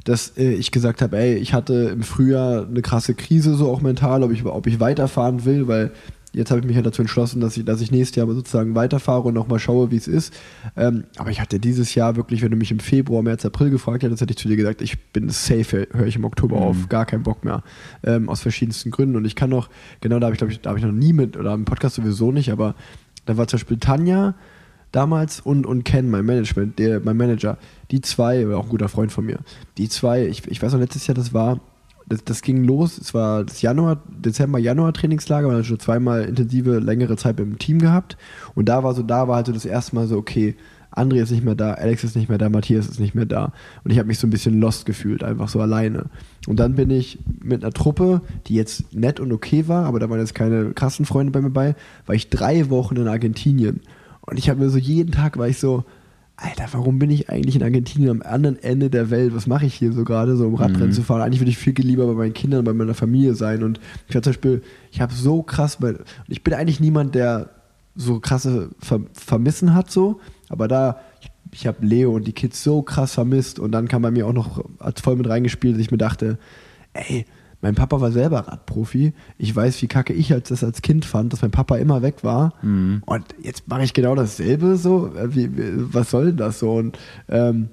dass 0.03 0.37
äh, 0.37 0.53
ich 0.53 0.71
gesagt 0.71 1.01
habe, 1.01 1.17
ey, 1.17 1.35
ich 1.35 1.53
hatte 1.53 1.91
im 1.93 2.03
Frühjahr 2.03 2.65
eine 2.65 2.81
krasse 2.81 3.13
Krise, 3.13 3.55
so 3.55 3.69
auch 3.69 3.81
mental, 3.81 4.23
ob 4.23 4.31
ich, 4.31 4.45
ob 4.45 4.67
ich 4.67 4.79
weiterfahren 4.79 5.45
will, 5.45 5.67
weil 5.67 5.91
jetzt 6.33 6.51
habe 6.51 6.61
ich 6.61 6.67
mich 6.67 6.75
ja 6.75 6.81
dazu 6.81 7.01
entschlossen, 7.01 7.41
dass 7.41 7.57
ich, 7.57 7.65
dass 7.65 7.81
ich 7.81 7.91
nächstes 7.91 8.15
Jahr 8.15 8.27
sozusagen 8.27 8.75
weiterfahre 8.75 9.23
und 9.23 9.33
nochmal 9.33 9.59
schaue, 9.59 9.91
wie 9.91 9.95
es 9.95 10.07
ist. 10.07 10.33
Ähm, 10.75 11.05
aber 11.17 11.31
ich 11.31 11.41
hatte 11.41 11.59
dieses 11.59 11.95
Jahr 11.95 12.15
wirklich, 12.15 12.41
wenn 12.41 12.51
du 12.51 12.57
mich 12.57 12.71
im 12.71 12.79
Februar, 12.79 13.23
März, 13.23 13.45
April 13.45 13.69
gefragt 13.69 14.03
hättest, 14.03 14.21
hätte 14.21 14.31
ich 14.31 14.37
zu 14.37 14.47
dir 14.47 14.55
gesagt, 14.55 14.81
ich 14.81 14.99
bin 15.11 15.29
safe, 15.29 15.87
höre 15.91 16.05
ich 16.05 16.15
im 16.15 16.25
Oktober 16.25 16.57
auf, 16.57 16.89
gar 16.89 17.05
keinen 17.05 17.23
Bock 17.23 17.43
mehr. 17.43 17.63
Ähm, 18.03 18.29
aus 18.29 18.41
verschiedensten 18.41 18.91
Gründen. 18.91 19.15
Und 19.15 19.25
ich 19.25 19.35
kann 19.35 19.49
noch, 19.49 19.69
genau 19.99 20.19
da 20.19 20.27
habe 20.27 20.35
ich, 20.35 20.37
glaube 20.37 20.53
ich, 20.53 20.61
da 20.61 20.69
habe 20.69 20.79
ich 20.79 20.85
noch 20.85 20.91
nie 20.91 21.13
mit, 21.13 21.37
oder 21.37 21.53
im 21.53 21.65
Podcast 21.65 21.95
sowieso 21.95 22.31
nicht, 22.31 22.51
aber 22.51 22.75
da 23.25 23.37
war 23.37 23.47
zum 23.47 23.57
Beispiel 23.57 23.77
Tanja 23.77 24.35
damals 24.91 25.39
und, 25.39 25.65
und 25.65 25.83
Ken, 25.83 26.09
mein 26.09 26.25
Management, 26.25 26.79
der, 26.79 26.99
mein 26.99 27.17
Manager, 27.17 27.57
die 27.91 28.01
zwei, 28.01 28.47
auch 28.55 28.63
ein 28.63 28.69
guter 28.69 28.89
Freund 28.89 29.11
von 29.11 29.25
mir, 29.25 29.39
die 29.77 29.89
zwei, 29.89 30.25
ich, 30.25 30.47
ich 30.47 30.61
weiß 30.61 30.73
noch, 30.73 30.79
letztes 30.79 31.07
Jahr, 31.07 31.15
das 31.15 31.33
war, 31.33 31.59
das, 32.07 32.23
das 32.23 32.41
ging 32.41 32.63
los, 32.63 32.97
es 32.97 33.13
war 33.13 33.43
das 33.43 33.61
Januar, 33.61 34.01
Dezember, 34.09 34.59
Januar 34.59 34.93
Trainingslager, 34.93 35.47
man 35.47 35.57
hat 35.57 35.65
schon 35.65 35.79
zweimal 35.79 36.23
intensive, 36.23 36.79
längere 36.79 37.17
Zeit 37.17 37.39
im 37.39 37.57
Team 37.59 37.79
gehabt 37.79 38.17
und 38.55 38.69
da 38.69 38.83
war 38.83 38.93
so, 38.93 39.03
da 39.03 39.27
war 39.27 39.37
halt 39.37 39.47
so 39.47 39.53
das 39.53 39.65
erste 39.65 39.95
Mal 39.95 40.07
so, 40.07 40.17
okay, 40.17 40.55
André 40.97 41.21
ist 41.21 41.31
nicht 41.31 41.43
mehr 41.43 41.55
da, 41.55 41.73
Alex 41.73 42.03
ist 42.03 42.15
nicht 42.15 42.27
mehr 42.27 42.39
da, 42.39 42.49
Matthias 42.49 42.87
ist 42.87 42.99
nicht 42.99 43.13
mehr 43.13 43.25
da. 43.25 43.53
Und 43.83 43.91
ich 43.91 43.99
habe 43.99 44.07
mich 44.07 44.17
so 44.17 44.25
ein 44.25 44.31
bisschen 44.31 44.59
lost 44.59 44.87
gefühlt, 44.87 45.23
einfach 45.23 45.47
so 45.47 45.61
alleine. 45.61 46.05
Und 46.47 46.59
dann 46.59 46.75
bin 46.75 46.89
ich 46.89 47.19
mit 47.39 47.63
einer 47.63 47.71
Truppe, 47.71 48.21
die 48.47 48.55
jetzt 48.55 48.95
nett 48.95 49.19
und 49.19 49.31
okay 49.31 49.67
war, 49.67 49.85
aber 49.85 49.99
da 49.99 50.09
waren 50.09 50.19
jetzt 50.19 50.33
keine 50.33 50.71
krassen 50.71 51.05
Freunde 51.05 51.31
bei 51.31 51.41
mir 51.41 51.51
bei, 51.51 51.75
war 52.07 52.15
ich 52.15 52.29
drei 52.29 52.69
Wochen 52.71 52.95
in 52.95 53.07
Argentinien. 53.07 53.81
Und 54.27 54.37
ich 54.37 54.49
habe 54.49 54.59
mir 54.59 54.69
so 54.69 54.77
jeden 54.77 55.11
Tag 55.11 55.37
war 55.37 55.47
ich 55.47 55.57
so, 55.57 55.85
Alter, 56.35 56.67
warum 56.73 56.99
bin 56.99 57.09
ich 57.09 57.31
eigentlich 57.31 57.55
in 57.55 57.63
Argentinien 57.63 58.11
am 58.11 58.21
anderen 58.21 58.61
Ende 58.61 58.91
der 58.91 59.09
Welt? 59.09 59.33
Was 59.33 59.47
mache 59.47 59.65
ich 59.65 59.73
hier 59.73 59.91
so 59.91 60.03
gerade, 60.03 60.35
so 60.35 60.45
um 60.45 60.53
Radrennen 60.53 60.91
zu 60.91 61.01
fahren? 61.01 61.21
Eigentlich 61.21 61.39
würde 61.39 61.49
ich 61.49 61.57
viel 61.57 61.73
lieber 61.73 62.05
bei 62.05 62.13
meinen 62.13 62.33
Kindern, 62.33 62.63
bei 62.63 62.73
meiner 62.73 62.93
Familie 62.93 63.33
sein. 63.33 63.63
Und 63.63 63.79
ich 64.07 64.15
habe 64.15 64.21
zum 64.21 64.31
Beispiel, 64.33 64.61
ich 64.91 65.01
habe 65.01 65.13
so 65.13 65.41
krass, 65.41 65.77
und 65.81 66.05
ich 66.27 66.43
bin 66.43 66.53
eigentlich 66.53 66.79
niemand, 66.79 67.15
der 67.15 67.49
so 67.95 68.19
krasse 68.19 68.69
Ver 68.79 68.99
Vermissen 69.13 69.73
hat, 69.73 69.89
so, 69.89 70.19
aber 70.49 70.67
da, 70.67 70.99
ich, 71.21 71.31
ich 71.51 71.65
habe 71.65 71.83
Leo 71.83 72.13
und 72.13 72.27
die 72.27 72.33
Kids 72.33 72.63
so 72.63 72.83
krass 72.83 73.13
vermisst 73.13 73.57
und 73.57 73.71
dann 73.71 73.87
kam 73.87 74.03
bei 74.03 74.11
mir 74.11 74.27
auch 74.27 74.33
noch, 74.33 74.63
hat 74.79 74.99
voll 74.99 75.15
mit 75.15 75.27
reingespielt, 75.27 75.73
dass 75.73 75.81
ich 75.81 75.89
mir 75.89 75.97
dachte, 75.97 76.37
ey, 76.93 77.25
mein 77.61 77.75
Papa 77.75 77.99
war 77.99 78.11
selber 78.11 78.47
Radprofi. 78.47 79.13
Ich 79.37 79.55
weiß, 79.55 79.81
wie 79.81 79.87
kacke 79.87 80.13
ich 80.13 80.31
als 80.31 80.49
das 80.49 80.63
als 80.63 80.81
Kind 80.81 81.05
fand, 81.05 81.33
dass 81.33 81.41
mein 81.41 81.51
Papa 81.51 81.77
immer 81.77 82.01
weg 82.01 82.23
war. 82.23 82.53
Und 83.05 83.25
jetzt 83.41 83.67
mache 83.67 83.83
ich 83.83 83.93
genau 83.93 84.15
dasselbe 84.15 84.77
so. 84.77 85.11
Wie, 85.29 85.49
was 85.93 86.11
soll 86.11 86.27
denn 86.27 86.37
das 86.37 86.59
so? 86.59 86.73
Und, 86.73 86.99
ähm, 87.29 87.69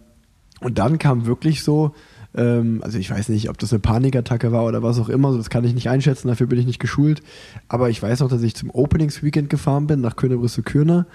und 0.60 0.78
dann 0.78 0.98
kam 0.98 1.26
wirklich 1.26 1.62
so, 1.62 1.94
ähm, 2.34 2.80
also 2.82 2.98
ich 2.98 3.10
weiß 3.10 3.28
nicht, 3.28 3.50
ob 3.50 3.58
das 3.58 3.72
eine 3.72 3.80
Panikattacke 3.80 4.52
war 4.52 4.64
oder 4.64 4.82
was 4.82 4.98
auch 4.98 5.10
immer, 5.10 5.32
so 5.32 5.38
das 5.38 5.50
kann 5.50 5.64
ich 5.64 5.74
nicht 5.74 5.90
einschätzen, 5.90 6.28
dafür 6.28 6.46
bin 6.46 6.58
ich 6.58 6.66
nicht 6.66 6.80
geschult. 6.80 7.22
Aber 7.68 7.90
ich 7.90 8.02
weiß 8.02 8.22
auch, 8.22 8.28
dass 8.28 8.42
ich 8.42 8.54
zum 8.54 8.70
Openings-Weekend 8.70 9.50
gefahren 9.50 9.86
bin 9.86 10.00
nach 10.00 10.16
Königsbrüssel-Kürne 10.16 11.06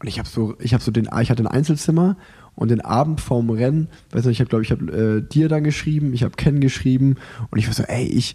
und 0.00 0.06
ich 0.06 0.18
habe 0.18 0.28
so, 0.28 0.54
ich 0.60 0.74
habe 0.74 0.82
so 0.82 0.90
den, 0.90 1.08
ich 1.20 1.30
hatte 1.30 1.42
ein 1.42 1.48
Einzelzimmer 1.48 2.16
und 2.58 2.70
den 2.70 2.80
Abend 2.80 3.20
vorm 3.20 3.50
Rennen, 3.50 3.88
weiß 4.10 4.24
nicht, 4.24 4.36
ich 4.36 4.40
habe 4.40 4.48
glaube 4.48 4.64
ich 4.64 4.70
habe 4.72 4.92
äh, 4.92 5.22
dir 5.22 5.48
dann 5.48 5.62
geschrieben, 5.64 6.12
ich 6.12 6.24
habe 6.24 6.34
Ken 6.36 6.60
geschrieben 6.60 7.16
und 7.50 7.58
ich 7.58 7.66
war 7.66 7.74
so, 7.74 7.84
ey, 7.84 8.04
ich 8.04 8.34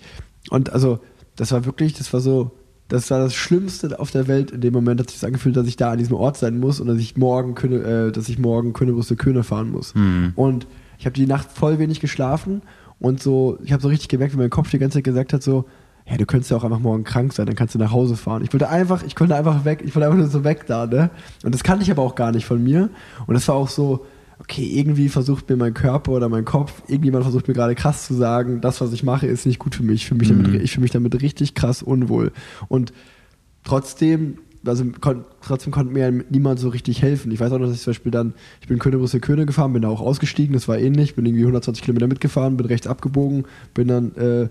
und 0.50 0.72
also 0.72 1.00
das 1.36 1.52
war 1.52 1.66
wirklich, 1.66 1.94
das 1.94 2.14
war 2.14 2.22
so, 2.22 2.52
das 2.88 3.12
war 3.12 3.20
das 3.20 3.34
Schlimmste 3.34 4.00
auf 4.00 4.12
der 4.12 4.28
Welt 4.28 4.52
in 4.52 4.62
dem 4.62 4.74
Moment, 4.74 5.00
hat 5.00 5.10
sich 5.10 5.20
das 5.20 5.28
angefühlt, 5.28 5.58
dass 5.58 5.68
ich 5.68 5.76
da 5.76 5.92
an 5.92 5.98
diesem 5.98 6.16
Ort 6.16 6.38
sein 6.38 6.60
muss 6.60 6.80
und 6.80 6.88
dass 6.88 7.00
ich 7.00 7.18
morgen 7.18 7.56
Köne, 7.56 7.78
äh, 7.78 8.12
dass 8.12 8.30
ich 8.30 8.40
morgen 8.40 8.74
Königsbrüssel 8.74 9.18
Köne 9.18 9.44
fahren 9.44 9.72
muss. 9.72 9.94
Und 10.36 10.68
ich 11.00 11.06
habe 11.06 11.16
die 11.16 11.26
Nacht 11.26 11.52
voll 11.52 11.80
wenig 11.80 12.00
geschlafen 12.00 12.62
und 13.00 13.22
so, 13.22 13.58
ich 13.64 13.74
habe 13.74 13.82
so 13.82 13.90
richtig 13.90 14.08
gemerkt, 14.08 14.34
wie 14.34 14.38
mein 14.38 14.50
Kopf 14.50 14.70
die 14.70 14.80
ganze 14.80 15.00
Zeit 15.00 15.04
gesagt 15.04 15.34
hat, 15.34 15.44
so, 15.44 15.66
ja, 16.06 16.18
du 16.18 16.26
könntest 16.26 16.52
ja 16.52 16.58
auch 16.58 16.64
einfach 16.64 16.80
morgen 16.80 17.04
krank 17.04 17.34
sein, 17.34 17.46
dann 17.46 17.56
kannst 17.56 17.76
du 17.76 17.80
nach 17.80 17.92
Hause 17.92 18.16
fahren. 18.16 18.44
Ich 18.44 18.52
wollte 18.54 18.70
einfach, 18.70 19.04
ich 19.04 19.16
konnte 19.16 19.36
einfach 19.36 19.66
weg, 19.66 19.82
ich 19.86 19.96
wollte 19.96 20.06
einfach 20.06 20.20
nur 20.20 20.28
so 20.28 20.44
weg 20.44 20.66
da, 20.68 20.86
ne? 20.86 21.10
Und 21.44 21.56
das 21.56 21.64
kannte 21.64 21.84
ich 21.84 21.92
aber 21.92 22.02
auch 22.02 22.16
gar 22.16 22.32
nicht 22.32 22.46
von 22.46 22.62
mir. 22.62 22.90
Und 23.26 23.34
das 23.34 23.48
war 23.48 23.56
auch 23.56 23.70
so, 23.70 24.06
okay, 24.40 24.66
irgendwie 24.66 25.10
versucht 25.10 25.50
mir 25.50 25.56
mein 25.56 25.74
Körper 25.74 26.12
oder 26.12 26.30
mein 26.30 26.46
Kopf, 26.46 26.84
irgendjemand 26.88 27.24
versucht 27.24 27.48
mir 27.48 27.54
gerade 27.54 27.76
krass 27.76 28.08
zu 28.08 28.14
sagen, 28.14 28.62
das, 28.62 28.82
was 28.82 28.94
ich 28.94 29.04
mache, 29.04 29.28
ist 29.28 29.46
nicht 29.46 29.60
gut 29.60 29.76
für 29.76 29.84
mich. 29.84 30.02
Ich 30.02 30.08
fühle 30.08 30.20
mich, 30.20 30.30
damit, 30.30 30.62
ich 30.62 30.72
fühle 30.72 30.84
mich 30.84 30.92
damit 30.92 31.22
richtig 31.22 31.56
krass 31.56 31.84
unwohl. 31.84 32.32
Und 32.68 32.94
trotzdem, 33.64 34.40
also 34.66 34.86
kon 35.02 35.26
trotzdem 35.42 35.72
konnte 35.72 35.94
mir 35.94 36.12
niemand 36.30 36.60
so 36.60 36.70
richtig 36.70 37.02
helfen. 37.02 37.32
Ich 37.32 37.40
weiß 37.40 37.52
auch 37.52 37.60
noch, 37.60 37.68
dass 37.68 37.76
ich 37.76 37.82
zum 37.82 37.92
Beispiel 37.92 38.12
dann, 38.12 38.34
ich 38.62 38.68
bin 38.68 38.80
Königsbrüssel 38.80 39.20
Köne 39.20 39.46
gefahren, 39.46 39.74
bin 39.74 39.82
da 39.82 39.90
auch 39.90 40.02
ausgestiegen, 40.02 40.54
das 40.54 40.68
war 40.68 40.78
ähnlich, 40.78 41.16
bin 41.16 41.26
irgendwie 41.26 41.44
120 41.44 41.84
Kilometer 41.84 42.08
mitgefahren, 42.08 42.58
bin 42.58 42.66
rechts 42.66 42.88
abgebogen, 42.88 43.46
bin 43.74 43.88
dann, 43.88 44.16
äh, 44.16 44.44
äh, 44.44 44.50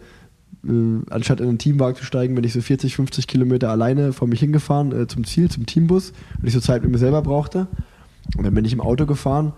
anstatt 1.10 1.40
in 1.40 1.48
einen 1.48 1.58
Teamwagen 1.58 1.96
zu 1.96 2.04
steigen, 2.04 2.34
bin 2.34 2.44
ich 2.44 2.52
so 2.52 2.60
40, 2.60 2.94
50 2.96 3.26
Kilometer 3.26 3.70
alleine 3.70 4.12
vor 4.12 4.28
mich 4.28 4.40
hingefahren 4.40 4.92
äh, 4.92 5.06
zum 5.06 5.24
Ziel, 5.24 5.50
zum 5.50 5.66
Teambus, 5.66 6.12
weil 6.38 6.48
ich 6.48 6.54
so 6.54 6.60
Zeit 6.60 6.82
mit 6.82 6.92
mir 6.92 6.98
selber 6.98 7.22
brauchte. 7.22 7.66
Und 8.36 8.44
dann 8.44 8.54
bin 8.54 8.64
ich 8.64 8.72
im 8.72 8.80
Auto 8.80 9.06
gefahren 9.06 9.52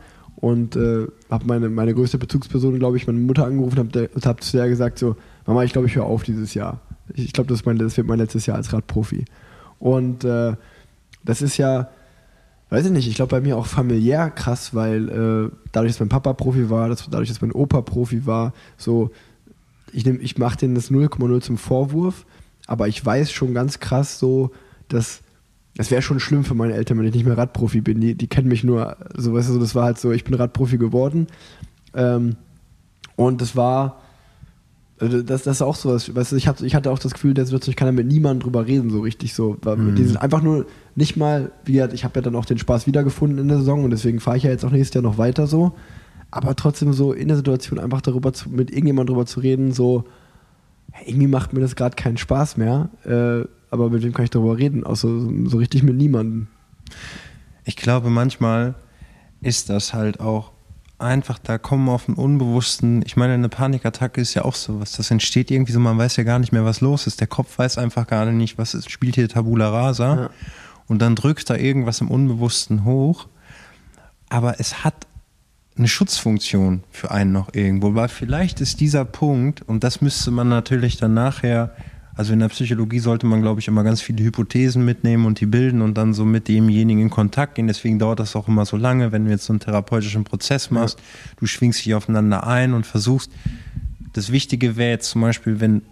und 0.45 0.76
äh, 0.76 1.07
habe 1.30 1.47
meine, 1.47 1.70
meine 1.70 1.95
größte 1.95 2.18
Bezugsperson, 2.18 2.78
glaube 2.78 2.99
ich, 2.99 3.07
meine 3.07 3.18
Mutter 3.18 3.47
angerufen 3.47 3.78
und 3.78 3.97
habe 3.97 4.11
hab 4.22 4.42
zu 4.42 4.59
der 4.59 4.68
gesagt 4.68 4.99
so, 4.99 5.16
Mama, 5.47 5.64
ich 5.64 5.72
glaube, 5.72 5.88
ich 5.88 5.97
höre 5.97 6.05
auf 6.05 6.22
dieses 6.22 6.53
Jahr. 6.53 6.82
Ich, 7.14 7.24
ich 7.24 7.32
glaube, 7.32 7.49
das, 7.49 7.62
das 7.62 7.97
wird 7.97 8.07
mein 8.07 8.18
letztes 8.18 8.45
Jahr 8.45 8.59
als 8.59 8.70
Radprofi. 8.70 9.24
Und 9.78 10.22
äh, 10.24 10.53
das 11.24 11.40
ist 11.40 11.57
ja, 11.57 11.88
weiß 12.68 12.84
ich 12.84 12.92
nicht, 12.92 13.09
ich 13.09 13.14
glaube 13.14 13.30
bei 13.30 13.40
mir 13.40 13.57
auch 13.57 13.64
familiär 13.64 14.28
krass, 14.28 14.74
weil 14.74 15.09
äh, 15.09 15.57
dadurch, 15.72 15.92
dass 15.92 16.01
mein 16.01 16.11
Papa 16.11 16.34
Profi 16.34 16.68
war, 16.68 16.90
dass, 16.90 17.09
dadurch, 17.09 17.30
dass 17.30 17.40
mein 17.40 17.53
Opa 17.53 17.80
Profi 17.80 18.26
war, 18.26 18.53
so, 18.76 19.12
ich, 19.95 20.07
ich 20.07 20.36
mache 20.36 20.59
denen 20.59 20.74
das 20.74 20.90
0,0 20.90 21.40
zum 21.40 21.57
Vorwurf, 21.57 22.26
aber 22.66 22.86
ich 22.86 23.03
weiß 23.03 23.32
schon 23.32 23.55
ganz 23.55 23.80
krass 23.80 24.18
so, 24.18 24.51
dass 24.88 25.22
es 25.77 25.91
wäre 25.91 26.03
schon 26.03 26.20
schlimm 26.20 26.45
für 26.45 26.55
meine 26.55 26.75
Eltern, 26.75 26.99
wenn 26.99 27.07
ich 27.07 27.14
nicht 27.14 27.27
mehr 27.27 27.37
Radprofi 27.37 27.81
bin. 27.81 28.01
Die, 28.01 28.14
die 28.14 28.29
kennen 28.29 28.49
mich 28.49 28.62
nur, 28.62 28.97
so 29.16 29.35
weißt 29.35 29.51
du, 29.51 29.59
das 29.59 29.75
war 29.75 29.85
halt 29.85 29.99
so, 29.99 30.12
ich 30.12 30.25
bin 30.25 30.35
Radprofi 30.35 30.79
geworden. 30.79 31.27
Ähm, 31.95 32.37
und 33.16 33.41
das 33.41 33.57
war, 33.57 34.01
also 35.01 35.22
das, 35.22 35.43
das 35.43 35.57
ist 35.57 35.62
auch 35.62 35.75
sowas, 35.75 36.14
weißt 36.14 36.33
du, 36.33 36.37
ich 36.37 36.47
hatte, 36.47 36.64
ich 36.64 36.75
hatte 36.75 36.91
auch 36.91 36.99
das 36.99 37.12
Gefühl, 37.12 37.35
der 37.35 37.45
Situation, 37.45 37.72
ich 37.72 37.77
kann 37.77 37.87
da 37.87 37.93
mit 37.93 38.07
niemandem 38.07 38.45
drüber 38.45 38.66
reden, 38.66 38.91
so 38.91 39.01
richtig 39.01 39.35
so. 39.35 39.57
Weil 39.62 39.93
Die 39.95 40.05
sind 40.05 40.16
einfach 40.16 40.43
nur 40.43 40.66
nicht 40.95 41.16
mal, 41.16 41.51
wie 41.64 41.72
gesagt, 41.72 41.93
ich 41.93 42.05
habe 42.05 42.14
ja 42.16 42.22
dann 42.22 42.37
auch 42.37 42.45
den 42.45 42.59
Spaß 42.59 42.87
wiedergefunden 42.87 43.39
in 43.39 43.49
der 43.49 43.59
Saison 43.59 43.85
und 43.85 43.91
deswegen 43.91 44.20
fahre 44.20 44.37
ich 44.37 44.45
ja 44.45 44.51
jetzt 44.51 44.64
auch 44.64 44.70
nächstes 44.70 44.95
Jahr 44.95 45.03
noch 45.03 45.18
weiter 45.18 45.47
so. 45.49 45.72
Aber 46.31 46.55
trotzdem 46.55 46.93
so 46.93 47.12
in 47.12 47.29
der 47.29 47.37
Situation 47.37 47.79
einfach 47.81 48.01
darüber 48.01 48.33
zu, 48.33 48.49
mit 48.49 48.70
irgendjemandem 48.70 49.14
drüber 49.14 49.27
zu 49.27 49.41
reden, 49.41 49.72
so, 49.72 50.05
irgendwie 51.05 51.27
macht 51.27 51.53
mir 51.53 51.61
das 51.61 51.75
gerade 51.77 51.97
keinen 51.97 52.16
Spaß 52.16 52.57
mehr. 52.57 52.91
Äh, 53.05 53.49
aber 53.75 53.91
mit 53.91 54.03
wem 54.03 54.14
kann 54.14 54.25
ich 54.25 54.31
darüber 54.31 54.57
reden? 54.57 54.85
Außer 54.85 55.09
so, 55.45 55.59
richtig 55.59 55.83
mit 55.83 55.97
niemandem. 55.97 56.47
Ich 57.64 57.77
glaube, 57.77 58.09
manchmal 58.09 58.75
ist 59.43 59.68
das 59.68 59.93
halt 59.93 60.20
auch 60.20 60.53
einfach 60.99 61.39
da 61.39 61.59
kommen 61.59 61.89
auf 61.89 62.07
den 62.07 62.14
Unbewussten. 62.14 63.03
Ich 63.05 63.16
meine, 63.16 63.35
eine 63.35 63.49
Panikattacke 63.49 64.20
ist 64.20 64.33
ja 64.35 64.45
auch 64.45 64.55
sowas. 64.55 64.93
Das 64.93 65.11
entsteht 65.11 65.51
irgendwie 65.51 65.72
so, 65.72 65.81
man 65.81 65.99
weiß 65.99 66.16
ja 66.16 66.25
gar 66.25 66.39
nicht 66.39 66.53
mehr, 66.53 66.64
was 66.64 66.81
los 66.81 67.07
ist. 67.07 67.20
Der 67.20 67.27
Kopf 67.27 67.59
weiß 67.59 67.77
einfach 67.79 68.07
gar 68.07 68.25
nicht, 68.27 68.57
was 68.57 68.75
ist, 68.75 68.91
spielt 68.91 69.16
hier 69.16 69.29
Tabula 69.29 69.68
Rasa. 69.68 70.16
Ja. 70.16 70.31
Und 70.87 71.03
dann 71.03 71.16
drückt 71.16 71.51
da 71.51 71.57
irgendwas 71.57 72.01
im 72.01 72.11
Unbewussten 72.11 72.85
hoch. 72.85 73.29
Aber 74.29 74.61
es 74.61 74.85
hat 74.85 75.07
eine 75.77 75.89
Schutzfunktion 75.89 76.85
für 76.91 77.11
einen 77.11 77.33
noch 77.33 77.53
irgendwo. 77.53 77.95
Weil 77.95 78.09
vielleicht 78.09 78.61
ist 78.61 78.81
dieser 78.81 79.05
Punkt, 79.05 79.62
und 79.62 79.85
das 79.85 80.01
müsste 80.01 80.31
man 80.31 80.49
natürlich 80.49 80.97
dann 80.97 81.14
nachher 81.14 81.75
also 82.17 82.33
in 82.33 82.39
der 82.39 82.49
Psychologie 82.49 83.01
sollte 83.01 83.27
man, 83.27 83.43
glaube 83.43 83.61
ich, 83.61 83.69
immer 83.69 83.83
ganz 83.83 84.01
viele 84.01 84.23
Hypothesen 84.23 84.85
mitnehmen 84.85 85.27
und 85.27 85.41
die 85.41 85.47
bilden 85.47 85.83
und 85.83 85.95
dann 85.95 86.15
so 86.15 86.25
mit 86.25 86.47
demjenigen 86.47 87.03
in 87.03 87.11
Kontakt 87.11 87.57
gehen. 87.57 87.67
Deswegen 87.67 87.99
dauert 87.99 88.21
das 88.21 88.37
auch 88.37 88.47
immer 88.47 88.65
so 88.65 88.77
lange, 88.77 89.11
wenn 89.11 89.25
du 89.25 89.31
jetzt 89.31 89.47
so 89.47 89.53
einen 89.53 89.61
therapeutischen 89.61 90.23
Prozess 90.23 90.71
machst. 90.71 90.99
Ja. 90.99 91.05
Du 91.41 91.47
schwingst 91.47 91.85
dich 91.85 91.95
aufeinander 91.95 92.47
ein 92.47 92.73
und 92.73 92.87
versuchst. 92.87 93.33
Das 94.12 94.31
Wichtige 94.31 94.77
wäre 94.77 94.91
jetzt 94.91 95.11
zum 95.11 95.23
Beispiel, 95.23 95.59
wenn 95.59 95.83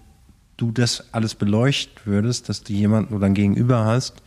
du 0.56 0.70
das 0.70 1.12
alles 1.12 1.34
beleuchten 1.34 1.96
würdest, 2.04 2.48
dass 2.48 2.62
du 2.62 2.72
jemanden 2.72 3.14
oder 3.14 3.26
ein 3.26 3.34
Gegenüber 3.34 3.84
hast, 3.84 4.22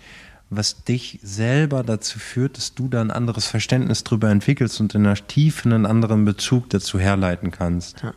was 0.49 0.83
dich 0.83 1.19
selber 1.23 1.83
dazu 1.83 2.19
führt, 2.19 2.57
dass 2.57 2.75
du 2.75 2.89
da 2.89 2.99
ein 2.99 3.11
anderes 3.11 3.47
Verständnis 3.47 4.03
drüber 4.03 4.29
entwickelst 4.29 4.81
und 4.81 4.93
in 4.95 5.05
der 5.05 5.15
Tiefe 5.15 5.69
einen 5.69 5.85
anderen 5.85 6.25
Bezug 6.25 6.69
dazu 6.69 6.99
herleiten 6.99 7.51
kannst. 7.51 8.01
Ja. 8.01 8.13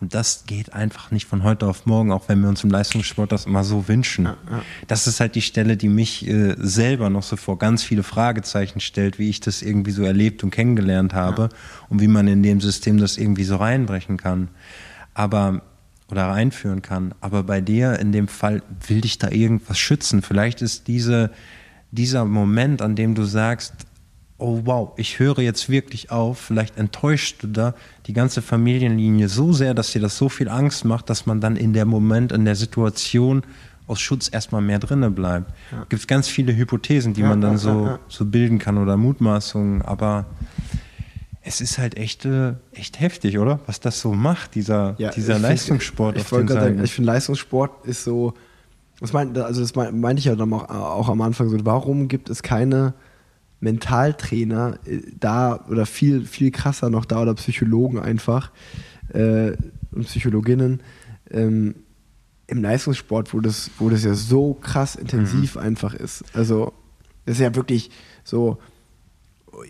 Und 0.00 0.14
das 0.14 0.44
geht 0.46 0.72
einfach 0.72 1.10
nicht 1.10 1.26
von 1.26 1.42
heute 1.42 1.66
auf 1.66 1.84
morgen, 1.84 2.10
auch 2.10 2.28
wenn 2.28 2.40
wir 2.40 2.48
uns 2.48 2.64
im 2.64 2.70
Leistungssport 2.70 3.32
das 3.32 3.44
immer 3.44 3.64
so 3.64 3.86
wünschen. 3.86 4.24
Ja, 4.24 4.36
ja. 4.50 4.62
Das 4.88 5.06
ist 5.06 5.20
halt 5.20 5.34
die 5.34 5.42
Stelle, 5.42 5.76
die 5.76 5.90
mich 5.90 6.26
äh, 6.26 6.54
selber 6.58 7.10
noch 7.10 7.22
so 7.22 7.36
vor 7.36 7.58
ganz 7.58 7.82
viele 7.82 8.02
Fragezeichen 8.02 8.80
stellt, 8.80 9.18
wie 9.18 9.28
ich 9.28 9.40
das 9.40 9.60
irgendwie 9.60 9.90
so 9.90 10.02
erlebt 10.02 10.42
und 10.42 10.50
kennengelernt 10.50 11.12
habe 11.12 11.42
ja. 11.42 11.48
und 11.90 12.00
wie 12.00 12.08
man 12.08 12.28
in 12.28 12.42
dem 12.42 12.60
System 12.62 12.96
das 12.98 13.18
irgendwie 13.18 13.44
so 13.44 13.56
reinbrechen 13.56 14.16
kann. 14.16 14.48
Aber 15.12 15.62
oder 16.10 16.28
reinführen 16.28 16.82
kann. 16.82 17.14
Aber 17.20 17.42
bei 17.42 17.60
dir 17.60 17.98
in 17.98 18.12
dem 18.12 18.28
Fall 18.28 18.62
will 18.88 19.00
dich 19.00 19.18
da 19.18 19.30
irgendwas 19.30 19.78
schützen. 19.78 20.22
Vielleicht 20.22 20.62
ist 20.62 20.88
diese, 20.88 21.30
dieser 21.90 22.24
Moment, 22.24 22.82
an 22.82 22.96
dem 22.96 23.14
du 23.14 23.24
sagst, 23.24 23.74
oh 24.40 24.62
wow, 24.64 24.92
ich 24.96 25.18
höre 25.18 25.38
jetzt 25.40 25.68
wirklich 25.68 26.10
auf, 26.10 26.38
vielleicht 26.38 26.78
enttäuscht 26.78 27.42
du 27.42 27.46
da 27.46 27.74
die 28.06 28.12
ganze 28.12 28.42
Familienlinie 28.42 29.28
so 29.28 29.52
sehr, 29.52 29.74
dass 29.74 29.92
dir 29.92 30.00
das 30.00 30.16
so 30.16 30.28
viel 30.28 30.48
Angst 30.48 30.84
macht, 30.84 31.10
dass 31.10 31.26
man 31.26 31.40
dann 31.40 31.56
in 31.56 31.72
der 31.72 31.84
Moment, 31.84 32.32
in 32.32 32.44
der 32.44 32.56
Situation 32.56 33.42
aus 33.86 34.00
Schutz 34.00 34.28
erstmal 34.32 34.62
mehr 34.62 34.78
drinne 34.78 35.10
bleibt. 35.10 35.52
Ja. 35.72 35.84
Gibt 35.88 36.06
ganz 36.08 36.28
viele 36.28 36.56
Hypothesen, 36.56 37.12
die 37.12 37.22
ja, 37.22 37.28
man 37.28 37.40
dann 37.40 37.52
ja, 37.52 37.58
so, 37.58 37.98
so 38.08 38.24
bilden 38.24 38.58
kann 38.58 38.78
oder 38.78 38.96
Mutmaßungen, 38.96 39.82
aber 39.82 40.26
es 41.42 41.60
ist 41.60 41.78
halt 41.78 41.96
echt, 41.96 42.24
äh, 42.24 42.54
echt 42.72 43.00
heftig, 43.00 43.38
oder? 43.38 43.60
Was 43.66 43.80
das 43.80 44.00
so 44.00 44.12
macht, 44.12 44.54
dieser, 44.54 44.92
dieser 44.92 45.36
ich 45.36 45.42
Leistungssport. 45.42 46.14
Find, 46.14 46.26
ich 46.26 46.32
wollte 46.32 46.46
gerade 46.46 46.66
sagen, 46.66 46.84
ich 46.84 46.92
finde 46.92 47.06
Leistungssport 47.06 47.86
ist 47.86 48.04
so, 48.04 48.34
das 49.00 49.12
meinte, 49.12 49.44
also 49.44 49.60
das 49.60 49.74
meinte 49.74 50.20
ich 50.20 50.26
ja 50.26 50.36
dann 50.36 50.52
auch, 50.52 50.68
auch 50.68 51.08
am 51.08 51.20
Anfang 51.22 51.48
so, 51.48 51.56
warum 51.64 52.08
gibt 52.08 52.30
es 52.30 52.42
keine 52.42 52.94
Mentaltrainer 53.60 54.78
äh, 54.86 55.00
da 55.18 55.64
oder 55.68 55.86
viel, 55.86 56.24
viel 56.24 56.50
krasser 56.50 56.90
noch 56.90 57.04
da 57.04 57.22
oder 57.22 57.34
Psychologen 57.34 57.98
einfach 57.98 58.50
äh, 59.12 59.52
und 59.92 60.04
Psychologinnen 60.04 60.82
ähm, 61.30 61.74
im 62.46 62.62
Leistungssport, 62.62 63.32
wo 63.32 63.40
das, 63.40 63.70
wo 63.78 63.88
das 63.88 64.04
ja 64.04 64.14
so 64.14 64.54
krass 64.54 64.96
intensiv 64.96 65.54
mhm. 65.54 65.62
einfach 65.62 65.94
ist. 65.94 66.24
Also, 66.34 66.72
das 67.24 67.36
ist 67.36 67.42
ja 67.42 67.54
wirklich 67.54 67.90
so, 68.24 68.58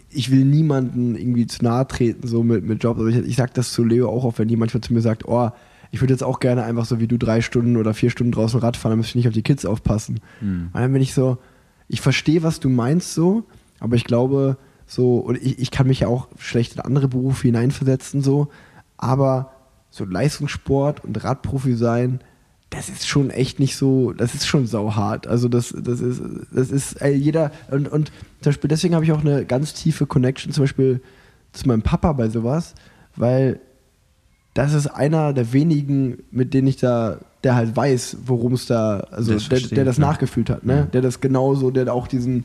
ich 0.09 0.31
will 0.31 0.45
niemanden 0.45 1.15
irgendwie 1.15 1.47
zu 1.47 1.63
nahe 1.63 1.87
treten, 1.87 2.27
so 2.27 2.43
mit, 2.43 2.65
mit 2.65 2.83
Job. 2.83 2.99
Aber 2.99 3.09
ich, 3.09 3.17
ich 3.17 3.37
sage 3.37 3.53
das 3.55 3.73
zu 3.73 3.85
Leo 3.85 4.09
auch, 4.09 4.25
auch 4.25 4.39
wenn 4.39 4.49
die 4.49 4.57
manchmal 4.57 4.83
zu 4.83 4.95
mir 4.95 5.01
sagt, 5.01 5.27
oh, 5.27 5.51
ich 5.91 6.01
würde 6.01 6.15
jetzt 6.15 6.23
auch 6.23 6.41
gerne 6.41 6.63
einfach 6.63 6.85
so 6.85 7.01
wie 7.01 7.09
du 7.09 7.19
drei 7.19 7.41
Stunden 7.41 7.77
oder 7.77 7.95
vier 7.95 8.11
Stunden 8.11 8.33
draußen 8.33 8.61
Rad 8.61 8.77
fahren, 8.77 8.93
dann 8.93 8.99
müsste 8.99 9.11
ich 9.11 9.17
nicht 9.17 9.29
auf 9.29 9.35
die 9.35 9.43
Kids 9.43 9.65
aufpassen. 9.65 10.21
Mhm. 10.41 10.71
Und 10.73 10.81
dann 10.81 10.93
bin 10.93 11.03
ich 11.03 11.13
so, 11.13 11.39
ich 11.89 12.01
verstehe, 12.01 12.43
was 12.43 12.61
du 12.61 12.69
meinst 12.69 13.15
so, 13.15 13.45
aber 13.81 13.97
ich 13.97 14.05
glaube, 14.05 14.57
so, 14.87 15.19
und 15.19 15.37
ich, 15.37 15.59
ich 15.59 15.71
kann 15.71 15.87
mich 15.87 16.01
ja 16.01 16.09
auch 16.09 16.29
schlecht 16.39 16.75
in 16.75 16.81
andere 16.81 17.09
Berufe 17.09 17.43
hineinversetzen, 17.43 18.23
so, 18.23 18.49
aber 18.97 19.53
so 19.91 20.05
Leistungssport 20.05 21.05
und 21.05 21.23
Radprofi 21.25 21.75
sein, 21.75 22.21
das 22.71 22.89
ist 22.89 23.09
schon 23.09 23.31
echt 23.31 23.59
nicht 23.59 23.77
so, 23.77 24.13
das 24.13 24.35
ist 24.35 24.47
schon 24.47 24.67
sauhart. 24.67 25.27
Also 25.27 25.49
das, 25.49 25.75
das 25.77 26.01
ist, 26.01 26.23
das 26.53 26.71
ist 26.71 26.95
ey, 27.03 27.15
jeder, 27.15 27.51
und, 27.71 27.89
und 27.89 28.13
zum 28.41 28.51
Beispiel 28.51 28.69
deswegen 28.69 28.95
habe 28.95 29.05
ich 29.05 29.13
auch 29.13 29.21
eine 29.21 29.45
ganz 29.45 29.75
tiefe 29.75 30.07
Connection 30.07 30.53
zum 30.53 30.65
Beispiel 30.65 31.01
zu 31.53 31.67
meinem 31.67 31.83
Papa 31.83 32.13
bei 32.13 32.29
sowas, 32.29 32.75
weil 33.17 33.61
das 34.55 34.73
ist 34.73 34.87
einer 34.87 35.33
der 35.33 35.53
wenigen, 35.53 36.23
mit 36.31 36.55
denen 36.55 36.69
ich 36.69 36.77
da, 36.77 37.19
der 37.43 37.57
halt 37.57 37.77
weiß, 37.77 38.19
worum 38.27 38.53
es 38.53 38.67
da, 38.67 39.01
also 39.11 39.37
der, 39.37 39.61
der, 39.61 39.85
das 39.85 39.97
ja. 39.97 40.07
nachgefühlt 40.07 40.51
hat, 40.51 40.65
ne? 40.65 40.77
Ja. 40.77 40.83
Der 40.83 41.03
das 41.03 41.21
genauso, 41.21 41.71
der 41.71 41.93
auch 41.93 42.07
diesen, 42.07 42.45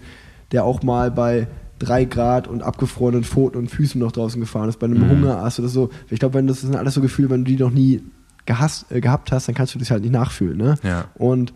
der 0.52 0.64
auch 0.64 0.84
mal 0.84 1.12
bei 1.12 1.48
drei 1.80 2.06
Grad 2.06 2.48
und 2.48 2.64
abgefrorenen 2.64 3.24
Pfoten 3.24 3.58
und 3.58 3.70
Füßen 3.70 4.00
noch 4.00 4.12
draußen 4.12 4.40
gefahren 4.40 4.70
ist, 4.70 4.80
bei 4.80 4.86
einem 4.86 5.06
mhm. 5.06 5.10
Hungerast 5.10 5.60
oder 5.60 5.68
so. 5.68 5.90
Ich 6.10 6.20
glaube, 6.20 6.36
wenn 6.36 6.48
das, 6.48 6.62
sind 6.62 6.76
alles 6.76 6.94
so 6.94 7.02
Gefühle, 7.02 7.30
wenn 7.30 7.44
du 7.44 7.52
die 7.52 7.62
noch 7.62 7.72
nie 7.72 8.02
gehasst, 8.46 8.92
äh, 8.92 9.02
gehabt 9.02 9.32
hast, 9.32 9.48
dann 9.48 9.56
kannst 9.56 9.76
du 9.76 9.80
das 9.80 9.92
halt 9.92 10.04
nicht 10.04 10.14
nachfühlen. 10.14 10.58
Ne? 10.58 10.76
Ja. 10.84 11.06
Und, 11.16 11.54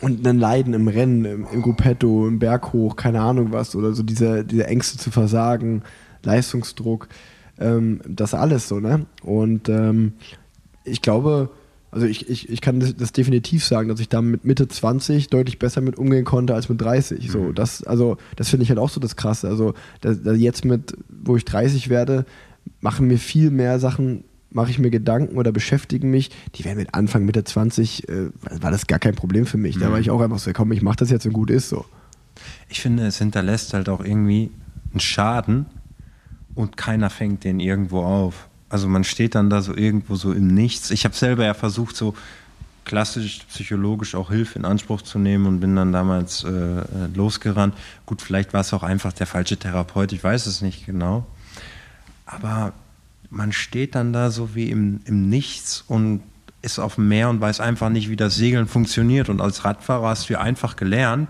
und 0.00 0.26
ein 0.26 0.38
Leiden 0.38 0.74
im 0.74 0.88
Rennen, 0.88 1.24
im, 1.24 1.46
im 1.52 1.62
Gruppetto, 1.62 2.26
im 2.26 2.38
Berg 2.38 2.72
hoch, 2.72 2.96
keine 2.96 3.20
Ahnung 3.20 3.52
was, 3.52 3.76
oder 3.76 3.92
so 3.92 4.02
diese, 4.02 4.44
diese 4.44 4.66
Ängste 4.66 4.98
zu 4.98 5.10
versagen, 5.10 5.82
Leistungsdruck, 6.24 7.08
ähm, 7.58 8.00
das 8.08 8.34
alles 8.34 8.68
so, 8.68 8.80
ne? 8.80 9.06
Und 9.22 9.68
ähm, 9.68 10.14
ich 10.84 11.02
glaube, 11.02 11.50
also 11.92 12.06
ich, 12.06 12.28
ich, 12.30 12.48
ich 12.48 12.62
kann 12.62 12.80
das, 12.80 12.96
das, 12.96 13.12
definitiv 13.12 13.66
sagen, 13.66 13.90
dass 13.90 14.00
ich 14.00 14.08
da 14.08 14.22
mit 14.22 14.46
Mitte 14.46 14.66
20 14.66 15.28
deutlich 15.28 15.58
besser 15.58 15.82
mit 15.82 15.98
umgehen 15.98 16.24
konnte 16.24 16.54
als 16.54 16.70
mit 16.70 16.80
30. 16.80 17.30
So, 17.30 17.40
mhm. 17.40 17.54
das, 17.54 17.84
also, 17.84 18.16
das 18.34 18.48
finde 18.48 18.64
ich 18.64 18.70
halt 18.70 18.78
auch 18.78 18.88
so 18.88 18.98
das 18.98 19.14
Krasse. 19.14 19.46
Also 19.46 19.74
da, 20.00 20.14
da 20.14 20.32
jetzt 20.32 20.64
mit, 20.64 20.96
wo 21.10 21.36
ich 21.36 21.44
30 21.44 21.90
werde, 21.90 22.24
machen 22.80 23.08
mir 23.08 23.18
viel 23.18 23.50
mehr 23.50 23.78
Sachen, 23.78 24.24
mache 24.50 24.70
ich 24.70 24.78
mir 24.78 24.88
Gedanken 24.88 25.36
oder 25.36 25.52
beschäftigen 25.52 26.10
mich. 26.10 26.30
Die 26.54 26.64
werden 26.64 26.78
mit 26.78 26.94
Anfang, 26.94 27.26
Mitte 27.26 27.44
20, 27.44 28.08
äh, 28.08 28.30
war 28.60 28.70
das 28.70 28.86
gar 28.86 28.98
kein 28.98 29.14
Problem 29.14 29.44
für 29.44 29.58
mich. 29.58 29.76
Mhm. 29.76 29.80
Da 29.80 29.86
war 29.90 29.96
mhm. 29.96 30.02
ich 30.02 30.10
auch 30.10 30.22
einfach 30.22 30.38
so, 30.38 30.50
komm, 30.54 30.72
ich 30.72 30.80
mache 30.80 30.96
das 30.96 31.10
jetzt 31.10 31.26
und 31.26 31.34
gut 31.34 31.50
ist 31.50 31.68
so. 31.68 31.84
Ich 32.70 32.80
finde, 32.80 33.06
es 33.06 33.18
hinterlässt 33.18 33.74
halt 33.74 33.90
auch 33.90 34.02
irgendwie 34.02 34.50
einen 34.92 35.00
Schaden 35.00 35.66
und 36.54 36.78
keiner 36.78 37.10
fängt 37.10 37.44
den 37.44 37.60
irgendwo 37.60 38.00
auf. 38.00 38.48
Also 38.72 38.88
man 38.88 39.04
steht 39.04 39.34
dann 39.34 39.50
da 39.50 39.60
so 39.60 39.76
irgendwo 39.76 40.16
so 40.16 40.32
im 40.32 40.46
Nichts. 40.46 40.90
Ich 40.90 41.04
habe 41.04 41.14
selber 41.14 41.44
ja 41.44 41.52
versucht, 41.52 41.94
so 41.94 42.14
klassisch 42.86 43.40
psychologisch 43.50 44.14
auch 44.14 44.30
Hilfe 44.30 44.58
in 44.58 44.64
Anspruch 44.64 45.02
zu 45.02 45.18
nehmen 45.18 45.44
und 45.44 45.60
bin 45.60 45.76
dann 45.76 45.92
damals 45.92 46.42
äh, 46.42 46.48
äh, 46.48 46.84
losgerannt. 47.14 47.74
Gut, 48.06 48.22
vielleicht 48.22 48.54
war 48.54 48.62
es 48.62 48.72
auch 48.72 48.82
einfach 48.82 49.12
der 49.12 49.26
falsche 49.26 49.58
Therapeut, 49.58 50.12
ich 50.12 50.24
weiß 50.24 50.46
es 50.46 50.62
nicht 50.62 50.86
genau. 50.86 51.26
Aber 52.24 52.72
man 53.28 53.52
steht 53.52 53.94
dann 53.94 54.14
da 54.14 54.30
so 54.30 54.54
wie 54.54 54.70
im, 54.70 55.00
im 55.04 55.28
Nichts 55.28 55.84
und 55.86 56.22
ist 56.62 56.78
auf 56.78 56.94
dem 56.94 57.08
Meer 57.08 57.28
und 57.28 57.42
weiß 57.42 57.60
einfach 57.60 57.90
nicht, 57.90 58.08
wie 58.08 58.16
das 58.16 58.36
Segeln 58.36 58.66
funktioniert. 58.66 59.28
Und 59.28 59.42
als 59.42 59.66
Radfahrer 59.66 60.08
hast 60.08 60.30
du 60.30 60.32
ja 60.32 60.40
einfach 60.40 60.76
gelernt, 60.76 61.28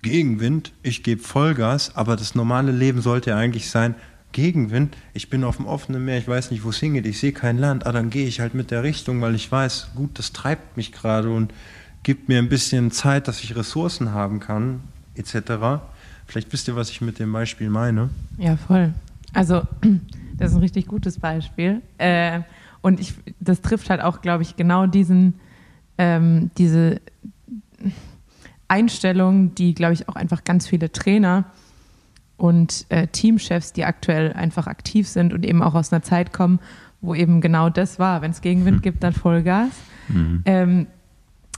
Gegenwind, 0.00 0.72
ich 0.82 1.02
gebe 1.02 1.22
Vollgas, 1.22 1.94
aber 1.94 2.16
das 2.16 2.34
normale 2.34 2.72
Leben 2.72 3.02
sollte 3.02 3.30
ja 3.30 3.36
eigentlich 3.36 3.68
sein, 3.68 3.94
Gegenwind, 4.32 4.96
ich 5.12 5.30
bin 5.30 5.44
auf 5.44 5.56
dem 5.56 5.66
offenen 5.66 6.04
Meer, 6.04 6.18
ich 6.18 6.28
weiß 6.28 6.50
nicht, 6.50 6.64
wo 6.64 6.70
es 6.70 6.78
hingeht, 6.78 7.06
ich 7.06 7.18
sehe 7.18 7.32
kein 7.32 7.58
Land, 7.58 7.86
ah, 7.86 7.92
dann 7.92 8.10
gehe 8.10 8.26
ich 8.26 8.40
halt 8.40 8.54
mit 8.54 8.70
der 8.70 8.82
Richtung, 8.82 9.20
weil 9.20 9.34
ich 9.34 9.50
weiß, 9.50 9.90
gut, 9.96 10.18
das 10.18 10.32
treibt 10.32 10.76
mich 10.76 10.92
gerade 10.92 11.30
und 11.30 11.52
gibt 12.02 12.28
mir 12.28 12.38
ein 12.38 12.48
bisschen 12.48 12.90
Zeit, 12.90 13.28
dass 13.28 13.42
ich 13.42 13.56
Ressourcen 13.56 14.12
haben 14.12 14.40
kann, 14.40 14.80
etc. 15.14 15.82
Vielleicht 16.26 16.52
wisst 16.52 16.68
ihr, 16.68 16.76
was 16.76 16.90
ich 16.90 17.00
mit 17.00 17.18
dem 17.18 17.32
Beispiel 17.32 17.70
meine. 17.70 18.10
Ja, 18.38 18.56
voll. 18.56 18.94
Also, 19.32 19.62
das 20.38 20.50
ist 20.50 20.56
ein 20.56 20.62
richtig 20.62 20.86
gutes 20.86 21.18
Beispiel. 21.18 21.82
Äh, 21.98 22.40
und 22.80 23.00
ich, 23.00 23.14
das 23.40 23.60
trifft 23.60 23.90
halt 23.90 24.00
auch, 24.00 24.22
glaube 24.22 24.42
ich, 24.42 24.56
genau 24.56 24.86
diesen, 24.86 25.34
ähm, 25.98 26.50
diese 26.56 27.00
Einstellung, 28.68 29.54
die, 29.54 29.74
glaube 29.74 29.94
ich, 29.94 30.08
auch 30.08 30.16
einfach 30.16 30.44
ganz 30.44 30.66
viele 30.66 30.92
Trainer 30.92 31.44
und 32.40 32.86
äh, 32.88 33.06
Teamchefs, 33.06 33.74
die 33.74 33.84
aktuell 33.84 34.32
einfach 34.32 34.66
aktiv 34.66 35.06
sind 35.06 35.34
und 35.34 35.44
eben 35.44 35.62
auch 35.62 35.74
aus 35.74 35.92
einer 35.92 36.02
Zeit 36.02 36.32
kommen, 36.32 36.58
wo 37.02 37.14
eben 37.14 37.42
genau 37.42 37.68
das 37.68 37.98
war. 37.98 38.22
Wenn 38.22 38.30
es 38.30 38.40
Gegenwind 38.40 38.78
mhm. 38.78 38.82
gibt, 38.82 39.04
dann 39.04 39.12
Vollgas. 39.12 39.68
Mhm. 40.08 40.42
Ähm, 40.46 40.86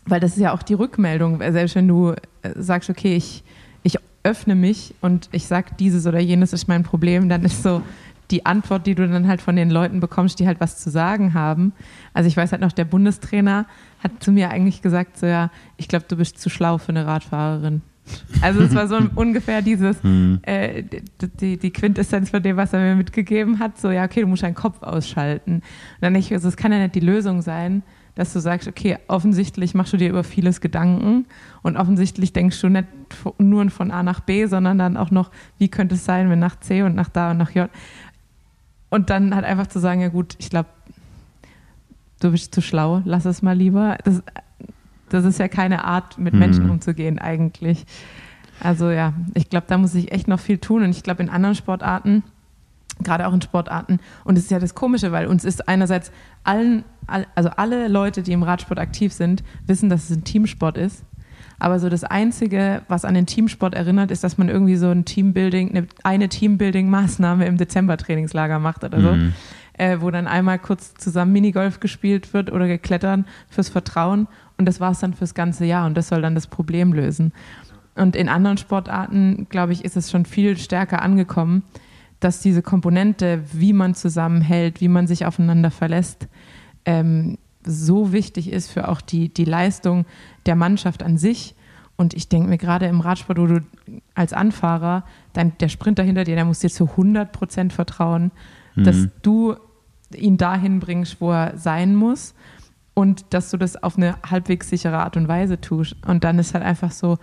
weil 0.05 0.19
das 0.19 0.33
ist 0.33 0.41
ja 0.41 0.53
auch 0.53 0.63
die 0.63 0.75
Rückmeldung. 0.75 1.39
Selbst 1.53 1.77
wenn 1.77 1.87
du 1.87 2.11
äh, 2.11 2.51
sagst, 2.57 2.91
okay, 2.91 3.15
ich, 3.15 3.45
ich 3.85 3.97
öffne 4.25 4.57
mich 4.57 4.95
und 5.01 5.29
ich 5.31 5.47
sage, 5.47 5.71
dieses 5.79 6.05
oder 6.07 6.19
jenes 6.19 6.53
ist 6.53 6.67
mein 6.67 6.83
Problem, 6.83 7.29
dann 7.29 7.45
ist 7.45 7.63
so 7.63 7.83
die 8.33 8.45
Antwort, 8.45 8.87
die 8.87 8.97
du 8.97 9.07
dann 9.07 9.29
halt 9.29 9.41
von 9.41 9.55
den 9.55 9.71
Leuten 9.71 10.01
bekommst, 10.01 10.41
die 10.41 10.49
halt 10.49 10.59
was 10.59 10.79
zu 10.79 10.91
sagen 10.91 11.33
haben. 11.35 11.73
Also 12.13 12.27
ich 12.27 12.37
weiß 12.37 12.51
halt 12.51 12.63
noch, 12.63 12.73
der 12.73 12.87
Bundestrainer 12.87 13.67
hat 14.03 14.21
zu 14.21 14.33
mir 14.33 14.51
eigentlich 14.51 14.83
gesagt, 14.83 15.17
so 15.17 15.27
ja, 15.27 15.51
ich 15.77 15.87
glaube, 15.87 16.07
du 16.09 16.17
bist 16.17 16.41
zu 16.41 16.51
schlau 16.51 16.79
für 16.79 16.89
eine 16.89 17.07
Radfahrerin. 17.07 17.83
Also 18.41 18.61
es 18.63 18.75
war 18.75 18.89
so 18.89 18.99
ungefähr 19.15 19.63
dieses, 19.63 19.97
äh, 20.43 20.83
die, 21.41 21.57
die 21.57 21.71
Quintessenz 21.71 22.31
von 22.31 22.43
dem, 22.43 22.57
was 22.57 22.73
er 22.73 22.81
mir 22.81 22.97
mitgegeben 22.97 23.59
hat, 23.59 23.79
so 23.79 23.91
ja, 23.91 24.05
okay, 24.05 24.23
du 24.23 24.27
musst 24.27 24.43
deinen 24.43 24.55
Kopf 24.55 24.83
ausschalten. 24.83 25.57
Und 25.57 25.63
dann 26.01 26.15
ich, 26.17 26.33
also 26.33 26.49
es 26.49 26.57
kann 26.57 26.73
ja 26.73 26.79
nicht 26.79 26.95
die 26.95 27.01
Lösung 27.01 27.43
sein, 27.43 27.83
dass 28.15 28.33
du 28.33 28.41
sagst, 28.41 28.69
okay, 28.69 28.99
offensichtlich 29.09 29.75
machst 29.75 29.93
du 29.93 29.97
dir 29.97 30.11
über 30.11 30.25
vieles 30.25 30.61
Gedanken 30.61 31.27
und 31.63 31.77
offensichtlich 31.77 32.33
denkst 32.33 32.61
du 32.61 32.69
nicht 32.69 32.89
nur 33.39 33.71
von 33.71 33.91
A 33.91 34.03
nach 34.03 34.21
B, 34.21 34.47
sondern 34.47 34.79
dann 34.79 34.97
auch 34.97 35.11
noch, 35.11 35.31
wie 35.59 35.69
könnte 35.69 35.95
es 35.95 36.05
sein, 36.05 36.29
wenn 36.29 36.39
nach 36.39 36.59
C 36.61 36.83
und 36.83 36.95
nach 36.95 37.09
da 37.09 37.31
und 37.31 37.39
nach 37.39 37.51
J. 37.53 37.71
Und 38.91 39.09
dann 39.09 39.35
halt 39.35 39.47
einfach 39.47 39.69
zu 39.69 39.79
sagen, 39.79 40.03
ja 40.03 40.09
gut, 40.09 40.35
ich 40.39 40.51
glaube, 40.51 40.69
du 42.21 42.31
bist 42.31 42.55
zu 42.55 42.61
schlau, 42.61 43.01
lass 43.05 43.25
es 43.25 43.41
mal 43.41 43.57
lieber. 43.57 43.97
Das, 44.05 44.23
das 45.13 45.25
ist 45.25 45.39
ja 45.39 45.49
keine 45.49 45.85
Art, 45.85 46.19
mit 46.19 46.35
Menschen 46.35 46.65
Mhm. 46.65 46.71
umzugehen 46.73 47.19
eigentlich. 47.19 47.85
Also 48.61 48.91
ja, 48.91 49.13
ich 49.35 49.51
glaube, 49.51 49.67
da 49.69 49.79
muss 49.79 49.95
ich 49.95 50.13
echt 50.13 50.29
noch 50.29 50.41
viel 50.41 50.59
tun. 50.59 50.83
Und 50.83 50.91
ich 50.91 51.03
glaube, 51.03 51.23
in 51.23 51.29
anderen 51.29 51.55
Sportarten, 51.55 52.23
gerade 53.03 53.27
auch 53.27 53.33
in 53.33 53.43
Sportarten, 53.43 53.99
und 54.25 54.39
es 54.39 54.45
ist 54.45 54.51
ja 54.51 54.59
das 54.59 54.75
Komische, 54.75 55.11
weil 55.13 55.27
uns 55.27 55.45
ist 55.45 55.69
einerseits 55.69 56.13
allen, 56.45 56.85
all, 57.07 57.27
also 57.35 57.51
alle 57.57 57.89
Leute, 57.89 58.23
die 58.23 58.33
im 58.33 58.43
Radsport 58.43 58.79
aktiv 58.79 59.13
sind, 59.13 59.43
wissen, 59.67 59.89
dass 59.89 60.11
es 60.11 60.17
ein 60.17 60.25
Teamsport 60.25 60.77
ist. 60.79 61.05
Aber 61.59 61.79
so 61.79 61.89
das 61.89 62.03
Einzige, 62.05 62.83
was 62.89 63.05
an 63.05 63.15
den 63.15 63.27
Teamsport 63.27 63.75
erinnert, 63.75 64.11
ist, 64.11 64.25
dass 64.25 64.37
man 64.37 64.49
irgendwie 64.49 64.77
so 64.77 64.91
ein 64.91 65.05
Teambuilding, 65.05 65.71
eine, 65.71 65.87
eine 66.03 66.29
Teambuilding-Maßnahme 66.29 67.45
im 67.47 67.57
Dezember-Trainingslager 67.57 68.59
macht 68.59 68.85
oder 68.85 69.01
so. 69.01 69.13
Mhm. 69.13 69.33
Äh, 69.75 70.01
wo 70.01 70.11
dann 70.11 70.27
einmal 70.27 70.59
kurz 70.59 70.93
zusammen 70.95 71.33
Minigolf 71.33 71.81
gespielt 71.81 72.35
wird 72.35 72.53
oder 72.53 72.69
geklettern 72.69 73.25
fürs 73.49 73.71
Vertrauen. 73.71 74.29
Und 74.63 74.67
das 74.67 74.79
war 74.79 74.93
es 74.93 75.01
dann 75.01 75.13
fürs 75.13 75.35
ganze 75.35 75.65
Jahr. 75.65 75.87
Und 75.87 75.97
das 75.97 76.07
soll 76.07 76.23
dann 76.23 76.37
das 76.37 76.47
Problem 76.47 76.93
lösen. 76.93 77.33
Und 77.97 78.15
in 78.15 78.29
anderen 78.29 78.59
Sportarten, 78.59 79.49
glaube 79.49 79.73
ich, 79.73 79.85
ist 79.85 79.97
es 79.97 80.09
schon 80.09 80.25
viel 80.25 80.57
stärker 80.57 81.03
angekommen, 81.03 81.65
dass 82.21 82.39
diese 82.39 82.63
Komponente, 82.63 83.43
wie 83.53 83.73
man 83.73 83.97
zusammenhält, 83.97 84.81
wie 84.81 84.87
man 84.87 85.09
sich 85.09 85.27
aufeinander 85.27 85.73
verlässt, 85.73 86.29
ähm, 86.85 87.39
so 87.65 88.13
wichtig 88.13 88.53
ist 88.53 88.71
für 88.71 88.89
auch 88.89 89.01
die, 89.01 89.35
die 89.35 89.45
Leistung 89.45 90.07
der 90.47 90.55
Mannschaft 90.55 91.03
an 91.03 91.19
sich. 91.19 91.57
Und 91.97 92.15
ich 92.15 92.29
denke 92.29 92.49
mir 92.49 92.59
gerade 92.59 92.87
im 92.87 93.01
Radsport, 93.01 93.41
wo 93.41 93.47
du 93.47 93.63
als 94.15 94.33
Anfahrer, 94.33 95.05
dein, 95.33 95.59
der 95.59 95.71
Sprinter 95.71 96.05
hinter 96.05 96.23
dir, 96.23 96.37
der 96.37 96.45
muss 96.45 96.61
dir 96.61 96.71
zu 96.71 96.91
100 96.91 97.33
Prozent 97.33 97.73
vertrauen, 97.73 98.31
dass 98.77 99.09
du 99.23 99.57
ihn 100.15 100.37
dahin 100.37 100.79
bringst, 100.79 101.21
wo 101.21 101.33
er 101.33 101.59
sein 101.59 101.97
muss 101.97 102.35
und 102.95 103.25
dass 103.31 103.51
du 103.51 103.57
das 103.57 103.83
auf 103.83 103.97
eine 103.97 104.17
halbwegs 104.29 104.69
sichere 104.69 104.99
Art 104.99 105.17
und 105.17 105.29
Weise 105.29 105.61
tust. 105.61 105.97
Und 106.07 106.25
dann 106.25 106.39
ist 106.39 106.55
halt 106.55 106.65
einfach 106.65 106.91
so, 106.91 107.19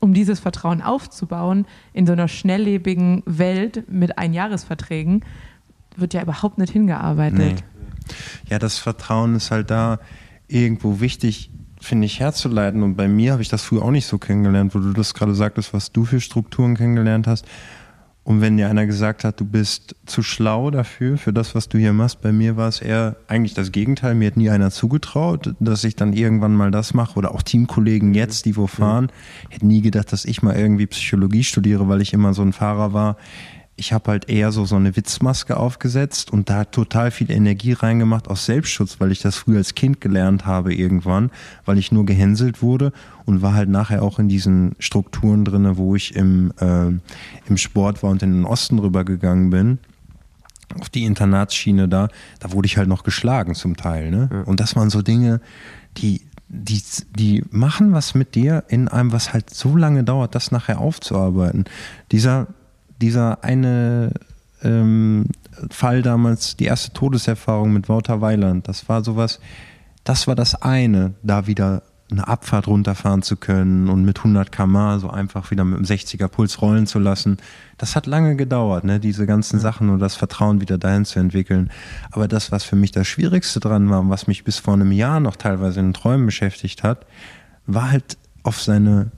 um 0.00 0.14
dieses 0.14 0.40
Vertrauen 0.40 0.82
aufzubauen 0.82 1.66
in 1.92 2.06
so 2.06 2.12
einer 2.12 2.28
schnelllebigen 2.28 3.22
Welt 3.26 3.84
mit 3.88 4.18
Einjahresverträgen, 4.18 5.24
wird 5.96 6.14
ja 6.14 6.22
überhaupt 6.22 6.58
nicht 6.58 6.72
hingearbeitet. 6.72 7.38
Nee. 7.38 7.54
Ja, 8.48 8.58
das 8.58 8.78
Vertrauen 8.78 9.36
ist 9.36 9.50
halt 9.50 9.70
da 9.70 9.98
irgendwo 10.48 11.00
wichtig, 11.00 11.50
finde 11.80 12.06
ich, 12.06 12.20
herzuleiten. 12.20 12.82
Und 12.82 12.96
bei 12.96 13.08
mir 13.08 13.32
habe 13.32 13.42
ich 13.42 13.48
das 13.48 13.62
früher 13.62 13.82
auch 13.82 13.90
nicht 13.90 14.06
so 14.06 14.18
kennengelernt, 14.18 14.74
wo 14.74 14.78
du 14.78 14.92
das 14.92 15.14
gerade 15.14 15.34
sagtest, 15.34 15.72
was 15.72 15.92
du 15.92 16.04
für 16.04 16.20
Strukturen 16.20 16.76
kennengelernt 16.76 17.26
hast. 17.26 17.46
Und 18.26 18.40
wenn 18.40 18.56
dir 18.56 18.68
einer 18.68 18.86
gesagt 18.86 19.22
hat, 19.22 19.38
du 19.38 19.44
bist 19.44 19.94
zu 20.04 20.20
schlau 20.20 20.72
dafür, 20.72 21.16
für 21.16 21.32
das, 21.32 21.54
was 21.54 21.68
du 21.68 21.78
hier 21.78 21.92
machst, 21.92 22.22
bei 22.22 22.32
mir 22.32 22.56
war 22.56 22.66
es 22.66 22.80
eher 22.80 23.14
eigentlich 23.28 23.54
das 23.54 23.70
Gegenteil. 23.70 24.16
Mir 24.16 24.26
hat 24.26 24.36
nie 24.36 24.50
einer 24.50 24.72
zugetraut, 24.72 25.54
dass 25.60 25.84
ich 25.84 25.94
dann 25.94 26.12
irgendwann 26.12 26.52
mal 26.52 26.72
das 26.72 26.92
mache. 26.92 27.16
Oder 27.18 27.32
auch 27.32 27.42
Teamkollegen 27.42 28.14
jetzt, 28.14 28.44
die 28.44 28.56
wo 28.56 28.66
fahren, 28.66 29.12
hätten 29.48 29.68
nie 29.68 29.80
gedacht, 29.80 30.10
dass 30.10 30.24
ich 30.24 30.42
mal 30.42 30.56
irgendwie 30.56 30.88
Psychologie 30.88 31.44
studiere, 31.44 31.88
weil 31.88 32.00
ich 32.02 32.12
immer 32.12 32.34
so 32.34 32.42
ein 32.42 32.52
Fahrer 32.52 32.92
war. 32.92 33.16
Ich 33.78 33.92
habe 33.92 34.10
halt 34.10 34.30
eher 34.30 34.52
so, 34.52 34.64
so 34.64 34.76
eine 34.76 34.96
Witzmaske 34.96 35.56
aufgesetzt 35.56 36.32
und 36.32 36.48
da 36.48 36.64
total 36.64 37.10
viel 37.10 37.30
Energie 37.30 37.72
reingemacht 37.72 38.28
aus 38.28 38.46
Selbstschutz, 38.46 39.00
weil 39.00 39.12
ich 39.12 39.20
das 39.20 39.36
früher 39.36 39.58
als 39.58 39.74
Kind 39.74 40.00
gelernt 40.00 40.46
habe 40.46 40.74
irgendwann, 40.74 41.30
weil 41.66 41.76
ich 41.76 41.92
nur 41.92 42.06
gehänselt 42.06 42.62
wurde 42.62 42.92
und 43.26 43.42
war 43.42 43.52
halt 43.52 43.68
nachher 43.68 44.02
auch 44.02 44.18
in 44.18 44.28
diesen 44.28 44.74
Strukturen 44.78 45.44
drinne, 45.44 45.76
wo 45.76 45.94
ich 45.94 46.16
im, 46.16 46.52
äh, 46.58 46.86
im 47.48 47.56
Sport 47.56 48.02
war 48.02 48.10
und 48.10 48.22
in 48.22 48.32
den 48.32 48.44
Osten 48.46 48.78
rübergegangen 48.78 49.50
bin 49.50 49.78
auf 50.80 50.88
die 50.88 51.04
Internatsschiene 51.04 51.88
da, 51.88 52.08
da 52.40 52.52
wurde 52.52 52.66
ich 52.66 52.76
halt 52.76 52.88
noch 52.88 53.02
geschlagen 53.02 53.54
zum 53.54 53.76
Teil. 53.76 54.10
Ne? 54.10 54.44
Und 54.46 54.60
das 54.60 54.76
waren 54.76 54.90
so 54.90 55.02
Dinge, 55.02 55.40
die, 55.96 56.22
die, 56.48 56.82
die 57.16 57.44
machen 57.50 57.92
was 57.92 58.14
mit 58.14 58.34
dir 58.34 58.64
in 58.68 58.88
einem, 58.88 59.12
was 59.12 59.32
halt 59.32 59.50
so 59.50 59.76
lange 59.76 60.04
dauert, 60.04 60.34
das 60.34 60.52
nachher 60.52 60.80
aufzuarbeiten. 60.80 61.64
Dieser, 62.12 62.48
dieser 63.00 63.44
eine 63.44 64.12
ähm, 64.62 65.26
Fall 65.70 66.02
damals, 66.02 66.56
die 66.56 66.64
erste 66.64 66.92
Todeserfahrung 66.92 67.72
mit 67.72 67.88
Wouter 67.88 68.20
Weiland, 68.20 68.68
das 68.68 68.88
war 68.88 69.04
sowas, 69.04 69.40
das 70.04 70.26
war 70.26 70.34
das 70.34 70.54
eine, 70.54 71.14
da 71.22 71.46
wieder 71.46 71.82
eine 72.10 72.28
Abfahrt 72.28 72.68
runterfahren 72.68 73.22
zu 73.22 73.36
können 73.36 73.88
und 73.88 74.04
mit 74.04 74.18
100 74.18 74.52
km 74.52 74.98
so 75.00 75.10
einfach 75.10 75.50
wieder 75.50 75.64
mit 75.64 75.76
einem 75.76 75.84
60er 75.84 76.28
Puls 76.28 76.62
rollen 76.62 76.86
zu 76.86 77.00
lassen. 77.00 77.38
Das 77.78 77.96
hat 77.96 78.06
lange 78.06 78.36
gedauert, 78.36 78.84
ne? 78.84 79.00
diese 79.00 79.26
ganzen 79.26 79.58
Sachen 79.58 79.90
und 79.90 79.98
das 79.98 80.14
Vertrauen 80.14 80.60
wieder 80.60 80.78
dahin 80.78 81.04
zu 81.04 81.18
entwickeln. 81.18 81.70
Aber 82.12 82.28
das, 82.28 82.52
was 82.52 82.62
für 82.62 82.76
mich 82.76 82.92
das 82.92 83.08
Schwierigste 83.08 83.58
dran 83.58 83.90
war 83.90 84.00
und 84.00 84.10
was 84.10 84.28
mich 84.28 84.44
bis 84.44 84.58
vor 84.58 84.74
einem 84.74 84.92
Jahr 84.92 85.18
noch 85.18 85.34
teilweise 85.34 85.80
in 85.80 85.92
Träumen 85.94 86.26
beschäftigt 86.26 86.84
hat, 86.84 87.06
war 87.66 87.90
halt 87.90 88.16
auf 88.44 88.62
seine 88.62 89.10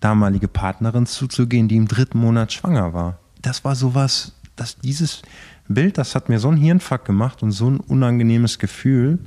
damalige 0.00 0.48
Partnerin 0.48 1.06
zuzugehen, 1.06 1.68
die 1.68 1.76
im 1.76 1.86
dritten 1.86 2.18
Monat 2.18 2.52
schwanger 2.52 2.92
war. 2.92 3.18
Das 3.42 3.64
war 3.64 3.74
sowas, 3.74 4.32
dass 4.56 4.78
dieses 4.78 5.22
Bild, 5.68 5.98
das 5.98 6.14
hat 6.14 6.28
mir 6.28 6.38
so 6.38 6.48
ein 6.48 6.56
Hirnfuck 6.56 7.04
gemacht 7.04 7.42
und 7.42 7.52
so 7.52 7.68
ein 7.68 7.80
unangenehmes 7.80 8.58
Gefühl, 8.58 9.18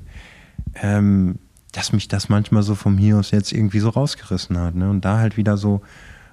ähm, 0.76 1.40
dass 1.72 1.92
mich 1.92 2.08
das 2.08 2.30
manchmal 2.30 2.64
so 2.64 2.76
vom 2.76 2.98
Hier 2.98 3.18
aus 3.18 3.32
jetzt 3.32 3.52
irgendwie 3.52 3.80
so 3.80 3.90
rausgerissen 3.90 4.58
hat. 4.58 4.76
Ne? 4.76 4.90
Und 4.90 5.04
da 5.04 5.20
halt 5.20 5.36
wieder 5.38 5.58
so 5.58 5.82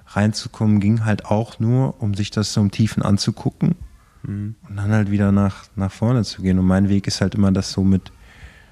reinzukommen, 0.07 0.79
ging 0.79 1.05
halt 1.05 1.25
auch 1.25 1.59
nur, 1.59 2.01
um 2.01 2.13
sich 2.13 2.31
das 2.31 2.53
so 2.53 2.61
im 2.61 2.71
Tiefen 2.71 3.03
anzugucken 3.03 3.75
und 4.69 4.75
dann 4.75 4.91
halt 4.91 5.11
wieder 5.11 5.31
nach, 5.31 5.65
nach 5.75 5.91
vorne 5.91 6.23
zu 6.23 6.41
gehen. 6.41 6.59
Und 6.59 6.65
mein 6.65 6.87
Weg 6.89 7.07
ist 7.07 7.19
halt 7.19 7.35
immer, 7.35 7.51
das 7.51 7.71
so 7.71 7.83
mit, 7.83 8.11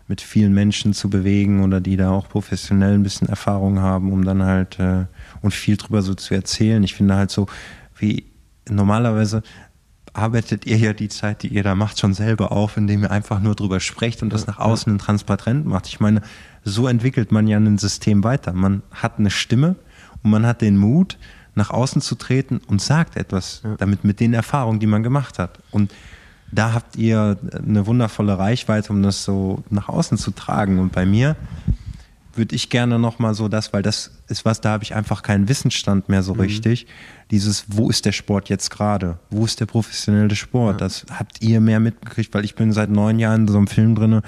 mit 0.07 0.21
vielen 0.21 0.53
Menschen 0.53 0.93
zu 0.93 1.09
bewegen 1.09 1.63
oder 1.63 1.81
die 1.81 1.97
da 1.97 2.11
auch 2.11 2.29
professionell 2.29 2.93
ein 2.93 3.03
bisschen 3.03 3.27
Erfahrung 3.27 3.79
haben, 3.79 4.11
um 4.13 4.23
dann 4.23 4.43
halt 4.43 4.79
äh, 4.79 5.05
und 5.41 5.53
viel 5.53 5.77
drüber 5.77 6.01
so 6.01 6.13
zu 6.13 6.33
erzählen. 6.33 6.83
Ich 6.83 6.95
finde 6.95 7.15
halt 7.15 7.31
so, 7.31 7.47
wie 7.97 8.30
normalerweise 8.69 9.43
arbeitet 10.13 10.65
ihr 10.65 10.77
ja 10.77 10.93
die 10.93 11.09
Zeit, 11.09 11.43
die 11.43 11.47
ihr 11.47 11.63
da 11.63 11.75
macht, 11.75 11.99
schon 11.99 12.13
selber 12.13 12.51
auf, 12.51 12.75
indem 12.77 13.03
ihr 13.03 13.11
einfach 13.11 13.39
nur 13.39 13.55
drüber 13.55 13.79
sprecht 13.79 14.21
und 14.21 14.31
das 14.31 14.47
nach 14.47 14.59
außen 14.59 14.97
transparent 14.97 15.65
macht. 15.65 15.87
Ich 15.87 15.99
meine, 15.99 16.21
so 16.63 16.87
entwickelt 16.87 17.31
man 17.31 17.47
ja 17.47 17.57
ein 17.57 17.77
System 17.77 18.23
weiter. 18.23 18.53
Man 18.53 18.83
hat 18.91 19.19
eine 19.19 19.29
Stimme 19.29 19.75
und 20.23 20.31
man 20.31 20.45
hat 20.45 20.61
den 20.61 20.77
Mut, 20.77 21.17
nach 21.55 21.69
außen 21.69 22.01
zu 22.01 22.15
treten 22.15 22.61
und 22.67 22.81
sagt 22.81 23.17
etwas 23.17 23.61
damit 23.77 24.03
mit 24.03 24.19
den 24.19 24.33
Erfahrungen, 24.33 24.79
die 24.79 24.87
man 24.87 25.03
gemacht 25.03 25.37
hat. 25.37 25.59
Und 25.71 25.93
da 26.51 26.73
habt 26.73 26.95
ihr 26.95 27.37
eine 27.53 27.87
wundervolle 27.87 28.37
Reichweite, 28.37 28.91
um 28.91 29.03
das 29.03 29.23
so 29.23 29.63
nach 29.69 29.89
außen 29.89 30.17
zu 30.17 30.31
tragen. 30.31 30.79
Und 30.79 30.91
bei 30.91 31.05
mir 31.05 31.35
würde 32.33 32.55
ich 32.55 32.69
gerne 32.69 32.99
nochmal 32.99 33.33
so 33.33 33.47
das, 33.47 33.73
weil 33.73 33.81
das 33.81 34.11
ist 34.27 34.45
was, 34.45 34.61
da 34.61 34.71
habe 34.71 34.83
ich 34.83 34.95
einfach 34.95 35.23
keinen 35.23 35.49
Wissensstand 35.49 36.09
mehr 36.09 36.23
so 36.23 36.33
richtig. 36.33 36.87
Dieses, 37.31 37.65
wo 37.69 37.89
ist 37.89 38.05
der 38.05 38.11
Sport 38.11 38.49
jetzt 38.49 38.69
gerade? 38.69 39.17
Wo 39.29 39.45
ist 39.45 39.59
der 39.59 39.65
professionelle 39.65 40.35
Sport? 40.35 40.81
Das 40.81 41.05
habt 41.11 41.41
ihr 41.41 41.61
mehr 41.61 41.79
mitgekriegt, 41.79 42.33
weil 42.33 42.43
ich 42.43 42.55
bin 42.55 42.73
seit 42.73 42.89
neun 42.89 43.19
Jahren 43.19 43.41
in 43.41 43.47
so 43.47 43.57
einem 43.57 43.67
Film 43.67 43.95
drin, 43.95 44.21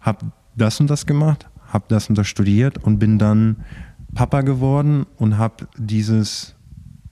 habe 0.00 0.26
das 0.54 0.78
und 0.78 0.88
das 0.88 1.06
gemacht, 1.06 1.48
habe 1.68 1.86
das 1.88 2.08
und 2.08 2.16
das 2.16 2.28
studiert 2.28 2.78
und 2.84 2.98
bin 2.98 3.18
dann 3.18 3.64
Papa 4.14 4.42
geworden 4.42 5.06
und 5.16 5.38
habe 5.38 5.66
dieses, 5.76 6.54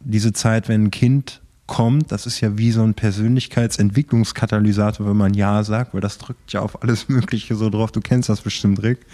diese 0.00 0.32
Zeit, 0.32 0.68
wenn 0.68 0.84
ein 0.84 0.90
Kind 0.90 1.40
kommt, 1.66 2.12
das 2.12 2.26
ist 2.26 2.40
ja 2.40 2.58
wie 2.58 2.70
so 2.70 2.82
ein 2.82 2.94
Persönlichkeitsentwicklungskatalysator, 2.94 5.06
wenn 5.06 5.16
man 5.16 5.32
Ja 5.32 5.64
sagt, 5.64 5.94
weil 5.94 6.02
das 6.02 6.18
drückt 6.18 6.52
ja 6.52 6.60
auf 6.60 6.82
alles 6.82 7.08
Mögliche 7.08 7.54
so 7.54 7.70
drauf. 7.70 7.92
Du 7.92 8.00
kennst 8.00 8.28
das 8.28 8.42
bestimmt, 8.42 8.82
Rick. 8.82 9.06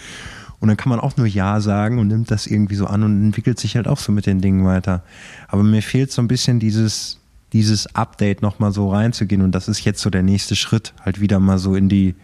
Und 0.61 0.69
dann 0.69 0.77
kann 0.77 0.91
man 0.91 1.01
auch 1.01 1.17
nur 1.17 1.27
Ja 1.27 1.61
sagen 1.61 1.99
und 1.99 2.09
nimmt 2.09 2.31
das 2.31 2.47
irgendwie 2.47 2.75
so 2.75 2.87
an 2.87 3.03
und 3.05 3.23
entwickelt 3.23 3.61
sich 3.61 3.77
halt 3.77 3.87
auch 3.87 3.99
so 3.99 4.11
mit 4.11 4.27
den 4.27 4.41
Dingen 4.41 4.65
weiter. 4.65 5.05
Aber 5.47 5.63
mir 5.63 5.83
fehlt 5.83 6.11
so 6.11 6.21
ein 6.21 6.29
bisschen 6.29 6.59
dieses, 6.59 7.21
dieses 7.53 7.95
Update 7.95 8.43
nochmal 8.43 8.73
so 8.73 8.91
reinzugehen 8.91 9.43
und 9.43 9.53
das 9.53 9.69
ist 9.69 9.85
jetzt 9.85 10.01
so 10.01 10.11
der 10.11 10.23
nächste 10.23 10.57
Schritt, 10.57 10.95
halt 11.05 11.21
wieder 11.21 11.39
mal 11.39 11.59
so 11.59 11.77
in 11.77 11.89
die, 11.89 12.17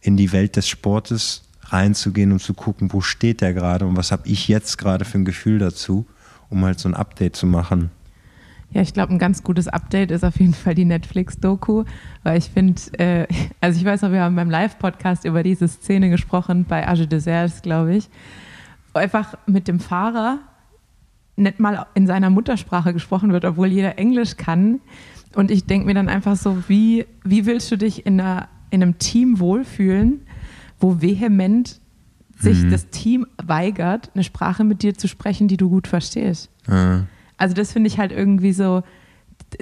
in 0.00 0.16
die 0.16 0.32
Welt 0.32 0.56
des 0.56 0.68
Sportes 0.68 1.42
reinzugehen 1.62 2.30
und 2.30 2.40
zu 2.40 2.54
gucken, 2.54 2.92
wo 2.92 3.00
steht 3.00 3.40
der 3.40 3.54
gerade 3.54 3.86
und 3.86 3.96
was 3.96 4.12
habe 4.12 4.28
ich 4.28 4.48
jetzt 4.48 4.78
gerade 4.78 5.04
für 5.04 5.18
ein 5.18 5.24
Gefühl 5.24 5.58
dazu, 5.58 6.06
um 6.50 6.64
halt 6.64 6.78
so 6.78 6.88
ein 6.88 6.94
Update 6.94 7.34
zu 7.34 7.46
machen. 7.46 7.90
Ja, 8.74 8.82
ich 8.82 8.92
glaube, 8.92 9.12
ein 9.14 9.18
ganz 9.20 9.42
gutes 9.44 9.68
Update 9.68 10.10
ist 10.10 10.24
auf 10.24 10.38
jeden 10.40 10.52
Fall 10.52 10.74
die 10.74 10.84
Netflix-Doku, 10.84 11.84
weil 12.24 12.38
ich 12.38 12.50
finde, 12.50 12.80
äh, 12.98 13.26
also 13.60 13.78
ich 13.78 13.84
weiß 13.86 14.02
noch, 14.02 14.10
wir 14.10 14.20
haben 14.22 14.34
beim 14.34 14.50
Live-Podcast 14.50 15.24
über 15.24 15.42
diese 15.44 15.68
Szene 15.68 16.10
gesprochen, 16.10 16.64
bei 16.68 16.86
Age 16.86 17.06
Desserts, 17.06 17.62
glaube 17.62 17.94
ich, 17.94 18.10
wo 18.92 18.98
einfach 18.98 19.34
mit 19.46 19.68
dem 19.68 19.78
Fahrer 19.78 20.40
nicht 21.36 21.60
mal 21.60 21.86
in 21.94 22.06
seiner 22.08 22.30
Muttersprache 22.30 22.92
gesprochen 22.92 23.32
wird, 23.32 23.44
obwohl 23.44 23.68
jeder 23.68 23.96
Englisch 23.98 24.36
kann. 24.36 24.80
Und 25.36 25.50
ich 25.50 25.66
denke 25.66 25.86
mir 25.86 25.94
dann 25.94 26.08
einfach 26.08 26.36
so, 26.36 26.64
wie, 26.68 27.06
wie 27.24 27.46
willst 27.46 27.70
du 27.70 27.76
dich 27.78 28.06
in, 28.06 28.20
einer, 28.20 28.48
in 28.70 28.82
einem 28.82 28.98
Team 28.98 29.38
wohlfühlen, 29.38 30.20
wo 30.80 31.00
vehement 31.00 31.80
sich 32.36 32.64
Mhm. 32.64 32.70
das 32.70 32.88
Team 32.90 33.26
weigert, 33.40 34.10
eine 34.14 34.24
Sprache 34.24 34.64
mit 34.64 34.82
dir 34.82 34.94
zu 34.94 35.06
sprechen, 35.06 35.46
die 35.46 35.56
du 35.56 35.70
gut 35.70 35.86
verstehst. 35.86 36.50
Äh, 36.68 37.02
Also 37.36 37.54
das 37.54 37.72
finde 37.72 37.88
ich 37.88 37.98
halt 37.98 38.12
irgendwie 38.12 38.52
so, 38.52 38.82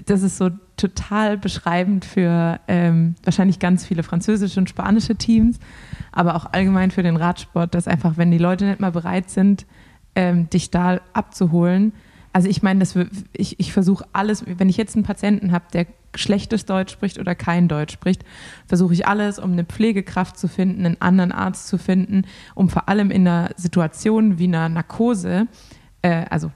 das 0.06 0.22
ist 0.22 0.38
so 0.38 0.50
total 0.76 1.38
beschreibend 1.38 2.04
für 2.04 2.60
ähm, 2.68 3.14
wahrscheinlich 3.24 3.58
ganz 3.58 3.86
viele 3.86 4.02
französische 4.02 4.58
und 4.58 4.68
spanische 4.68 5.16
Teams, 5.16 5.58
aber 6.12 6.34
auch 6.34 6.46
allgemein 6.52 6.90
für 6.90 7.02
den 7.02 7.16
Radsport, 7.16 7.74
dass 7.74 7.88
einfach, 7.88 8.16
wenn 8.16 8.30
die 8.30 8.38
Leute 8.38 8.64
nicht 8.66 8.80
mal 8.80 8.92
bereit 8.92 9.30
sind, 9.30 9.66
ähm, 10.14 10.50
dich 10.50 10.70
da 10.70 11.00
abzuholen. 11.12 11.92
Also 12.32 12.48
ich 12.48 12.62
meine, 12.62 12.84
ich, 13.32 13.60
ich 13.60 13.72
versuche 13.72 14.04
alles, 14.12 14.44
wenn 14.46 14.68
ich 14.68 14.76
jetzt 14.76 14.96
einen 14.96 15.04
Patienten 15.04 15.52
habe, 15.52 15.64
der 15.72 15.86
schlechtes 16.14 16.64
Deutsch 16.64 16.92
spricht 16.92 17.18
oder 17.18 17.34
kein 17.34 17.68
Deutsch 17.68 17.92
spricht, 17.92 18.24
versuche 18.66 18.94
ich 18.94 19.06
alles, 19.06 19.38
um 19.38 19.52
eine 19.52 19.64
Pflegekraft 19.64 20.38
zu 20.38 20.48
finden, 20.48 20.84
einen 20.84 21.00
anderen 21.00 21.32
Arzt 21.32 21.68
zu 21.68 21.78
finden, 21.78 22.24
um 22.54 22.68
vor 22.68 22.88
allem 22.88 23.10
in 23.10 23.26
einer 23.26 23.50
Situation 23.56 24.38
wie 24.38 24.44
einer 24.44 24.68
Narkose, 24.68 25.46
äh, 26.02 26.24
also 26.30 26.50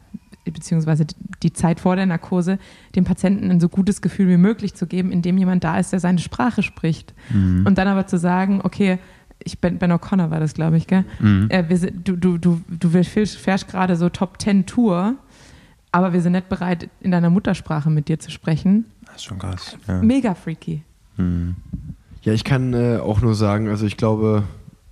beziehungsweise 0.50 1.06
die 1.42 1.52
Zeit 1.52 1.80
vor 1.80 1.96
der 1.96 2.06
Narkose, 2.06 2.58
dem 2.94 3.04
Patienten 3.04 3.50
ein 3.50 3.60
so 3.60 3.68
gutes 3.68 4.02
Gefühl 4.02 4.28
wie 4.28 4.36
möglich 4.36 4.74
zu 4.74 4.86
geben, 4.86 5.12
indem 5.12 5.38
jemand 5.38 5.64
da 5.64 5.78
ist, 5.78 5.92
der 5.92 6.00
seine 6.00 6.18
Sprache 6.18 6.62
spricht. 6.62 7.14
Und 7.30 7.74
dann 7.76 7.88
aber 7.88 8.06
zu 8.06 8.18
sagen, 8.18 8.60
okay, 8.62 8.98
ich 9.42 9.60
Ben, 9.60 9.78
ben 9.78 9.92
O'Connor 9.92 10.30
war 10.30 10.40
das, 10.40 10.54
glaube 10.54 10.76
ich, 10.76 10.86
gell? 10.86 11.04
Äh, 11.48 11.64
wir 11.68 11.90
du, 11.90 12.16
du, 12.16 12.38
du, 12.38 12.60
du 12.68 12.88
fährst 12.90 13.36
fährst 13.36 13.68
gerade 13.68 13.96
so 13.96 14.08
Top 14.08 14.40
10 14.40 14.66
Tour, 14.66 15.16
aber 15.92 16.12
wir 16.12 16.20
sind 16.20 16.32
nicht 16.32 16.48
bereit, 16.48 16.88
in 17.00 17.10
deiner 17.10 17.30
Muttersprache 17.30 17.90
mit 17.90 18.08
dir 18.08 18.18
zu 18.18 18.30
sprechen. 18.30 18.86
das 19.06 19.16
ist 19.16 19.24
schon 19.24 19.38
krass. 19.38 19.76
Ja. 19.86 20.02
Mega 20.02 20.34
freaky. 20.34 20.82
Mhm. 21.16 21.56
Ja, 22.22 22.32
ich 22.32 22.44
kann 22.44 22.72
äh, 22.74 22.98
auch 22.98 23.20
nur 23.20 23.34
sagen, 23.34 23.68
also 23.68 23.86
ich 23.86 23.96
glaube, 23.96 24.44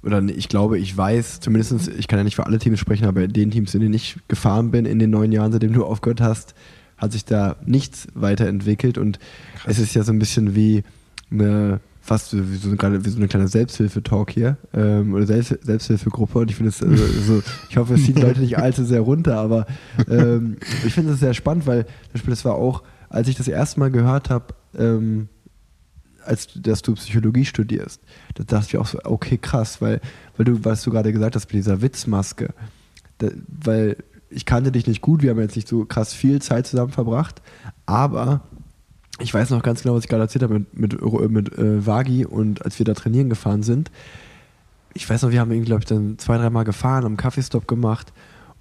oder 0.05 0.21
nee, 0.21 0.33
ich 0.33 0.49
glaube, 0.49 0.79
ich 0.79 0.97
weiß, 0.97 1.41
zumindest, 1.41 1.89
ich 1.89 2.09
kann 2.09 2.19
ja 2.19 2.25
nicht 2.25 2.37
für 2.37 2.47
alle 2.47 2.59
Teams 2.59 2.79
sprechen, 2.79 3.07
aber 3.07 3.23
in 3.23 3.33
den 3.33 3.51
Teams, 3.51 3.75
in 3.75 3.81
denen 3.81 3.95
ich 3.95 4.17
gefahren 4.29 4.71
bin, 4.71 4.85
in 4.87 4.99
den 4.99 5.11
neun 5.11 5.33
Jahren, 5.33 5.53
seitdem 5.53 5.73
du 5.73 5.85
aufgehört 5.85 6.21
hast, 6.21 6.55
hat 6.97 7.13
sich 7.13 7.25
da 7.25 7.57
nichts 7.65 8.09
weiterentwickelt. 8.15 8.99
Und 8.99 9.19
es 9.67 9.79
ist 9.79 9.95
ja 9.95 10.03
so 10.03 10.13
ein 10.13 10.19
bisschen 10.19 10.55
wie 10.55 10.83
eine, 11.31 11.81
fast 12.01 12.37
wie 12.37 12.57
so, 12.57 12.75
gerade 12.77 13.05
wie 13.05 13.11
so 13.11 13.17
eine 13.17 13.29
kleine 13.29 13.49
Selbsthilfe-Talk 13.49 14.31
hier 14.31 14.59
ähm, 14.75 15.15
oder 15.15 15.27
Selbst, 15.27 15.59
Selbsthilfegruppe. 15.63 16.39
Und 16.39 16.51
ich 16.51 16.57
finde 16.57 16.69
es, 16.71 16.83
also, 16.83 17.05
so, 17.07 17.43
ich 17.71 17.77
hoffe, 17.77 17.95
es 17.95 18.05
zieht 18.05 18.21
Leute 18.21 18.41
nicht 18.41 18.59
allzu 18.59 18.85
sehr 18.85 19.01
runter, 19.01 19.39
aber 19.39 19.67
ähm, 20.09 20.59
ich 20.87 20.93
finde 20.93 21.13
es 21.13 21.21
sehr 21.21 21.35
spannend, 21.35 21.67
weil 21.67 21.85
zum 21.85 22.13
Beispiel 22.13 22.31
das 22.31 22.45
war 22.45 22.55
auch, 22.55 22.83
als 23.09 23.29
ich 23.29 23.37
das 23.37 23.49
erste 23.49 23.81
Mal 23.81 23.91
gehört 23.91 24.31
habe, 24.31 24.55
ähm, 24.77 25.29
als 26.27 26.49
dass 26.55 26.83
du 26.83 26.95
Psychologie 26.95 27.45
studierst, 27.45 28.01
da 28.35 28.45
dachte 28.45 28.67
ich 28.69 28.77
auch 28.79 28.87
so, 28.87 28.99
okay, 29.05 29.39
krass, 29.39 29.81
weil, 29.81 30.01
weil 30.37 30.45
du, 30.45 30.65
was 30.65 30.83
du 30.83 30.91
gerade 30.91 31.13
gesagt 31.13 31.37
hast 31.37 31.47
mit 31.47 31.55
dieser 31.55 31.83
Witzmaske, 31.83 32.55
da, 33.19 33.29
weil 33.49 33.97
ich 34.31 34.47
kannte 34.47 34.73
dich 34.73 34.87
nicht 34.87 35.01
gut, 35.01 35.23
wir 35.23 35.31
haben 35.31 35.41
jetzt 35.41 35.57
nicht 35.57 35.69
so 35.69 35.85
krass 35.85 36.13
viel 36.13 36.43
Zeit 36.43 36.67
zusammen 36.67 36.93
verbracht, 36.93 37.41
aber 37.87 38.41
ich 39.21 39.33
weiß 39.33 39.51
noch 39.51 39.63
ganz 39.63 39.83
genau, 39.83 39.95
was 39.95 40.05
ich 40.05 40.11
gerade 40.11 40.23
erzählt 40.23 40.43
habe 40.43 40.61
mit, 40.61 40.79
mit, 40.79 41.31
mit 41.31 41.59
äh, 41.59 41.87
Wagi 41.87 42.27
und 42.27 42.65
als 42.65 42.79
wir 42.79 42.87
da 42.87 42.95
trainieren 42.95 43.29
gefahren 43.29 43.63
sind, 43.63 43.91
ich 44.93 45.09
weiß 45.09 45.23
noch, 45.23 45.31
wir 45.31 45.41
haben 45.41 45.53
ihn, 45.53 45.65
glaube 45.65 45.81
ich, 45.81 45.87
dann 45.87 46.19
zwei, 46.19 46.39
dreimal 46.39 46.65
gefahren, 46.65 47.05
haben 47.05 47.13
einen 47.13 47.17
Kaffeestopp 47.17 47.67
gemacht 47.67 48.13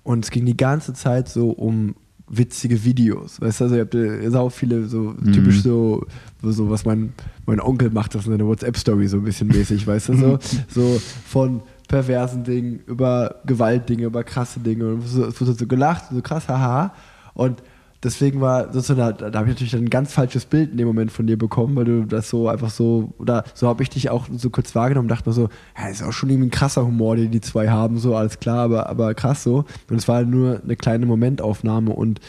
und 0.04 0.26
es 0.26 0.32
ging 0.32 0.46
die 0.46 0.58
ganze 0.58 0.94
Zeit 0.94 1.30
so 1.30 1.52
um 1.52 1.96
witzige 2.28 2.84
Videos. 2.84 3.40
Weißt 3.42 3.60
du, 3.60 3.64
also 3.66 3.76
ihr 3.76 3.82
habt 3.82 3.96
äh, 3.96 4.30
sau 4.30 4.50
viele 4.50 4.86
so 4.88 5.14
typisch 5.34 5.62
so, 5.62 6.06
so 6.42 6.70
was 6.70 6.86
mein, 6.86 7.14
mein 7.46 7.60
Onkel 7.60 7.90
macht, 7.90 8.16
das 8.16 8.28
in 8.28 8.34
einer 8.34 8.48
WhatsApp-Story 8.48 9.08
so 9.08 9.18
ein 9.18 9.24
bisschen 9.24 9.48
mäßig, 9.48 9.86
weißt 9.88 10.10
du, 10.10 10.18
so, 10.18 10.40
so 10.70 11.02
von 11.26 11.62
perversen 11.88 12.44
Dingen 12.44 12.80
über 12.88 13.42
Gewaltdinge, 13.46 14.06
über 14.06 14.24
krasse 14.24 14.60
Dinge 14.60 14.94
und 14.94 15.06
es 15.06 15.42
wurde 15.42 15.54
so 15.54 15.68
gelacht, 15.68 16.06
so 16.12 16.22
krass, 16.22 16.48
haha. 16.48 16.94
Und 17.34 17.62
deswegen 18.04 18.42
war 18.42 18.72
sozusagen, 18.74 19.18
da, 19.18 19.30
da 19.30 19.40
habe 19.40 19.50
ich 19.50 19.56
natürlich 19.56 19.72
dann 19.72 19.84
ein 19.84 19.90
ganz 19.90 20.14
falsches 20.14 20.46
Bild 20.46 20.72
in 20.72 20.78
dem 20.78 20.88
Moment 20.88 21.12
von 21.12 21.26
dir 21.28 21.38
bekommen, 21.38 21.76
weil 21.76 21.86
du 21.86 22.06
das 22.06 22.30
so 22.30 22.50
einfach 22.50 22.70
so, 22.70 23.14
oder 23.18 23.44
so 23.54 23.68
habe 23.68 23.84
ich 23.84 23.90
dich 23.90 24.10
auch 24.10 24.28
so 24.36 24.50
kurz 24.50 24.76
wahrgenommen 24.76 25.06
und 25.06 25.12
dachte 25.12 25.30
mir 25.30 25.34
so, 25.34 25.50
ja, 25.78 25.88
ist 25.88 26.04
auch 26.04 26.12
schon 26.12 26.30
irgendwie 26.30 26.48
ein 26.48 26.52
krasser 26.52 26.86
Humor, 26.86 27.16
den 27.16 27.32
die 27.32 27.42
zwei 27.42 27.70
haben, 27.70 27.98
so 28.00 28.16
alles 28.16 28.40
klar, 28.40 28.60
aber, 28.60 28.90
aber 28.90 29.14
krass 29.14 29.44
so. 29.44 29.66
Und 29.90 29.98
es 29.98 30.08
war 30.08 30.24
nur 30.24 30.62
eine 30.64 30.76
kleine 30.76 31.06
Momentaufnahme 31.06 31.92
und 31.92 32.20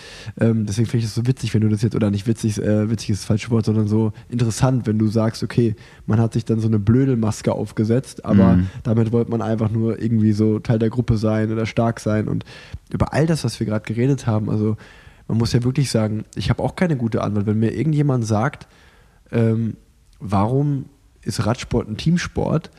ähm, 0.40 0.66
deswegen 0.66 0.86
finde 0.86 1.04
ich 1.04 1.10
es 1.10 1.14
so 1.14 1.26
witzig, 1.26 1.52
wenn 1.54 1.60
du 1.60 1.68
das 1.68 1.82
jetzt, 1.82 1.94
oder 1.94 2.10
nicht 2.10 2.26
witzig, 2.26 2.60
äh, 2.60 2.90
witzig 2.90 3.10
ist 3.10 3.22
das 3.22 3.26
falsche 3.26 3.50
Wort, 3.50 3.64
sondern 3.64 3.88
so 3.88 4.12
interessant, 4.28 4.86
wenn 4.86 4.98
du 4.98 5.08
sagst, 5.08 5.42
okay, 5.42 5.74
man 6.06 6.20
hat 6.20 6.32
sich 6.34 6.44
dann 6.44 6.60
so 6.60 6.68
eine 6.68 6.78
Blödelmaske 6.78 7.52
aufgesetzt, 7.52 8.24
aber 8.24 8.56
Mhm. 8.56 8.66
damit 8.82 9.12
wollte 9.12 9.30
man 9.30 9.42
einfach 9.42 9.70
nur 9.70 10.00
irgendwie 10.00 10.32
so 10.32 10.58
Teil 10.58 10.78
der 10.78 10.90
Gruppe 10.90 11.16
sein 11.16 11.50
oder 11.52 11.66
stark 11.66 12.00
sein 12.00 12.28
und 12.28 12.44
über 12.90 13.12
all 13.12 13.26
das, 13.26 13.44
was 13.44 13.58
wir 13.58 13.66
gerade 13.66 13.84
geredet 13.84 14.26
haben, 14.26 14.50
also 14.50 14.76
man 15.28 15.38
muss 15.38 15.52
ja 15.52 15.62
wirklich 15.64 15.90
sagen, 15.90 16.24
ich 16.34 16.50
habe 16.50 16.62
auch 16.62 16.76
keine 16.76 16.96
gute 16.96 17.22
Antwort. 17.22 17.46
Wenn 17.46 17.58
mir 17.58 17.72
irgendjemand 17.74 18.26
sagt, 18.26 18.66
ähm, 19.32 19.76
warum 20.20 20.86
ist 21.22 21.46
Radsport 21.46 21.88
ein 21.88 21.96
Teamsport? 21.96 22.70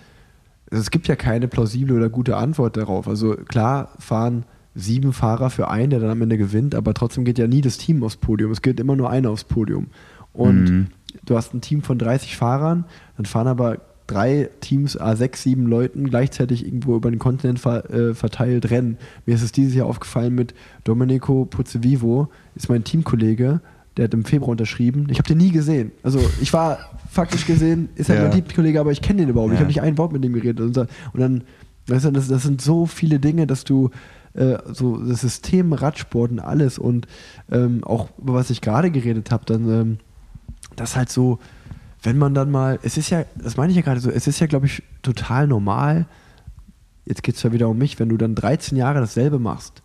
Also 0.72 0.82
es 0.82 0.92
gibt 0.92 1.08
ja 1.08 1.16
keine 1.16 1.48
plausible 1.48 1.96
oder 1.96 2.10
gute 2.10 2.38
Antwort 2.38 2.78
darauf. 2.78 3.08
Also 3.08 3.36
klar 3.36 3.90
fahren 4.00 4.46
sieben 4.76 5.14
Fahrer 5.14 5.50
für 5.50 5.70
einen, 5.70 5.90
der 5.92 6.00
dann 6.00 6.10
am 6.10 6.22
Ende 6.22 6.38
gewinnt, 6.38 6.76
aber 6.76 6.94
trotzdem 6.94 7.24
geht 7.24 7.40
ja 7.40 7.48
nie 7.48 7.62
das 7.62 7.78
Team 7.78 8.04
aufs 8.04 8.18
Podium. 8.18 8.52
Es 8.52 8.62
geht 8.62 8.80
immer 8.80 8.96
nur 8.96 9.10
einer 9.10 9.30
aufs 9.30 9.46
Podium. 9.46 9.88
Und 10.34 10.64
Mhm. 10.70 10.88
du 11.26 11.38
hast 11.38 11.54
ein 11.54 11.62
Team 11.62 11.82
von 11.82 11.98
30 11.98 12.36
Fahrern, 12.36 12.86
dann 13.16 13.26
fahren 13.26 13.48
aber 13.48 13.78
drei 14.08 14.50
Teams, 14.62 14.96
a 15.00 15.16
sechs, 15.16 15.44
sieben 15.44 15.66
Leuten 15.66 16.10
gleichzeitig 16.10 16.66
irgendwo 16.66 16.96
über 16.96 17.10
den 17.10 17.20
Kontinent 17.20 17.60
ver, 17.60 17.90
äh, 17.90 18.14
verteilt 18.14 18.70
rennen. 18.70 18.98
Mir 19.26 19.36
ist 19.36 19.42
es 19.42 19.52
dieses 19.52 19.74
Jahr 19.74 19.88
aufgefallen 19.88 20.36
mit 20.36 20.54
Domenico 20.84 21.46
Pozzevivo, 21.46 22.28
ist 22.56 22.70
mein 22.70 22.84
Teamkollege, 22.84 23.62
der 23.98 24.06
hat 24.06 24.14
im 24.14 24.26
Februar 24.26 24.50
unterschrieben. 24.52 25.08
Ich 25.10 25.18
habe 25.18 25.28
den 25.28 25.38
nie 25.38 25.52
gesehen. 25.52 25.92
Also 26.04 26.20
ich 26.42 26.52
war 26.54 26.78
faktisch 27.10 27.46
gesehen, 27.48 27.90
ist 27.96 28.10
halt 28.10 28.20
Ja. 28.20 28.28
mein 28.28 28.34
Teamkollege, 28.34 28.80
aber 28.80 28.92
ich 28.92 29.02
kenne 29.02 29.22
den 29.22 29.30
überhaupt. 29.30 29.52
nicht. 29.52 29.56
Ich 29.56 29.60
Ja. 29.76 29.82
habe 29.82 29.88
nicht 29.88 29.94
ein 29.94 29.98
Wort 29.98 30.12
mit 30.14 30.24
dem 30.24 30.34
geredet. 30.34 30.60
Und 30.60 30.76
dann, 31.14 31.44
weißt 31.88 32.06
du, 32.06 32.12
das, 32.12 32.28
das 32.28 32.44
sind 32.44 32.62
so 32.62 32.86
viele 32.86 33.20
Dinge, 33.20 33.48
dass 33.48 33.64
du 33.64 33.90
äh, 34.34 34.58
so 34.74 34.98
das 34.98 35.22
System 35.22 35.72
Radsport 35.72 36.30
und 36.32 36.40
alles 36.42 36.78
und 36.78 37.08
ähm, 37.50 37.86
auch 37.86 38.10
über 38.22 38.34
was 38.34 38.50
ich 38.50 38.60
gerade 38.60 38.92
geredet 38.92 39.32
habe, 39.32 39.46
dann 39.46 39.70
ähm, 39.70 39.98
das 40.76 40.98
halt 40.98 41.10
so, 41.10 41.40
wenn 42.06 42.18
man 42.18 42.34
dann 42.34 42.52
mal, 42.52 42.80
es 42.84 42.98
ist 42.98 43.10
ja, 43.10 43.26
das 43.36 43.58
meine 43.58 43.72
ich 43.72 43.76
ja 43.76 43.82
gerade 43.82 44.00
so, 44.00 44.10
es 44.10 44.28
ist 44.28 44.40
ja, 44.40 44.48
glaube 44.48 44.68
ich, 44.68 44.84
total 45.02 45.48
normal, 45.48 46.06
jetzt 47.06 47.24
geht 47.24 47.36
es 47.36 47.44
ja 47.44 47.52
wieder 47.52 47.68
um 47.68 47.78
mich, 47.78 48.00
wenn 48.00 48.10
du 48.10 48.18
dann 48.18 48.36
13 48.36 48.78
Jahre 48.78 49.00
dasselbe 49.00 49.40
machst, 49.40 49.82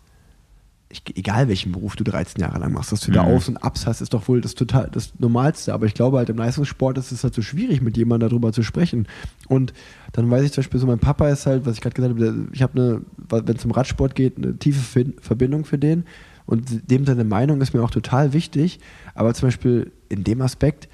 ich, 0.91 1.03
egal 1.17 1.47
welchen 1.47 1.71
Beruf 1.71 1.95
du 1.95 2.03
13 2.03 2.41
Jahre 2.41 2.59
lang 2.59 2.73
machst, 2.73 2.91
dass 2.91 2.99
du 3.01 3.11
da 3.11 3.23
Mhm. 3.23 3.29
Aufs 3.29 3.47
und 3.47 3.57
Abs 3.57 3.87
hast, 3.87 4.01
ist 4.01 4.13
doch 4.13 4.27
wohl 4.27 4.41
das 4.41 4.55
total 4.55 4.89
das 4.91 5.13
Normalste. 5.19 5.73
Aber 5.73 5.85
ich 5.85 5.93
glaube 5.93 6.17
halt 6.17 6.29
im 6.29 6.37
Leistungssport 6.37 6.97
ist 6.97 7.11
es 7.11 7.23
halt 7.23 7.33
so 7.33 7.41
schwierig, 7.41 7.81
mit 7.81 7.97
jemandem 7.97 8.29
darüber 8.29 8.51
zu 8.51 8.61
sprechen. 8.61 9.07
Und 9.47 9.73
dann 10.11 10.29
weiß 10.29 10.43
ich 10.43 10.51
zum 10.51 10.61
Beispiel 10.61 10.79
so, 10.79 10.87
mein 10.87 10.99
Papa 10.99 11.29
ist 11.29 11.45
halt, 11.45 11.65
was 11.65 11.75
ich 11.75 11.81
gerade 11.81 11.95
gesagt 11.95 12.19
habe, 12.19 12.47
ich 12.51 12.61
habe 12.61 12.79
eine, 12.79 13.01
wenn 13.29 13.55
es 13.55 13.65
um 13.65 13.71
Radsport 13.71 14.15
geht, 14.15 14.37
eine 14.37 14.57
tiefe 14.57 15.05
Verbindung 15.21 15.65
für 15.65 15.77
den. 15.77 16.05
Und 16.45 16.91
dem 16.91 17.05
seine 17.05 17.23
Meinung 17.23 17.61
ist 17.61 17.73
mir 17.73 17.81
auch 17.81 17.91
total 17.91 18.33
wichtig. 18.33 18.79
Aber 19.15 19.33
zum 19.33 19.47
Beispiel 19.47 19.91
in 20.09 20.23
dem 20.23 20.41
Aspekt, 20.41 20.89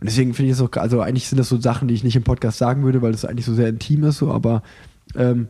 und 0.00 0.06
deswegen 0.08 0.34
finde 0.34 0.52
ich 0.52 0.58
es 0.58 0.62
auch, 0.62 0.70
also 0.76 1.00
eigentlich 1.00 1.28
sind 1.28 1.38
das 1.38 1.48
so 1.48 1.60
Sachen, 1.60 1.88
die 1.88 1.94
ich 1.94 2.04
nicht 2.04 2.16
im 2.16 2.22
Podcast 2.22 2.58
sagen 2.58 2.84
würde, 2.84 3.02
weil 3.02 3.12
das 3.12 3.24
eigentlich 3.24 3.46
so 3.46 3.54
sehr 3.54 3.68
intim 3.68 4.04
ist, 4.04 4.18
so, 4.18 4.30
aber 4.32 4.62
ähm, 5.16 5.48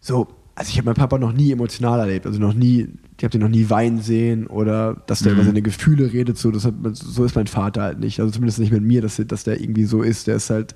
so, 0.00 0.28
also 0.54 0.70
ich 0.70 0.78
habe 0.78 0.86
meinen 0.86 0.94
Papa 0.94 1.18
noch 1.18 1.32
nie 1.32 1.52
emotional 1.52 2.00
erlebt, 2.00 2.24
also 2.26 2.38
noch 2.40 2.54
nie, 2.54 2.88
ich 3.18 3.24
habe 3.24 3.30
den 3.32 3.42
noch 3.42 3.48
nie 3.48 3.68
weinen 3.68 4.00
sehen 4.00 4.46
oder 4.46 5.02
dass 5.06 5.20
der 5.20 5.32
Mhm. 5.32 5.38
über 5.38 5.46
seine 5.46 5.62
Gefühle 5.62 6.12
redet, 6.12 6.38
so, 6.38 6.50
das 6.50 6.64
hat, 6.64 6.74
so 6.92 7.24
ist 7.24 7.34
mein 7.34 7.46
Vater 7.46 7.82
halt 7.82 7.98
nicht, 8.00 8.20
also 8.20 8.32
zumindest 8.32 8.58
nicht 8.60 8.72
mit 8.72 8.82
mir, 8.82 9.02
dass, 9.02 9.20
dass 9.26 9.44
der 9.44 9.60
irgendwie 9.60 9.84
so 9.84 10.00
ist, 10.00 10.28
der 10.28 10.36
ist 10.36 10.48
halt, 10.48 10.74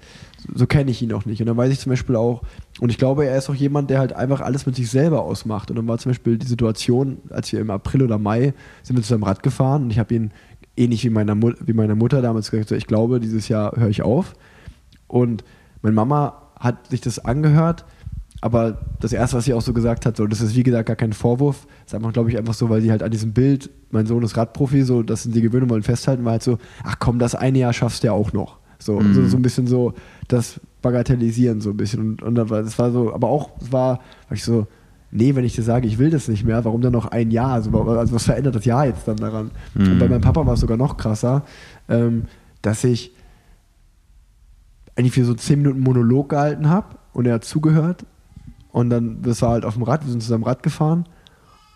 so 0.54 0.66
kenne 0.66 0.90
ich 0.90 1.00
ihn 1.00 1.12
auch 1.14 1.24
nicht 1.24 1.40
und 1.40 1.46
dann 1.46 1.56
weiß 1.56 1.72
ich 1.72 1.78
zum 1.78 1.90
Beispiel 1.90 2.16
auch, 2.16 2.42
und 2.80 2.90
ich 2.90 2.98
glaube, 2.98 3.24
er 3.24 3.38
ist 3.38 3.48
auch 3.48 3.54
jemand, 3.54 3.88
der 3.88 4.00
halt 4.00 4.12
einfach 4.12 4.40
alles 4.42 4.66
mit 4.66 4.74
sich 4.76 4.90
selber 4.90 5.22
ausmacht 5.22 5.70
und 5.70 5.76
dann 5.76 5.88
war 5.88 5.96
zum 5.96 6.10
Beispiel 6.10 6.36
die 6.36 6.46
Situation, 6.46 7.18
als 7.30 7.50
wir 7.52 7.60
im 7.60 7.70
April 7.70 8.02
oder 8.02 8.18
Mai 8.18 8.52
sind 8.82 8.96
wir 8.96 9.02
zusammen 9.02 9.24
Rad 9.24 9.42
gefahren 9.42 9.84
und 9.84 9.90
ich 9.90 9.98
habe 9.98 10.14
ihn 10.14 10.30
ähnlich 10.80 11.04
wie 11.04 11.10
meiner, 11.10 11.34
Mut 11.34 11.56
wie 11.64 11.72
meiner 11.72 11.94
Mutter 11.94 12.22
damals 12.22 12.50
gesagt, 12.50 12.68
so, 12.70 12.74
ich 12.74 12.86
glaube, 12.86 13.20
dieses 13.20 13.48
Jahr 13.48 13.76
höre 13.76 13.88
ich 13.88 14.02
auf 14.02 14.34
und 15.08 15.44
meine 15.82 15.94
Mama 15.94 16.34
hat 16.58 16.88
sich 16.88 17.00
das 17.00 17.18
angehört, 17.24 17.84
aber 18.42 18.78
das 19.00 19.12
erste, 19.12 19.36
was 19.36 19.44
sie 19.44 19.54
auch 19.54 19.60
so 19.62 19.72
gesagt 19.72 20.06
hat, 20.06 20.16
so, 20.16 20.26
das 20.26 20.40
ist 20.40 20.54
wie 20.56 20.62
gesagt 20.62 20.86
gar 20.86 20.96
kein 20.96 21.12
Vorwurf, 21.12 21.66
ist 21.84 21.94
einfach, 21.94 22.12
glaube 22.12 22.30
ich, 22.30 22.38
einfach 22.38 22.54
so, 22.54 22.68
weil 22.70 22.80
sie 22.80 22.90
halt 22.90 23.02
an 23.02 23.10
diesem 23.10 23.32
Bild, 23.32 23.70
mein 23.90 24.06
Sohn 24.06 24.22
ist 24.22 24.36
Radprofi, 24.36 24.82
so, 24.82 25.02
das 25.02 25.22
sind 25.24 25.34
die 25.34 25.42
Gewöhnung 25.42 25.68
wollen 25.70 25.82
festhalten, 25.82 26.24
war 26.24 26.32
halt 26.32 26.42
so, 26.42 26.58
ach 26.84 26.96
komm, 26.98 27.18
das 27.18 27.34
eine 27.34 27.58
Jahr 27.58 27.72
schaffst 27.72 28.02
du 28.02 28.06
ja 28.08 28.12
auch 28.12 28.32
noch. 28.32 28.58
So, 28.78 28.98
Mhm. 29.00 29.12
so, 29.12 29.26
so 29.26 29.36
ein 29.36 29.42
bisschen 29.42 29.66
so, 29.66 29.92
das 30.28 30.58
Bagatellisieren 30.80 31.60
so 31.60 31.70
ein 31.70 31.76
bisschen. 31.76 32.00
Und, 32.00 32.22
und 32.22 32.34
das 32.34 32.48
war- 32.48 32.62
das 32.62 32.78
war 32.78 32.90
so, 32.92 33.12
aber 33.12 33.28
auch, 33.28 33.50
es 33.60 33.70
war, 33.72 33.98
war 34.28 34.32
ich 34.32 34.42
so, 34.42 34.66
nee, 35.10 35.34
wenn 35.34 35.44
ich 35.44 35.54
dir 35.54 35.62
sage, 35.62 35.86
ich 35.86 35.98
will 35.98 36.10
das 36.10 36.28
nicht 36.28 36.44
mehr, 36.44 36.64
warum 36.64 36.80
dann 36.80 36.92
noch 36.92 37.06
ein 37.06 37.30
Jahr? 37.30 37.52
Also, 37.52 37.70
also 37.70 38.14
was 38.14 38.24
verändert 38.24 38.54
das 38.54 38.64
Jahr 38.64 38.86
jetzt 38.86 39.06
dann 39.08 39.16
daran? 39.16 39.50
Und 39.74 39.98
bei 39.98 40.08
meinem 40.08 40.20
Papa 40.20 40.46
war 40.46 40.54
es 40.54 40.60
sogar 40.60 40.76
noch 40.76 40.96
krasser, 40.96 41.42
ähm, 41.88 42.24
dass 42.62 42.84
ich 42.84 43.14
eigentlich 44.96 45.12
für 45.12 45.24
so 45.24 45.34
zehn 45.34 45.62
Minuten 45.62 45.80
Monolog 45.80 46.28
gehalten 46.28 46.68
habe 46.68 46.96
und 47.12 47.26
er 47.26 47.34
hat 47.34 47.44
zugehört 47.44 48.04
und 48.72 48.90
dann, 48.90 49.22
das 49.22 49.42
war 49.42 49.50
halt 49.50 49.64
auf 49.64 49.74
dem 49.74 49.82
Rad, 49.82 50.04
wir 50.04 50.10
sind 50.10 50.22
zusammen 50.22 50.44
Rad 50.44 50.62
gefahren 50.62 51.06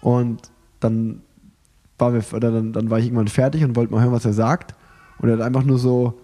und 0.01 0.51
dann 0.81 1.23
war, 1.99 2.13
wir, 2.13 2.23
oder 2.33 2.51
dann, 2.53 2.73
dann 2.73 2.91
war 2.91 2.99
ich 2.99 3.07
irgendwann 3.07 3.29
fertig 3.29 3.65
und 3.65 3.77
wollte 3.77 3.93
mal 3.93 4.03
hören, 4.03 4.13
was 4.13 4.25
er 4.25 4.33
sagt 4.33 4.75
und 5.19 5.29
er 5.29 5.37
hat 5.37 5.43
einfach 5.43 5.65
nur 5.65 5.79
so 5.79 6.21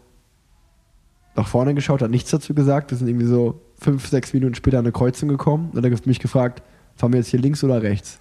nach 1.36 1.46
vorne 1.46 1.74
geschaut, 1.74 2.02
hat 2.02 2.10
nichts 2.10 2.30
dazu 2.30 2.54
gesagt. 2.54 2.90
Wir 2.90 2.98
sind 2.98 3.08
irgendwie 3.08 3.26
so 3.26 3.60
fünf, 3.78 4.06
sechs 4.08 4.32
Minuten 4.34 4.54
später 4.54 4.78
an 4.78 4.84
eine 4.84 4.92
Kreuzung 4.92 5.28
gekommen 5.28 5.70
und 5.72 5.84
er 5.84 5.90
hat 5.90 6.06
mich 6.06 6.18
gefragt, 6.18 6.62
fahren 7.00 7.12
wir 7.12 7.18
jetzt 7.20 7.30
hier 7.30 7.40
links 7.40 7.64
oder 7.64 7.82
rechts? 7.82 8.20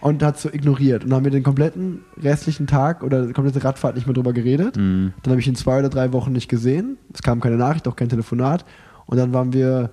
Und 0.00 0.22
hat 0.24 0.38
so 0.40 0.48
ignoriert. 0.52 1.04
Und 1.04 1.10
dann 1.10 1.18
haben 1.18 1.24
wir 1.24 1.30
den 1.30 1.44
kompletten 1.44 2.00
restlichen 2.20 2.66
Tag 2.66 3.04
oder 3.04 3.26
die 3.26 3.32
komplette 3.32 3.62
Radfahrt 3.62 3.94
nicht 3.94 4.06
mehr 4.08 4.14
drüber 4.14 4.32
geredet. 4.32 4.76
Dann 5.22 5.30
habe 5.30 5.40
ich 5.40 5.46
ihn 5.46 5.54
zwei 5.54 5.78
oder 5.78 5.90
drei 5.90 6.12
Wochen 6.12 6.32
nicht 6.32 6.48
gesehen. 6.48 6.98
Es 7.14 7.22
kam 7.22 7.40
keine 7.40 7.56
Nachricht, 7.56 7.86
auch 7.86 7.94
kein 7.94 8.08
Telefonat. 8.08 8.64
Und 9.06 9.18
dann 9.18 9.32
waren 9.32 9.52
wir, 9.52 9.90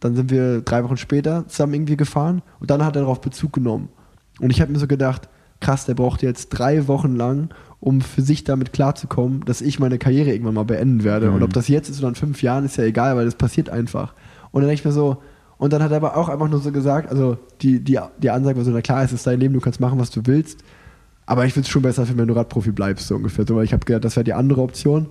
dann 0.00 0.14
sind 0.16 0.30
wir 0.30 0.62
drei 0.62 0.84
Wochen 0.84 0.96
später 0.96 1.46
zusammen 1.48 1.74
irgendwie 1.74 1.98
gefahren 1.98 2.40
und 2.60 2.70
dann 2.70 2.82
hat 2.82 2.96
er 2.96 3.02
darauf 3.02 3.20
Bezug 3.20 3.52
genommen. 3.52 3.90
Und 4.40 4.50
ich 4.50 4.60
habe 4.62 4.72
mir 4.72 4.78
so 4.78 4.86
gedacht, 4.86 5.28
krass, 5.60 5.84
der 5.84 5.94
braucht 5.94 6.22
jetzt 6.22 6.48
drei 6.48 6.88
Wochen 6.88 7.14
lang, 7.14 7.50
um 7.78 8.00
für 8.00 8.22
sich 8.22 8.44
damit 8.44 8.72
klarzukommen, 8.72 9.44
dass 9.44 9.60
ich 9.60 9.78
meine 9.78 9.98
Karriere 9.98 10.30
irgendwann 10.30 10.54
mal 10.54 10.64
beenden 10.64 11.04
werde. 11.04 11.30
Und 11.30 11.42
ob 11.42 11.52
das 11.52 11.68
jetzt 11.68 11.88
ist 11.90 11.98
oder 11.98 12.08
in 12.08 12.14
fünf 12.14 12.42
Jahren, 12.42 12.64
ist 12.64 12.76
ja 12.76 12.84
egal, 12.84 13.16
weil 13.16 13.26
das 13.26 13.34
passiert 13.34 13.68
einfach. 13.68 14.14
Und 14.50 14.62
dann 14.62 14.68
denke 14.68 14.80
ich 14.80 14.84
mir 14.84 14.92
so, 14.92 15.22
und 15.62 15.72
dann 15.72 15.80
hat 15.80 15.92
er 15.92 15.98
aber 15.98 16.16
auch 16.16 16.28
einfach 16.28 16.48
nur 16.48 16.58
so 16.58 16.72
gesagt, 16.72 17.08
also 17.08 17.38
die, 17.60 17.78
die, 17.78 17.96
die 18.20 18.30
Ansage 18.30 18.56
war 18.56 18.64
so, 18.64 18.72
na 18.72 18.80
klar, 18.80 19.04
es 19.04 19.12
ist 19.12 19.28
dein 19.28 19.38
Leben, 19.38 19.54
du 19.54 19.60
kannst 19.60 19.78
machen, 19.78 19.96
was 19.96 20.10
du 20.10 20.22
willst, 20.24 20.58
aber 21.24 21.46
ich 21.46 21.52
finde 21.52 21.66
es 21.66 21.70
schon 21.70 21.82
besser, 21.82 22.04
wenn 22.16 22.26
du 22.26 22.34
Radprofi 22.34 22.72
bleibst, 22.72 23.06
so 23.06 23.14
ungefähr. 23.14 23.46
So, 23.46 23.54
weil 23.54 23.62
ich 23.62 23.72
habe 23.72 23.84
gedacht, 23.84 24.04
das 24.04 24.16
wäre 24.16 24.24
die 24.24 24.32
andere 24.32 24.60
Option. 24.60 25.06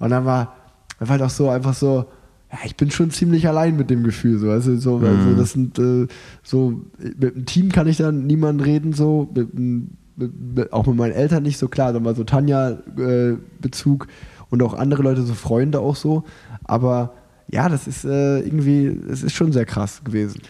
Und 0.00 0.10
dann 0.10 0.24
war, 0.24 0.56
dann 0.98 1.08
war 1.08 1.18
halt 1.18 1.22
auch 1.22 1.30
so 1.30 1.50
einfach 1.50 1.74
so, 1.74 2.06
ja, 2.50 2.58
ich 2.64 2.76
bin 2.76 2.90
schon 2.90 3.12
ziemlich 3.12 3.46
allein 3.46 3.76
mit 3.76 3.90
dem 3.90 4.02
Gefühl. 4.02 4.40
So, 4.40 4.50
also, 4.50 4.74
so, 4.76 4.96
also 4.96 5.36
das 5.36 5.52
sind 5.52 5.78
äh, 5.78 6.08
so, 6.42 6.80
mit 6.98 7.36
dem 7.36 7.46
Team 7.46 7.70
kann 7.70 7.86
ich 7.86 7.98
dann 7.98 8.26
niemand 8.26 8.66
reden, 8.66 8.94
so, 8.94 9.30
mit, 9.32 9.54
mit, 9.54 10.56
mit, 10.56 10.72
auch 10.72 10.88
mit 10.88 10.96
meinen 10.96 11.12
Eltern 11.12 11.44
nicht 11.44 11.58
so 11.58 11.68
klar. 11.68 11.92
Dann 11.92 12.04
war 12.04 12.16
so 12.16 12.24
Tanja-Bezug 12.24 14.08
und 14.50 14.64
auch 14.64 14.74
andere 14.74 15.04
Leute, 15.04 15.22
so 15.22 15.34
Freunde 15.34 15.78
auch 15.78 15.94
so. 15.94 16.24
Aber 16.64 17.14
ja, 17.52 17.68
das 17.68 17.86
ist 17.86 18.04
äh, 18.04 18.40
irgendwie, 18.40 18.86
es 19.10 19.22
ist 19.22 19.34
schon 19.34 19.52
sehr 19.52 19.64
krass 19.66 20.02
gewesen. 20.04 20.40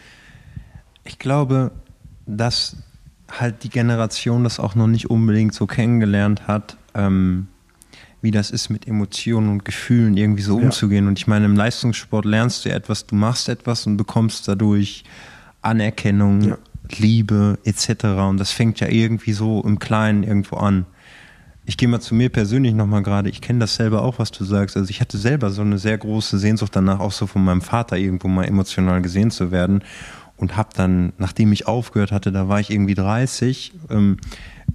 Ich 1.05 1.19
glaube, 1.19 1.73
dass 2.27 2.77
halt 3.31 3.65
die 3.65 3.71
Generation 3.71 4.45
das 4.45 4.61
auch 4.61 4.75
noch 4.75 4.87
nicht 4.87 5.11
unbedingt 5.11 5.53
so 5.55 5.67
kennengelernt 5.67 6.47
hat, 6.47 6.77
ähm, 6.95 7.49
wie 8.21 8.31
das 8.31 8.51
ist, 8.53 8.71
mit 8.71 8.87
Emotionen 8.87 9.49
und 9.49 9.65
Gefühlen 9.65 10.17
irgendwie 10.17 10.43
so 10.43 10.59
Ja. 10.59 10.65
umzugehen. 10.67 11.09
Und 11.09 11.19
ich 11.19 11.27
meine, 11.27 11.45
im 11.47 11.57
Leistungssport 11.57 12.25
lernst 12.25 12.65
du 12.65 12.71
etwas, 12.71 13.07
du 13.07 13.17
machst 13.17 13.49
etwas 13.49 13.87
und 13.87 13.97
bekommst 13.97 14.47
dadurch 14.47 15.03
Anerkennung, 15.61 16.43
Ja. 16.43 16.59
Liebe 16.99 17.59
etc. 17.65 18.05
Und 18.29 18.39
das 18.39 18.53
fängt 18.53 18.79
ja 18.81 18.89
irgendwie 18.89 19.33
so 19.33 19.63
im 19.65 19.79
Kleinen 19.79 20.23
irgendwo 20.25 20.57
an. 20.57 20.85
Ich 21.65 21.77
gehe 21.77 21.89
mal 21.89 22.01
zu 22.01 22.15
mir 22.15 22.29
persönlich 22.29 22.75
nochmal 22.75 23.03
gerade, 23.03 23.31
ich 23.31 23.41
kenne 23.41 23.61
das 23.61 23.77
selber 23.77 24.03
auch, 24.03 24.19
was 24.19 24.33
du 24.33 24.45
sagst. 24.45 24.77
Also 24.77 24.91
ich 24.91 25.01
hatte 25.01 25.17
selber 25.17 25.51
so 25.51 25.63
eine 25.63 25.79
sehr 25.79 25.97
große 25.97 26.39
Sehnsucht 26.39 26.75
danach, 26.75 26.99
auch 26.99 27.13
so 27.13 27.29
von 27.29 27.45
meinem 27.45 27.63
Vater 27.63 27.97
irgendwo 27.97 28.27
mal 28.27 28.45
emotional 28.45 29.01
gesehen 29.01 29.31
zu 29.31 29.53
werden. 29.53 29.85
Und 30.37 30.57
habe 30.57 30.71
dann, 30.75 31.13
nachdem 31.19 31.53
ich 31.53 31.69
aufgehört 31.69 32.11
hatte, 32.11 32.33
da 32.33 32.49
war 32.49 32.59
ich 32.59 32.71
irgendwie 32.71 32.95
30, 32.95 33.75
ähm, 33.91 34.17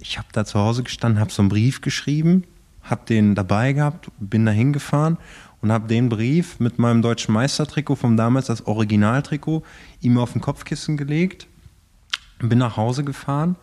ich 0.00 0.16
habe 0.16 0.28
da 0.32 0.46
zu 0.46 0.58
Hause 0.58 0.82
gestanden, 0.82 1.20
habe 1.20 1.30
so 1.30 1.42
einen 1.42 1.50
Brief 1.50 1.82
geschrieben, 1.82 2.44
habe 2.82 3.02
den 3.06 3.34
dabei 3.34 3.74
gehabt, 3.74 4.10
bin 4.18 4.46
da 4.46 4.52
hingefahren 4.52 5.18
und 5.60 5.70
habe 5.70 5.86
den 5.86 6.08
Brief 6.08 6.58
mit 6.58 6.78
meinem 6.78 7.02
deutschen 7.02 7.34
Meistertrikot 7.34 7.96
vom 7.96 8.16
damals, 8.16 8.46
das 8.46 8.66
Originaltrikot, 8.66 9.62
ihm 10.00 10.16
auf 10.16 10.32
den 10.32 10.40
Kopfkissen 10.40 10.96
gelegt, 10.96 11.48
bin 12.38 12.58
nach 12.58 12.78
Hause 12.78 13.04
gefahren 13.04 13.56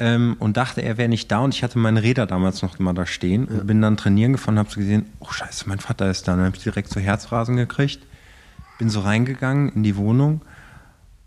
ähm, 0.00 0.36
und 0.38 0.56
dachte, 0.56 0.82
er 0.82 0.96
wäre 0.98 1.08
nicht 1.08 1.30
da 1.30 1.40
und 1.40 1.54
ich 1.54 1.62
hatte 1.62 1.78
meine 1.78 2.02
Räder 2.02 2.26
damals 2.26 2.62
noch 2.62 2.80
immer 2.80 2.94
da 2.94 3.06
stehen 3.06 3.44
und 3.44 3.66
bin 3.66 3.80
dann 3.82 3.96
trainieren 3.96 4.32
gefahren 4.32 4.54
und 4.54 4.60
habe 4.60 4.70
so 4.70 4.80
gesehen, 4.80 5.06
oh 5.20 5.30
scheiße, 5.30 5.68
mein 5.68 5.78
Vater 5.78 6.10
ist 6.10 6.26
da. 6.26 6.34
Dann 6.34 6.46
habe 6.46 6.56
ich 6.56 6.62
direkt 6.62 6.88
so 6.88 6.98
Herzrasen 6.98 7.56
gekriegt, 7.56 8.00
bin 8.78 8.90
so 8.90 9.00
reingegangen 9.00 9.68
in 9.68 9.82
die 9.82 9.96
Wohnung 9.96 10.40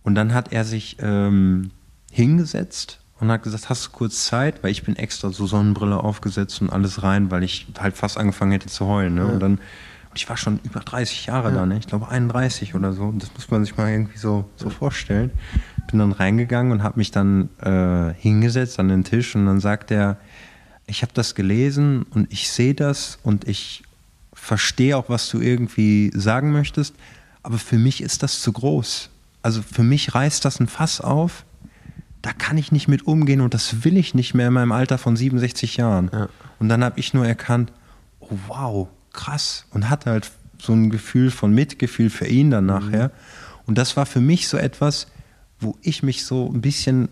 und 0.02 0.16
dann 0.16 0.34
hat 0.34 0.52
er 0.52 0.66
sich 0.66 0.98
ähm, 1.00 1.72
hingesetzt 2.12 3.00
und 3.20 3.32
hat 3.32 3.44
gesagt, 3.44 3.70
hast 3.70 3.86
du 3.86 3.90
kurz 3.91 4.26
Zeit? 4.26 4.64
Weil 4.64 4.72
ich 4.72 4.84
bin 4.84 4.95
extra 4.95 5.30
so 5.30 5.45
Sonnenbrille 5.45 5.98
aufgesetzt 5.98 6.62
und 6.62 6.72
alles 6.72 7.04
rein, 7.04 7.32
weil 7.32 7.44
ich 7.44 7.68
halt 7.80 7.95
fast 7.95 8.18
angefangen 8.18 8.52
hätte 8.52 8.68
zu 8.68 8.88
heulen. 8.88 9.14
Ne? 9.14 9.26
Und 9.26 9.40
dann, 9.40 9.54
und 9.54 10.16
ich 10.16 10.28
war 10.28 10.36
schon 10.36 10.60
über 10.64 10.80
30 10.82 11.28
Jahre 11.28 11.54
da, 11.54 11.66
ne? 11.66 11.78
ich 11.78 11.88
glaube 11.88 12.10
31 12.10 12.76
oder 12.76 12.91
so. 12.91 13.04
Und 13.04 13.24
das 13.24 13.34
muss 13.34 13.50
man 13.50 13.64
sich 13.64 13.78
mal 13.78 13.90
irgendwie 13.90 14.18
so, 14.18 14.50
so 14.58 14.70
vorstellen. 14.70 15.32
Bin 15.89 15.99
dann 15.99 16.11
reingegangen 16.11 16.72
und 16.72 16.84
habe 16.84 16.97
mich 16.97 17.11
dann 17.11 17.49
äh, 17.61 18.14
hingesetzt 18.19 18.80
an 18.80 18.88
den 18.88 19.03
Tisch 19.03 19.35
und 19.35 19.45
dann 19.45 19.60
sagt 19.60 19.91
er, 19.91 20.18
ich 20.88 21.01
habe 21.01 21.14
das 21.14 21.35
gelesen 21.35 22.03
und 22.10 22.31
ich 22.31 22.49
sehe 22.49 22.73
das 22.73 23.19
und 23.23 23.47
ich 23.47 23.84
verstehe 24.34 24.97
auch, 24.97 25.10
was 25.10 25.30
du 25.30 25.39
irgendwie 25.39 26.11
sagen 26.15 26.51
möchtest, 26.51 26.95
aber 27.43 27.57
für 27.57 27.77
mich 27.77 28.01
ist 28.01 28.23
das 28.23 28.41
zu 28.41 28.51
groß. 28.51 29.10
Also 29.41 29.61
für 29.61 29.84
mich 29.84 30.15
reißt 30.15 30.43
das 30.43 30.60
ein 30.60 30.68
Fass 30.68 31.01
auf, 31.01 31.45
da 32.23 32.31
kann 32.31 32.57
ich 32.57 32.72
nicht 32.72 32.88
mit 32.88 33.05
umgehen 33.05 33.41
und 33.41 33.53
das 33.53 33.84
will 33.84 33.97
ich 33.97 34.15
nicht 34.15 34.34
mehr 34.34 34.47
in 34.47 34.53
meinem 34.53 34.72
Alter 34.72 34.97
von 34.97 35.15
67 35.15 35.76
Jahren. 35.76 36.10
Und 36.57 36.69
dann 36.69 36.84
habe 36.84 36.97
ich 36.97 37.14
nur 37.14 37.27
erkannt, 37.27 37.73
oh 38.22 38.38
wow, 38.47 38.88
krass. 39.11 39.65
Und 39.72 39.89
hatte 39.89 40.10
halt 40.10 40.31
so 40.57 40.72
ein 40.72 40.89
Gefühl 40.89 41.31
von 41.31 41.53
Mitgefühl 41.53 42.10
für 42.10 42.26
ihn 42.26 42.49
dann 42.49 42.65
nachher. 42.65 43.11
Und 43.65 43.77
das 43.77 43.97
war 43.97 44.05
für 44.05 44.22
mich 44.22 44.47
so 44.47 44.55
etwas, 44.55 45.07
wo 45.64 45.77
ich 45.81 46.03
mich 46.03 46.26
so 46.26 46.52
ein 46.52 46.61
bisschen 46.61 47.10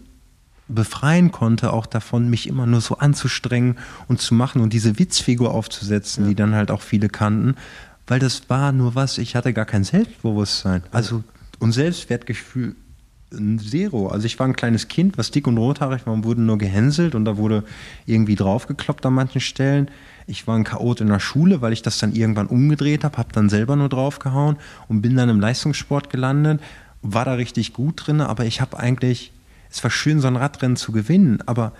befreien 0.67 1.31
konnte, 1.31 1.73
auch 1.73 1.85
davon, 1.85 2.29
mich 2.29 2.47
immer 2.47 2.65
nur 2.65 2.81
so 2.81 2.97
anzustrengen 2.97 3.77
und 4.07 4.21
zu 4.21 4.33
machen 4.33 4.61
und 4.61 4.73
diese 4.73 4.99
Witzfigur 4.99 5.53
aufzusetzen, 5.53 6.27
die 6.27 6.35
dann 6.35 6.55
halt 6.55 6.71
auch 6.71 6.81
viele 6.81 7.09
kannten, 7.09 7.55
weil 8.07 8.19
das 8.19 8.49
war 8.49 8.71
nur 8.71 8.95
was, 8.95 9.17
ich 9.17 9.35
hatte 9.35 9.53
gar 9.53 9.65
kein 9.65 9.83
Selbstbewusstsein. 9.83 10.83
Also 10.91 11.23
und 11.59 11.73
Selbstwertgefühl 11.73 12.75
Zero. 13.31 14.07
Also 14.07 14.25
ich 14.25 14.37
war 14.39 14.47
ein 14.47 14.55
kleines 14.55 14.87
Kind, 14.89 15.17
was 15.17 15.31
dick 15.31 15.47
und 15.47 15.57
rothaarig 15.57 16.05
war 16.05 16.13
und 16.13 16.25
wurde 16.25 16.41
nur 16.41 16.57
gehänselt 16.57 17.15
und 17.15 17.23
da 17.25 17.37
wurde 17.37 17.63
irgendwie 18.05 18.35
draufgekloppt 18.35 19.05
an 19.05 19.13
manchen 19.13 19.39
Stellen. 19.39 19.89
Ich 20.27 20.47
war 20.47 20.57
ein 20.57 20.65
Chaot 20.65 20.99
in 20.99 21.07
der 21.07 21.19
Schule, 21.19 21.61
weil 21.61 21.71
ich 21.71 21.81
das 21.81 21.97
dann 21.97 22.13
irgendwann 22.13 22.47
umgedreht 22.47 23.03
habe, 23.03 23.17
habe 23.17 23.31
dann 23.31 23.49
selber 23.49 23.75
nur 23.75 23.89
draufgehauen 23.89 24.57
und 24.89 25.01
bin 25.01 25.15
dann 25.15 25.29
im 25.29 25.39
Leistungssport 25.39 26.09
gelandet, 26.09 26.61
war 27.01 27.25
da 27.25 27.33
richtig 27.33 27.73
gut 27.73 28.07
drin, 28.07 28.21
aber 28.21 28.45
ich 28.45 28.61
habe 28.61 28.77
eigentlich, 28.79 29.31
es 29.69 29.83
war 29.83 29.91
schön, 29.91 30.19
so 30.19 30.27
ein 30.27 30.35
Radrennen 30.35 30.77
zu 30.77 30.91
gewinnen, 30.91 31.39
aber 31.45 31.73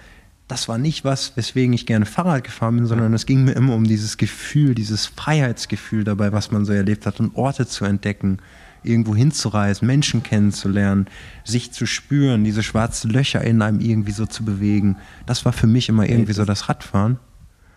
das 0.48 0.68
war 0.68 0.77
nicht 0.77 1.06
was, 1.06 1.38
weswegen 1.38 1.73
ich 1.73 1.85
gerne 1.85 2.06
Fahrrad 2.06 2.43
gefahren 2.43 2.76
bin, 2.76 2.85
sondern 2.85 3.14
es 3.14 3.26
ging 3.26 3.45
mir 3.45 3.53
immer 3.53 3.73
um 3.73 3.85
dieses 3.85 4.18
Gefühl, 4.18 4.76
dieses 4.76 5.06
Freiheitsgefühl 5.06 6.03
dabei, 6.03 6.34
was 6.34 6.52
man 6.52 6.65
so 6.65 6.73
erlebt 6.73 7.06
hat 7.06 7.19
und 7.19 7.35
Orte 7.38 7.68
zu 7.68 7.85
entdecken, 7.85 8.39
irgendwo 8.84 9.15
hinzureisen, 9.15 9.88
Menschen 9.88 10.23
kennenzulernen, 10.23 11.07
sich 11.45 11.72
zu 11.72 11.85
spüren, 11.85 12.43
diese 12.43 12.64
schwarzen 12.64 13.11
Löcher 13.11 13.41
in 13.43 13.61
einem 13.61 13.80
irgendwie 13.80 14.11
so 14.11 14.26
zu 14.26 14.43
bewegen. 14.43 14.98
Das 15.26 15.45
war 15.45 15.53
für 15.53 15.68
mich 15.68 15.88
immer 15.88 16.10
irgendwie 16.10 16.34
so 16.34 16.43
das 16.43 16.68
Radfahren. 16.68 17.18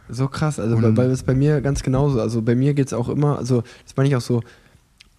So 0.08 0.28
krass, 0.28 0.58
also 0.58 0.76
bei, 0.78 0.90
bei, 0.90 1.06
ist 1.06 1.24
bei 1.24 1.34
mir 1.34 1.60
ganz 1.60 1.82
genauso. 1.82 2.20
Also 2.20 2.42
bei 2.42 2.54
mir 2.54 2.74
geht 2.74 2.88
es 2.88 2.92
auch 2.92 3.08
immer, 3.08 3.38
also 3.38 3.62
das 3.84 3.96
meine 3.96 4.08
ich 4.08 4.16
auch 4.16 4.20
so, 4.20 4.42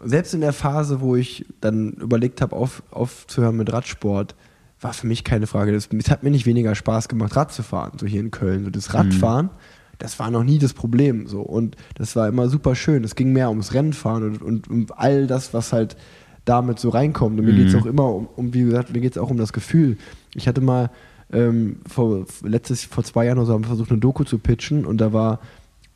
selbst 0.03 0.33
in 0.33 0.41
der 0.41 0.53
Phase, 0.53 1.01
wo 1.01 1.15
ich 1.15 1.45
dann 1.61 1.93
überlegt 1.93 2.41
habe, 2.41 2.55
auf, 2.55 2.83
aufzuhören 2.91 3.57
mit 3.57 3.71
Radsport, 3.71 4.35
war 4.81 4.93
für 4.93 5.07
mich 5.07 5.23
keine 5.23 5.47
Frage. 5.47 5.71
Das, 5.71 5.89
es 5.97 6.09
hat 6.09 6.23
mir 6.23 6.31
nicht 6.31 6.45
weniger 6.45 6.75
Spaß 6.75 7.07
gemacht, 7.07 7.35
Rad 7.35 7.51
zu 7.51 7.63
fahren, 7.63 7.93
so 7.99 8.05
hier 8.05 8.19
in 8.19 8.31
Köln. 8.31 8.65
So 8.65 8.69
das 8.69 8.93
Radfahren, 8.93 9.49
das 9.97 10.19
war 10.19 10.29
noch 10.29 10.43
nie 10.43 10.59
das 10.59 10.73
Problem. 10.73 11.27
So. 11.27 11.41
Und 11.41 11.75
das 11.95 12.15
war 12.15 12.27
immer 12.27 12.49
super 12.49 12.75
schön. 12.75 13.03
Es 13.03 13.15
ging 13.15 13.31
mehr 13.31 13.49
ums 13.49 13.73
Rennfahren 13.73 14.23
und, 14.23 14.41
und 14.41 14.69
um 14.69 14.87
all 14.95 15.27
das, 15.27 15.53
was 15.53 15.71
halt 15.71 15.95
damit 16.43 16.79
so 16.79 16.89
reinkommt. 16.89 17.39
Und 17.39 17.45
mir 17.45 17.53
geht 17.53 17.69
es 17.69 17.75
auch 17.75 17.85
immer 17.85 18.13
um, 18.13 18.27
um, 18.35 18.53
wie 18.53 18.63
gesagt, 18.63 18.93
mir 18.93 19.01
geht 19.01 19.13
es 19.13 19.17
auch 19.17 19.31
um 19.31 19.37
das 19.37 19.53
Gefühl. 19.53 19.97
Ich 20.35 20.47
hatte 20.47 20.61
mal 20.61 20.91
ähm, 21.31 21.77
vor, 21.87 22.25
letztes, 22.43 22.83
vor 22.83 23.03
zwei 23.03 23.25
Jahren 23.25 23.39
oder 23.39 23.47
so 23.47 23.53
haben 23.53 23.63
wir 23.63 23.69
versucht, 23.69 23.89
eine 23.89 23.99
Doku 23.99 24.25
zu 24.25 24.37
pitchen 24.37 24.85
und 24.85 24.99
da 24.99 25.11
war, 25.11 25.39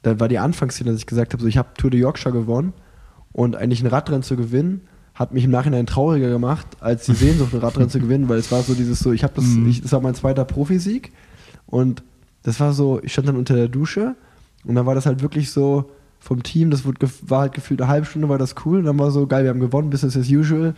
da 0.01 0.19
war 0.19 0.27
die 0.27 0.39
Anfangsszene, 0.39 0.91
dass 0.91 1.01
ich 1.01 1.05
gesagt 1.05 1.33
habe, 1.33 1.43
so, 1.43 1.47
ich 1.47 1.57
habe 1.57 1.69
Tour 1.77 1.91
de 1.91 1.99
Yorkshire 1.99 2.33
gewonnen 2.33 2.73
und 3.39 3.55
eigentlich 3.55 3.81
ein 3.81 3.87
Radrennen 3.87 4.21
zu 4.21 4.35
gewinnen, 4.35 4.81
hat 5.15 5.31
mich 5.33 5.45
im 5.45 5.51
Nachhinein 5.51 5.85
trauriger 5.85 6.27
gemacht, 6.27 6.67
als 6.81 7.05
die 7.05 7.13
Sehnsucht, 7.13 7.53
ein 7.53 7.61
Radrennen 7.61 7.89
zu 7.89 8.01
gewinnen, 8.01 8.27
weil 8.27 8.37
es 8.37 8.51
war 8.51 8.63
so 8.63 8.73
dieses 8.73 8.99
so, 8.99 9.13
ich 9.13 9.23
habe 9.23 9.33
das, 9.33 9.45
ich, 9.65 9.81
das 9.81 9.93
war 9.93 10.01
mein 10.01 10.13
zweiter 10.13 10.43
Profisieg. 10.43 11.13
Und 11.65 12.03
das 12.43 12.59
war 12.59 12.73
so, 12.73 12.99
ich 13.01 13.13
stand 13.13 13.29
dann 13.29 13.37
unter 13.37 13.55
der 13.55 13.69
Dusche 13.69 14.15
und 14.65 14.75
dann 14.75 14.85
war 14.85 14.93
das 14.93 15.05
halt 15.05 15.21
wirklich 15.21 15.51
so 15.51 15.89
vom 16.19 16.43
Team, 16.43 16.69
das 16.69 16.83
wurde, 16.83 17.07
war 17.21 17.39
halt 17.39 17.53
gefühlt 17.53 17.81
eine 17.81 17.89
halbe 17.89 18.07
Stunde, 18.07 18.27
war 18.27 18.37
das 18.37 18.55
cool. 18.65 18.79
Und 18.79 18.83
dann 18.83 18.99
war 18.99 19.09
so, 19.09 19.25
geil, 19.25 19.45
wir 19.45 19.51
haben 19.51 19.61
gewonnen, 19.61 19.89
Business 19.89 20.17
as 20.17 20.29
usual, 20.29 20.73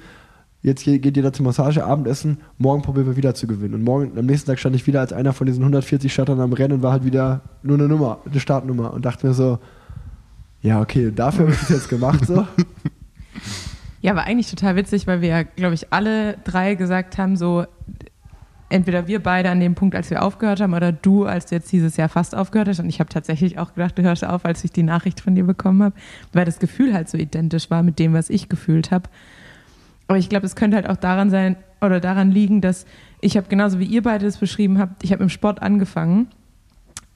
jetzt 0.62 0.84
geht 0.84 1.18
jeder 1.18 1.34
zur 1.34 1.46
Massage, 1.46 1.84
Abendessen, 1.84 2.42
morgen 2.60 2.84
probieren 2.84 3.08
wir 3.08 3.18
wieder 3.18 3.34
zu 3.34 3.48
gewinnen. 3.48 3.74
Und 3.74 3.84
morgen, 3.84 4.20
am 4.20 4.28
nächsten 4.28 4.52
Tag 4.52 4.60
stand 4.60 4.76
ich 4.76 4.86
wieder 4.86 5.00
als 5.00 5.14
einer 5.14 5.34
von 5.34 5.48
diesen 5.48 5.64
140 5.64 6.14
Startern 6.14 6.40
am 6.40 6.54
Rennen 6.54 6.76
und 6.76 6.84
war 6.84 6.92
halt 6.92 7.06
wieder 7.06 7.42
nur 7.64 7.80
eine 7.80 7.88
Nummer, 7.88 8.20
eine 8.24 8.40
Startnummer. 8.40 8.94
Und 8.94 9.04
dachte 9.04 9.26
mir 9.26 9.34
so, 9.34 9.58
ja, 10.62 10.80
okay, 10.82 11.12
dafür 11.14 11.46
habe 11.46 11.54
ich 11.54 11.60
das 11.60 11.70
jetzt 11.70 11.90
gemacht 11.90 12.26
so. 12.26 12.48
Ja, 14.02 14.16
war 14.16 14.26
eigentlich 14.26 14.50
total 14.50 14.76
witzig, 14.76 15.06
weil 15.06 15.22
wir 15.22 15.30
ja, 15.30 15.44
glaube 15.44 15.76
ich, 15.76 15.94
alle 15.94 16.38
drei 16.44 16.74
gesagt 16.74 17.20
haben, 17.20 17.38
so 17.38 17.66
entweder 18.70 19.06
wir 19.08 19.22
beide 19.22 19.50
an 19.50 19.60
dem 19.60 19.76
Punkt, 19.76 19.96
als 19.96 20.10
wir 20.10 20.24
aufgehört 20.24 20.60
haben, 20.60 20.74
oder 20.74 20.92
du, 20.92 21.26
als 21.26 21.48
du 21.48 21.56
jetzt 21.56 21.72
dieses 21.72 21.98
Jahr 21.98 22.10
fast 22.10 22.34
aufgehört 22.34 22.68
hast. 22.68 22.80
Und 22.80 22.90
ich 22.90 23.00
habe 23.00 23.10
tatsächlich 23.10 23.60
auch 23.60 23.76
gedacht, 23.76 23.98
du 23.98 24.02
hörst 24.02 24.26
auf, 24.26 24.46
als 24.46 24.64
ich 24.64 24.72
die 24.72 24.84
Nachricht 24.84 25.20
von 25.20 25.36
dir 25.36 25.44
bekommen 25.44 25.84
habe, 25.84 25.96
weil 26.34 26.46
das 26.46 26.58
Gefühl 26.58 26.94
halt 26.94 27.10
so 27.10 27.18
identisch 27.18 27.70
war 27.70 27.84
mit 27.84 28.00
dem, 28.00 28.14
was 28.14 28.30
ich 28.30 28.50
gefühlt 28.50 28.90
habe. 28.90 29.10
Aber 30.08 30.18
ich 30.18 30.30
glaube, 30.30 30.46
es 30.46 30.56
könnte 30.56 30.78
halt 30.78 30.90
auch 30.90 30.98
daran 30.98 31.30
sein 31.30 31.58
oder 31.80 32.00
daran 32.00 32.32
liegen, 32.32 32.62
dass 32.62 32.86
ich 33.20 33.38
habe 33.38 33.48
genauso 33.50 33.80
wie 33.80 33.86
ihr 33.86 34.02
beide 34.02 34.26
das 34.26 34.38
beschrieben 34.38 34.80
habt, 34.80 35.04
ich 35.04 35.12
habe 35.12 35.24
im 35.24 35.30
Sport 35.30 35.62
angefangen 35.62 36.28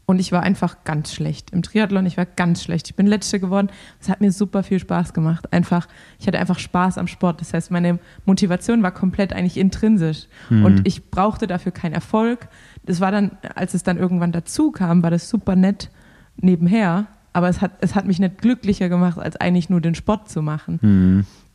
und 0.08 0.20
ich 0.20 0.32
war 0.32 0.44
einfach 0.44 0.84
ganz 0.84 1.14
schlecht. 1.14 1.50
Im 1.50 1.64
Triathlon, 1.64 2.06
ich 2.06 2.16
war 2.16 2.26
ganz 2.26 2.64
schlecht. 2.64 2.88
Ich 2.88 2.96
bin 2.96 3.08
Letzte 3.08 3.40
geworden. 3.40 3.70
Es 4.00 4.08
hat 4.08 4.22
mir 4.22 4.32
super 4.32 4.62
viel 4.62 4.78
Spaß 4.80 5.14
gemacht. 5.14 5.52
Einfach, 5.52 5.88
ich 6.20 6.28
hatte 6.28 6.40
einfach 6.40 6.60
Spaß 6.60 7.00
am 7.00 7.08
Sport. 7.08 7.42
Das 7.42 7.54
heißt, 7.54 7.72
meine 7.72 7.98
Motivation 8.26 8.84
war 8.84 8.92
komplett 8.92 9.34
eigentlich 9.34 9.58
intrinsisch. 9.58 10.28
Und 10.64 10.88
ich 10.88 11.10
brauchte 11.10 11.48
dafür 11.48 11.72
keinen 11.72 11.94
Erfolg. 11.94 12.48
Das 12.86 13.02
war 13.02 13.12
dann, 13.12 13.32
als 13.56 13.74
es 13.74 13.82
dann 13.82 13.98
irgendwann 13.98 14.32
dazu 14.32 14.72
kam, 14.72 15.02
war 15.02 15.10
das 15.10 15.28
super 15.28 15.56
nett 15.56 15.90
nebenher. 16.38 17.08
Aber 17.34 17.50
es 17.50 17.60
hat, 17.62 17.72
es 17.82 17.96
hat 17.96 18.06
mich 18.06 18.20
nicht 18.20 18.38
glücklicher 18.38 18.90
gemacht, 18.90 19.18
als 19.18 19.36
eigentlich 19.38 19.70
nur 19.70 19.82
den 19.82 19.96
Sport 19.96 20.30
zu 20.30 20.44
machen. 20.44 20.80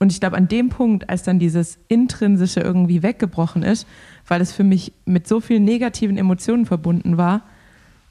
Und 0.01 0.13
ich 0.13 0.19
glaube, 0.19 0.37
an 0.37 0.49
dem 0.49 0.71
Punkt, 0.71 1.09
als 1.09 1.23
dann 1.23 1.39
dieses 1.39 1.79
Intrinsische 1.87 2.61
irgendwie 2.61 3.03
weggebrochen 3.05 3.63
ist, 3.63 3.87
weil 4.27 4.41
es 4.41 4.53
für 4.53 4.65
mich 4.65 4.93
mit 5.05 5.29
so 5.29 5.41
vielen 5.41 5.65
negativen 5.65 6.19
Emotionen 6.19 6.67
verbunden 6.67 7.17
war, 7.17 7.43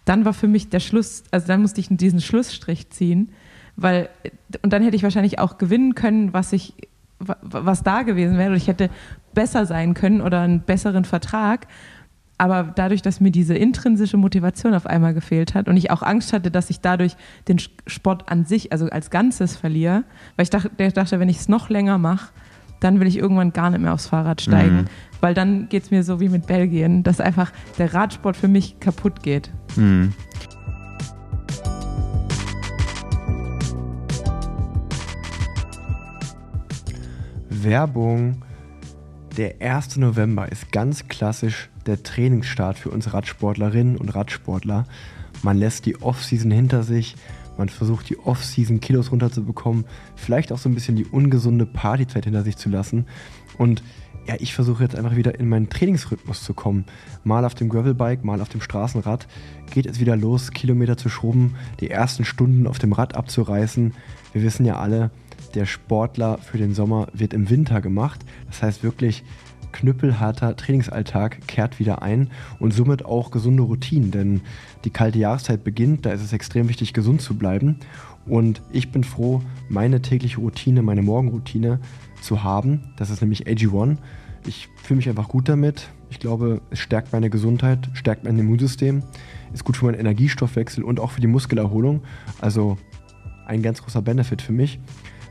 dann 0.09 0.25
war 0.25 0.33
für 0.33 0.47
mich 0.47 0.69
der 0.69 0.79
Schluss, 0.79 1.23
also 1.31 1.47
dann 1.47 1.61
musste 1.61 1.79
ich 1.79 1.87
diesen 1.91 2.19
Schlussstrich 2.19 2.89
ziehen, 2.89 3.29
weil, 3.75 4.09
und 4.63 4.73
dann 4.73 4.81
hätte 4.83 4.95
ich 4.95 5.03
wahrscheinlich 5.03 5.39
auch 5.39 5.57
gewinnen 5.57 5.95
können, 5.95 6.33
was 6.33 6.51
ich, 6.51 6.73
wa- 7.19 7.37
was 7.41 7.83
da 7.83 8.01
gewesen 8.01 8.37
wäre, 8.37 8.49
oder 8.49 8.57
ich 8.57 8.67
hätte 8.67 8.89
besser 9.33 9.65
sein 9.65 9.93
können 9.93 10.21
oder 10.21 10.41
einen 10.41 10.61
besseren 10.61 11.05
Vertrag. 11.05 11.67
Aber 12.39 12.63
dadurch, 12.63 13.01
dass 13.01 13.19
mir 13.19 13.31
diese 13.31 13.53
intrinsische 13.53 14.15
Motivation 14.15 14.73
auf 14.73 14.85
einmal 14.85 15.13
gefehlt 15.13 15.53
hat 15.55 15.67
und 15.67 15.75
ich 15.77 15.91
auch 15.91 16.01
Angst 16.01 16.31
hatte, 16.33 16.49
dass 16.49 16.69
ich 16.69 16.79
dadurch 16.79 17.15
den 17.47 17.57
Sport 17.85 18.31
an 18.31 18.45
sich, 18.45 18.71
also 18.71 18.87
als 18.89 19.09
Ganzes 19.09 19.57
verliere, 19.57 20.05
weil 20.37 20.43
ich 20.43 20.49
dachte, 20.49 20.71
ich 20.77 20.93
dachte 20.93 21.19
wenn 21.19 21.29
ich 21.29 21.37
es 21.37 21.49
noch 21.49 21.69
länger 21.69 21.97
mache, 21.97 22.31
dann 22.79 22.99
will 22.99 23.07
ich 23.07 23.17
irgendwann 23.17 23.53
gar 23.53 23.69
nicht 23.69 23.81
mehr 23.81 23.93
aufs 23.93 24.07
Fahrrad 24.07 24.41
steigen. 24.41 24.85
Weil 25.21 25.33
dann 25.33 25.67
geht 25.69 25.83
es 25.83 25.91
mir 25.91 26.03
so 26.03 26.19
wie 26.19 26.29
mit 26.29 26.47
Belgien, 26.47 27.03
dass 27.03 27.19
einfach 27.19 27.51
der 27.77 27.93
Radsport 27.93 28.37
für 28.37 28.47
mich 28.47 28.79
kaputt 28.79 29.21
geht. 29.21 29.51
Mhm. 29.75 30.13
Werbung. 37.49 38.41
Der 39.37 39.61
1. 39.61 39.97
November 39.97 40.51
ist 40.51 40.71
ganz 40.71 41.07
klassisch 41.07 41.69
der 41.85 42.03
Trainingsstart 42.03 42.77
für 42.77 42.89
uns 42.89 43.13
Radsportlerinnen 43.13 43.97
und 43.97 44.09
Radsportler. 44.09 44.85
Man 45.43 45.57
lässt 45.57 45.85
die 45.85 46.01
Off-Season 46.01 46.51
hinter 46.51 46.83
sich, 46.83 47.15
man 47.59 47.69
versucht 47.69 48.09
die 48.09 48.17
Off-Season 48.17 48.79
Kilos 48.79 49.11
runterzubekommen, 49.11 49.83
vielleicht 50.15 50.51
auch 50.53 50.57
so 50.57 50.69
ein 50.69 50.75
bisschen 50.75 50.95
die 50.95 51.05
ungesunde 51.05 51.65
Partyzeit 51.65 52.23
hinter 52.23 52.43
sich 52.43 52.55
zu 52.55 52.69
lassen. 52.69 53.05
Und 53.57 53.83
ja, 54.25 54.35
ich 54.39 54.53
versuche 54.53 54.81
jetzt 54.81 54.95
einfach 54.95 55.17
wieder 55.17 55.37
in 55.39 55.49
meinen 55.49 55.69
Trainingsrhythmus 55.69 56.43
zu 56.43 56.53
kommen. 56.53 56.85
Mal 57.25 57.43
auf 57.43 57.55
dem 57.55 57.67
Gravelbike, 57.67 58.23
mal 58.23 58.41
auf 58.41 58.47
dem 58.47 58.61
Straßenrad 58.61 59.27
geht 59.71 59.85
es 59.85 59.99
wieder 59.99 60.15
los, 60.15 60.51
Kilometer 60.51 60.95
zu 60.95 61.09
schrubben, 61.09 61.55
die 61.81 61.89
ersten 61.89 62.23
Stunden 62.23 62.65
auf 62.65 62.79
dem 62.79 62.93
Rad 62.93 63.15
abzureißen. 63.15 63.93
Wir 64.31 64.41
wissen 64.41 64.65
ja 64.65 64.77
alle, 64.77 65.11
der 65.53 65.65
Sportler 65.65 66.37
für 66.37 66.57
den 66.57 66.73
Sommer 66.73 67.07
wird 67.11 67.33
im 67.33 67.49
Winter 67.49 67.81
gemacht. 67.81 68.21
Das 68.47 68.63
heißt 68.63 68.83
wirklich 68.83 69.23
knüppelharter 69.71 70.55
Trainingsalltag 70.55 71.47
kehrt 71.47 71.79
wieder 71.79 72.01
ein 72.01 72.29
und 72.59 72.73
somit 72.73 73.05
auch 73.05 73.31
gesunde 73.31 73.63
Routinen, 73.63 74.11
denn 74.11 74.41
die 74.85 74.89
kalte 74.89 75.19
Jahreszeit 75.19 75.63
beginnt, 75.63 76.05
da 76.05 76.11
ist 76.11 76.21
es 76.21 76.33
extrem 76.33 76.69
wichtig, 76.69 76.93
gesund 76.93 77.21
zu 77.21 77.37
bleiben. 77.37 77.77
Und 78.25 78.61
ich 78.71 78.91
bin 78.91 79.03
froh, 79.03 79.41
meine 79.69 80.01
tägliche 80.01 80.37
Routine, 80.37 80.81
meine 80.81 81.01
Morgenroutine 81.01 81.79
zu 82.21 82.43
haben. 82.43 82.91
Das 82.97 83.09
ist 83.09 83.21
nämlich 83.21 83.47
AG1. 83.47 83.97
Ich 84.45 84.69
fühle 84.83 84.97
mich 84.97 85.09
einfach 85.09 85.27
gut 85.27 85.49
damit. 85.49 85.89
Ich 86.09 86.19
glaube, 86.19 86.61
es 86.69 86.79
stärkt 86.79 87.13
meine 87.13 87.29
Gesundheit, 87.29 87.89
stärkt 87.93 88.23
mein 88.23 88.37
Immunsystem, 88.37 89.03
ist 89.53 89.63
gut 89.63 89.77
für 89.77 89.85
meinen 89.85 89.99
Energiestoffwechsel 89.99 90.83
und 90.83 90.99
auch 90.99 91.11
für 91.11 91.21
die 91.21 91.27
Muskelerholung. 91.27 92.01
Also 92.39 92.77
ein 93.45 93.61
ganz 93.61 93.81
großer 93.81 94.01
Benefit 94.01 94.41
für 94.41 94.53
mich. 94.53 94.79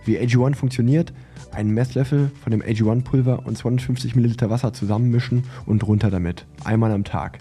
Wie 0.04 0.18
AG1 0.18 0.54
funktioniert, 0.54 1.12
einen 1.52 1.72
Messlöffel 1.72 2.30
von 2.42 2.50
dem 2.50 2.62
AG1-Pulver 2.62 3.46
und 3.46 3.56
250 3.56 4.14
Milliliter 4.14 4.50
Wasser 4.50 4.72
zusammenmischen 4.72 5.44
und 5.66 5.86
runter 5.86 6.10
damit. 6.10 6.46
Einmal 6.64 6.92
am 6.92 7.04
Tag. 7.04 7.38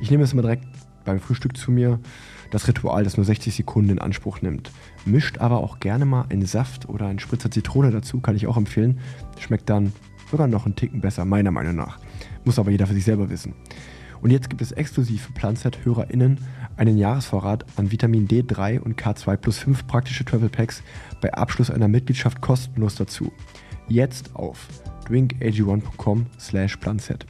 Ich 0.00 0.10
nehme 0.10 0.24
es 0.24 0.32
immer 0.32 0.42
direkt 0.42 0.64
beim 1.04 1.20
Frühstück 1.20 1.56
zu 1.56 1.70
mir. 1.70 2.00
Das 2.50 2.68
Ritual, 2.68 3.04
das 3.04 3.16
nur 3.16 3.24
60 3.24 3.54
Sekunden 3.54 3.90
in 3.90 3.98
Anspruch 3.98 4.42
nimmt. 4.42 4.70
Mischt 5.04 5.38
aber 5.38 5.58
auch 5.58 5.80
gerne 5.80 6.04
mal 6.04 6.26
einen 6.28 6.44
Saft 6.44 6.88
oder 6.88 7.06
einen 7.06 7.18
Spritzer 7.18 7.50
Zitrone 7.50 7.90
dazu, 7.90 8.20
kann 8.20 8.36
ich 8.36 8.46
auch 8.46 8.56
empfehlen. 8.56 9.00
Schmeckt 9.38 9.70
dann 9.70 9.92
sogar 10.30 10.48
noch 10.48 10.66
einen 10.66 10.76
Ticken 10.76 11.00
besser, 11.00 11.24
meiner 11.24 11.50
Meinung 11.50 11.76
nach. 11.76 11.98
Muss 12.44 12.58
aber 12.58 12.70
jeder 12.70 12.86
für 12.86 12.94
sich 12.94 13.04
selber 13.04 13.30
wissen. 13.30 13.54
Und 14.22 14.30
jetzt 14.30 14.48
gibt 14.48 14.62
es 14.62 14.70
exklusiv 14.70 15.22
für 15.22 15.32
Planset-HörerInnen 15.32 16.38
einen 16.76 16.96
Jahresvorrat 16.96 17.66
an 17.76 17.90
Vitamin 17.90 18.28
D3 18.28 18.80
und 18.80 19.00
K2 19.00 19.36
plus 19.36 19.58
5 19.58 19.86
praktische 19.88 20.24
Travel 20.24 20.48
Packs 20.48 20.82
bei 21.22 21.32
Abschluss 21.32 21.70
einer 21.70 21.88
Mitgliedschaft 21.88 22.42
kostenlos 22.42 22.96
dazu. 22.96 23.32
Jetzt 23.88 24.36
auf 24.36 24.68
drinkag1.com 25.08 26.26
slash 26.38 26.76
planset. 26.76 27.24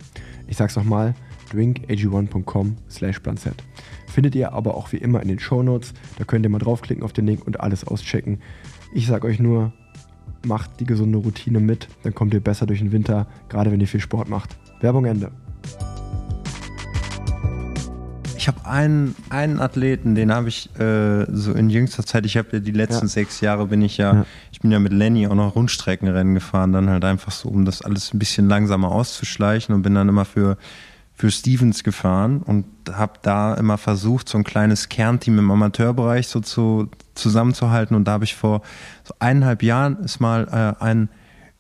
Ich 0.49 0.57
sag's 0.57 0.75
nochmal, 0.75 1.15
drinkag1.com 1.53 2.77
slash 2.91 3.21
planset. 3.21 3.63
Findet 4.09 4.35
ihr 4.35 4.53
aber 4.53 4.75
auch 4.75 4.93
wie 4.93 4.97
immer 4.97 5.23
in 5.23 5.29
den 5.29 5.39
Shownotes, 5.39 5.95
da 6.19 6.25
könnt 6.25 6.45
ihr 6.45 6.51
mal 6.51 6.59
draufklicken 6.59 7.05
auf 7.05 7.13
den 7.13 7.27
Link 7.27 7.47
und 7.47 7.61
alles 7.61 7.87
auschecken. 7.87 8.41
Ich 8.93 9.07
sag 9.07 9.25
euch 9.25 9.39
nur, 9.39 9.73
macht 10.45 10.81
die 10.81 10.87
gesunde 10.87 11.19
Routine 11.19 11.61
mit, 11.61 11.89
dann 12.03 12.15
kommt 12.15 12.35
ihr 12.35 12.41
besser 12.41 12.67
durch 12.67 12.81
den 12.81 12.93
Winter, 12.93 13.27
gerade 13.49 13.71
wenn 13.71 13.81
ihr 13.81 13.89
viel 13.89 14.01
Sport 14.01 14.29
macht. 14.29 14.59
Werbung 14.81 15.05
Ende. 15.05 15.31
Ich 18.43 18.49
habe 18.49 18.67
einen, 18.67 19.15
einen 19.31 19.61
Athleten, 19.61 20.17
den 20.17 20.35
habe 20.35 20.49
ich 20.49 20.69
äh, 20.77 21.27
so 21.33 21.53
in 21.53 21.71
jüngster 21.71 22.05
Zeit, 22.05 22.27
ich 22.27 22.37
habe 22.37 22.49
ja 22.55 22.59
die 22.59 22.73
letzten 22.73 23.05
Ja. 23.05 23.09
sechs 23.09 23.41
Jahre 23.41 23.69
bin 23.69 23.83
ich 23.83 23.99
ja, 23.99 24.15
Ja. 24.15 24.27
ich 24.51 24.59
bin 24.59 24.73
ja 24.73 24.81
mit 24.81 24.93
Lenny 24.93 25.29
auch 25.29 25.37
noch 25.37 25.55
Rundstreckenrennen 25.55 26.35
gefahren, 26.35 26.73
dann 26.73 26.91
halt 26.91 27.05
einfach 27.05 27.31
so, 27.31 27.49
um 27.49 27.65
das 27.65 27.83
alles 27.83 28.13
ein 28.13 28.19
bisschen 28.19 28.49
langsamer 28.49 28.91
auszuschleichen 28.91 29.73
und 29.73 29.83
bin 29.83 29.95
dann 29.95 30.09
immer 30.09 30.25
für, 30.25 30.57
für 31.15 31.31
Stevens 31.31 31.85
gefahren 31.85 32.43
und 32.43 32.65
habe 32.93 33.13
da 33.23 33.55
immer 33.55 33.79
versucht, 33.79 34.29
so 34.29 34.39
ein 34.39 34.43
kleines 34.43 34.89
Kernteam 34.89 35.39
im 35.39 35.49
Amateurbereich 35.49 36.27
so 36.27 36.41
zu, 36.41 36.89
zusammenzuhalten 37.15 37.95
und 37.95 38.07
da 38.09 38.13
habe 38.15 38.25
ich 38.25 38.35
vor 38.35 38.63
so 39.05 39.15
eineinhalb 39.21 39.63
Jahren 39.63 39.99
ist 40.03 40.19
mal 40.19 40.49
äh, 40.81 40.83
ein 40.85 41.11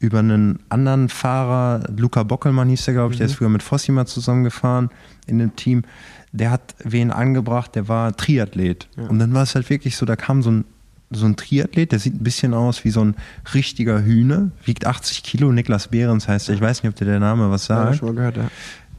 über 0.00 0.18
einen 0.18 0.58
anderen 0.68 1.08
Fahrer, 1.08 1.84
Luca 1.96 2.24
Bockelmann 2.24 2.68
hieß 2.68 2.86
der, 2.86 2.94
glaube 2.94 3.12
ich, 3.12 3.18
der 3.18 3.26
ist 3.28 3.36
früher 3.36 3.48
mit 3.48 3.62
Fossi 3.62 3.92
mal 3.92 4.04
zusammengefahren 4.04 4.90
in 5.28 5.38
dem 5.38 5.54
Team. 5.54 5.84
Der 6.32 6.50
hat 6.50 6.74
wen 6.82 7.10
angebracht, 7.10 7.74
der 7.74 7.88
war 7.88 8.16
Triathlet. 8.16 8.88
Und 8.96 9.18
dann 9.18 9.34
war 9.34 9.42
es 9.42 9.54
halt 9.54 9.68
wirklich 9.68 9.96
so, 9.96 10.06
da 10.06 10.16
kam 10.16 10.42
so 10.42 10.50
ein, 10.50 10.64
so 11.10 11.26
ein 11.26 11.36
Triathlet, 11.36 11.92
der 11.92 11.98
sieht 11.98 12.14
ein 12.14 12.24
bisschen 12.24 12.54
aus 12.54 12.84
wie 12.84 12.90
so 12.90 13.04
ein 13.04 13.14
richtiger 13.52 14.02
Hühner, 14.02 14.50
wiegt 14.64 14.86
80 14.86 15.22
Kilo, 15.22 15.52
Niklas 15.52 15.88
Behrens 15.88 16.26
heißt 16.28 16.48
er, 16.48 16.54
ich 16.54 16.60
weiß 16.62 16.82
nicht, 16.82 16.90
ob 16.90 16.96
dir 16.96 17.04
der 17.04 17.20
Name 17.20 17.50
was 17.50 17.68
Ja, 17.68 17.84
sagt. 17.84 17.96
schon 17.98 18.08
mal 18.08 18.14
gehört, 18.14 18.36
ja. 18.38 18.50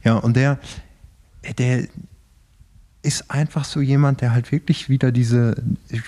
Ja, 0.04 0.14
und 0.14 0.36
der, 0.36 0.58
der 1.58 1.88
ist 3.02 3.30
einfach 3.30 3.64
so 3.64 3.80
jemand, 3.80 4.20
der 4.20 4.32
halt 4.32 4.52
wirklich 4.52 4.88
wieder 4.88 5.10
diese 5.12 5.56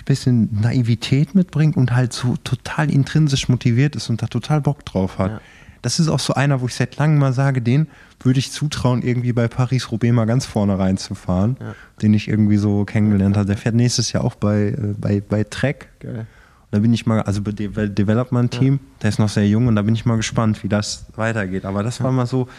bisschen 0.05 0.49
Naivität 0.61 1.35
mitbringt 1.35 1.75
und 1.77 1.91
halt 1.93 2.13
so 2.13 2.37
total 2.43 2.89
intrinsisch 2.89 3.49
motiviert 3.49 3.95
ist 3.95 4.09
und 4.09 4.21
da 4.21 4.27
total 4.27 4.61
Bock 4.61 4.85
drauf 4.85 5.19
hat. 5.19 5.31
Ja. 5.31 5.41
Das 5.81 5.99
ist 5.99 6.07
auch 6.07 6.19
so 6.19 6.33
einer, 6.33 6.61
wo 6.61 6.65
ich 6.67 6.75
seit 6.75 6.97
langem 6.97 7.19
mal 7.19 7.33
sage, 7.33 7.61
den 7.61 7.87
würde 8.21 8.39
ich 8.39 8.51
zutrauen, 8.51 9.01
irgendwie 9.01 9.33
bei 9.33 9.47
Paris-Roubaix 9.47 10.13
mal 10.13 10.25
ganz 10.25 10.45
vorne 10.45 10.77
reinzufahren, 10.79 11.57
Ja. 11.59 11.75
den 12.01 12.13
ich 12.13 12.27
irgendwie 12.27 12.57
so 12.57 12.83
kennengelernt 12.85 13.37
habe. 13.37 13.45
Der 13.47 13.57
fährt 13.57 13.75
nächstes 13.75 14.11
Jahr 14.11 14.23
auch 14.23 14.35
bei, 14.35 14.69
äh, 14.69 14.95
bei, 14.97 15.21
bei 15.21 15.43
Trek. 15.43 15.89
Geil. 15.99 16.25
Da 16.71 16.79
bin 16.79 16.93
ich 16.93 17.05
mal, 17.05 17.21
also 17.21 17.41
bei 17.41 17.51
dem 17.51 17.73
Development-Team, 17.95 18.79
der 19.01 19.09
ist 19.09 19.19
noch 19.19 19.29
sehr 19.29 19.47
jung 19.47 19.67
und 19.67 19.75
da 19.75 19.81
bin 19.83 19.95
ich 19.95 20.05
mal 20.05 20.17
gespannt, 20.17 20.63
wie 20.63 20.67
das 20.67 21.05
weitergeht. 21.15 21.63
Aber 21.65 21.81
das 21.83 22.03
war 22.03 22.11
mal 22.11 22.25
so 22.25 22.49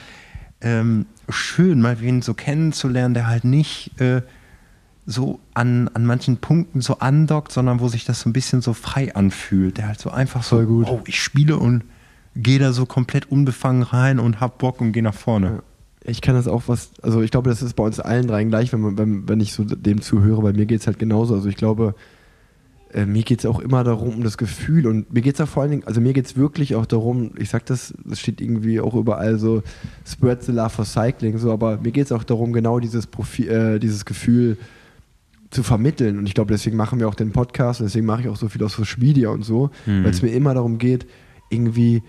ähm, 0.62 1.06
schön, 1.28 1.80
mal 1.82 2.00
wen 2.00 2.22
so 2.22 2.32
kennenzulernen, 2.34 3.12
der 3.14 3.26
halt 3.26 3.44
nicht 3.44 4.00
äh, 4.00 4.22
so 5.04 5.40
an, 5.54 5.88
an 5.94 6.06
manchen 6.06 6.38
Punkten 6.38 6.80
so 6.80 6.98
andockt, 7.00 7.52
sondern 7.52 7.80
wo 7.80 7.88
sich 7.88 8.04
das 8.04 8.20
so 8.20 8.28
ein 8.28 8.32
bisschen 8.32 8.60
so 8.62 8.72
frei 8.72 9.14
anfühlt. 9.14 9.76
Der 9.78 9.88
halt 9.88 10.00
so 10.00 10.10
einfach 10.10 10.42
so, 10.42 10.56
oh, 10.86 11.00
ich 11.06 11.20
spiele 11.22 11.56
und 11.58 11.84
gehe 12.40 12.58
da 12.58 12.72
so 12.72 12.86
komplett 12.86 13.30
unbefangen 13.30 13.82
rein 13.82 14.18
und 14.18 14.40
hab 14.40 14.58
Bock 14.58 14.80
und 14.80 14.92
gehe 14.92 15.02
nach 15.02 15.14
vorne. 15.14 15.62
Ich 16.04 16.20
kann 16.22 16.34
das 16.34 16.46
auch 16.48 16.62
was, 16.68 16.92
also 17.02 17.20
ich 17.20 17.30
glaube, 17.30 17.50
das 17.50 17.60
ist 17.60 17.74
bei 17.74 17.82
uns 17.84 18.00
allen 18.00 18.26
dreien 18.28 18.48
gleich, 18.48 18.72
wenn, 18.72 18.80
man, 18.80 18.96
wenn, 18.96 19.28
wenn 19.28 19.40
ich 19.40 19.52
so 19.52 19.64
dem 19.64 20.00
zuhöre. 20.00 20.40
Bei 20.42 20.52
mir 20.52 20.64
geht 20.66 20.80
es 20.80 20.86
halt 20.86 20.98
genauso. 20.98 21.34
Also 21.34 21.48
ich 21.48 21.56
glaube, 21.56 21.94
äh, 22.94 23.04
mir 23.04 23.22
geht 23.24 23.40
es 23.40 23.46
auch 23.46 23.58
immer 23.58 23.84
darum, 23.84 24.14
um 24.14 24.22
das 24.22 24.38
Gefühl 24.38 24.86
und 24.86 25.12
mir 25.12 25.20
geht 25.20 25.34
es 25.34 25.40
auch 25.40 25.48
vor 25.48 25.62
allen 25.62 25.72
Dingen, 25.72 25.84
also 25.84 26.00
mir 26.00 26.12
geht 26.14 26.24
es 26.26 26.36
wirklich 26.36 26.76
auch 26.76 26.86
darum, 26.86 27.32
ich 27.36 27.50
sag 27.50 27.66
das, 27.66 27.92
das 28.04 28.20
steht 28.20 28.40
irgendwie 28.40 28.80
auch 28.80 28.94
überall 28.94 29.38
so, 29.38 29.62
spread 30.06 30.42
the 30.44 30.52
love 30.52 30.70
for 30.70 30.86
cycling, 30.86 31.36
so, 31.36 31.52
aber 31.52 31.76
mir 31.78 31.90
geht 31.92 32.06
es 32.06 32.12
auch 32.12 32.24
darum, 32.24 32.52
genau 32.54 32.78
dieses 32.78 33.06
Profil, 33.06 33.48
äh, 33.50 33.78
dieses 33.78 34.06
Gefühl 34.06 34.56
zu 35.50 35.62
vermitteln 35.62 36.18
und 36.18 36.26
ich 36.26 36.32
glaube, 36.34 36.52
deswegen 36.52 36.76
machen 36.78 36.98
wir 37.00 37.08
auch 37.08 37.14
den 37.14 37.32
Podcast 37.32 37.80
und 37.80 37.86
deswegen 37.88 38.06
mache 38.06 38.22
ich 38.22 38.28
auch 38.28 38.36
so 38.36 38.48
viel 38.48 38.62
auf 38.62 38.72
Social 38.72 39.00
Media 39.00 39.28
und 39.30 39.42
so, 39.44 39.68
Mhm. 39.84 40.04
weil 40.04 40.10
es 40.10 40.22
mir 40.22 40.30
immer 40.30 40.54
darum 40.54 40.78
geht, 40.78 41.06
irgendwie 41.50 42.02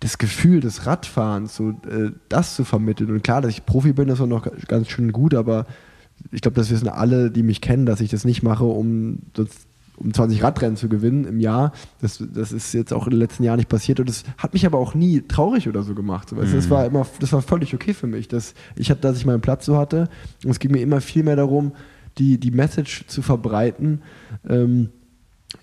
das 0.00 0.18
Gefühl 0.18 0.60
des 0.60 0.86
Radfahrens, 0.86 1.56
so 1.56 1.70
äh, 1.70 2.12
das 2.28 2.54
zu 2.54 2.64
vermitteln. 2.64 3.10
Und 3.10 3.22
klar, 3.24 3.40
dass 3.42 3.50
ich 3.52 3.66
Profi 3.66 3.92
bin, 3.92 4.08
ist 4.08 4.20
auch 4.20 4.26
noch 4.26 4.46
ganz 4.68 4.88
schön 4.88 5.10
gut, 5.12 5.34
aber 5.34 5.66
ich 6.30 6.40
glaube, 6.40 6.54
das 6.56 6.70
wissen 6.70 6.88
alle, 6.88 7.30
die 7.30 7.42
mich 7.42 7.60
kennen, 7.60 7.86
dass 7.86 8.00
ich 8.00 8.10
das 8.10 8.24
nicht 8.24 8.42
mache, 8.42 8.64
um, 8.64 9.20
sonst- 9.36 9.66
um 9.96 10.14
20 10.14 10.42
Radrennen 10.44 10.76
zu 10.76 10.88
gewinnen 10.88 11.24
im 11.24 11.40
Jahr. 11.40 11.72
Das, 12.00 12.22
das 12.32 12.52
ist 12.52 12.72
jetzt 12.72 12.92
auch 12.92 13.06
in 13.06 13.10
den 13.10 13.18
letzten 13.18 13.42
Jahren 13.42 13.56
nicht 13.56 13.68
passiert 13.68 13.98
und 13.98 14.08
das 14.08 14.22
hat 14.36 14.52
mich 14.52 14.64
aber 14.64 14.78
auch 14.78 14.94
nie 14.94 15.22
traurig 15.22 15.68
oder 15.68 15.82
so 15.82 15.94
gemacht. 15.96 16.28
So, 16.28 16.36
du, 16.36 16.42
Das 16.42 16.70
war 16.70 16.86
immer, 16.86 17.04
das 17.18 17.32
war 17.32 17.42
völlig 17.42 17.74
okay 17.74 17.92
für 17.94 18.06
mich, 18.06 18.28
dass 18.28 18.54
ich, 18.76 18.90
hatte- 18.92 19.00
dass 19.00 19.16
ich 19.16 19.26
meinen 19.26 19.40
Platz 19.40 19.64
so 19.66 19.76
hatte. 19.76 20.08
Und 20.44 20.50
es 20.52 20.60
ging 20.60 20.70
mir 20.70 20.80
immer 20.82 21.00
viel 21.00 21.24
mehr 21.24 21.34
darum, 21.36 21.72
die, 22.18 22.38
die 22.38 22.52
Message 22.52 23.06
zu 23.08 23.22
verbreiten. 23.22 24.02
Ähm, 24.48 24.90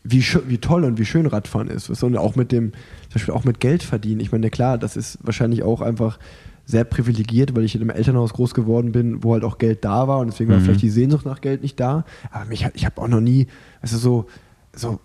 wie, 0.04 0.24
wie 0.48 0.58
toll 0.58 0.84
und 0.84 0.98
wie 0.98 1.06
schön 1.06 1.26
Radfahren 1.26 1.68
ist. 1.68 1.90
Und 2.04 2.18
auch 2.18 2.36
mit 2.36 2.52
dem, 2.52 2.72
zum 2.72 3.14
Beispiel 3.14 3.34
auch 3.34 3.44
mit 3.44 3.60
Geld 3.60 3.84
verdienen. 3.84 4.20
Ich 4.20 4.32
meine, 4.32 4.50
klar, 4.50 4.78
das 4.78 4.98
ist 4.98 5.20
wahrscheinlich 5.22 5.64
auch 5.64 5.82
einfach 5.82 6.20
sehr 6.66 6.84
privilegiert, 6.84 7.56
weil 7.56 7.64
ich 7.64 7.76
in 7.76 7.82
einem 7.82 7.92
Elternhaus 7.92 8.34
groß 8.34 8.56
geworden 8.56 8.92
bin, 8.92 9.24
wo 9.24 9.34
halt 9.34 9.44
auch 9.44 9.60
Geld 9.60 9.86
da 9.86 10.08
war 10.08 10.18
und 10.20 10.28
deswegen 10.32 10.50
war 10.50 10.58
Mhm. 10.60 10.64
vielleicht 10.64 10.82
die 10.82 10.90
Sehnsucht 10.90 11.26
nach 11.26 11.42
Geld 11.42 11.62
nicht 11.62 11.80
da. 11.80 12.06
Aber 12.32 12.46
mich, 12.46 12.68
ich 12.74 12.86
habe 12.86 13.00
auch 13.02 13.08
noch 13.08 13.22
nie, 13.22 13.46
also 13.82 13.98
so, 13.98 14.26
so 14.76 15.00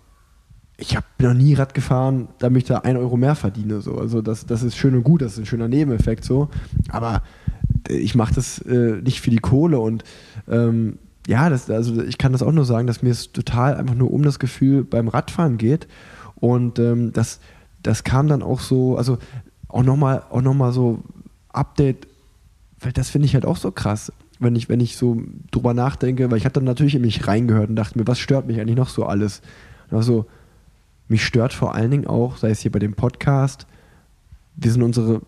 ich 0.77 0.95
hab, 0.95 1.17
bin 1.19 1.27
noch 1.27 1.35
nie 1.35 1.53
Rad 1.53 1.75
gefahren, 1.75 2.29
damit 2.39 2.63
ich 2.63 2.67
da 2.67 2.79
ein 2.79 2.97
Euro 2.97 3.15
mehr 3.15 3.35
verdiene. 3.35 3.81
So. 3.81 3.99
Also 3.99 4.23
das, 4.23 4.47
das 4.47 4.63
ist 4.63 4.75
schön 4.75 4.95
und 4.95 5.03
gut, 5.03 5.21
das 5.21 5.33
ist 5.33 5.39
ein 5.39 5.45
schöner 5.45 5.67
Nebeneffekt 5.67 6.23
so. 6.23 6.49
Aber 6.89 7.21
äh, 7.87 7.93
ich 7.97 8.15
mache 8.15 8.33
das 8.33 8.57
äh, 8.63 8.99
nicht 9.03 9.21
für 9.21 9.29
die 9.29 9.37
Kohle 9.37 9.77
und 9.79 10.03
ähm, 10.49 10.97
ja, 11.27 11.49
das, 11.49 11.69
also 11.69 12.01
ich 12.01 12.17
kann 12.17 12.31
das 12.31 12.41
auch 12.41 12.51
nur 12.51 12.65
sagen, 12.65 12.87
dass 12.87 13.01
mir 13.01 13.11
es 13.11 13.31
total 13.31 13.75
einfach 13.75 13.95
nur 13.95 14.11
um 14.11 14.23
das 14.23 14.39
Gefühl 14.39 14.83
beim 14.83 15.07
Radfahren 15.07 15.57
geht. 15.57 15.87
Und 16.35 16.79
ähm, 16.79 17.13
das, 17.13 17.39
das 17.83 18.03
kam 18.03 18.27
dann 18.27 18.41
auch 18.41 18.59
so, 18.59 18.97
also 18.97 19.17
auch 19.67 19.83
nochmal 19.83 20.23
auch 20.29 20.41
noch 20.41 20.71
so 20.71 21.03
Update, 21.49 22.07
weil 22.79 22.91
das 22.91 23.09
finde 23.09 23.25
ich 23.27 23.35
halt 23.35 23.45
auch 23.45 23.57
so 23.57 23.71
krass, 23.71 24.11
wenn 24.39 24.55
ich, 24.55 24.69
wenn 24.69 24.79
ich 24.79 24.97
so 24.97 25.21
drüber 25.51 25.73
nachdenke, 25.73 26.31
weil 26.31 26.37
ich 26.37 26.45
habe 26.45 26.53
dann 26.53 26.63
natürlich 26.63 26.95
in 26.95 27.01
mich 27.01 27.27
reingehört 27.27 27.69
und 27.69 27.75
dachte 27.75 27.97
mir, 27.97 28.07
was 28.07 28.19
stört 28.19 28.47
mich 28.47 28.59
eigentlich 28.59 28.77
noch 28.77 28.89
so 28.89 29.05
alles? 29.05 29.41
Und 29.89 29.97
also, 29.97 30.25
mich 31.07 31.25
stört 31.25 31.53
vor 31.53 31.75
allen 31.75 31.91
Dingen 31.91 32.07
auch, 32.07 32.37
sei 32.37 32.49
es 32.49 32.61
hier 32.61 32.71
bei 32.71 32.79
dem 32.79 32.93
Podcast, 32.93 33.67
wir 34.55 34.71
sind 34.71 34.81
unsere, 34.81 35.21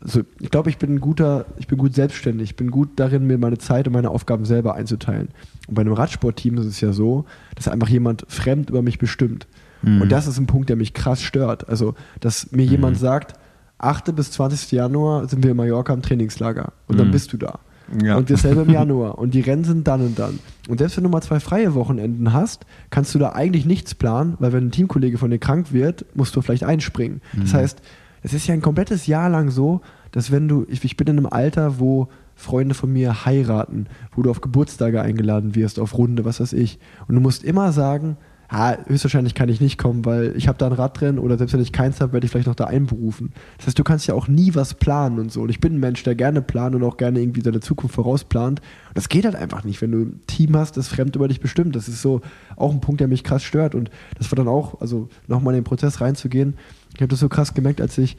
also 0.00 0.20
ich 0.40 0.50
glaube, 0.50 0.70
ich 0.70 0.78
bin 0.78 0.94
ein 0.94 1.00
guter, 1.00 1.46
ich 1.58 1.66
bin 1.66 1.78
gut 1.78 1.94
selbstständig, 1.94 2.50
ich 2.50 2.56
bin 2.56 2.70
gut 2.70 2.90
darin, 2.96 3.26
mir 3.26 3.38
meine 3.38 3.58
Zeit 3.58 3.86
und 3.86 3.92
meine 3.94 4.10
Aufgaben 4.10 4.44
selber 4.44 4.74
einzuteilen. 4.74 5.28
Und 5.66 5.74
bei 5.74 5.82
einem 5.82 5.92
Radsportteam 5.92 6.56
ist 6.58 6.66
es 6.66 6.80
ja 6.80 6.92
so, 6.92 7.24
dass 7.56 7.68
einfach 7.68 7.88
jemand 7.88 8.24
fremd 8.28 8.70
über 8.70 8.82
mich 8.82 8.98
bestimmt. 8.98 9.46
Mhm. 9.82 10.02
Und 10.02 10.12
das 10.12 10.26
ist 10.26 10.38
ein 10.38 10.46
Punkt, 10.46 10.68
der 10.68 10.76
mich 10.76 10.94
krass 10.94 11.22
stört. 11.22 11.68
Also, 11.68 11.94
dass 12.20 12.52
mir 12.52 12.64
jemand 12.64 12.96
sagt, 12.98 13.34
8. 13.78 14.14
bis 14.14 14.32
20. 14.32 14.72
Januar 14.72 15.28
sind 15.28 15.42
wir 15.44 15.52
in 15.52 15.56
Mallorca 15.56 15.92
im 15.92 16.02
Trainingslager 16.02 16.72
und 16.86 16.98
dann 16.98 17.08
Mhm. 17.08 17.12
bist 17.12 17.32
du 17.32 17.36
da. 17.36 17.60
Ja. 18.04 18.16
Und 18.16 18.28
dasselbe 18.28 18.62
im 18.62 18.70
Januar. 18.72 19.18
Und 19.18 19.34
die 19.34 19.40
Rennen 19.40 19.64
sind 19.64 19.86
dann 19.88 20.00
und 20.02 20.18
dann. 20.18 20.38
Und 20.68 20.78
selbst 20.78 20.96
wenn 20.96 21.04
du 21.04 21.10
mal 21.10 21.22
zwei 21.22 21.40
freie 21.40 21.74
Wochenenden 21.74 22.32
hast, 22.32 22.66
kannst 22.90 23.14
du 23.14 23.18
da 23.18 23.32
eigentlich 23.32 23.64
nichts 23.66 23.94
planen, 23.94 24.34
weil 24.40 24.52
wenn 24.52 24.66
ein 24.66 24.70
Teamkollege 24.72 25.16
von 25.16 25.30
dir 25.30 25.38
krank 25.38 25.72
wird, 25.72 26.04
musst 26.14 26.36
du 26.36 26.42
vielleicht 26.42 26.64
einspringen. 26.64 27.20
Das 27.36 27.54
heißt, 27.54 27.80
es 28.22 28.32
ist 28.32 28.46
ja 28.46 28.54
ein 28.54 28.62
komplettes 28.62 29.06
Jahr 29.06 29.28
lang 29.28 29.50
so, 29.50 29.80
dass 30.12 30.30
wenn 30.30 30.48
du, 30.48 30.66
ich, 30.68 30.84
ich 30.84 30.96
bin 30.96 31.06
in 31.06 31.18
einem 31.18 31.26
Alter, 31.26 31.78
wo 31.78 32.08
Freunde 32.34 32.74
von 32.74 32.92
mir 32.92 33.24
heiraten, 33.24 33.86
wo 34.14 34.22
du 34.22 34.30
auf 34.30 34.40
Geburtstage 34.40 35.02
eingeladen 35.02 35.54
wirst, 35.54 35.80
auf 35.80 35.98
Runde, 35.98 36.24
was 36.24 36.40
weiß 36.40 36.52
ich. 36.52 36.78
Und 37.08 37.16
du 37.16 37.20
musst 37.20 37.42
immer 37.42 37.72
sagen, 37.72 38.16
ha, 38.50 38.78
höchstwahrscheinlich 38.86 39.34
kann 39.34 39.48
ich 39.48 39.60
nicht 39.60 39.76
kommen, 39.76 40.04
weil 40.04 40.34
ich 40.36 40.48
habe 40.48 40.56
da 40.56 40.66
ein 40.66 40.72
Radrennen 40.72 41.18
oder 41.18 41.36
selbst 41.36 41.52
wenn 41.52 41.60
ich 41.60 41.72
keins 41.72 42.00
habe, 42.00 42.12
werde 42.12 42.24
ich 42.24 42.32
vielleicht 42.32 42.46
noch 42.46 42.54
da 42.54 42.64
einberufen. 42.64 43.32
Das 43.58 43.66
heißt, 43.66 43.78
du 43.78 43.84
kannst 43.84 44.06
ja 44.06 44.14
auch 44.14 44.28
nie 44.28 44.54
was 44.54 44.74
planen 44.74 45.18
und 45.18 45.32
so. 45.32 45.42
Und 45.42 45.50
ich 45.50 45.60
bin 45.60 45.74
ein 45.74 45.80
Mensch, 45.80 46.02
der 46.02 46.14
gerne 46.14 46.40
plant 46.40 46.74
und 46.74 46.82
auch 46.82 46.96
gerne 46.96 47.20
irgendwie 47.20 47.42
seine 47.42 47.60
Zukunft 47.60 47.94
vorausplant. 47.94 48.60
Und 48.60 48.96
das 48.96 49.08
geht 49.08 49.24
halt 49.24 49.36
einfach 49.36 49.64
nicht, 49.64 49.82
wenn 49.82 49.92
du 49.92 49.98
ein 49.98 50.20
Team 50.26 50.56
hast, 50.56 50.76
das 50.76 50.88
fremd 50.88 51.16
über 51.16 51.28
dich 51.28 51.40
bestimmt. 51.40 51.76
Das 51.76 51.88
ist 51.88 52.00
so 52.00 52.22
auch 52.56 52.72
ein 52.72 52.80
Punkt, 52.80 53.00
der 53.00 53.08
mich 53.08 53.24
krass 53.24 53.42
stört. 53.42 53.74
Und 53.74 53.90
das 54.16 54.30
war 54.30 54.36
dann 54.36 54.48
auch, 54.48 54.80
also 54.80 55.08
nochmal 55.26 55.54
in 55.54 55.60
den 55.60 55.64
Prozess 55.64 56.00
reinzugehen. 56.00 56.54
Ich 56.98 57.02
habe 57.02 57.08
das 57.08 57.20
so 57.20 57.28
krass 57.28 57.54
gemerkt, 57.54 57.80
als 57.80 57.96
ich 57.96 58.18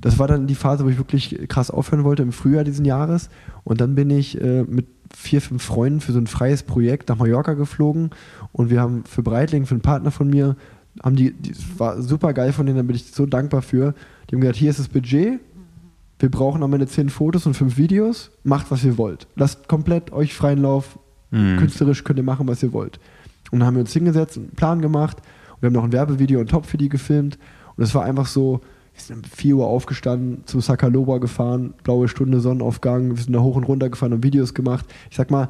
das 0.00 0.18
war 0.18 0.28
dann 0.28 0.46
die 0.46 0.54
Phase, 0.54 0.84
wo 0.84 0.88
ich 0.88 0.98
wirklich 0.98 1.48
krass 1.48 1.70
aufhören 1.70 2.04
wollte 2.04 2.22
im 2.22 2.32
Frühjahr 2.32 2.64
diesen 2.64 2.84
Jahres. 2.84 3.30
Und 3.64 3.80
dann 3.80 3.94
bin 3.94 4.10
ich 4.10 4.40
äh, 4.40 4.62
mit 4.62 4.86
vier, 5.14 5.40
fünf 5.40 5.62
Freunden 5.62 6.00
für 6.00 6.12
so 6.12 6.18
ein 6.18 6.26
freies 6.26 6.62
Projekt 6.62 7.08
nach 7.08 7.16
Mallorca 7.16 7.54
geflogen. 7.54 8.10
Und 8.52 8.70
wir 8.70 8.80
haben 8.80 9.04
für 9.04 9.22
Breitling, 9.22 9.66
für 9.66 9.74
einen 9.74 9.82
Partner 9.82 10.10
von 10.10 10.28
mir, 10.28 10.56
haben 11.02 11.16
die, 11.16 11.32
die 11.32 11.54
war 11.78 12.02
super 12.02 12.32
geil 12.32 12.52
von 12.52 12.66
denen, 12.66 12.76
da 12.76 12.82
bin 12.82 12.96
ich 12.96 13.06
so 13.06 13.26
dankbar 13.26 13.62
für. 13.62 13.94
Die 14.28 14.34
haben 14.34 14.40
gesagt, 14.40 14.58
hier 14.58 14.70
ist 14.70 14.78
das 14.78 14.88
Budget. 14.88 15.40
Wir 16.18 16.30
brauchen 16.30 16.62
am 16.62 16.72
Ende 16.72 16.86
zehn 16.86 17.10
Fotos 17.10 17.46
und 17.46 17.54
fünf 17.54 17.76
Videos. 17.76 18.30
Macht, 18.44 18.70
was 18.70 18.84
ihr 18.84 18.98
wollt. 18.98 19.26
Lasst 19.36 19.68
komplett 19.68 20.12
euch 20.12 20.34
freien 20.34 20.60
Lauf. 20.60 20.98
Mhm. 21.30 21.58
Künstlerisch 21.58 22.04
könnt 22.04 22.18
ihr 22.18 22.24
machen, 22.24 22.46
was 22.48 22.62
ihr 22.62 22.72
wollt. 22.72 22.98
Und 23.50 23.60
dann 23.60 23.66
haben 23.66 23.74
wir 23.74 23.80
uns 23.80 23.92
hingesetzt, 23.92 24.36
einen 24.36 24.50
Plan 24.50 24.80
gemacht. 24.80 25.18
Und 25.54 25.62
wir 25.62 25.66
haben 25.68 25.74
noch 25.74 25.84
ein 25.84 25.92
Werbevideo 25.92 26.40
und 26.40 26.50
Top 26.50 26.66
für 26.66 26.76
die 26.76 26.88
gefilmt. 26.88 27.38
Und 27.78 27.84
es 27.84 27.94
war 27.94 28.04
einfach 28.04 28.26
so, 28.26 28.60
wir 28.92 29.00
sind 29.00 29.16
um 29.16 29.22
4 29.24 29.56
Uhr 29.56 29.66
aufgestanden, 29.66 30.42
zu 30.44 30.60
Sakaloba 30.60 31.18
gefahren, 31.18 31.72
blaue 31.84 32.08
Stunde, 32.08 32.40
Sonnenaufgang, 32.40 33.10
wir 33.16 33.22
sind 33.22 33.32
da 33.32 33.40
hoch 33.40 33.56
und 33.56 33.64
runter 33.64 33.88
gefahren 33.88 34.12
und 34.12 34.24
Videos 34.24 34.52
gemacht. 34.52 34.84
Ich 35.10 35.16
sag 35.16 35.30
mal, 35.30 35.48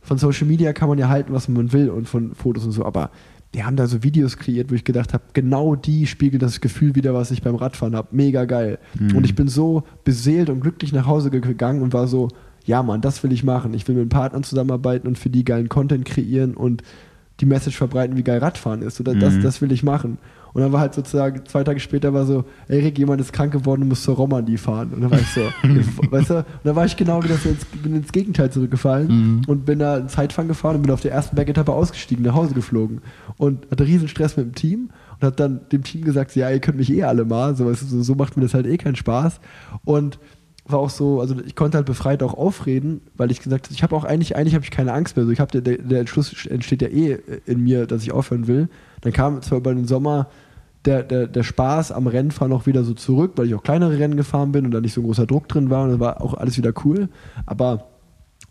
von 0.00 0.16
Social 0.16 0.46
Media 0.46 0.72
kann 0.72 0.88
man 0.88 0.98
ja 0.98 1.08
halten, 1.08 1.32
was 1.32 1.48
man 1.48 1.72
will 1.72 1.90
und 1.90 2.08
von 2.08 2.34
Fotos 2.34 2.64
und 2.64 2.72
so, 2.72 2.84
aber 2.84 3.10
die 3.54 3.64
haben 3.64 3.76
da 3.76 3.86
so 3.86 4.02
Videos 4.02 4.36
kreiert, 4.36 4.70
wo 4.70 4.74
ich 4.74 4.84
gedacht 4.84 5.12
habe, 5.12 5.24
genau 5.32 5.76
die 5.76 6.06
spiegeln 6.06 6.40
das 6.40 6.60
Gefühl 6.60 6.94
wieder, 6.94 7.14
was 7.14 7.30
ich 7.30 7.40
beim 7.42 7.54
Radfahren 7.54 7.94
habe. 7.94 8.08
Mega 8.10 8.46
geil. 8.46 8.78
Und 9.14 9.24
ich 9.24 9.36
bin 9.36 9.46
so 9.46 9.84
beseelt 10.02 10.50
und 10.50 10.60
glücklich 10.60 10.92
nach 10.92 11.06
Hause 11.06 11.30
gegangen 11.30 11.80
und 11.82 11.92
war 11.92 12.08
so, 12.08 12.28
ja 12.64 12.82
Mann, 12.82 13.00
das 13.00 13.22
will 13.22 13.32
ich 13.32 13.44
machen. 13.44 13.72
Ich 13.72 13.86
will 13.86 13.94
mit 13.94 14.08
Partnern 14.08 14.42
zusammenarbeiten 14.42 15.06
und 15.06 15.18
für 15.18 15.30
die 15.30 15.44
geilen 15.44 15.68
Content 15.68 16.04
kreieren 16.04 16.54
und 16.54 16.82
die 17.40 17.46
Message 17.46 17.76
verbreiten, 17.76 18.16
wie 18.16 18.24
geil 18.24 18.38
Radfahren 18.38 18.82
ist. 18.82 19.00
Oder 19.00 19.14
das, 19.14 19.34
Mhm. 19.34 19.42
das 19.42 19.62
will 19.62 19.70
ich 19.70 19.82
machen. 19.84 20.18
Und 20.54 20.62
dann 20.62 20.72
war 20.72 20.80
halt 20.80 20.94
sozusagen, 20.94 21.44
zwei 21.46 21.64
Tage 21.64 21.80
später 21.80 22.14
war 22.14 22.24
so, 22.26 22.44
ey 22.68 22.78
Rick, 22.78 22.96
jemand 22.96 23.20
ist 23.20 23.32
krank 23.32 23.52
geworden 23.52 23.82
und 23.82 23.88
muss 23.88 24.04
zur 24.04 24.14
Romandie 24.14 24.56
fahren. 24.56 24.92
Und 24.94 25.02
dann 25.02 25.10
war 25.10 25.18
ich 25.18 25.28
so, 25.28 25.40
weißt 26.10 26.30
du, 26.30 26.36
und 26.36 26.44
dann 26.62 26.76
war 26.76 26.86
ich 26.86 26.96
genau 26.96 27.22
wieder 27.24 27.34
so 27.34 27.48
ins, 27.48 27.64
bin 27.64 27.96
ins 27.96 28.12
Gegenteil 28.12 28.50
zurückgefallen 28.50 29.44
und 29.48 29.66
bin 29.66 29.80
da 29.80 29.96
in 29.96 30.08
Zeitfahren 30.08 30.46
gefahren 30.46 30.76
und 30.76 30.82
bin 30.82 30.92
auf 30.92 31.00
der 31.00 31.10
ersten 31.10 31.34
Bergetappe 31.34 31.72
ausgestiegen, 31.72 32.24
nach 32.24 32.34
Hause 32.34 32.54
geflogen. 32.54 33.00
Und 33.36 33.68
hatte 33.68 33.84
riesen 33.84 34.06
Stress 34.06 34.36
mit 34.36 34.46
dem 34.46 34.54
Team 34.54 34.90
und 35.20 35.26
hat 35.26 35.40
dann 35.40 35.62
dem 35.72 35.82
Team 35.82 36.04
gesagt, 36.04 36.36
ja, 36.36 36.48
ihr 36.48 36.60
könnt 36.60 36.78
mich 36.78 36.92
eh 36.92 37.02
alle 37.02 37.24
mal, 37.24 37.56
so, 37.56 37.66
weißt 37.66 37.82
du, 37.82 37.86
so, 37.86 38.02
so 38.02 38.14
macht 38.14 38.36
mir 38.36 38.44
das 38.44 38.54
halt 38.54 38.66
eh 38.66 38.76
keinen 38.76 38.96
Spaß. 38.96 39.40
Und 39.84 40.20
war 40.66 40.78
auch 40.78 40.90
so, 40.90 41.20
also 41.20 41.36
ich 41.44 41.56
konnte 41.56 41.76
halt 41.76 41.86
befreit 41.86 42.22
auch 42.22 42.34
aufreden, 42.34 43.02
weil 43.16 43.30
ich 43.30 43.42
gesagt 43.42 43.66
habe, 43.66 43.74
ich 43.74 43.82
habe 43.82 43.94
auch 43.94 44.04
eigentlich, 44.04 44.36
eigentlich 44.36 44.54
habe 44.54 44.64
ich 44.64 44.70
keine 44.70 44.92
Angst 44.92 45.16
mehr. 45.16 45.26
So, 45.26 45.30
ich 45.30 45.40
habe 45.40 45.50
der, 45.50 45.60
der, 45.60 45.84
der 45.84 46.00
Entschluss 46.00 46.46
entsteht 46.46 46.80
ja 46.80 46.88
eh 46.88 47.18
in 47.44 47.60
mir, 47.60 47.86
dass 47.86 48.02
ich 48.02 48.12
aufhören 48.12 48.46
will. 48.46 48.68
Dann 49.02 49.12
kam 49.12 49.42
zwar 49.42 49.58
über 49.58 49.74
den 49.74 49.86
Sommer 49.86 50.28
der, 50.84 51.02
der, 51.02 51.26
der 51.26 51.42
Spaß 51.42 51.92
am 51.92 52.06
Rennfahren 52.06 52.52
auch 52.52 52.66
wieder 52.66 52.84
so 52.84 52.94
zurück, 52.94 53.32
weil 53.36 53.46
ich 53.46 53.54
auch 53.54 53.62
kleinere 53.62 53.98
Rennen 53.98 54.16
gefahren 54.16 54.52
bin 54.52 54.64
und 54.64 54.70
da 54.70 54.80
nicht 54.80 54.92
so 54.92 55.00
ein 55.00 55.04
großer 55.04 55.26
Druck 55.26 55.48
drin 55.48 55.70
war 55.70 55.84
und 55.84 55.90
dann 55.90 56.00
war 56.00 56.20
auch 56.20 56.34
alles 56.34 56.58
wieder 56.58 56.72
cool. 56.84 57.08
Aber 57.46 57.86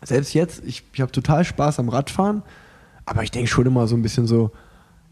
selbst 0.02 0.34
jetzt, 0.34 0.62
ich, 0.64 0.82
ich 0.92 1.00
habe 1.00 1.12
total 1.12 1.44
Spaß 1.44 1.78
am 1.78 1.88
Radfahren, 1.88 2.42
aber 3.06 3.22
ich 3.22 3.30
denke 3.30 3.48
schon 3.48 3.66
immer 3.66 3.86
so 3.86 3.96
ein 3.96 4.02
bisschen 4.02 4.26
so, 4.26 4.50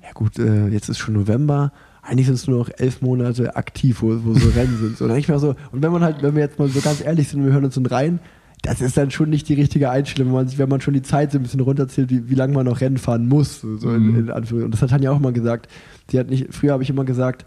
ja 0.03 0.11
gut, 0.13 0.39
äh, 0.39 0.69
jetzt 0.69 0.89
ist 0.89 0.99
schon 0.99 1.15
November, 1.15 1.73
eigentlich 2.03 2.27
sind 2.27 2.35
es 2.35 2.49
nur 2.49 2.59
noch 2.59 2.71
elf 2.77 3.01
Monate 3.01 3.55
aktiv, 3.55 4.03
wo, 4.03 4.25
wo 4.25 4.35
so 4.35 4.49
Rennen 4.49 4.77
sind. 4.79 4.99
So, 4.99 5.07
dann 5.07 5.17
ich 5.17 5.29
mir 5.29 5.39
so, 5.39 5.55
und 5.71 5.83
wenn 5.83 5.93
man 5.93 6.03
halt, 6.03 6.23
wenn 6.23 6.35
wir 6.35 6.43
jetzt 6.43 6.59
mal 6.59 6.69
so 6.69 6.81
ganz 6.81 7.01
ehrlich 7.01 7.29
sind 7.29 7.41
und 7.41 7.47
wir 7.47 7.53
hören 7.53 7.65
uns 7.65 7.77
in 7.77 7.87
rein, 7.87 8.19
das 8.63 8.81
ist 8.81 8.97
dann 8.97 9.11
schon 9.11 9.29
nicht 9.31 9.49
die 9.49 9.55
richtige 9.55 9.91
Einstellung, 9.91 10.29
wenn 10.29 10.35
man, 10.37 10.49
sich- 10.49 10.59
wenn 10.59 10.69
man 10.69 10.81
schon 10.81 10.95
die 10.95 11.03
Zeit 11.03 11.33
so 11.33 11.39
ein 11.39 11.43
bisschen 11.43 11.61
runterzählt, 11.61 12.11
wie, 12.11 12.31
wie 12.31 12.35
lange 12.37 12.55
man 12.55 12.65
noch 12.67 12.81
Rennen 12.81 12.97
fahren 12.99 13.27
muss. 13.29 13.61
So 13.61 13.77
so 13.77 13.91
in, 13.93 14.15
in. 14.17 14.31
Und 14.31 14.71
das 14.73 14.83
hat 14.83 14.91
Tanja 14.91 15.11
auch 15.11 15.19
mal 15.19 15.33
gesagt. 15.33 15.69
Sie 16.11 16.19
hat 16.19 16.31
nicht, 16.31 16.55
früher 16.55 16.73
habe 16.73 16.83
ich 16.85 16.91
immer 16.91 17.05
gesagt, 17.05 17.45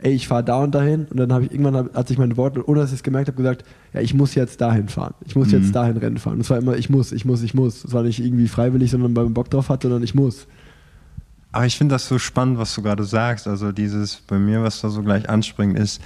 ey, 0.00 0.12
ich 0.12 0.28
fahre 0.28 0.44
da 0.44 0.58
und 0.62 0.74
dahin. 0.74 1.06
Und 1.06 1.16
dann 1.18 1.32
habe 1.32 1.44
ich 1.46 1.50
irgendwann 1.52 1.74
hab, 1.74 1.94
hat 1.94 2.06
sich 2.08 2.18
mein 2.18 2.36
Wort, 2.36 2.56
ohne 2.68 2.80
dass 2.80 2.90
ich 2.90 2.96
es 2.96 3.02
gemerkt 3.02 3.28
habe, 3.28 3.36
gesagt, 3.36 3.64
ja, 3.94 4.00
ich 4.00 4.12
muss 4.14 4.34
jetzt 4.34 4.60
dahin 4.60 4.88
fahren. 4.88 5.14
Ich 5.24 5.34
muss 5.36 5.50
jetzt 5.52 5.74
dahin 5.74 5.96
Rennen 5.96 6.18
fahren. 6.18 6.34
Und 6.34 6.40
es 6.42 6.50
war 6.50 6.58
immer, 6.58 6.76
ich 6.76 6.90
muss, 6.90 7.12
ich 7.12 7.24
muss, 7.24 7.42
ich 7.42 7.54
muss. 7.54 7.84
Es 7.84 7.92
war 7.92 8.02
nicht 8.02 8.20
irgendwie 8.22 8.46
freiwillig, 8.48 8.90
sondern 8.90 9.16
weil 9.16 9.24
man 9.24 9.34
Bock 9.34 9.50
drauf 9.50 9.70
hat, 9.70 9.82
sondern 9.82 10.02
ich 10.02 10.14
muss. 10.14 10.46
Aber 11.50 11.64
ich 11.64 11.78
finde 11.78 11.94
das 11.94 12.06
so 12.06 12.18
spannend, 12.18 12.58
was 12.58 12.74
du 12.74 12.82
gerade 12.82 13.04
sagst. 13.04 13.48
Also 13.48 13.72
dieses 13.72 14.16
bei 14.16 14.38
mir, 14.38 14.62
was 14.62 14.82
da 14.82 14.90
so 14.90 15.02
gleich 15.02 15.28
anspringt, 15.30 15.78
ist, 15.78 16.00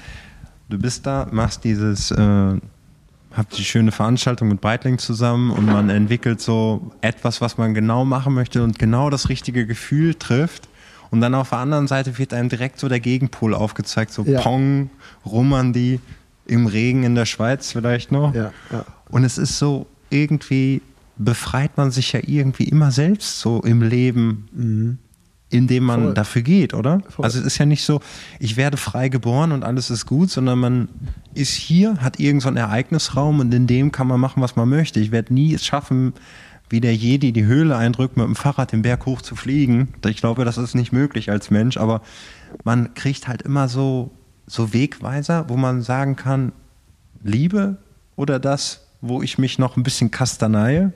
du 0.68 0.78
bist 0.78 1.04
da, 1.04 1.26
machst 1.32 1.64
dieses, 1.64 2.12
äh, 2.12 2.54
habt 3.34 3.56
die 3.56 3.64
schöne 3.64 3.92
Veranstaltung 3.92 4.48
mit 4.48 4.60
Breitling 4.60 4.98
zusammen 4.98 5.50
und 5.50 5.66
man 5.66 5.88
entwickelt 5.88 6.40
so 6.40 6.92
etwas, 7.00 7.40
was 7.40 7.58
man 7.58 7.74
genau 7.74 8.04
machen 8.04 8.34
möchte 8.34 8.62
und 8.62 8.78
genau 8.78 9.10
das 9.10 9.28
richtige 9.28 9.66
Gefühl 9.66 10.14
trifft. 10.14 10.68
Und 11.10 11.20
dann 11.20 11.34
auf 11.34 11.50
der 11.50 11.58
anderen 11.58 11.88
Seite 11.88 12.16
wird 12.18 12.32
einem 12.32 12.48
direkt 12.48 12.78
so 12.78 12.88
der 12.88 13.00
Gegenpol 13.00 13.54
aufgezeigt, 13.54 14.12
so 14.12 14.24
Ja. 14.24 14.40
Pong, 14.40 14.90
Romandie, 15.26 16.00
im 16.46 16.66
Regen 16.66 17.04
in 17.04 17.14
der 17.14 17.26
Schweiz 17.26 17.72
vielleicht 17.72 18.12
noch. 18.12 18.34
Ja, 18.34 18.52
ja. 18.70 18.84
Und 19.10 19.24
es 19.24 19.38
ist 19.38 19.58
so, 19.58 19.86
irgendwie 20.10 20.82
befreit 21.16 21.76
man 21.76 21.90
sich 21.90 22.12
ja 22.12 22.20
irgendwie 22.24 22.64
immer 22.64 22.90
selbst 22.90 23.40
so 23.40 23.60
im 23.60 23.82
Leben, 23.82 24.98
indem 25.52 25.84
man 25.84 26.02
Voll. 26.02 26.14
dafür 26.14 26.42
geht, 26.42 26.74
oder? 26.74 27.00
Voll. 27.08 27.24
Also 27.24 27.38
es 27.38 27.44
ist 27.44 27.58
ja 27.58 27.66
nicht 27.66 27.84
so, 27.84 28.00
ich 28.38 28.56
werde 28.56 28.76
frei 28.76 29.08
geboren 29.08 29.52
und 29.52 29.64
alles 29.64 29.90
ist 29.90 30.06
gut, 30.06 30.30
sondern 30.30 30.58
man 30.58 30.88
ist 31.34 31.52
hier, 31.52 31.98
hat 31.98 32.18
irgendeinen 32.18 32.40
so 32.40 32.48
einen 32.48 32.56
Ereignisraum 32.56 33.40
und 33.40 33.52
in 33.52 33.66
dem 33.66 33.92
kann 33.92 34.06
man 34.06 34.18
machen, 34.18 34.42
was 34.42 34.56
man 34.56 34.68
möchte. 34.68 34.98
Ich 35.00 35.10
werde 35.10 35.34
nie 35.34 35.54
es 35.54 35.64
schaffen, 35.64 36.14
wie 36.70 36.80
der 36.80 36.96
Jedi 36.96 37.32
die 37.32 37.44
Höhle 37.44 37.76
eindrückt, 37.76 38.16
mit 38.16 38.26
dem 38.26 38.34
Fahrrad 38.34 38.72
den 38.72 38.80
Berg 38.80 39.04
hoch 39.04 39.20
zu 39.20 39.36
fliegen. 39.36 39.88
Ich 40.06 40.16
glaube, 40.16 40.46
das 40.46 40.56
ist 40.56 40.74
nicht 40.74 40.92
möglich 40.92 41.30
als 41.30 41.50
Mensch, 41.50 41.76
aber 41.76 42.00
man 42.64 42.94
kriegt 42.94 43.28
halt 43.28 43.42
immer 43.42 43.68
so, 43.68 44.10
so 44.46 44.72
Wegweiser, 44.72 45.44
wo 45.48 45.56
man 45.56 45.82
sagen 45.82 46.16
kann, 46.16 46.52
Liebe 47.22 47.76
oder 48.16 48.38
das, 48.38 48.86
wo 49.02 49.22
ich 49.22 49.36
mich 49.36 49.58
noch 49.58 49.76
ein 49.76 49.82
bisschen 49.82 50.10
kastaneie 50.10 50.92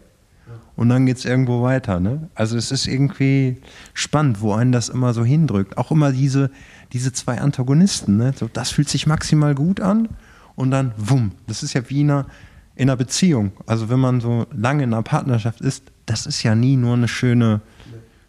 und 0.77 0.91
dann 0.91 1.07
geht 1.07 1.17
es 1.17 1.25
irgendwo 1.25 1.63
weiter. 1.63 2.01
Ne? 2.01 2.29
Also 2.35 2.57
es 2.57 2.71
ist 2.71 2.87
irgendwie 2.87 3.57
spannend, 3.95 4.41
wo 4.41 4.53
einen 4.53 4.73
das 4.73 4.89
immer 4.89 5.15
so 5.15 5.25
hindrückt. 5.25 5.79
Auch 5.79 5.91
immer 5.91 6.13
diese, 6.13 6.51
diese 6.93 7.13
zwei 7.13 7.41
Antagonisten. 7.41 8.19
Ne? 8.19 8.33
So, 8.37 8.49
das 8.53 8.71
fühlt 8.71 8.89
sich 8.89 9.07
maximal 9.07 9.55
gut 9.55 9.81
an 9.81 10.09
und 10.55 10.71
dann 10.71 10.93
wumm. 10.99 11.33
Das 11.47 11.63
ist 11.63 11.73
ja 11.73 11.89
wie 11.89 12.03
in 12.03 12.11
einer, 12.11 12.27
in 12.75 12.91
einer 12.91 12.97
Beziehung. 12.97 13.53
Also 13.67 13.89
wenn 13.89 14.01
man 14.01 14.21
so 14.21 14.47
lange 14.53 14.85
in 14.85 14.93
einer 14.93 15.03
Partnerschaft 15.03 15.63
ist, 15.63 15.85
das 16.05 16.27
ist 16.27 16.43
ja 16.43 16.55
nie 16.55 16.77
nur 16.77 16.95
eine 16.95 17.09
schöne, 17.09 17.63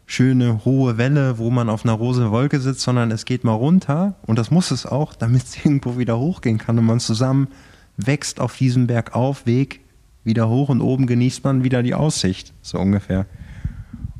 schöne 0.06 0.64
hohe 0.64 0.98
Welle, 0.98 1.38
wo 1.38 1.50
man 1.50 1.70
auf 1.70 1.84
einer 1.84 1.94
rosa 1.94 2.32
Wolke 2.32 2.62
sitzt, 2.62 2.82
sondern 2.82 3.12
es 3.12 3.26
geht 3.26 3.44
mal 3.44 3.54
runter 3.54 4.16
und 4.26 4.40
das 4.40 4.52
muss 4.52 4.72
es 4.72 4.86
auch, 4.86 5.14
damit 5.14 5.44
es 5.44 5.58
irgendwo 5.66 5.98
wieder 5.98 6.18
hochgehen 6.18 6.58
kann 6.58 6.80
und 6.80 6.86
man 6.86 7.02
zusammen 7.02 7.50
wächst 7.98 8.40
auf 8.40 8.56
diesem 8.56 8.88
Bergaufweg 8.88 9.82
wieder 10.28 10.48
hoch 10.48 10.70
und 10.70 10.82
oben 10.82 11.08
genießt 11.08 11.44
man 11.44 11.64
wieder 11.64 11.82
die 11.82 11.96
Aussicht, 11.96 12.54
so 12.62 12.78
ungefähr. 12.78 13.26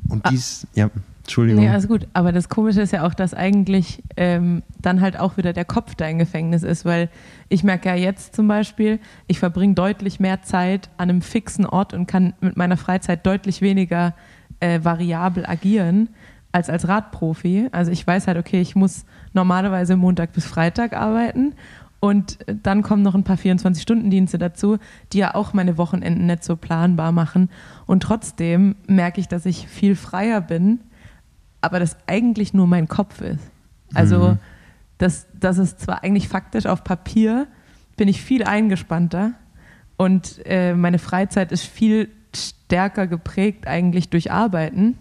Und 0.08 0.28
dies, 0.30 0.66
ja, 0.74 0.90
Entschuldigung. 1.28 1.62
Nee, 1.62 1.68
alles 1.68 1.86
gut. 1.86 2.08
Aber 2.14 2.32
das 2.32 2.48
Komische 2.48 2.80
ist 2.80 2.92
ja 2.92 3.06
auch, 3.06 3.12
dass 3.12 3.34
eigentlich 3.34 4.02
ähm, 4.16 4.62
dann 4.80 5.02
halt 5.02 5.20
auch 5.20 5.36
wieder 5.36 5.52
der 5.52 5.66
Kopf 5.66 5.94
dein 5.94 6.18
Gefängnis 6.18 6.62
ist, 6.62 6.86
weil 6.86 7.10
ich 7.50 7.62
merke 7.62 7.90
ja 7.90 7.94
jetzt 7.94 8.34
zum 8.34 8.48
Beispiel, 8.48 8.98
ich 9.26 9.38
verbringe 9.38 9.74
deutlich 9.74 10.20
mehr 10.20 10.40
Zeit 10.40 10.88
an 10.96 11.10
einem 11.10 11.20
fixen 11.20 11.66
Ort 11.66 11.92
und 11.92 12.06
kann 12.06 12.32
mit 12.40 12.56
meiner 12.56 12.78
Freizeit 12.78 13.26
deutlich 13.26 13.60
weniger 13.60 14.14
äh, 14.60 14.80
variabel 14.82 15.44
agieren 15.44 16.08
als 16.50 16.70
als 16.70 16.88
Radprofi. 16.88 17.68
Also 17.72 17.90
ich 17.92 18.06
weiß 18.06 18.26
halt, 18.26 18.38
okay, 18.38 18.62
ich 18.62 18.74
muss 18.74 19.04
normalerweise 19.34 19.96
Montag 19.96 20.32
bis 20.32 20.46
Freitag 20.46 20.94
arbeiten 20.94 21.54
und 22.00 22.38
dann 22.46 22.82
kommen 22.82 23.02
noch 23.02 23.14
ein 23.14 23.24
paar 23.24 23.36
24-Stunden-Dienste 23.36 24.38
dazu, 24.38 24.78
die 25.12 25.18
ja 25.18 25.34
auch 25.34 25.52
meine 25.52 25.78
Wochenenden 25.78 26.26
nicht 26.26 26.44
so 26.44 26.56
planbar 26.56 27.10
machen. 27.10 27.50
Und 27.86 28.04
trotzdem 28.04 28.76
merke 28.86 29.20
ich, 29.20 29.26
dass 29.26 29.46
ich 29.46 29.66
viel 29.66 29.96
freier 29.96 30.40
bin, 30.40 30.80
aber 31.60 31.80
das 31.80 31.96
eigentlich 32.06 32.54
nur 32.54 32.68
mein 32.68 32.86
Kopf 32.86 33.20
ist. 33.20 33.40
Also, 33.94 34.36
das, 34.98 35.26
das 35.34 35.58
ist 35.58 35.80
zwar 35.80 36.04
eigentlich 36.04 36.28
faktisch 36.28 36.66
auf 36.66 36.84
Papier, 36.84 37.46
bin 37.96 38.08
ich 38.08 38.22
viel 38.22 38.44
eingespannter 38.44 39.32
und 39.96 40.40
äh, 40.44 40.74
meine 40.74 40.98
Freizeit 40.98 41.50
ist 41.50 41.64
viel 41.64 42.10
stärker 42.34 43.06
geprägt 43.06 43.66
eigentlich 43.66 44.10
durch 44.10 44.30
Arbeiten, 44.30 44.96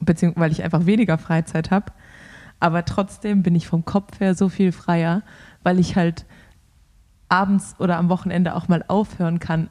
beziehungsweise 0.00 0.40
weil 0.40 0.52
ich 0.52 0.62
einfach 0.62 0.86
weniger 0.86 1.18
Freizeit 1.18 1.70
habe. 1.70 1.92
Aber 2.60 2.84
trotzdem 2.84 3.42
bin 3.42 3.54
ich 3.54 3.66
vom 3.66 3.84
Kopf 3.84 4.20
her 4.20 4.34
so 4.34 4.48
viel 4.48 4.72
freier, 4.72 5.22
weil 5.64 5.80
ich 5.80 5.96
halt 5.96 6.24
abends 7.28 7.74
oder 7.80 7.98
am 7.98 8.08
Wochenende 8.08 8.54
auch 8.54 8.68
mal 8.68 8.84
aufhören 8.86 9.40
kann, 9.40 9.68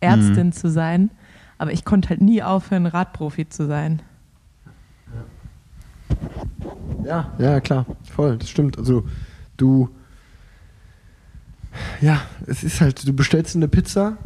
Ärztin 0.00 0.52
zu 0.52 0.68
sein. 0.68 1.10
Aber 1.56 1.72
ich 1.72 1.86
konnte 1.86 2.10
halt 2.10 2.20
nie 2.20 2.42
aufhören, 2.42 2.84
Radprofi 2.84 3.48
zu 3.48 3.66
sein. 3.66 4.02
Ja, 7.04 7.32
ja, 7.38 7.60
klar, 7.60 7.86
voll, 8.14 8.36
das 8.36 8.50
stimmt. 8.50 8.78
Also 8.78 9.06
du, 9.56 9.88
ja, 12.00 12.20
es 12.46 12.62
ist 12.62 12.80
halt, 12.80 13.06
du 13.06 13.12
bestellst 13.12 13.56
eine 13.56 13.68
Pizza 13.68 14.18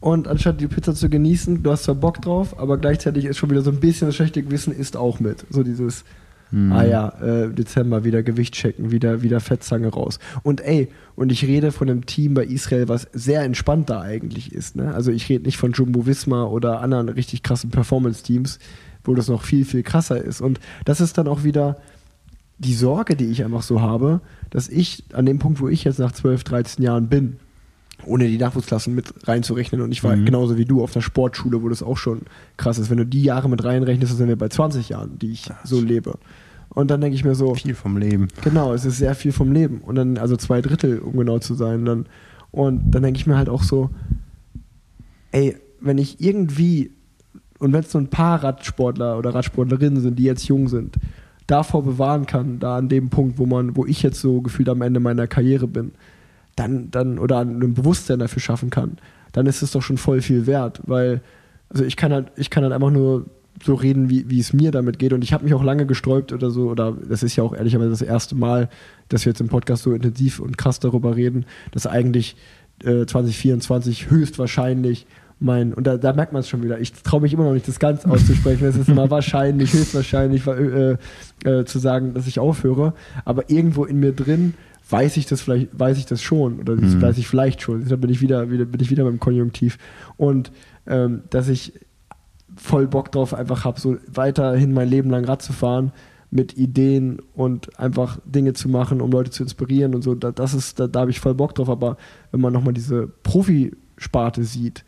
und 0.00 0.26
anstatt 0.26 0.60
die 0.60 0.66
Pizza 0.66 0.94
zu 0.94 1.08
genießen, 1.08 1.62
du 1.62 1.70
hast 1.70 1.84
zwar 1.84 1.94
Bock 1.94 2.20
drauf, 2.20 2.58
aber 2.58 2.76
gleichzeitig 2.76 3.24
ist 3.24 3.38
schon 3.38 3.50
wieder 3.50 3.62
so 3.62 3.70
ein 3.70 3.80
bisschen 3.80 4.08
das 4.08 4.16
schlechte 4.16 4.42
Gewissen 4.42 4.74
ist 4.74 4.96
auch 4.96 5.20
mit. 5.20 5.46
So 5.48 5.62
dieses, 5.62 6.04
ah 6.52 6.84
ja, 6.84 7.08
äh, 7.20 7.52
Dezember 7.52 8.04
wieder 8.04 8.22
Gewicht 8.22 8.54
checken, 8.54 8.90
wieder, 8.90 9.22
wieder 9.22 9.40
Fettzange 9.40 9.88
raus. 9.88 10.18
Und 10.42 10.60
ey, 10.60 10.88
und 11.14 11.32
ich 11.32 11.44
rede 11.44 11.72
von 11.72 11.88
einem 11.88 12.06
Team 12.06 12.34
bei 12.34 12.44
Israel, 12.44 12.88
was 12.88 13.08
sehr 13.12 13.42
entspannt 13.42 13.90
da 13.90 14.00
eigentlich 14.00 14.52
ist. 14.52 14.76
Ne? 14.76 14.94
Also 14.94 15.10
ich 15.10 15.28
rede 15.28 15.44
nicht 15.44 15.56
von 15.56 15.72
Jumbo 15.72 16.06
Visma 16.06 16.44
oder 16.44 16.80
anderen 16.80 17.08
richtig 17.08 17.42
krassen 17.42 17.70
Performance-Teams, 17.70 18.58
wo 19.04 19.14
das 19.14 19.28
noch 19.28 19.42
viel, 19.42 19.64
viel 19.64 19.82
krasser 19.82 20.22
ist. 20.22 20.40
Und 20.40 20.60
das 20.84 21.00
ist 21.00 21.18
dann 21.18 21.28
auch 21.28 21.42
wieder 21.44 21.78
die 22.58 22.74
Sorge, 22.74 23.16
die 23.16 23.26
ich 23.26 23.44
einfach 23.44 23.62
so 23.62 23.80
habe, 23.80 24.20
dass 24.50 24.68
ich 24.68 25.04
an 25.12 25.26
dem 25.26 25.38
Punkt, 25.38 25.60
wo 25.60 25.68
ich 25.68 25.84
jetzt 25.84 25.98
nach 25.98 26.12
12, 26.12 26.44
13 26.44 26.84
Jahren 26.84 27.08
bin, 27.08 27.36
ohne 28.04 28.28
die 28.28 28.38
Nachwuchsklassen 28.38 28.94
mit 28.94 29.12
reinzurechnen. 29.26 29.80
Und 29.80 29.92
ich 29.92 30.04
war 30.04 30.16
genauso 30.16 30.56
wie 30.56 30.64
du 30.64 30.82
auf 30.82 30.92
der 30.92 31.00
Sportschule, 31.00 31.62
wo 31.62 31.68
das 31.68 31.82
auch 31.82 31.96
schon 31.96 32.22
krass 32.56 32.78
ist. 32.78 32.90
Wenn 32.90 32.98
du 32.98 33.06
die 33.06 33.22
Jahre 33.22 33.48
mit 33.48 33.64
reinrechnest, 33.64 34.12
dann 34.12 34.18
sind 34.18 34.28
wir 34.28 34.36
bei 34.36 34.48
20 34.48 34.88
Jahren, 34.88 35.18
die 35.18 35.32
ich 35.32 35.48
so 35.64 35.80
lebe. 35.80 36.18
Und 36.74 36.90
dann 36.90 37.00
denke 37.00 37.14
ich 37.14 37.24
mir 37.24 37.34
so, 37.34 37.54
Viel 37.54 37.74
vom 37.74 37.96
Leben. 37.96 38.28
Genau, 38.42 38.72
es 38.72 38.84
ist 38.84 38.98
sehr 38.98 39.14
viel 39.14 39.32
vom 39.32 39.52
Leben. 39.52 39.80
Und 39.82 39.94
dann, 39.96 40.16
also 40.16 40.36
zwei 40.36 40.62
Drittel, 40.62 41.00
um 41.00 41.16
genau 41.16 41.38
zu 41.38 41.54
sein. 41.54 41.84
Dann, 41.84 42.06
und 42.50 42.90
dann 42.90 43.02
denke 43.02 43.18
ich 43.18 43.26
mir 43.26 43.36
halt 43.36 43.48
auch 43.48 43.62
so, 43.62 43.90
ey, 45.32 45.56
wenn 45.80 45.98
ich 45.98 46.20
irgendwie, 46.20 46.92
und 47.58 47.72
wenn 47.72 47.80
es 47.80 47.92
nur 47.92 48.02
ein 48.02 48.08
paar 48.08 48.42
Radsportler 48.42 49.18
oder 49.18 49.34
Radsportlerinnen 49.34 50.00
sind, 50.00 50.18
die 50.18 50.24
jetzt 50.24 50.48
jung 50.48 50.68
sind, 50.68 50.96
davor 51.46 51.82
bewahren 51.82 52.26
kann, 52.26 52.58
da 52.58 52.76
an 52.76 52.88
dem 52.88 53.10
Punkt, 53.10 53.38
wo 53.38 53.46
man, 53.46 53.76
wo 53.76 53.84
ich 53.84 54.02
jetzt 54.02 54.20
so 54.20 54.40
gefühlt 54.40 54.68
am 54.68 54.82
Ende 54.82 55.00
meiner 55.00 55.26
Karriere 55.26 55.66
bin, 55.66 55.92
dann, 56.56 56.90
dann, 56.90 57.18
oder 57.18 57.40
ein 57.40 57.74
Bewusstsein 57.74 58.18
dafür 58.18 58.40
schaffen 58.40 58.70
kann, 58.70 58.98
dann 59.32 59.46
ist 59.46 59.62
es 59.62 59.72
doch 59.72 59.82
schon 59.82 59.98
voll 59.98 60.20
viel 60.22 60.46
wert, 60.46 60.80
weil, 60.86 61.20
also 61.68 61.84
ich 61.84 61.96
kann 61.96 62.12
halt, 62.12 62.32
ich 62.36 62.50
kann 62.50 62.62
halt 62.62 62.72
einfach 62.72 62.90
nur 62.90 63.26
so 63.62 63.74
reden, 63.74 64.10
wie, 64.10 64.28
wie 64.28 64.40
es 64.40 64.52
mir 64.52 64.70
damit 64.70 64.98
geht. 64.98 65.12
Und 65.12 65.22
ich 65.22 65.32
habe 65.32 65.44
mich 65.44 65.54
auch 65.54 65.62
lange 65.62 65.86
gesträubt 65.86 66.32
oder 66.32 66.50
so, 66.50 66.70
oder 66.70 66.96
das 67.08 67.22
ist 67.22 67.36
ja 67.36 67.44
auch 67.44 67.54
ehrlicherweise 67.54 67.90
das 67.90 68.02
erste 68.02 68.34
Mal, 68.34 68.68
dass 69.08 69.24
wir 69.24 69.30
jetzt 69.30 69.40
im 69.40 69.48
Podcast 69.48 69.82
so 69.82 69.92
intensiv 69.92 70.40
und 70.40 70.58
krass 70.58 70.80
darüber 70.80 71.16
reden, 71.16 71.44
dass 71.70 71.86
eigentlich 71.86 72.36
äh, 72.84 73.06
2024 73.06 74.10
höchstwahrscheinlich 74.10 75.06
mein, 75.38 75.74
und 75.74 75.86
da, 75.86 75.96
da 75.96 76.12
merkt 76.12 76.32
man 76.32 76.40
es 76.40 76.48
schon 76.48 76.62
wieder, 76.62 76.78
ich 76.78 76.92
traue 76.92 77.20
mich 77.20 77.32
immer 77.32 77.44
noch 77.44 77.52
nicht, 77.52 77.66
das 77.66 77.80
ganz 77.80 78.04
auszusprechen. 78.06 78.64
Es 78.64 78.76
ist 78.76 78.88
immer 78.88 79.10
wahrscheinlich, 79.10 79.72
höchstwahrscheinlich 79.72 80.46
äh, 80.46 80.96
äh, 81.44 81.64
zu 81.64 81.78
sagen, 81.78 82.14
dass 82.14 82.26
ich 82.26 82.38
aufhöre. 82.38 82.94
Aber 83.24 83.50
irgendwo 83.50 83.84
in 83.84 83.98
mir 83.98 84.12
drin 84.12 84.54
weiß 84.88 85.16
ich 85.16 85.26
das 85.26 85.40
vielleicht, 85.40 85.68
weiß 85.78 85.98
ich 85.98 86.06
das 86.06 86.22
schon. 86.22 86.60
Oder 86.60 86.76
das 86.76 87.00
weiß 87.00 87.18
ich 87.18 87.26
vielleicht 87.26 87.62
schon. 87.62 87.88
Da 87.88 87.96
bin 87.96 88.10
ich 88.10 88.20
wieder, 88.20 88.50
wieder, 88.50 88.64
bin 88.64 88.80
ich 88.80 88.90
wieder 88.90 89.04
beim 89.04 89.18
Konjunktiv. 89.18 89.78
Und 90.16 90.52
ähm, 90.86 91.22
dass 91.30 91.48
ich 91.48 91.72
voll 92.56 92.86
Bock 92.86 93.12
drauf 93.12 93.34
einfach 93.34 93.64
habe, 93.64 93.80
so 93.80 93.96
weiterhin 94.06 94.72
mein 94.72 94.88
Leben 94.88 95.10
lang 95.10 95.24
Rad 95.24 95.42
zu 95.42 95.52
fahren 95.52 95.92
mit 96.30 96.56
Ideen 96.56 97.20
und 97.34 97.78
einfach 97.78 98.18
Dinge 98.24 98.54
zu 98.54 98.68
machen, 98.68 99.02
um 99.02 99.12
Leute 99.12 99.30
zu 99.30 99.42
inspirieren 99.42 99.94
und 99.94 100.02
so. 100.02 100.14
Da, 100.14 100.32
das 100.32 100.54
ist, 100.54 100.80
da, 100.80 100.86
da 100.86 101.00
habe 101.00 101.10
ich 101.10 101.20
voll 101.20 101.34
Bock 101.34 101.54
drauf. 101.54 101.68
Aber 101.68 101.98
wenn 102.30 102.40
man 102.40 102.54
nochmal 102.54 102.72
diese 102.72 103.06
Profisparte 103.06 104.42
sieht, 104.44 104.84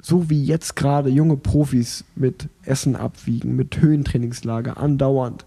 so 0.00 0.28
wie 0.28 0.44
jetzt 0.44 0.76
gerade 0.76 1.08
junge 1.08 1.38
Profis 1.38 2.04
mit 2.14 2.50
Essen 2.64 2.96
abwiegen, 2.96 3.56
mit 3.56 3.80
Höhentrainingslager 3.80 4.76
andauernd, 4.76 5.46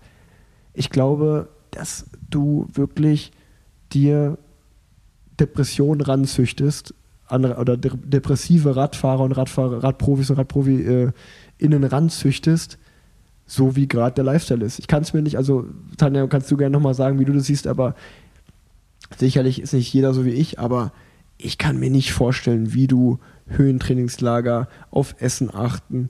ich 0.74 0.90
glaube, 0.90 1.50
dass 1.70 2.10
du 2.30 2.68
wirklich 2.74 3.32
dir 3.94 4.40
Depressionen 5.40 6.02
ranzüchtest 6.02 6.96
andere, 7.32 7.58
oder 7.58 7.78
de 7.78 7.92
depressive 8.04 8.76
Radfahrer 8.76 9.24
und 9.24 9.32
Radfahrer, 9.32 9.84
Radprofis 9.84 10.30
und 10.30 10.38
Radprofi 10.38 10.82
äh, 10.82 11.12
innen 11.58 11.84
ranzüchtest, 11.84 12.78
so 13.46 13.76
wie 13.76 13.88
gerade 13.88 14.16
der 14.16 14.24
Lifestyle 14.24 14.66
ist. 14.66 14.80
Ich 14.80 14.88
kann 14.88 15.04
es 15.04 15.14
mir 15.14 15.22
nicht, 15.22 15.38
also 15.38 15.66
Tanja, 15.98 16.26
kannst 16.28 16.50
du 16.52 16.58
gerne 16.58 16.74
nochmal 16.74 16.94
sagen, 16.94 17.20
wie 17.20 17.26
du 17.26 17.34
das 17.34 17.46
siehst, 17.46 17.68
aber 17.68 17.96
sicherlich 19.18 19.62
ist 19.62 19.74
nicht 19.74 19.94
jeder 19.94 20.14
so 20.14 20.26
wie 20.26 20.32
ich, 20.32 20.60
aber 20.60 20.92
ich 21.38 21.58
kann 21.58 21.80
mir 21.80 21.90
nicht 21.90 22.14
vorstellen, 22.14 22.74
wie 22.74 22.88
du 22.88 23.20
Höhentrainingslager 23.48 24.68
auf 24.90 25.16
Essen 25.20 25.54
achten, 25.54 26.10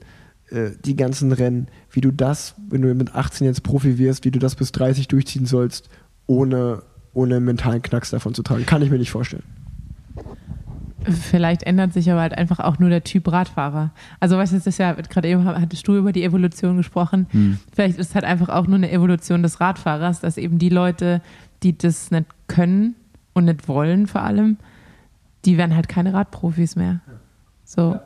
äh, 0.50 0.70
die 0.84 0.96
ganzen 0.96 1.32
Rennen, 1.32 1.68
wie 1.90 2.00
du 2.00 2.10
das, 2.10 2.54
wenn 2.68 2.82
du 2.82 2.94
mit 2.94 3.14
18 3.14 3.46
jetzt 3.46 3.62
Profi 3.62 3.98
wirst, 3.98 4.24
wie 4.24 4.30
du 4.30 4.38
das 4.38 4.54
bis 4.54 4.72
30 4.72 5.08
durchziehen 5.08 5.46
sollst, 5.46 5.88
ohne 6.26 6.82
ohne 7.14 7.40
mentalen 7.40 7.82
Knacks 7.82 8.10
davon 8.10 8.34
zu 8.34 8.42
tragen. 8.42 8.66
Kann 8.66 8.82
ich 8.82 8.90
mir 8.90 8.98
nicht 8.98 9.10
vorstellen. 9.10 9.44
Vielleicht 11.10 11.62
ändert 11.62 11.92
sich 11.92 12.10
aber 12.10 12.20
halt 12.20 12.36
einfach 12.36 12.60
auch 12.60 12.78
nur 12.78 12.90
der 12.90 13.04
Typ 13.04 13.30
Radfahrer. 13.30 13.90
Also, 14.20 14.36
weißt 14.36 14.52
du, 14.52 14.56
das 14.56 14.66
ist 14.66 14.78
ja, 14.78 14.92
gerade 14.92 15.28
eben 15.28 15.44
hattest 15.44 15.86
du 15.86 15.96
über 15.96 16.12
die 16.12 16.24
Evolution 16.24 16.76
gesprochen. 16.76 17.26
Hm. 17.30 17.58
Vielleicht 17.72 17.98
ist 17.98 18.10
es 18.10 18.14
halt 18.14 18.24
einfach 18.24 18.48
auch 18.48 18.66
nur 18.66 18.76
eine 18.76 18.90
Evolution 18.90 19.42
des 19.42 19.60
Radfahrers, 19.60 20.20
dass 20.20 20.36
eben 20.36 20.58
die 20.58 20.68
Leute, 20.68 21.20
die 21.62 21.76
das 21.76 22.10
nicht 22.10 22.26
können 22.48 22.94
und 23.32 23.46
nicht 23.46 23.68
wollen 23.68 24.06
vor 24.06 24.22
allem, 24.22 24.58
die 25.44 25.58
werden 25.58 25.74
halt 25.74 25.88
keine 25.88 26.12
Radprofis 26.12 26.76
mehr. 26.76 27.00
So. 27.64 27.98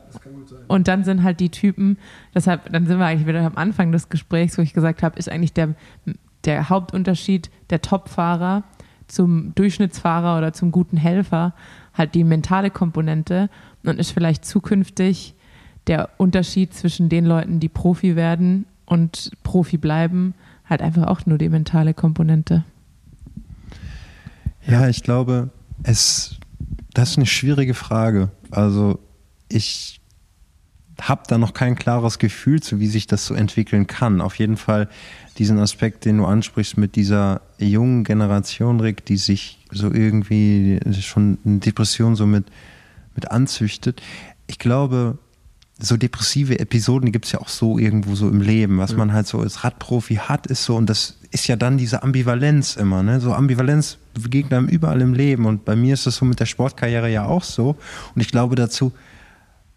Und 0.67 0.87
dann 0.87 1.03
sind 1.03 1.23
halt 1.23 1.39
die 1.39 1.49
Typen, 1.49 1.97
deshalb, 2.33 2.71
dann 2.71 2.85
sind 2.85 2.99
wir 2.99 3.05
eigentlich 3.05 3.27
wieder 3.27 3.45
am 3.45 3.57
Anfang 3.57 3.91
des 3.91 4.07
Gesprächs, 4.07 4.57
wo 4.57 4.61
ich 4.61 4.73
gesagt 4.73 5.03
habe, 5.03 5.19
ist 5.19 5.29
eigentlich 5.29 5.53
der, 5.53 5.75
der 6.45 6.69
Hauptunterschied 6.69 7.49
der 7.69 7.81
Topfahrer 7.81 8.63
zum 9.07 9.53
Durchschnittsfahrer 9.55 10.37
oder 10.37 10.53
zum 10.53 10.71
guten 10.71 10.97
Helfer 10.97 11.53
halt 11.97 12.15
die 12.15 12.23
mentale 12.23 12.69
Komponente 12.69 13.49
und 13.83 13.99
ist 13.99 14.11
vielleicht 14.11 14.45
zukünftig 14.45 15.33
der 15.87 16.09
Unterschied 16.17 16.73
zwischen 16.73 17.09
den 17.09 17.25
Leuten, 17.25 17.59
die 17.59 17.69
Profi 17.69 18.15
werden 18.15 18.65
und 18.85 19.31
Profi 19.43 19.77
bleiben, 19.77 20.33
halt 20.65 20.81
einfach 20.81 21.07
auch 21.07 21.25
nur 21.25 21.37
die 21.37 21.49
mentale 21.49 21.93
Komponente. 21.93 22.63
Ja, 24.65 24.89
ich 24.89 25.01
glaube, 25.01 25.49
es, 25.83 26.37
das 26.93 27.11
ist 27.11 27.17
eine 27.17 27.25
schwierige 27.25 27.73
Frage. 27.73 28.29
Also 28.51 28.99
ich 29.47 30.01
habe 31.01 31.23
da 31.27 31.37
noch 31.37 31.53
kein 31.53 31.75
klares 31.75 32.19
Gefühl 32.19 32.61
zu, 32.61 32.79
wie 32.79 32.87
sich 32.87 33.07
das 33.07 33.25
so 33.25 33.33
entwickeln 33.33 33.87
kann. 33.87 34.19
Auf 34.19 34.35
jeden 34.35 34.57
Fall 34.57 34.89
diesen 35.37 35.59
Aspekt, 35.59 36.05
den 36.05 36.17
du 36.17 36.25
ansprichst 36.25 36.77
mit 36.77 36.95
dieser 36.95 37.41
jungen 37.59 38.03
Generation, 38.03 38.79
Rick, 38.79 39.05
die 39.05 39.17
sich 39.17 39.56
so 39.71 39.91
irgendwie 39.91 40.79
schon 40.99 41.37
eine 41.45 41.59
Depression 41.59 42.15
so 42.15 42.25
mit, 42.25 42.45
mit 43.15 43.31
anzüchtet. 43.31 44.01
Ich 44.47 44.59
glaube, 44.59 45.17
so 45.79 45.95
depressive 45.95 46.59
Episoden 46.59 47.11
gibt 47.11 47.25
es 47.25 47.31
ja 47.33 47.39
auch 47.39 47.49
so 47.49 47.77
irgendwo 47.77 48.15
so 48.15 48.27
im 48.27 48.41
Leben. 48.41 48.79
Was 48.79 48.95
man 48.95 49.13
halt 49.13 49.27
so 49.27 49.39
als 49.39 49.63
Radprofi 49.63 50.15
hat, 50.15 50.47
ist 50.47 50.63
so, 50.63 50.75
und 50.75 50.89
das 50.89 51.17
ist 51.31 51.47
ja 51.47 51.55
dann 51.55 51.77
diese 51.77 52.03
Ambivalenz 52.03 52.75
immer, 52.75 53.03
ne? 53.03 53.19
So 53.19 53.33
Ambivalenz 53.33 53.97
begegnet 54.13 54.53
einem 54.53 54.67
überall 54.67 55.01
im 55.01 55.13
Leben. 55.13 55.45
Und 55.45 55.65
bei 55.65 55.75
mir 55.75 55.93
ist 55.93 56.07
das 56.07 56.15
so 56.15 56.25
mit 56.25 56.39
der 56.39 56.45
Sportkarriere 56.45 57.11
ja 57.11 57.25
auch 57.25 57.43
so. 57.43 57.75
Und 58.15 58.21
ich 58.21 58.29
glaube, 58.29 58.55
dazu 58.55 58.91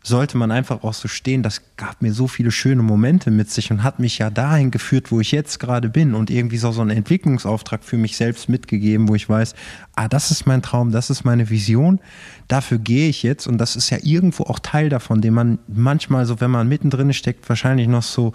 sollte 0.03 0.39
man 0.39 0.51
einfach 0.51 0.83
auch 0.83 0.95
so 0.95 1.09
stehen, 1.09 1.43
das 1.43 1.63
gab 1.77 2.01
mir 2.01 2.13
so 2.13 2.27
viele 2.27 2.51
schöne 2.51 2.83
Momente 2.83 3.31
mit 3.31 3.51
sich 3.51 3.71
und 3.71 3.83
hat 3.83 3.99
mich 3.99 4.19
ja 4.19 4.31
dahin 4.31 4.71
geführt, 4.71 5.13
wo 5.13 5.21
ich 5.21 5.31
jetzt 5.31 5.61
gerade 5.61 5.91
bin. 5.91 6.15
Und 6.15 6.31
irgendwie 6.31 6.57
so, 6.57 6.73
so 6.73 6.81
einen 6.81 6.91
Entwicklungsauftrag 6.91 7.85
für 7.85 7.99
mich 7.99 8.17
selbst 8.17 8.49
mitgegeben, 8.49 9.09
wo 9.09 9.15
ich 9.15 9.29
weiß, 9.29 9.55
ah, 9.97 10.09
das 10.09 10.31
ist 10.31 10.47
mein 10.47 10.63
Traum, 10.63 10.91
das 10.91 11.11
ist 11.11 11.25
meine 11.25 11.51
Vision, 11.51 12.01
dafür 12.49 12.79
gehe 12.79 13.11
ich 13.11 13.23
jetzt. 13.23 13.47
Und 13.47 13.59
das 13.59 13.77
ist 13.77 13.91
ja 13.91 13.99
irgendwo 14.03 14.45
auch 14.45 14.59
Teil 14.59 14.89
davon, 14.89 15.21
den 15.21 15.35
man 15.35 15.59
manchmal 15.69 16.25
so, 16.25 16.41
wenn 16.41 16.51
man 16.51 16.67
mittendrin 16.67 17.13
steckt, 17.13 17.47
wahrscheinlich 17.49 17.87
noch 17.87 18.03
so 18.03 18.33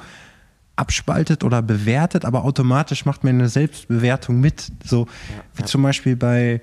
abspaltet 0.76 1.44
oder 1.44 1.62
bewertet, 1.62 2.26
aber 2.26 2.44
automatisch 2.44 3.06
macht 3.06 3.24
man 3.24 3.36
eine 3.36 3.50
Selbstbewertung 3.50 4.40
mit, 4.40 4.72
so 4.84 5.08
wie 5.56 5.64
zum 5.64 5.82
Beispiel 5.84 6.16
bei 6.16 6.62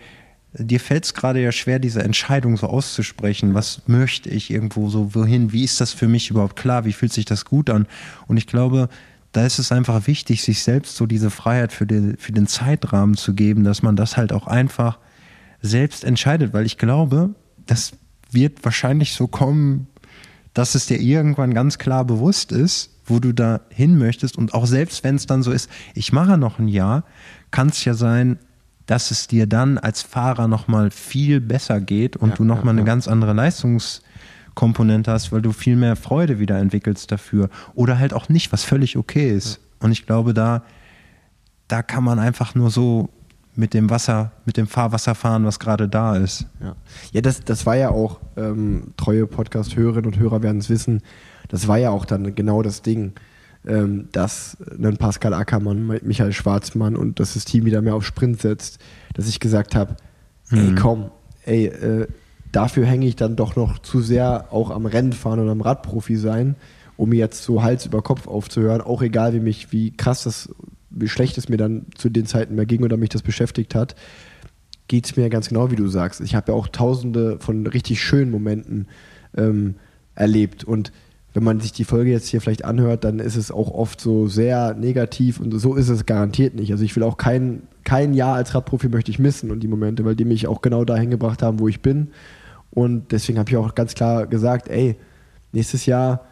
dir 0.54 0.80
fällt 0.80 1.04
es 1.04 1.14
gerade 1.14 1.40
ja 1.40 1.52
schwer, 1.52 1.78
diese 1.78 2.02
Entscheidung 2.02 2.56
so 2.56 2.66
auszusprechen. 2.66 3.54
Was 3.54 3.82
möchte 3.86 4.28
ich 4.28 4.50
irgendwo 4.50 4.88
so, 4.88 5.14
wohin? 5.14 5.52
Wie 5.52 5.64
ist 5.64 5.80
das 5.80 5.92
für 5.92 6.08
mich 6.08 6.30
überhaupt 6.30 6.56
klar? 6.56 6.84
Wie 6.84 6.92
fühlt 6.92 7.12
sich 7.12 7.24
das 7.24 7.44
gut 7.44 7.70
an? 7.70 7.86
Und 8.26 8.36
ich 8.36 8.46
glaube, 8.46 8.88
da 9.32 9.46
ist 9.46 9.58
es 9.58 9.72
einfach 9.72 10.06
wichtig, 10.06 10.42
sich 10.42 10.62
selbst 10.62 10.96
so 10.96 11.06
diese 11.06 11.30
Freiheit 11.30 11.72
für 11.72 11.86
den, 11.86 12.16
für 12.18 12.32
den 12.32 12.46
Zeitrahmen 12.46 13.16
zu 13.16 13.34
geben, 13.34 13.64
dass 13.64 13.82
man 13.82 13.96
das 13.96 14.16
halt 14.16 14.32
auch 14.32 14.46
einfach 14.46 14.98
selbst 15.62 16.04
entscheidet, 16.04 16.52
weil 16.52 16.66
ich 16.66 16.76
glaube, 16.76 17.34
das 17.66 17.92
wird 18.30 18.64
wahrscheinlich 18.64 19.14
so 19.14 19.26
kommen, 19.26 19.86
dass 20.52 20.74
es 20.74 20.86
dir 20.86 21.00
irgendwann 21.00 21.54
ganz 21.54 21.78
klar 21.78 22.04
bewusst 22.04 22.52
ist, 22.52 22.90
wo 23.06 23.20
du 23.20 23.32
da 23.32 23.62
hin 23.70 23.96
möchtest. 23.96 24.36
Und 24.36 24.52
auch 24.52 24.66
selbst 24.66 25.02
wenn 25.02 25.16
es 25.16 25.26
dann 25.26 25.42
so 25.42 25.50
ist, 25.50 25.70
ich 25.94 26.12
mache 26.12 26.36
noch 26.36 26.58
ein 26.58 26.68
Jahr, 26.68 27.04
kann 27.50 27.68
es 27.68 27.84
ja 27.84 27.94
sein, 27.94 28.38
dass 28.86 29.10
es 29.10 29.26
dir 29.28 29.46
dann 29.46 29.78
als 29.78 30.02
Fahrer 30.02 30.48
nochmal 30.48 30.90
viel 30.90 31.40
besser 31.40 31.80
geht 31.80 32.16
und 32.16 32.30
Ja, 32.30 32.36
du 32.36 32.44
nochmal 32.44 32.66
ja, 32.66 32.70
eine 32.72 32.80
ja. 32.80 32.86
ganz 32.86 33.08
andere 33.08 33.32
Leistungskomponente 33.32 35.10
hast, 35.10 35.32
weil 35.32 35.42
du 35.42 35.52
viel 35.52 35.76
mehr 35.76 35.96
Freude 35.96 36.38
wieder 36.38 36.58
entwickelst 36.58 37.10
dafür. 37.12 37.48
Oder 37.74 37.98
halt 37.98 38.12
auch 38.12 38.28
nicht, 38.28 38.52
was 38.52 38.64
völlig 38.64 38.96
okay 38.96 39.30
ist. 39.30 39.60
Und 39.80 39.92
ich 39.92 40.06
glaube, 40.06 40.34
da, 40.34 40.62
da 41.68 41.82
kann 41.82 42.04
man 42.04 42.18
einfach 42.18 42.54
nur 42.54 42.70
so 42.70 43.08
mit 43.54 43.74
dem 43.74 43.90
Wasser, 43.90 44.32
mit 44.46 44.56
dem 44.56 44.66
Fahrwasser 44.66 45.14
fahren, 45.14 45.44
was 45.44 45.58
gerade 45.58 45.88
da 45.88 46.16
ist. 46.16 46.46
Ja, 46.60 46.74
ja 47.12 47.20
das, 47.20 47.40
das 47.40 47.66
war 47.66 47.76
ja 47.76 47.90
auch, 47.90 48.20
ähm, 48.36 48.94
treue 48.96 49.26
Podcast-Hörerinnen 49.26 50.06
und 50.06 50.18
Hörer 50.18 50.42
werden 50.42 50.58
es 50.58 50.70
wissen, 50.70 51.02
das 51.48 51.68
war 51.68 51.76
ja 51.76 51.90
auch 51.90 52.06
dann 52.06 52.34
genau 52.34 52.62
das 52.62 52.82
Ding, 52.82 53.12
ähm, 53.66 54.08
dass 54.12 54.56
ein 54.82 54.96
Pascal 54.96 55.34
Ackermann, 55.34 55.86
Michael 56.02 56.32
Schwarzmann 56.32 56.96
und 56.96 57.20
dass 57.20 57.34
das 57.34 57.44
Team 57.44 57.64
wieder 57.64 57.82
mehr 57.82 57.94
auf 57.94 58.04
Sprint 58.04 58.40
setzt, 58.40 58.78
dass 59.14 59.28
ich 59.28 59.40
gesagt 59.40 59.74
habe, 59.74 59.96
ey 60.50 60.58
Mhm. 60.58 60.74
komm, 60.74 61.10
ey, 61.44 61.66
äh, 61.66 62.06
dafür 62.50 62.86
hänge 62.86 63.06
ich 63.06 63.16
dann 63.16 63.36
doch 63.36 63.56
noch 63.56 63.78
zu 63.78 64.00
sehr 64.00 64.52
auch 64.52 64.70
am 64.70 64.86
Rennfahren 64.86 65.40
und 65.40 65.48
am 65.48 65.60
Radprofi 65.60 66.16
sein, 66.16 66.56
um 66.96 67.12
jetzt 67.12 67.42
so 67.42 67.62
Hals 67.62 67.86
über 67.86 68.02
Kopf 68.02 68.26
aufzuhören, 68.26 68.80
auch 68.80 69.00
egal 69.02 69.32
wie 69.32 69.40
mich, 69.40 69.72
wie 69.72 69.92
krass 69.96 70.24
das, 70.24 70.50
wie 70.90 71.08
schlecht 71.08 71.38
es 71.38 71.48
mir 71.48 71.56
dann 71.56 71.86
zu 71.94 72.10
den 72.10 72.26
Zeiten 72.26 72.54
mehr 72.54 72.66
ging 72.66 72.82
oder 72.82 72.96
mich 72.96 73.08
das 73.08 73.22
beschäftigt 73.22 73.74
hat, 73.74 73.94
geht 74.88 75.06
es 75.06 75.16
mir 75.16 75.30
ganz 75.30 75.48
genau, 75.48 75.70
wie 75.70 75.76
du 75.76 75.88
sagst. 75.88 76.20
Ich 76.20 76.34
habe 76.34 76.52
ja 76.52 76.58
auch 76.58 76.68
tausende 76.68 77.38
von 77.38 77.66
richtig 77.66 78.02
schönen 78.02 78.30
Momenten 78.30 78.88
ähm, 79.36 79.76
erlebt. 80.14 80.64
Und 80.64 80.92
wenn 81.34 81.44
man 81.44 81.60
sich 81.60 81.72
die 81.72 81.84
Folge 81.84 82.10
jetzt 82.10 82.28
hier 82.28 82.40
vielleicht 82.40 82.64
anhört, 82.64 83.04
dann 83.04 83.18
ist 83.18 83.36
es 83.36 83.50
auch 83.50 83.70
oft 83.70 84.00
so 84.00 84.26
sehr 84.26 84.74
negativ 84.74 85.40
und 85.40 85.58
so 85.58 85.74
ist 85.74 85.88
es 85.88 86.04
garantiert 86.04 86.54
nicht. 86.54 86.70
Also 86.72 86.84
ich 86.84 86.94
will 86.94 87.02
auch 87.02 87.16
kein, 87.16 87.62
kein 87.84 88.12
Jahr 88.12 88.34
als 88.34 88.54
Radprofi 88.54 88.88
möchte 88.88 89.10
ich 89.10 89.18
missen 89.18 89.50
und 89.50 89.60
die 89.60 89.68
Momente, 89.68 90.04
weil 90.04 90.16
die 90.16 90.26
mich 90.26 90.46
auch 90.46 90.60
genau 90.60 90.84
dahin 90.84 91.10
gebracht 91.10 91.42
haben, 91.42 91.58
wo 91.58 91.68
ich 91.68 91.80
bin. 91.80 92.08
Und 92.70 93.12
deswegen 93.12 93.38
habe 93.38 93.50
ich 93.50 93.56
auch 93.56 93.74
ganz 93.74 93.94
klar 93.94 94.26
gesagt, 94.26 94.68
ey, 94.68 94.96
nächstes 95.52 95.86
Jahr 95.86 96.26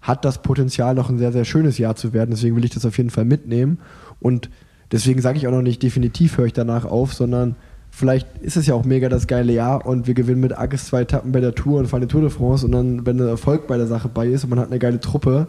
hat 0.00 0.24
das 0.24 0.40
Potenzial, 0.42 0.94
noch 0.94 1.10
ein 1.10 1.18
sehr, 1.18 1.32
sehr 1.32 1.44
schönes 1.44 1.76
Jahr 1.76 1.96
zu 1.96 2.12
werden. 2.12 2.30
Deswegen 2.30 2.56
will 2.56 2.64
ich 2.64 2.70
das 2.70 2.86
auf 2.86 2.96
jeden 2.96 3.10
Fall 3.10 3.24
mitnehmen. 3.24 3.78
Und 4.20 4.48
deswegen 4.92 5.20
sage 5.20 5.38
ich 5.38 5.46
auch 5.46 5.52
noch 5.52 5.62
nicht, 5.62 5.82
definitiv 5.82 6.38
höre 6.38 6.46
ich 6.46 6.52
danach 6.52 6.84
auf, 6.84 7.12
sondern 7.12 7.56
vielleicht 7.98 8.28
ist 8.38 8.56
es 8.56 8.66
ja 8.66 8.74
auch 8.74 8.84
mega 8.84 9.08
das 9.08 9.26
geile 9.26 9.52
Jahr 9.52 9.84
und 9.84 10.06
wir 10.06 10.14
gewinnen 10.14 10.40
mit 10.40 10.56
Agis 10.56 10.86
zwei 10.86 11.00
Etappen 11.00 11.32
bei 11.32 11.40
der 11.40 11.54
Tour 11.54 11.80
und 11.80 11.88
fahren 11.88 12.02
die 12.02 12.06
Tour 12.06 12.20
de 12.20 12.30
France 12.30 12.64
und 12.64 12.70
dann, 12.70 13.04
wenn 13.04 13.18
der 13.18 13.26
Erfolg 13.26 13.66
bei 13.66 13.76
der 13.76 13.88
Sache 13.88 14.08
bei 14.08 14.28
ist 14.28 14.44
und 14.44 14.50
man 14.50 14.60
hat 14.60 14.68
eine 14.68 14.78
geile 14.78 15.00
Truppe, 15.00 15.48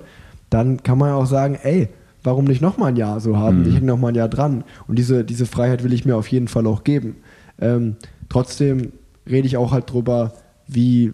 dann 0.49 0.81
kann 0.81 0.97
man 0.97 1.09
ja 1.09 1.15
auch 1.15 1.27
sagen, 1.27 1.59
ey, 1.61 1.89
warum 2.23 2.45
nicht 2.45 2.59
nochmal 2.59 2.89
ein 2.89 2.95
Jahr 2.95 3.19
so 3.19 3.38
haben? 3.38 3.67
Ich 3.67 3.76
hänge 3.76 3.85
nochmal 3.85 4.13
ein 4.13 4.15
Jahr 4.15 4.30
dran. 4.30 4.63
Und 4.88 4.97
diese, 4.97 5.23
diese 5.23 5.45
Freiheit 5.45 5.84
will 5.84 5.93
ich 5.93 6.05
mir 6.05 6.17
auf 6.17 6.27
jeden 6.27 6.47
Fall 6.47 6.65
auch 6.65 6.84
geben. 6.84 7.17
Ähm, 7.61 7.97
trotzdem 8.30 8.93
rede 9.30 9.45
ich 9.45 9.55
auch 9.55 9.71
halt 9.71 9.91
drüber, 9.91 10.34
wie, 10.67 11.13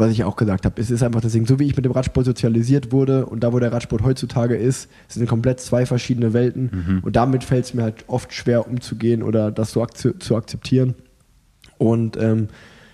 was 0.00 0.12
ich 0.12 0.24
auch 0.24 0.36
gesagt 0.36 0.64
habe, 0.64 0.80
es 0.80 0.90
ist 0.90 1.02
einfach 1.02 1.20
Ding, 1.20 1.46
so 1.46 1.58
wie 1.58 1.64
ich 1.64 1.76
mit 1.76 1.84
dem 1.84 1.92
Radsport 1.92 2.26
sozialisiert 2.26 2.92
wurde 2.92 3.26
und 3.26 3.44
da, 3.44 3.52
wo 3.52 3.58
der 3.58 3.72
Radsport 3.72 4.02
heutzutage 4.02 4.56
ist, 4.56 4.88
sind 5.08 5.26
komplett 5.26 5.60
zwei 5.60 5.86
verschiedene 5.86 6.32
Welten. 6.32 7.00
Und 7.02 7.16
damit 7.16 7.44
fällt 7.44 7.64
es 7.64 7.74
mir 7.74 7.82
halt 7.82 8.04
oft 8.06 8.32
schwer 8.32 8.66
umzugehen 8.68 9.22
oder 9.22 9.50
das 9.50 9.72
so 9.72 9.82
akze 9.82 10.18
zu 10.18 10.36
akzeptieren. 10.36 10.94
Und 11.78 12.16
ähm, 12.16 12.48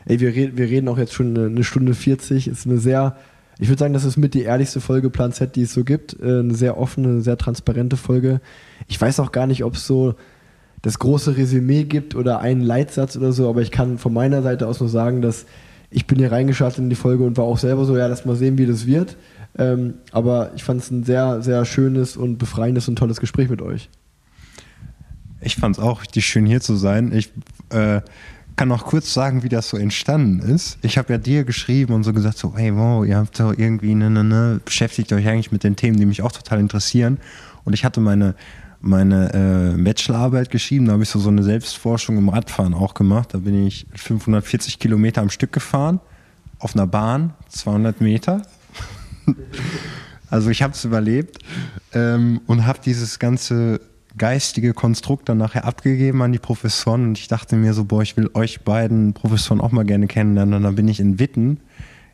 ey, 0.05 0.21
wir, 0.21 0.35
red 0.35 0.57
wir 0.57 0.67
reden 0.67 0.89
auch 0.89 0.99
jetzt 0.99 1.15
schon 1.15 1.37
eine, 1.37 1.47
eine 1.47 1.65
Stunde 1.65 1.95
40, 1.95 2.49
ist 2.49 2.67
eine 2.67 2.79
sehr, 2.79 3.17
ich 3.59 3.69
würde 3.69 3.81
sagen, 3.81 3.95
das 3.95 4.05
ist 4.05 4.17
mit 4.17 4.35
die 4.35 4.43
ehrlichste 4.43 4.81
Folge 4.81 5.11
Plan 5.11 5.33
Z, 5.33 5.57
die 5.57 5.63
es 5.63 5.73
so 5.73 5.85
gibt, 5.85 6.17
äh, 6.21 6.41
eine 6.41 6.55
sehr 6.55 6.79
offene, 6.79 7.09
eine 7.09 7.21
sehr 7.23 7.39
transparente 7.39 7.97
Folge. 7.97 8.41
Ich 8.89 9.01
weiß 9.01 9.21
auch 9.21 9.33
gar 9.33 9.47
nicht, 9.47 9.65
ob 9.65 9.75
es 9.75 9.87
so 9.87 10.15
das 10.83 10.99
große 10.99 11.39
Resümee 11.39 11.85
gibt 11.85 12.15
oder 12.15 12.41
einen 12.41 12.61
Leitsatz 12.61 13.17
oder 13.17 13.33
so, 13.33 13.49
aber 13.49 13.63
ich 13.63 13.71
kann 13.71 13.97
von 13.97 14.13
meiner 14.13 14.43
Seite 14.43 14.69
aus 14.69 14.81
nur 14.81 14.91
sagen, 14.91 15.23
dass 15.23 15.47
ich 15.95 16.07
bin 16.07 16.19
hier 16.19 16.33
reingeschaltet 16.33 16.81
in 16.81 16.91
die 16.91 16.97
Folge 16.97 17.23
und 17.23 17.37
war 17.37 17.45
auch 17.45 17.59
selber 17.59 17.85
so, 17.85 17.97
ja, 17.97 18.09
lass 18.09 18.25
mal 18.25 18.35
sehen, 18.35 18.59
wie 18.59 18.67
das 18.67 18.85
wird. 18.85 19.17
Ähm, 19.57 19.95
aber 20.11 20.51
ich 20.57 20.65
fand 20.65 20.83
es 20.83 20.91
ein 20.91 21.05
sehr, 21.05 21.41
sehr 21.41 21.65
schönes 21.65 22.17
und 22.17 22.39
befreiendes 22.39 22.89
und 22.89 22.97
tolles 22.97 23.21
Gespräch 23.21 23.49
mit 23.49 23.63
euch. 23.63 23.89
Ich 25.41 25.55
fand 25.55 25.77
es 25.77 25.83
auch 25.83 26.03
richtig 26.03 26.27
schön 26.27 26.47
hier 26.47 26.61
zu 26.61 26.75
sein. 26.75 27.13
Ich 27.13 27.31
äh, 27.71 28.01
kann 28.57 28.69
noch 28.69 28.87
kurz 28.87 29.15
sagen, 29.15 29.45
wie 29.45 29.49
das 29.49 29.69
so 29.69 29.77
entstanden 29.77 30.41
ist. 30.41 30.79
Ich 30.83 30.99
habe 30.99 31.13
ja 31.13 31.19
dir 31.19 31.45
geschrieben 31.45 31.95
und 31.95 32.03
so 32.03 32.13
gesagt, 32.13 32.39
so, 32.39 32.57
hey, 32.57 32.75
wow, 32.75 33.07
ihr 33.07 33.17
habt 33.17 33.37
so 33.37 33.53
irgendwie, 33.53 33.95
ne, 33.95 34.11
ne, 34.11 34.25
ne, 34.25 34.61
beschäftigt 34.65 35.13
euch 35.13 35.29
eigentlich 35.29 35.53
mit 35.53 35.63
den 35.63 35.77
Themen, 35.77 35.97
die 35.97 36.07
mich 36.07 36.23
auch 36.23 36.33
total 36.33 36.59
interessieren. 36.59 37.19
Und 37.63 37.73
ich 37.73 37.85
hatte 37.85 38.01
meine, 38.01 38.35
meine 38.85 39.75
äh, 39.77 39.83
Bachelorarbeit 39.83 40.51
geschrieben, 40.51 40.87
da 40.87 40.93
habe 40.93 41.03
ich 41.03 41.09
so, 41.09 41.19
so 41.19 41.31
eine 41.31 41.43
Selbstforschung 41.43 42.19
im 42.19 42.29
Radfahren 42.29 42.75
auch 42.75 42.95
gemacht. 42.95 43.31
Da 43.33 43.39
bin 43.39 43.67
ich 43.67 43.87
540 43.95 44.79
Kilometer 44.79 45.23
am 45.23 45.31
Stück 45.31 45.53
gefahren, 45.53 46.01
auf 46.59 46.75
einer 46.77 46.87
Bahn, 46.87 47.35
200 47.49 48.01
Meter. 48.01 48.43
Also 50.31 50.51
ich 50.51 50.63
habe 50.63 50.73
es 50.73 50.85
überlebt 50.85 51.39
ähm, 51.93 52.41
und 52.49 52.67
habe 52.67 52.81
dieses 52.85 53.21
ganze 53.21 53.81
geistige 54.17 54.75
Konstrukt 54.75 55.29
dann 55.29 55.39
nachher 55.39 55.65
abgegeben 55.65 56.23
an 56.23 56.33
die 56.33 56.41
Professoren 56.41 57.05
und 57.05 57.19
ich 57.19 57.29
dachte 57.29 57.55
mir 57.55 57.73
so, 57.73 57.85
boah, 57.85 58.03
ich 58.03 58.17
will 58.17 58.31
euch 58.35 58.63
beiden 58.63 59.13
Professoren 59.13 59.61
auch 59.61 59.71
mal 59.71 59.85
gerne 59.85 60.09
kennenlernen. 60.09 60.55
Und 60.55 60.63
dann 60.65 60.75
bin 60.75 60.89
ich 60.89 60.99
in 60.99 61.21
Witten 61.21 61.61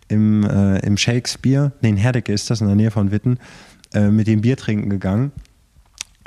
im, 0.09 0.45
äh, 0.45 0.81
im 0.81 0.99
Shakespeare, 0.99 1.73
nee, 1.81 1.89
in 1.89 1.97
Herdecke 1.97 2.33
ist 2.33 2.51
das, 2.51 2.61
in 2.61 2.67
der 2.67 2.77
Nähe 2.77 2.91
von 2.91 3.11
Witten, 3.11 3.39
äh, 3.95 4.11
mit 4.11 4.27
dem 4.27 4.43
Bier 4.43 4.59
trinken 4.59 4.91
gegangen. 4.91 5.33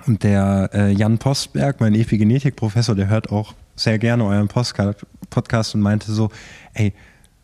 Und 0.05 0.23
der 0.23 0.69
äh, 0.73 0.91
Jan 0.91 1.17
Postberg, 1.17 1.79
mein 1.79 1.95
Epigenetik-Professor, 1.95 2.95
der 2.95 3.07
hört 3.07 3.31
auch 3.31 3.53
sehr 3.75 3.97
gerne 3.99 4.25
euren 4.25 4.47
Podcast 4.47 5.75
und 5.75 5.81
meinte 5.81 6.11
so, 6.11 6.29
ey, 6.73 6.93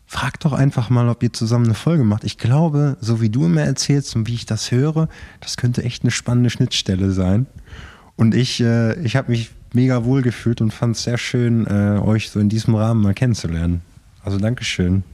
frag 0.06 0.40
doch 0.40 0.52
einfach 0.52 0.90
mal, 0.90 1.08
ob 1.08 1.22
ihr 1.22 1.32
zusammen 1.32 1.66
eine 1.66 1.74
Folge 1.74 2.04
macht. 2.04 2.24
Ich 2.24 2.36
glaube, 2.36 2.96
so 3.00 3.20
wie 3.20 3.30
du 3.30 3.46
immer 3.46 3.62
erzählst 3.62 4.14
und 4.16 4.26
wie 4.26 4.34
ich 4.34 4.46
das 4.46 4.70
höre, 4.70 5.08
das 5.40 5.56
könnte 5.56 5.82
echt 5.84 6.02
eine 6.02 6.10
spannende 6.10 6.50
Schnittstelle 6.50 7.12
sein. 7.12 7.46
Und 8.16 8.34
ich, 8.34 8.60
äh, 8.60 9.00
ich 9.02 9.16
habe 9.16 9.30
mich 9.30 9.50
mega 9.72 10.04
wohl 10.04 10.22
gefühlt 10.22 10.60
und 10.60 10.72
fand 10.72 10.96
es 10.96 11.04
sehr 11.04 11.16
schön, 11.16 11.66
äh, 11.66 12.00
euch 12.00 12.30
so 12.30 12.40
in 12.40 12.48
diesem 12.48 12.74
Rahmen 12.74 13.02
mal 13.02 13.14
kennenzulernen. 13.14 13.82
Also 14.22 14.38
Dankeschön. 14.38 15.04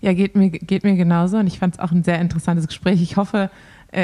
Ja, 0.00 0.12
geht 0.14 0.34
mir, 0.34 0.50
geht 0.50 0.82
mir 0.82 0.96
genauso 0.96 1.36
und 1.36 1.46
ich 1.46 1.58
fand 1.58 1.74
es 1.74 1.80
auch 1.80 1.92
ein 1.92 2.02
sehr 2.02 2.20
interessantes 2.20 2.66
Gespräch. 2.66 3.00
Ich 3.00 3.16
hoffe, 3.16 3.50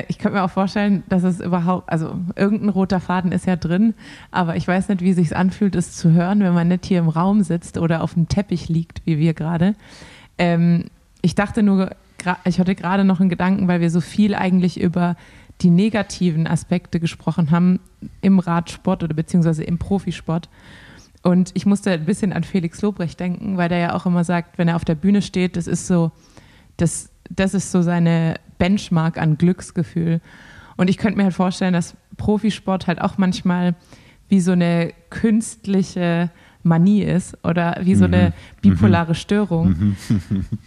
ich 0.09 0.19
könnte 0.19 0.36
mir 0.36 0.44
auch 0.44 0.51
vorstellen, 0.51 1.02
dass 1.09 1.23
es 1.23 1.40
überhaupt, 1.40 1.90
also 1.90 2.19
irgendein 2.36 2.69
roter 2.69 3.01
Faden 3.01 3.32
ist 3.32 3.47
ja 3.47 3.56
drin, 3.56 3.94
aber 4.31 4.56
ich 4.56 4.69
weiß 4.69 4.89
nicht, 4.89 5.01
wie 5.01 5.15
sich 5.15 5.35
anfühlt, 5.35 5.74
es 5.74 5.97
zu 5.97 6.12
hören, 6.12 6.40
wenn 6.40 6.52
man 6.52 6.69
nicht 6.69 6.85
hier 6.85 6.98
im 6.98 7.09
Raum 7.09 7.43
sitzt 7.43 7.78
oder 7.78 8.02
auf 8.02 8.15
dem 8.15 8.28
Teppich 8.28 8.69
liegt, 8.69 9.01
wie 9.06 9.19
wir 9.19 9.32
gerade. 9.32 9.74
Ähm, 10.36 10.85
ich 11.23 11.35
dachte 11.35 11.62
nur, 11.62 11.90
ich 12.44 12.60
hatte 12.60 12.74
gerade 12.74 13.05
noch 13.05 13.20
einen 13.20 13.31
Gedanken, 13.31 13.69
weil 13.69 13.81
wir 13.81 13.90
so 13.90 14.01
viel 14.01 14.35
eigentlich 14.35 14.81
über 14.81 15.16
die 15.60 15.70
negativen 15.70 16.47
Aspekte 16.47 17.01
gesprochen 17.01 17.51
haben 17.51 17.81
im 18.20 18.39
Radsport 18.39 19.02
oder 19.02 19.15
beziehungsweise 19.15 19.65
im 19.65 19.78
Profisport. 19.78 20.48
Und 21.23 21.51
ich 21.55 21.66
musste 21.66 21.90
ein 21.90 22.05
bisschen 22.05 22.32
an 22.32 22.44
Felix 22.44 22.81
Lobrecht 22.82 23.19
denken, 23.19 23.56
weil 23.56 23.69
der 23.69 23.78
ja 23.78 23.94
auch 23.94 24.06
immer 24.06 24.23
sagt, 24.23 24.59
wenn 24.59 24.69
er 24.69 24.77
auf 24.77 24.85
der 24.85 24.94
Bühne 24.94 25.23
steht, 25.23 25.56
das 25.56 25.66
ist 25.66 25.86
so, 25.86 26.12
das, 26.77 27.10
das 27.30 27.55
ist 27.55 27.70
so 27.70 27.82
seine 27.82 28.34
Benchmark 28.59 29.18
an 29.18 29.38
Glücksgefühl. 29.38 30.20
Und 30.76 30.88
ich 30.88 30.96
könnte 30.96 31.16
mir 31.16 31.24
halt 31.24 31.34
vorstellen, 31.34 31.72
dass 31.72 31.96
Profisport 32.16 32.86
halt 32.86 33.00
auch 33.00 33.18
manchmal 33.18 33.74
wie 34.28 34.40
so 34.40 34.52
eine 34.52 34.92
künstliche 35.10 36.30
Manie 36.62 37.02
ist 37.02 37.36
oder 37.44 37.78
wie 37.82 37.94
so 37.94 38.05
eine 38.05 38.28
mhm. 38.28 38.32
bipolare 38.60 39.12
mhm. 39.12 39.14
Störung. 39.14 39.68
Mhm. 39.68 39.96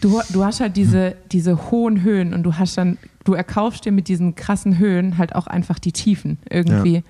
Du, 0.01 0.19
du 0.29 0.43
hast 0.43 0.59
halt 0.59 0.75
diese, 0.77 1.15
diese 1.31 1.71
hohen 1.71 2.01
Höhen 2.01 2.33
und 2.33 2.43
du 2.43 2.57
hast 2.57 2.77
dann, 2.77 2.97
du 3.23 3.33
erkaufst 3.33 3.85
dir 3.85 3.91
mit 3.91 4.07
diesen 4.07 4.35
krassen 4.35 4.79
Höhen 4.79 5.17
halt 5.17 5.35
auch 5.35 5.47
einfach 5.47 5.79
die 5.79 5.91
Tiefen 5.91 6.39
irgendwie. 6.49 6.95
Ja. 6.95 7.01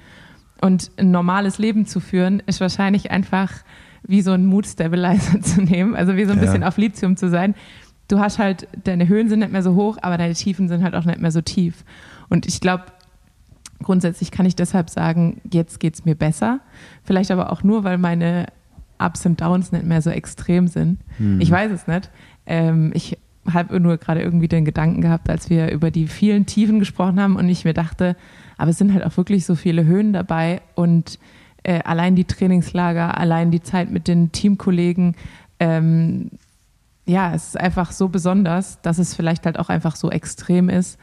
Und 0.61 0.91
ein 0.97 1.11
normales 1.11 1.57
Leben 1.57 1.85
zu 1.85 1.99
führen, 1.99 2.41
ist 2.45 2.59
wahrscheinlich 2.59 3.09
einfach 3.11 3.51
wie 4.03 4.21
so 4.21 4.31
ein 4.31 4.45
Mood-Stabilizer 4.45 5.41
zu 5.41 5.61
nehmen, 5.61 5.95
also 5.95 6.15
wie 6.15 6.25
so 6.25 6.31
ein 6.31 6.37
ja. 6.37 6.45
bisschen 6.45 6.63
auf 6.63 6.77
Lithium 6.77 7.17
zu 7.17 7.29
sein. 7.29 7.55
Du 8.11 8.19
hast 8.19 8.39
halt, 8.39 8.67
deine 8.83 9.07
Höhen 9.07 9.29
sind 9.29 9.39
nicht 9.39 9.51
mehr 9.51 9.63
so 9.63 9.75
hoch, 9.75 9.97
aber 10.01 10.17
deine 10.17 10.33
Tiefen 10.33 10.67
sind 10.67 10.83
halt 10.83 10.95
auch 10.95 11.05
nicht 11.05 11.21
mehr 11.21 11.31
so 11.31 11.41
tief. 11.41 11.85
Und 12.29 12.45
ich 12.45 12.59
glaube, 12.59 12.85
grundsätzlich 13.81 14.31
kann 14.31 14.45
ich 14.45 14.55
deshalb 14.55 14.89
sagen, 14.89 15.41
jetzt 15.49 15.79
geht 15.79 15.93
es 15.93 16.05
mir 16.05 16.15
besser. 16.15 16.59
Vielleicht 17.03 17.31
aber 17.31 17.51
auch 17.51 17.63
nur, 17.63 17.83
weil 17.83 17.97
meine 17.97 18.47
Ups 18.99 19.25
und 19.25 19.39
Downs 19.39 19.71
nicht 19.71 19.85
mehr 19.85 20.01
so 20.01 20.09
extrem 20.09 20.67
sind. 20.67 20.99
Hm. 21.17 21.39
Ich 21.41 21.49
weiß 21.49 21.71
es 21.71 21.87
nicht. 21.87 22.09
Ähm, 22.45 22.91
ich 22.93 23.17
habe 23.51 23.79
nur 23.79 23.97
gerade 23.97 24.21
irgendwie 24.21 24.47
den 24.47 24.65
Gedanken 24.65 25.01
gehabt, 25.01 25.29
als 25.29 25.49
wir 25.49 25.71
über 25.71 25.89
die 25.89 26.07
vielen 26.07 26.45
Tiefen 26.45 26.79
gesprochen 26.79 27.19
haben 27.19 27.35
und 27.35 27.49
ich 27.49 27.65
mir 27.65 27.73
dachte, 27.73 28.15
aber 28.57 28.69
es 28.71 28.77
sind 28.77 28.93
halt 28.93 29.05
auch 29.05 29.17
wirklich 29.17 29.45
so 29.45 29.55
viele 29.55 29.85
Höhen 29.85 30.13
dabei 30.13 30.61
und 30.75 31.17
äh, 31.63 31.81
allein 31.83 32.15
die 32.15 32.25
Trainingslager, 32.25 33.17
allein 33.17 33.51
die 33.51 33.61
Zeit 33.61 33.89
mit 33.89 34.07
den 34.07 34.31
Teamkollegen, 34.31 35.15
ähm, 35.59 36.31
ja, 37.05 37.33
es 37.33 37.49
ist 37.49 37.59
einfach 37.59 37.91
so 37.91 38.09
besonders, 38.09 38.81
dass 38.81 38.97
es 38.97 39.15
vielleicht 39.15 39.45
halt 39.45 39.57
auch 39.59 39.69
einfach 39.69 39.95
so 39.95 40.11
extrem 40.11 40.69
ist 40.69 40.99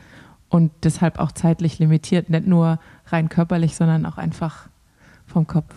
und 0.48 0.70
deshalb 0.82 1.18
auch 1.18 1.32
zeitlich 1.32 1.78
limitiert, 1.78 2.30
nicht 2.30 2.46
nur 2.46 2.78
rein 3.06 3.28
körperlich, 3.28 3.74
sondern 3.74 4.06
auch 4.06 4.18
einfach 4.18 4.68
vom 5.26 5.46
Kopf 5.46 5.74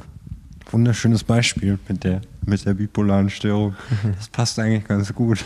wunderschönes 0.72 1.24
Beispiel 1.24 1.80
mit 1.88 2.04
der, 2.04 2.22
mit 2.46 2.66
der 2.66 2.74
bipolaren 2.74 3.30
Störung. 3.30 3.76
Das 4.16 4.30
passt 4.30 4.60
eigentlich 4.60 4.86
ganz 4.86 5.14
gut. 5.14 5.44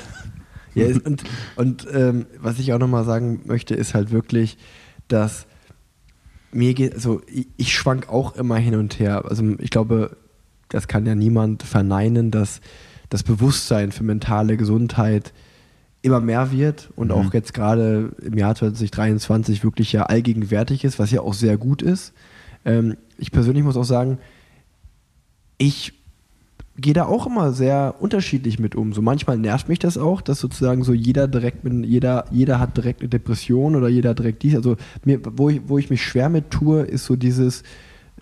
Ja, 0.73 0.87
und, 0.87 1.23
und 1.55 1.87
ähm, 1.93 2.25
was 2.39 2.59
ich 2.59 2.73
auch 2.73 2.79
nochmal 2.79 3.05
sagen 3.05 3.41
möchte, 3.45 3.75
ist 3.75 3.93
halt 3.93 4.11
wirklich, 4.11 4.57
dass 5.07 5.47
mir 6.51 6.73
geht, 6.73 6.93
also 6.93 7.21
ich, 7.27 7.47
ich 7.57 7.73
schwank 7.73 8.09
auch 8.09 8.35
immer 8.35 8.57
hin 8.57 8.75
und 8.75 8.99
her. 8.99 9.23
Also 9.25 9.55
ich 9.59 9.69
glaube, 9.69 10.17
das 10.69 10.87
kann 10.87 11.05
ja 11.05 11.15
niemand 11.15 11.63
verneinen, 11.63 12.31
dass 12.31 12.59
das 13.09 13.23
Bewusstsein 13.23 13.91
für 13.91 14.03
mentale 14.03 14.57
Gesundheit 14.57 15.33
immer 16.01 16.21
mehr 16.21 16.51
wird 16.51 16.89
und 16.95 17.07
mhm. 17.07 17.13
auch 17.13 17.33
jetzt 17.33 17.53
gerade 17.53 18.11
im 18.21 18.37
Jahr 18.37 18.55
2023 18.55 19.63
wirklich 19.63 19.91
ja 19.91 20.03
allgegenwärtig 20.03 20.83
ist, 20.83 20.99
was 20.99 21.11
ja 21.11 21.21
auch 21.21 21.33
sehr 21.33 21.57
gut 21.57 21.81
ist. 21.81 22.13
Ähm, 22.63 22.95
ich 23.17 23.31
persönlich 23.31 23.63
muss 23.63 23.77
auch 23.77 23.85
sagen, 23.85 24.19
ich 25.57 25.93
gehe 26.77 26.93
da 26.93 27.05
auch 27.05 27.25
immer 27.25 27.53
sehr 27.53 27.95
unterschiedlich 27.99 28.59
mit 28.59 28.75
um. 28.75 28.93
So 28.93 29.01
manchmal 29.01 29.37
nervt 29.37 29.69
mich 29.69 29.79
das 29.79 29.97
auch, 29.97 30.21
dass 30.21 30.39
sozusagen 30.39 30.83
so 30.83 30.93
jeder 30.93 31.27
direkt 31.27 31.63
mit, 31.63 31.85
jeder, 31.85 32.25
jeder 32.31 32.59
hat 32.59 32.75
direkt 32.75 33.01
eine 33.01 33.09
Depression 33.09 33.75
oder 33.75 33.87
jeder 33.87 34.13
direkt 34.13 34.43
dies. 34.43 34.55
Also 34.55 34.75
mir, 35.05 35.21
wo 35.23 35.49
ich, 35.49 35.61
wo 35.67 35.77
ich 35.77 35.89
mich 35.89 36.03
schwer 36.03 36.29
mit 36.29 36.51
tue, 36.51 36.81
ist 36.81 37.05
so 37.05 37.15
dieses, 37.15 37.63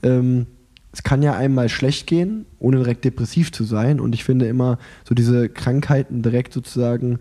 ähm, 0.04 0.46
es 0.94 1.02
kann 1.02 1.24
ja 1.24 1.34
einmal 1.34 1.70
schlecht 1.70 2.06
gehen, 2.06 2.46
ohne 2.60 2.78
direkt 2.78 3.04
depressiv 3.04 3.52
zu 3.52 3.64
sein. 3.64 4.00
Und 4.00 4.14
ich 4.14 4.24
finde 4.24 4.46
immer, 4.46 4.78
so 5.04 5.16
diese 5.16 5.50
Krankheiten 5.50 6.22
direkt 6.22 6.54
sozusagen 6.54 7.20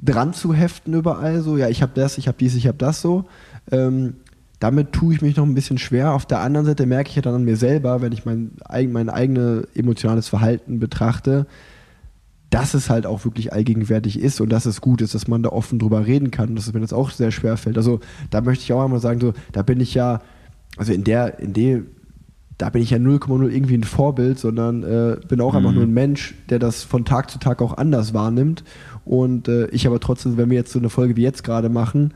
dran 0.00 0.32
zu 0.32 0.54
heften 0.54 0.94
überall, 0.94 1.42
so, 1.42 1.56
ja, 1.56 1.68
ich 1.68 1.82
habe 1.82 1.92
das, 1.94 2.18
ich 2.18 2.28
habe 2.28 2.38
dies, 2.38 2.54
ich 2.54 2.68
habe 2.68 2.78
das 2.78 3.02
so. 3.02 3.24
Ähm, 3.72 4.14
damit 4.60 4.92
tue 4.92 5.12
ich 5.12 5.22
mich 5.22 5.36
noch 5.36 5.44
ein 5.44 5.54
bisschen 5.54 5.78
schwer. 5.78 6.12
Auf 6.12 6.24
der 6.24 6.40
anderen 6.40 6.66
Seite 6.66 6.86
merke 6.86 7.10
ich 7.10 7.16
ja 7.16 7.22
dann 7.22 7.34
an 7.34 7.44
mir 7.44 7.56
selber, 7.56 8.00
wenn 8.00 8.12
ich 8.12 8.24
mein, 8.24 8.52
mein 8.68 9.10
eigenes 9.10 9.64
emotionales 9.74 10.28
Verhalten 10.28 10.78
betrachte, 10.78 11.46
dass 12.50 12.74
es 12.74 12.90
halt 12.90 13.06
auch 13.06 13.24
wirklich 13.24 13.52
allgegenwärtig 13.52 14.20
ist 14.20 14.40
und 14.40 14.50
dass 14.50 14.66
es 14.66 14.80
gut 14.80 15.02
ist, 15.02 15.14
dass 15.14 15.26
man 15.26 15.42
da 15.42 15.50
offen 15.50 15.78
drüber 15.80 16.06
reden 16.06 16.30
kann, 16.30 16.54
dass 16.54 16.68
es 16.68 16.74
mir 16.74 16.80
das 16.80 16.92
auch 16.92 17.10
sehr 17.10 17.32
schwer 17.32 17.56
fällt. 17.56 17.76
Also 17.76 18.00
da 18.30 18.40
möchte 18.40 18.62
ich 18.62 18.72
auch 18.72 18.84
einmal 18.84 19.00
sagen, 19.00 19.20
so, 19.20 19.32
da 19.50 19.62
bin 19.62 19.80
ich 19.80 19.94
ja, 19.94 20.20
also 20.76 20.92
in 20.92 21.02
der, 21.04 21.40
in 21.40 21.54
der, 21.54 21.82
da 22.60 22.68
bin 22.68 22.82
ich 22.82 22.90
ja 22.90 22.98
0,0 22.98 23.48
irgendwie 23.48 23.74
ein 23.74 23.84
Vorbild, 23.84 24.38
sondern 24.38 24.82
äh, 24.82 25.16
bin 25.26 25.40
auch 25.40 25.52
mhm. 25.52 25.58
einfach 25.58 25.72
nur 25.72 25.84
ein 25.84 25.94
Mensch, 25.94 26.34
der 26.50 26.58
das 26.58 26.82
von 26.82 27.06
Tag 27.06 27.30
zu 27.30 27.38
Tag 27.38 27.62
auch 27.62 27.78
anders 27.78 28.12
wahrnimmt. 28.12 28.64
Und 29.06 29.48
äh, 29.48 29.66
ich 29.68 29.86
aber 29.86 29.98
trotzdem, 29.98 30.36
wenn 30.36 30.50
wir 30.50 30.58
jetzt 30.58 30.72
so 30.72 30.78
eine 30.78 30.90
Folge 30.90 31.16
wie 31.16 31.22
jetzt 31.22 31.42
gerade 31.42 31.70
machen, 31.70 32.12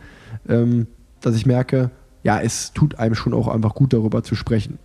ähm, 0.47 0.87
dass 1.23 1.35
ich 1.35 1.47
merke, 1.47 1.91
ja, 2.23 2.39
es 2.41 2.75
tut 2.75 2.99
einem 2.99 3.15
schon 3.15 3.33
auch 3.33 3.49
einfach 3.49 3.75
gut, 3.75 3.95
darüber 3.95 4.23
zu 4.23 4.35
sprechen. 4.35 4.79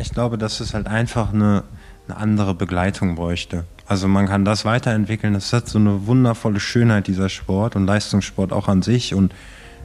Ich 0.00 0.12
glaube, 0.12 0.38
dass 0.38 0.60
es 0.60 0.72
halt 0.72 0.86
einfach 0.86 1.32
eine, 1.32 1.64
eine 2.06 2.16
andere 2.16 2.54
Begleitung 2.54 3.16
bräuchte. 3.16 3.64
Also 3.86 4.06
man 4.06 4.26
kann 4.26 4.44
das 4.44 4.64
weiterentwickeln. 4.64 5.34
Das 5.34 5.52
hat 5.52 5.68
so 5.68 5.80
eine 5.80 6.06
wundervolle 6.06 6.60
Schönheit, 6.60 7.08
dieser 7.08 7.28
Sport 7.28 7.74
und 7.74 7.86
Leistungssport 7.86 8.52
auch 8.52 8.68
an 8.68 8.82
sich 8.82 9.14
und 9.14 9.34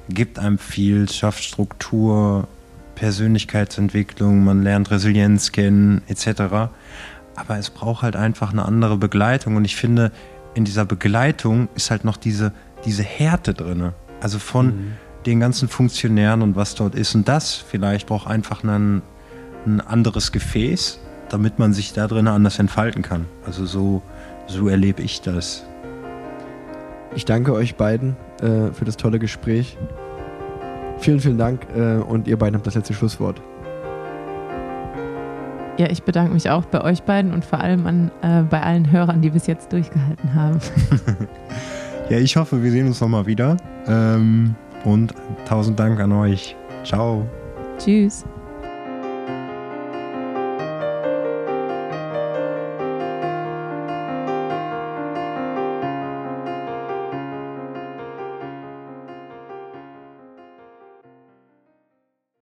gibt 0.09 0.37
einem 0.37 0.59
viel, 0.59 1.09
schafft 1.09 1.43
Struktur, 1.43 2.47
Persönlichkeitsentwicklung, 2.99 4.43
man 4.43 4.63
lernt 4.63 4.91
Resilienz 4.91 5.51
kennen, 5.51 6.01
etc. 6.07 6.71
Aber 7.35 7.57
es 7.57 7.69
braucht 7.69 8.03
halt 8.03 8.15
einfach 8.15 8.51
eine 8.51 8.65
andere 8.65 8.97
Begleitung 8.97 9.55
und 9.55 9.65
ich 9.65 9.75
finde, 9.75 10.11
in 10.53 10.65
dieser 10.65 10.85
Begleitung 10.85 11.69
ist 11.75 11.91
halt 11.91 12.03
noch 12.03 12.17
diese, 12.17 12.51
diese 12.85 13.03
Härte 13.03 13.53
drin. 13.53 13.93
Also 14.19 14.39
von, 14.39 14.65
mhm 14.67 14.93
den 15.25 15.39
ganzen 15.39 15.67
Funktionären 15.67 16.41
und 16.41 16.55
was 16.55 16.75
dort 16.75 16.95
ist. 16.95 17.15
Und 17.15 17.27
das 17.27 17.53
vielleicht 17.55 18.07
braucht 18.07 18.27
einfach 18.27 18.63
ein, 18.63 19.01
ein 19.65 19.81
anderes 19.81 20.31
Gefäß, 20.31 20.99
damit 21.29 21.59
man 21.59 21.73
sich 21.73 21.93
da 21.93 22.07
drin 22.07 22.27
anders 22.27 22.59
entfalten 22.59 23.01
kann. 23.01 23.25
Also 23.45 23.65
so, 23.65 24.01
so 24.47 24.67
erlebe 24.67 25.01
ich 25.01 25.21
das. 25.21 25.63
Ich 27.15 27.25
danke 27.25 27.53
euch 27.53 27.75
beiden 27.75 28.15
äh, 28.41 28.71
für 28.71 28.85
das 28.85 28.97
tolle 28.97 29.19
Gespräch. 29.19 29.77
Vielen, 30.99 31.19
vielen 31.19 31.37
Dank 31.37 31.65
äh, 31.75 31.97
und 31.97 32.27
ihr 32.27 32.37
beiden 32.37 32.55
habt 32.55 32.67
das 32.67 32.75
letzte 32.75 32.93
Schlusswort. 32.93 33.41
Ja, 35.77 35.89
ich 35.89 36.03
bedanke 36.03 36.33
mich 36.33 36.49
auch 36.49 36.65
bei 36.65 36.83
euch 36.83 37.03
beiden 37.03 37.33
und 37.33 37.45
vor 37.45 37.61
allem 37.61 37.87
an, 37.87 38.11
äh, 38.21 38.43
bei 38.43 38.61
allen 38.61 38.91
Hörern, 38.91 39.21
die 39.21 39.29
bis 39.29 39.47
jetzt 39.47 39.71
durchgehalten 39.71 40.33
haben. 40.33 40.59
ja, 42.09 42.17
ich 42.17 42.35
hoffe, 42.35 42.61
wir 42.61 42.71
sehen 42.71 42.87
uns 42.87 42.99
nochmal 42.99 43.25
wieder. 43.25 43.55
Ähm 43.87 44.55
und 44.83 45.13
tausend 45.45 45.79
Dank 45.79 45.99
an 45.99 46.11
euch. 46.11 46.55
Ciao. 46.83 47.27
Tschüss. 47.77 48.25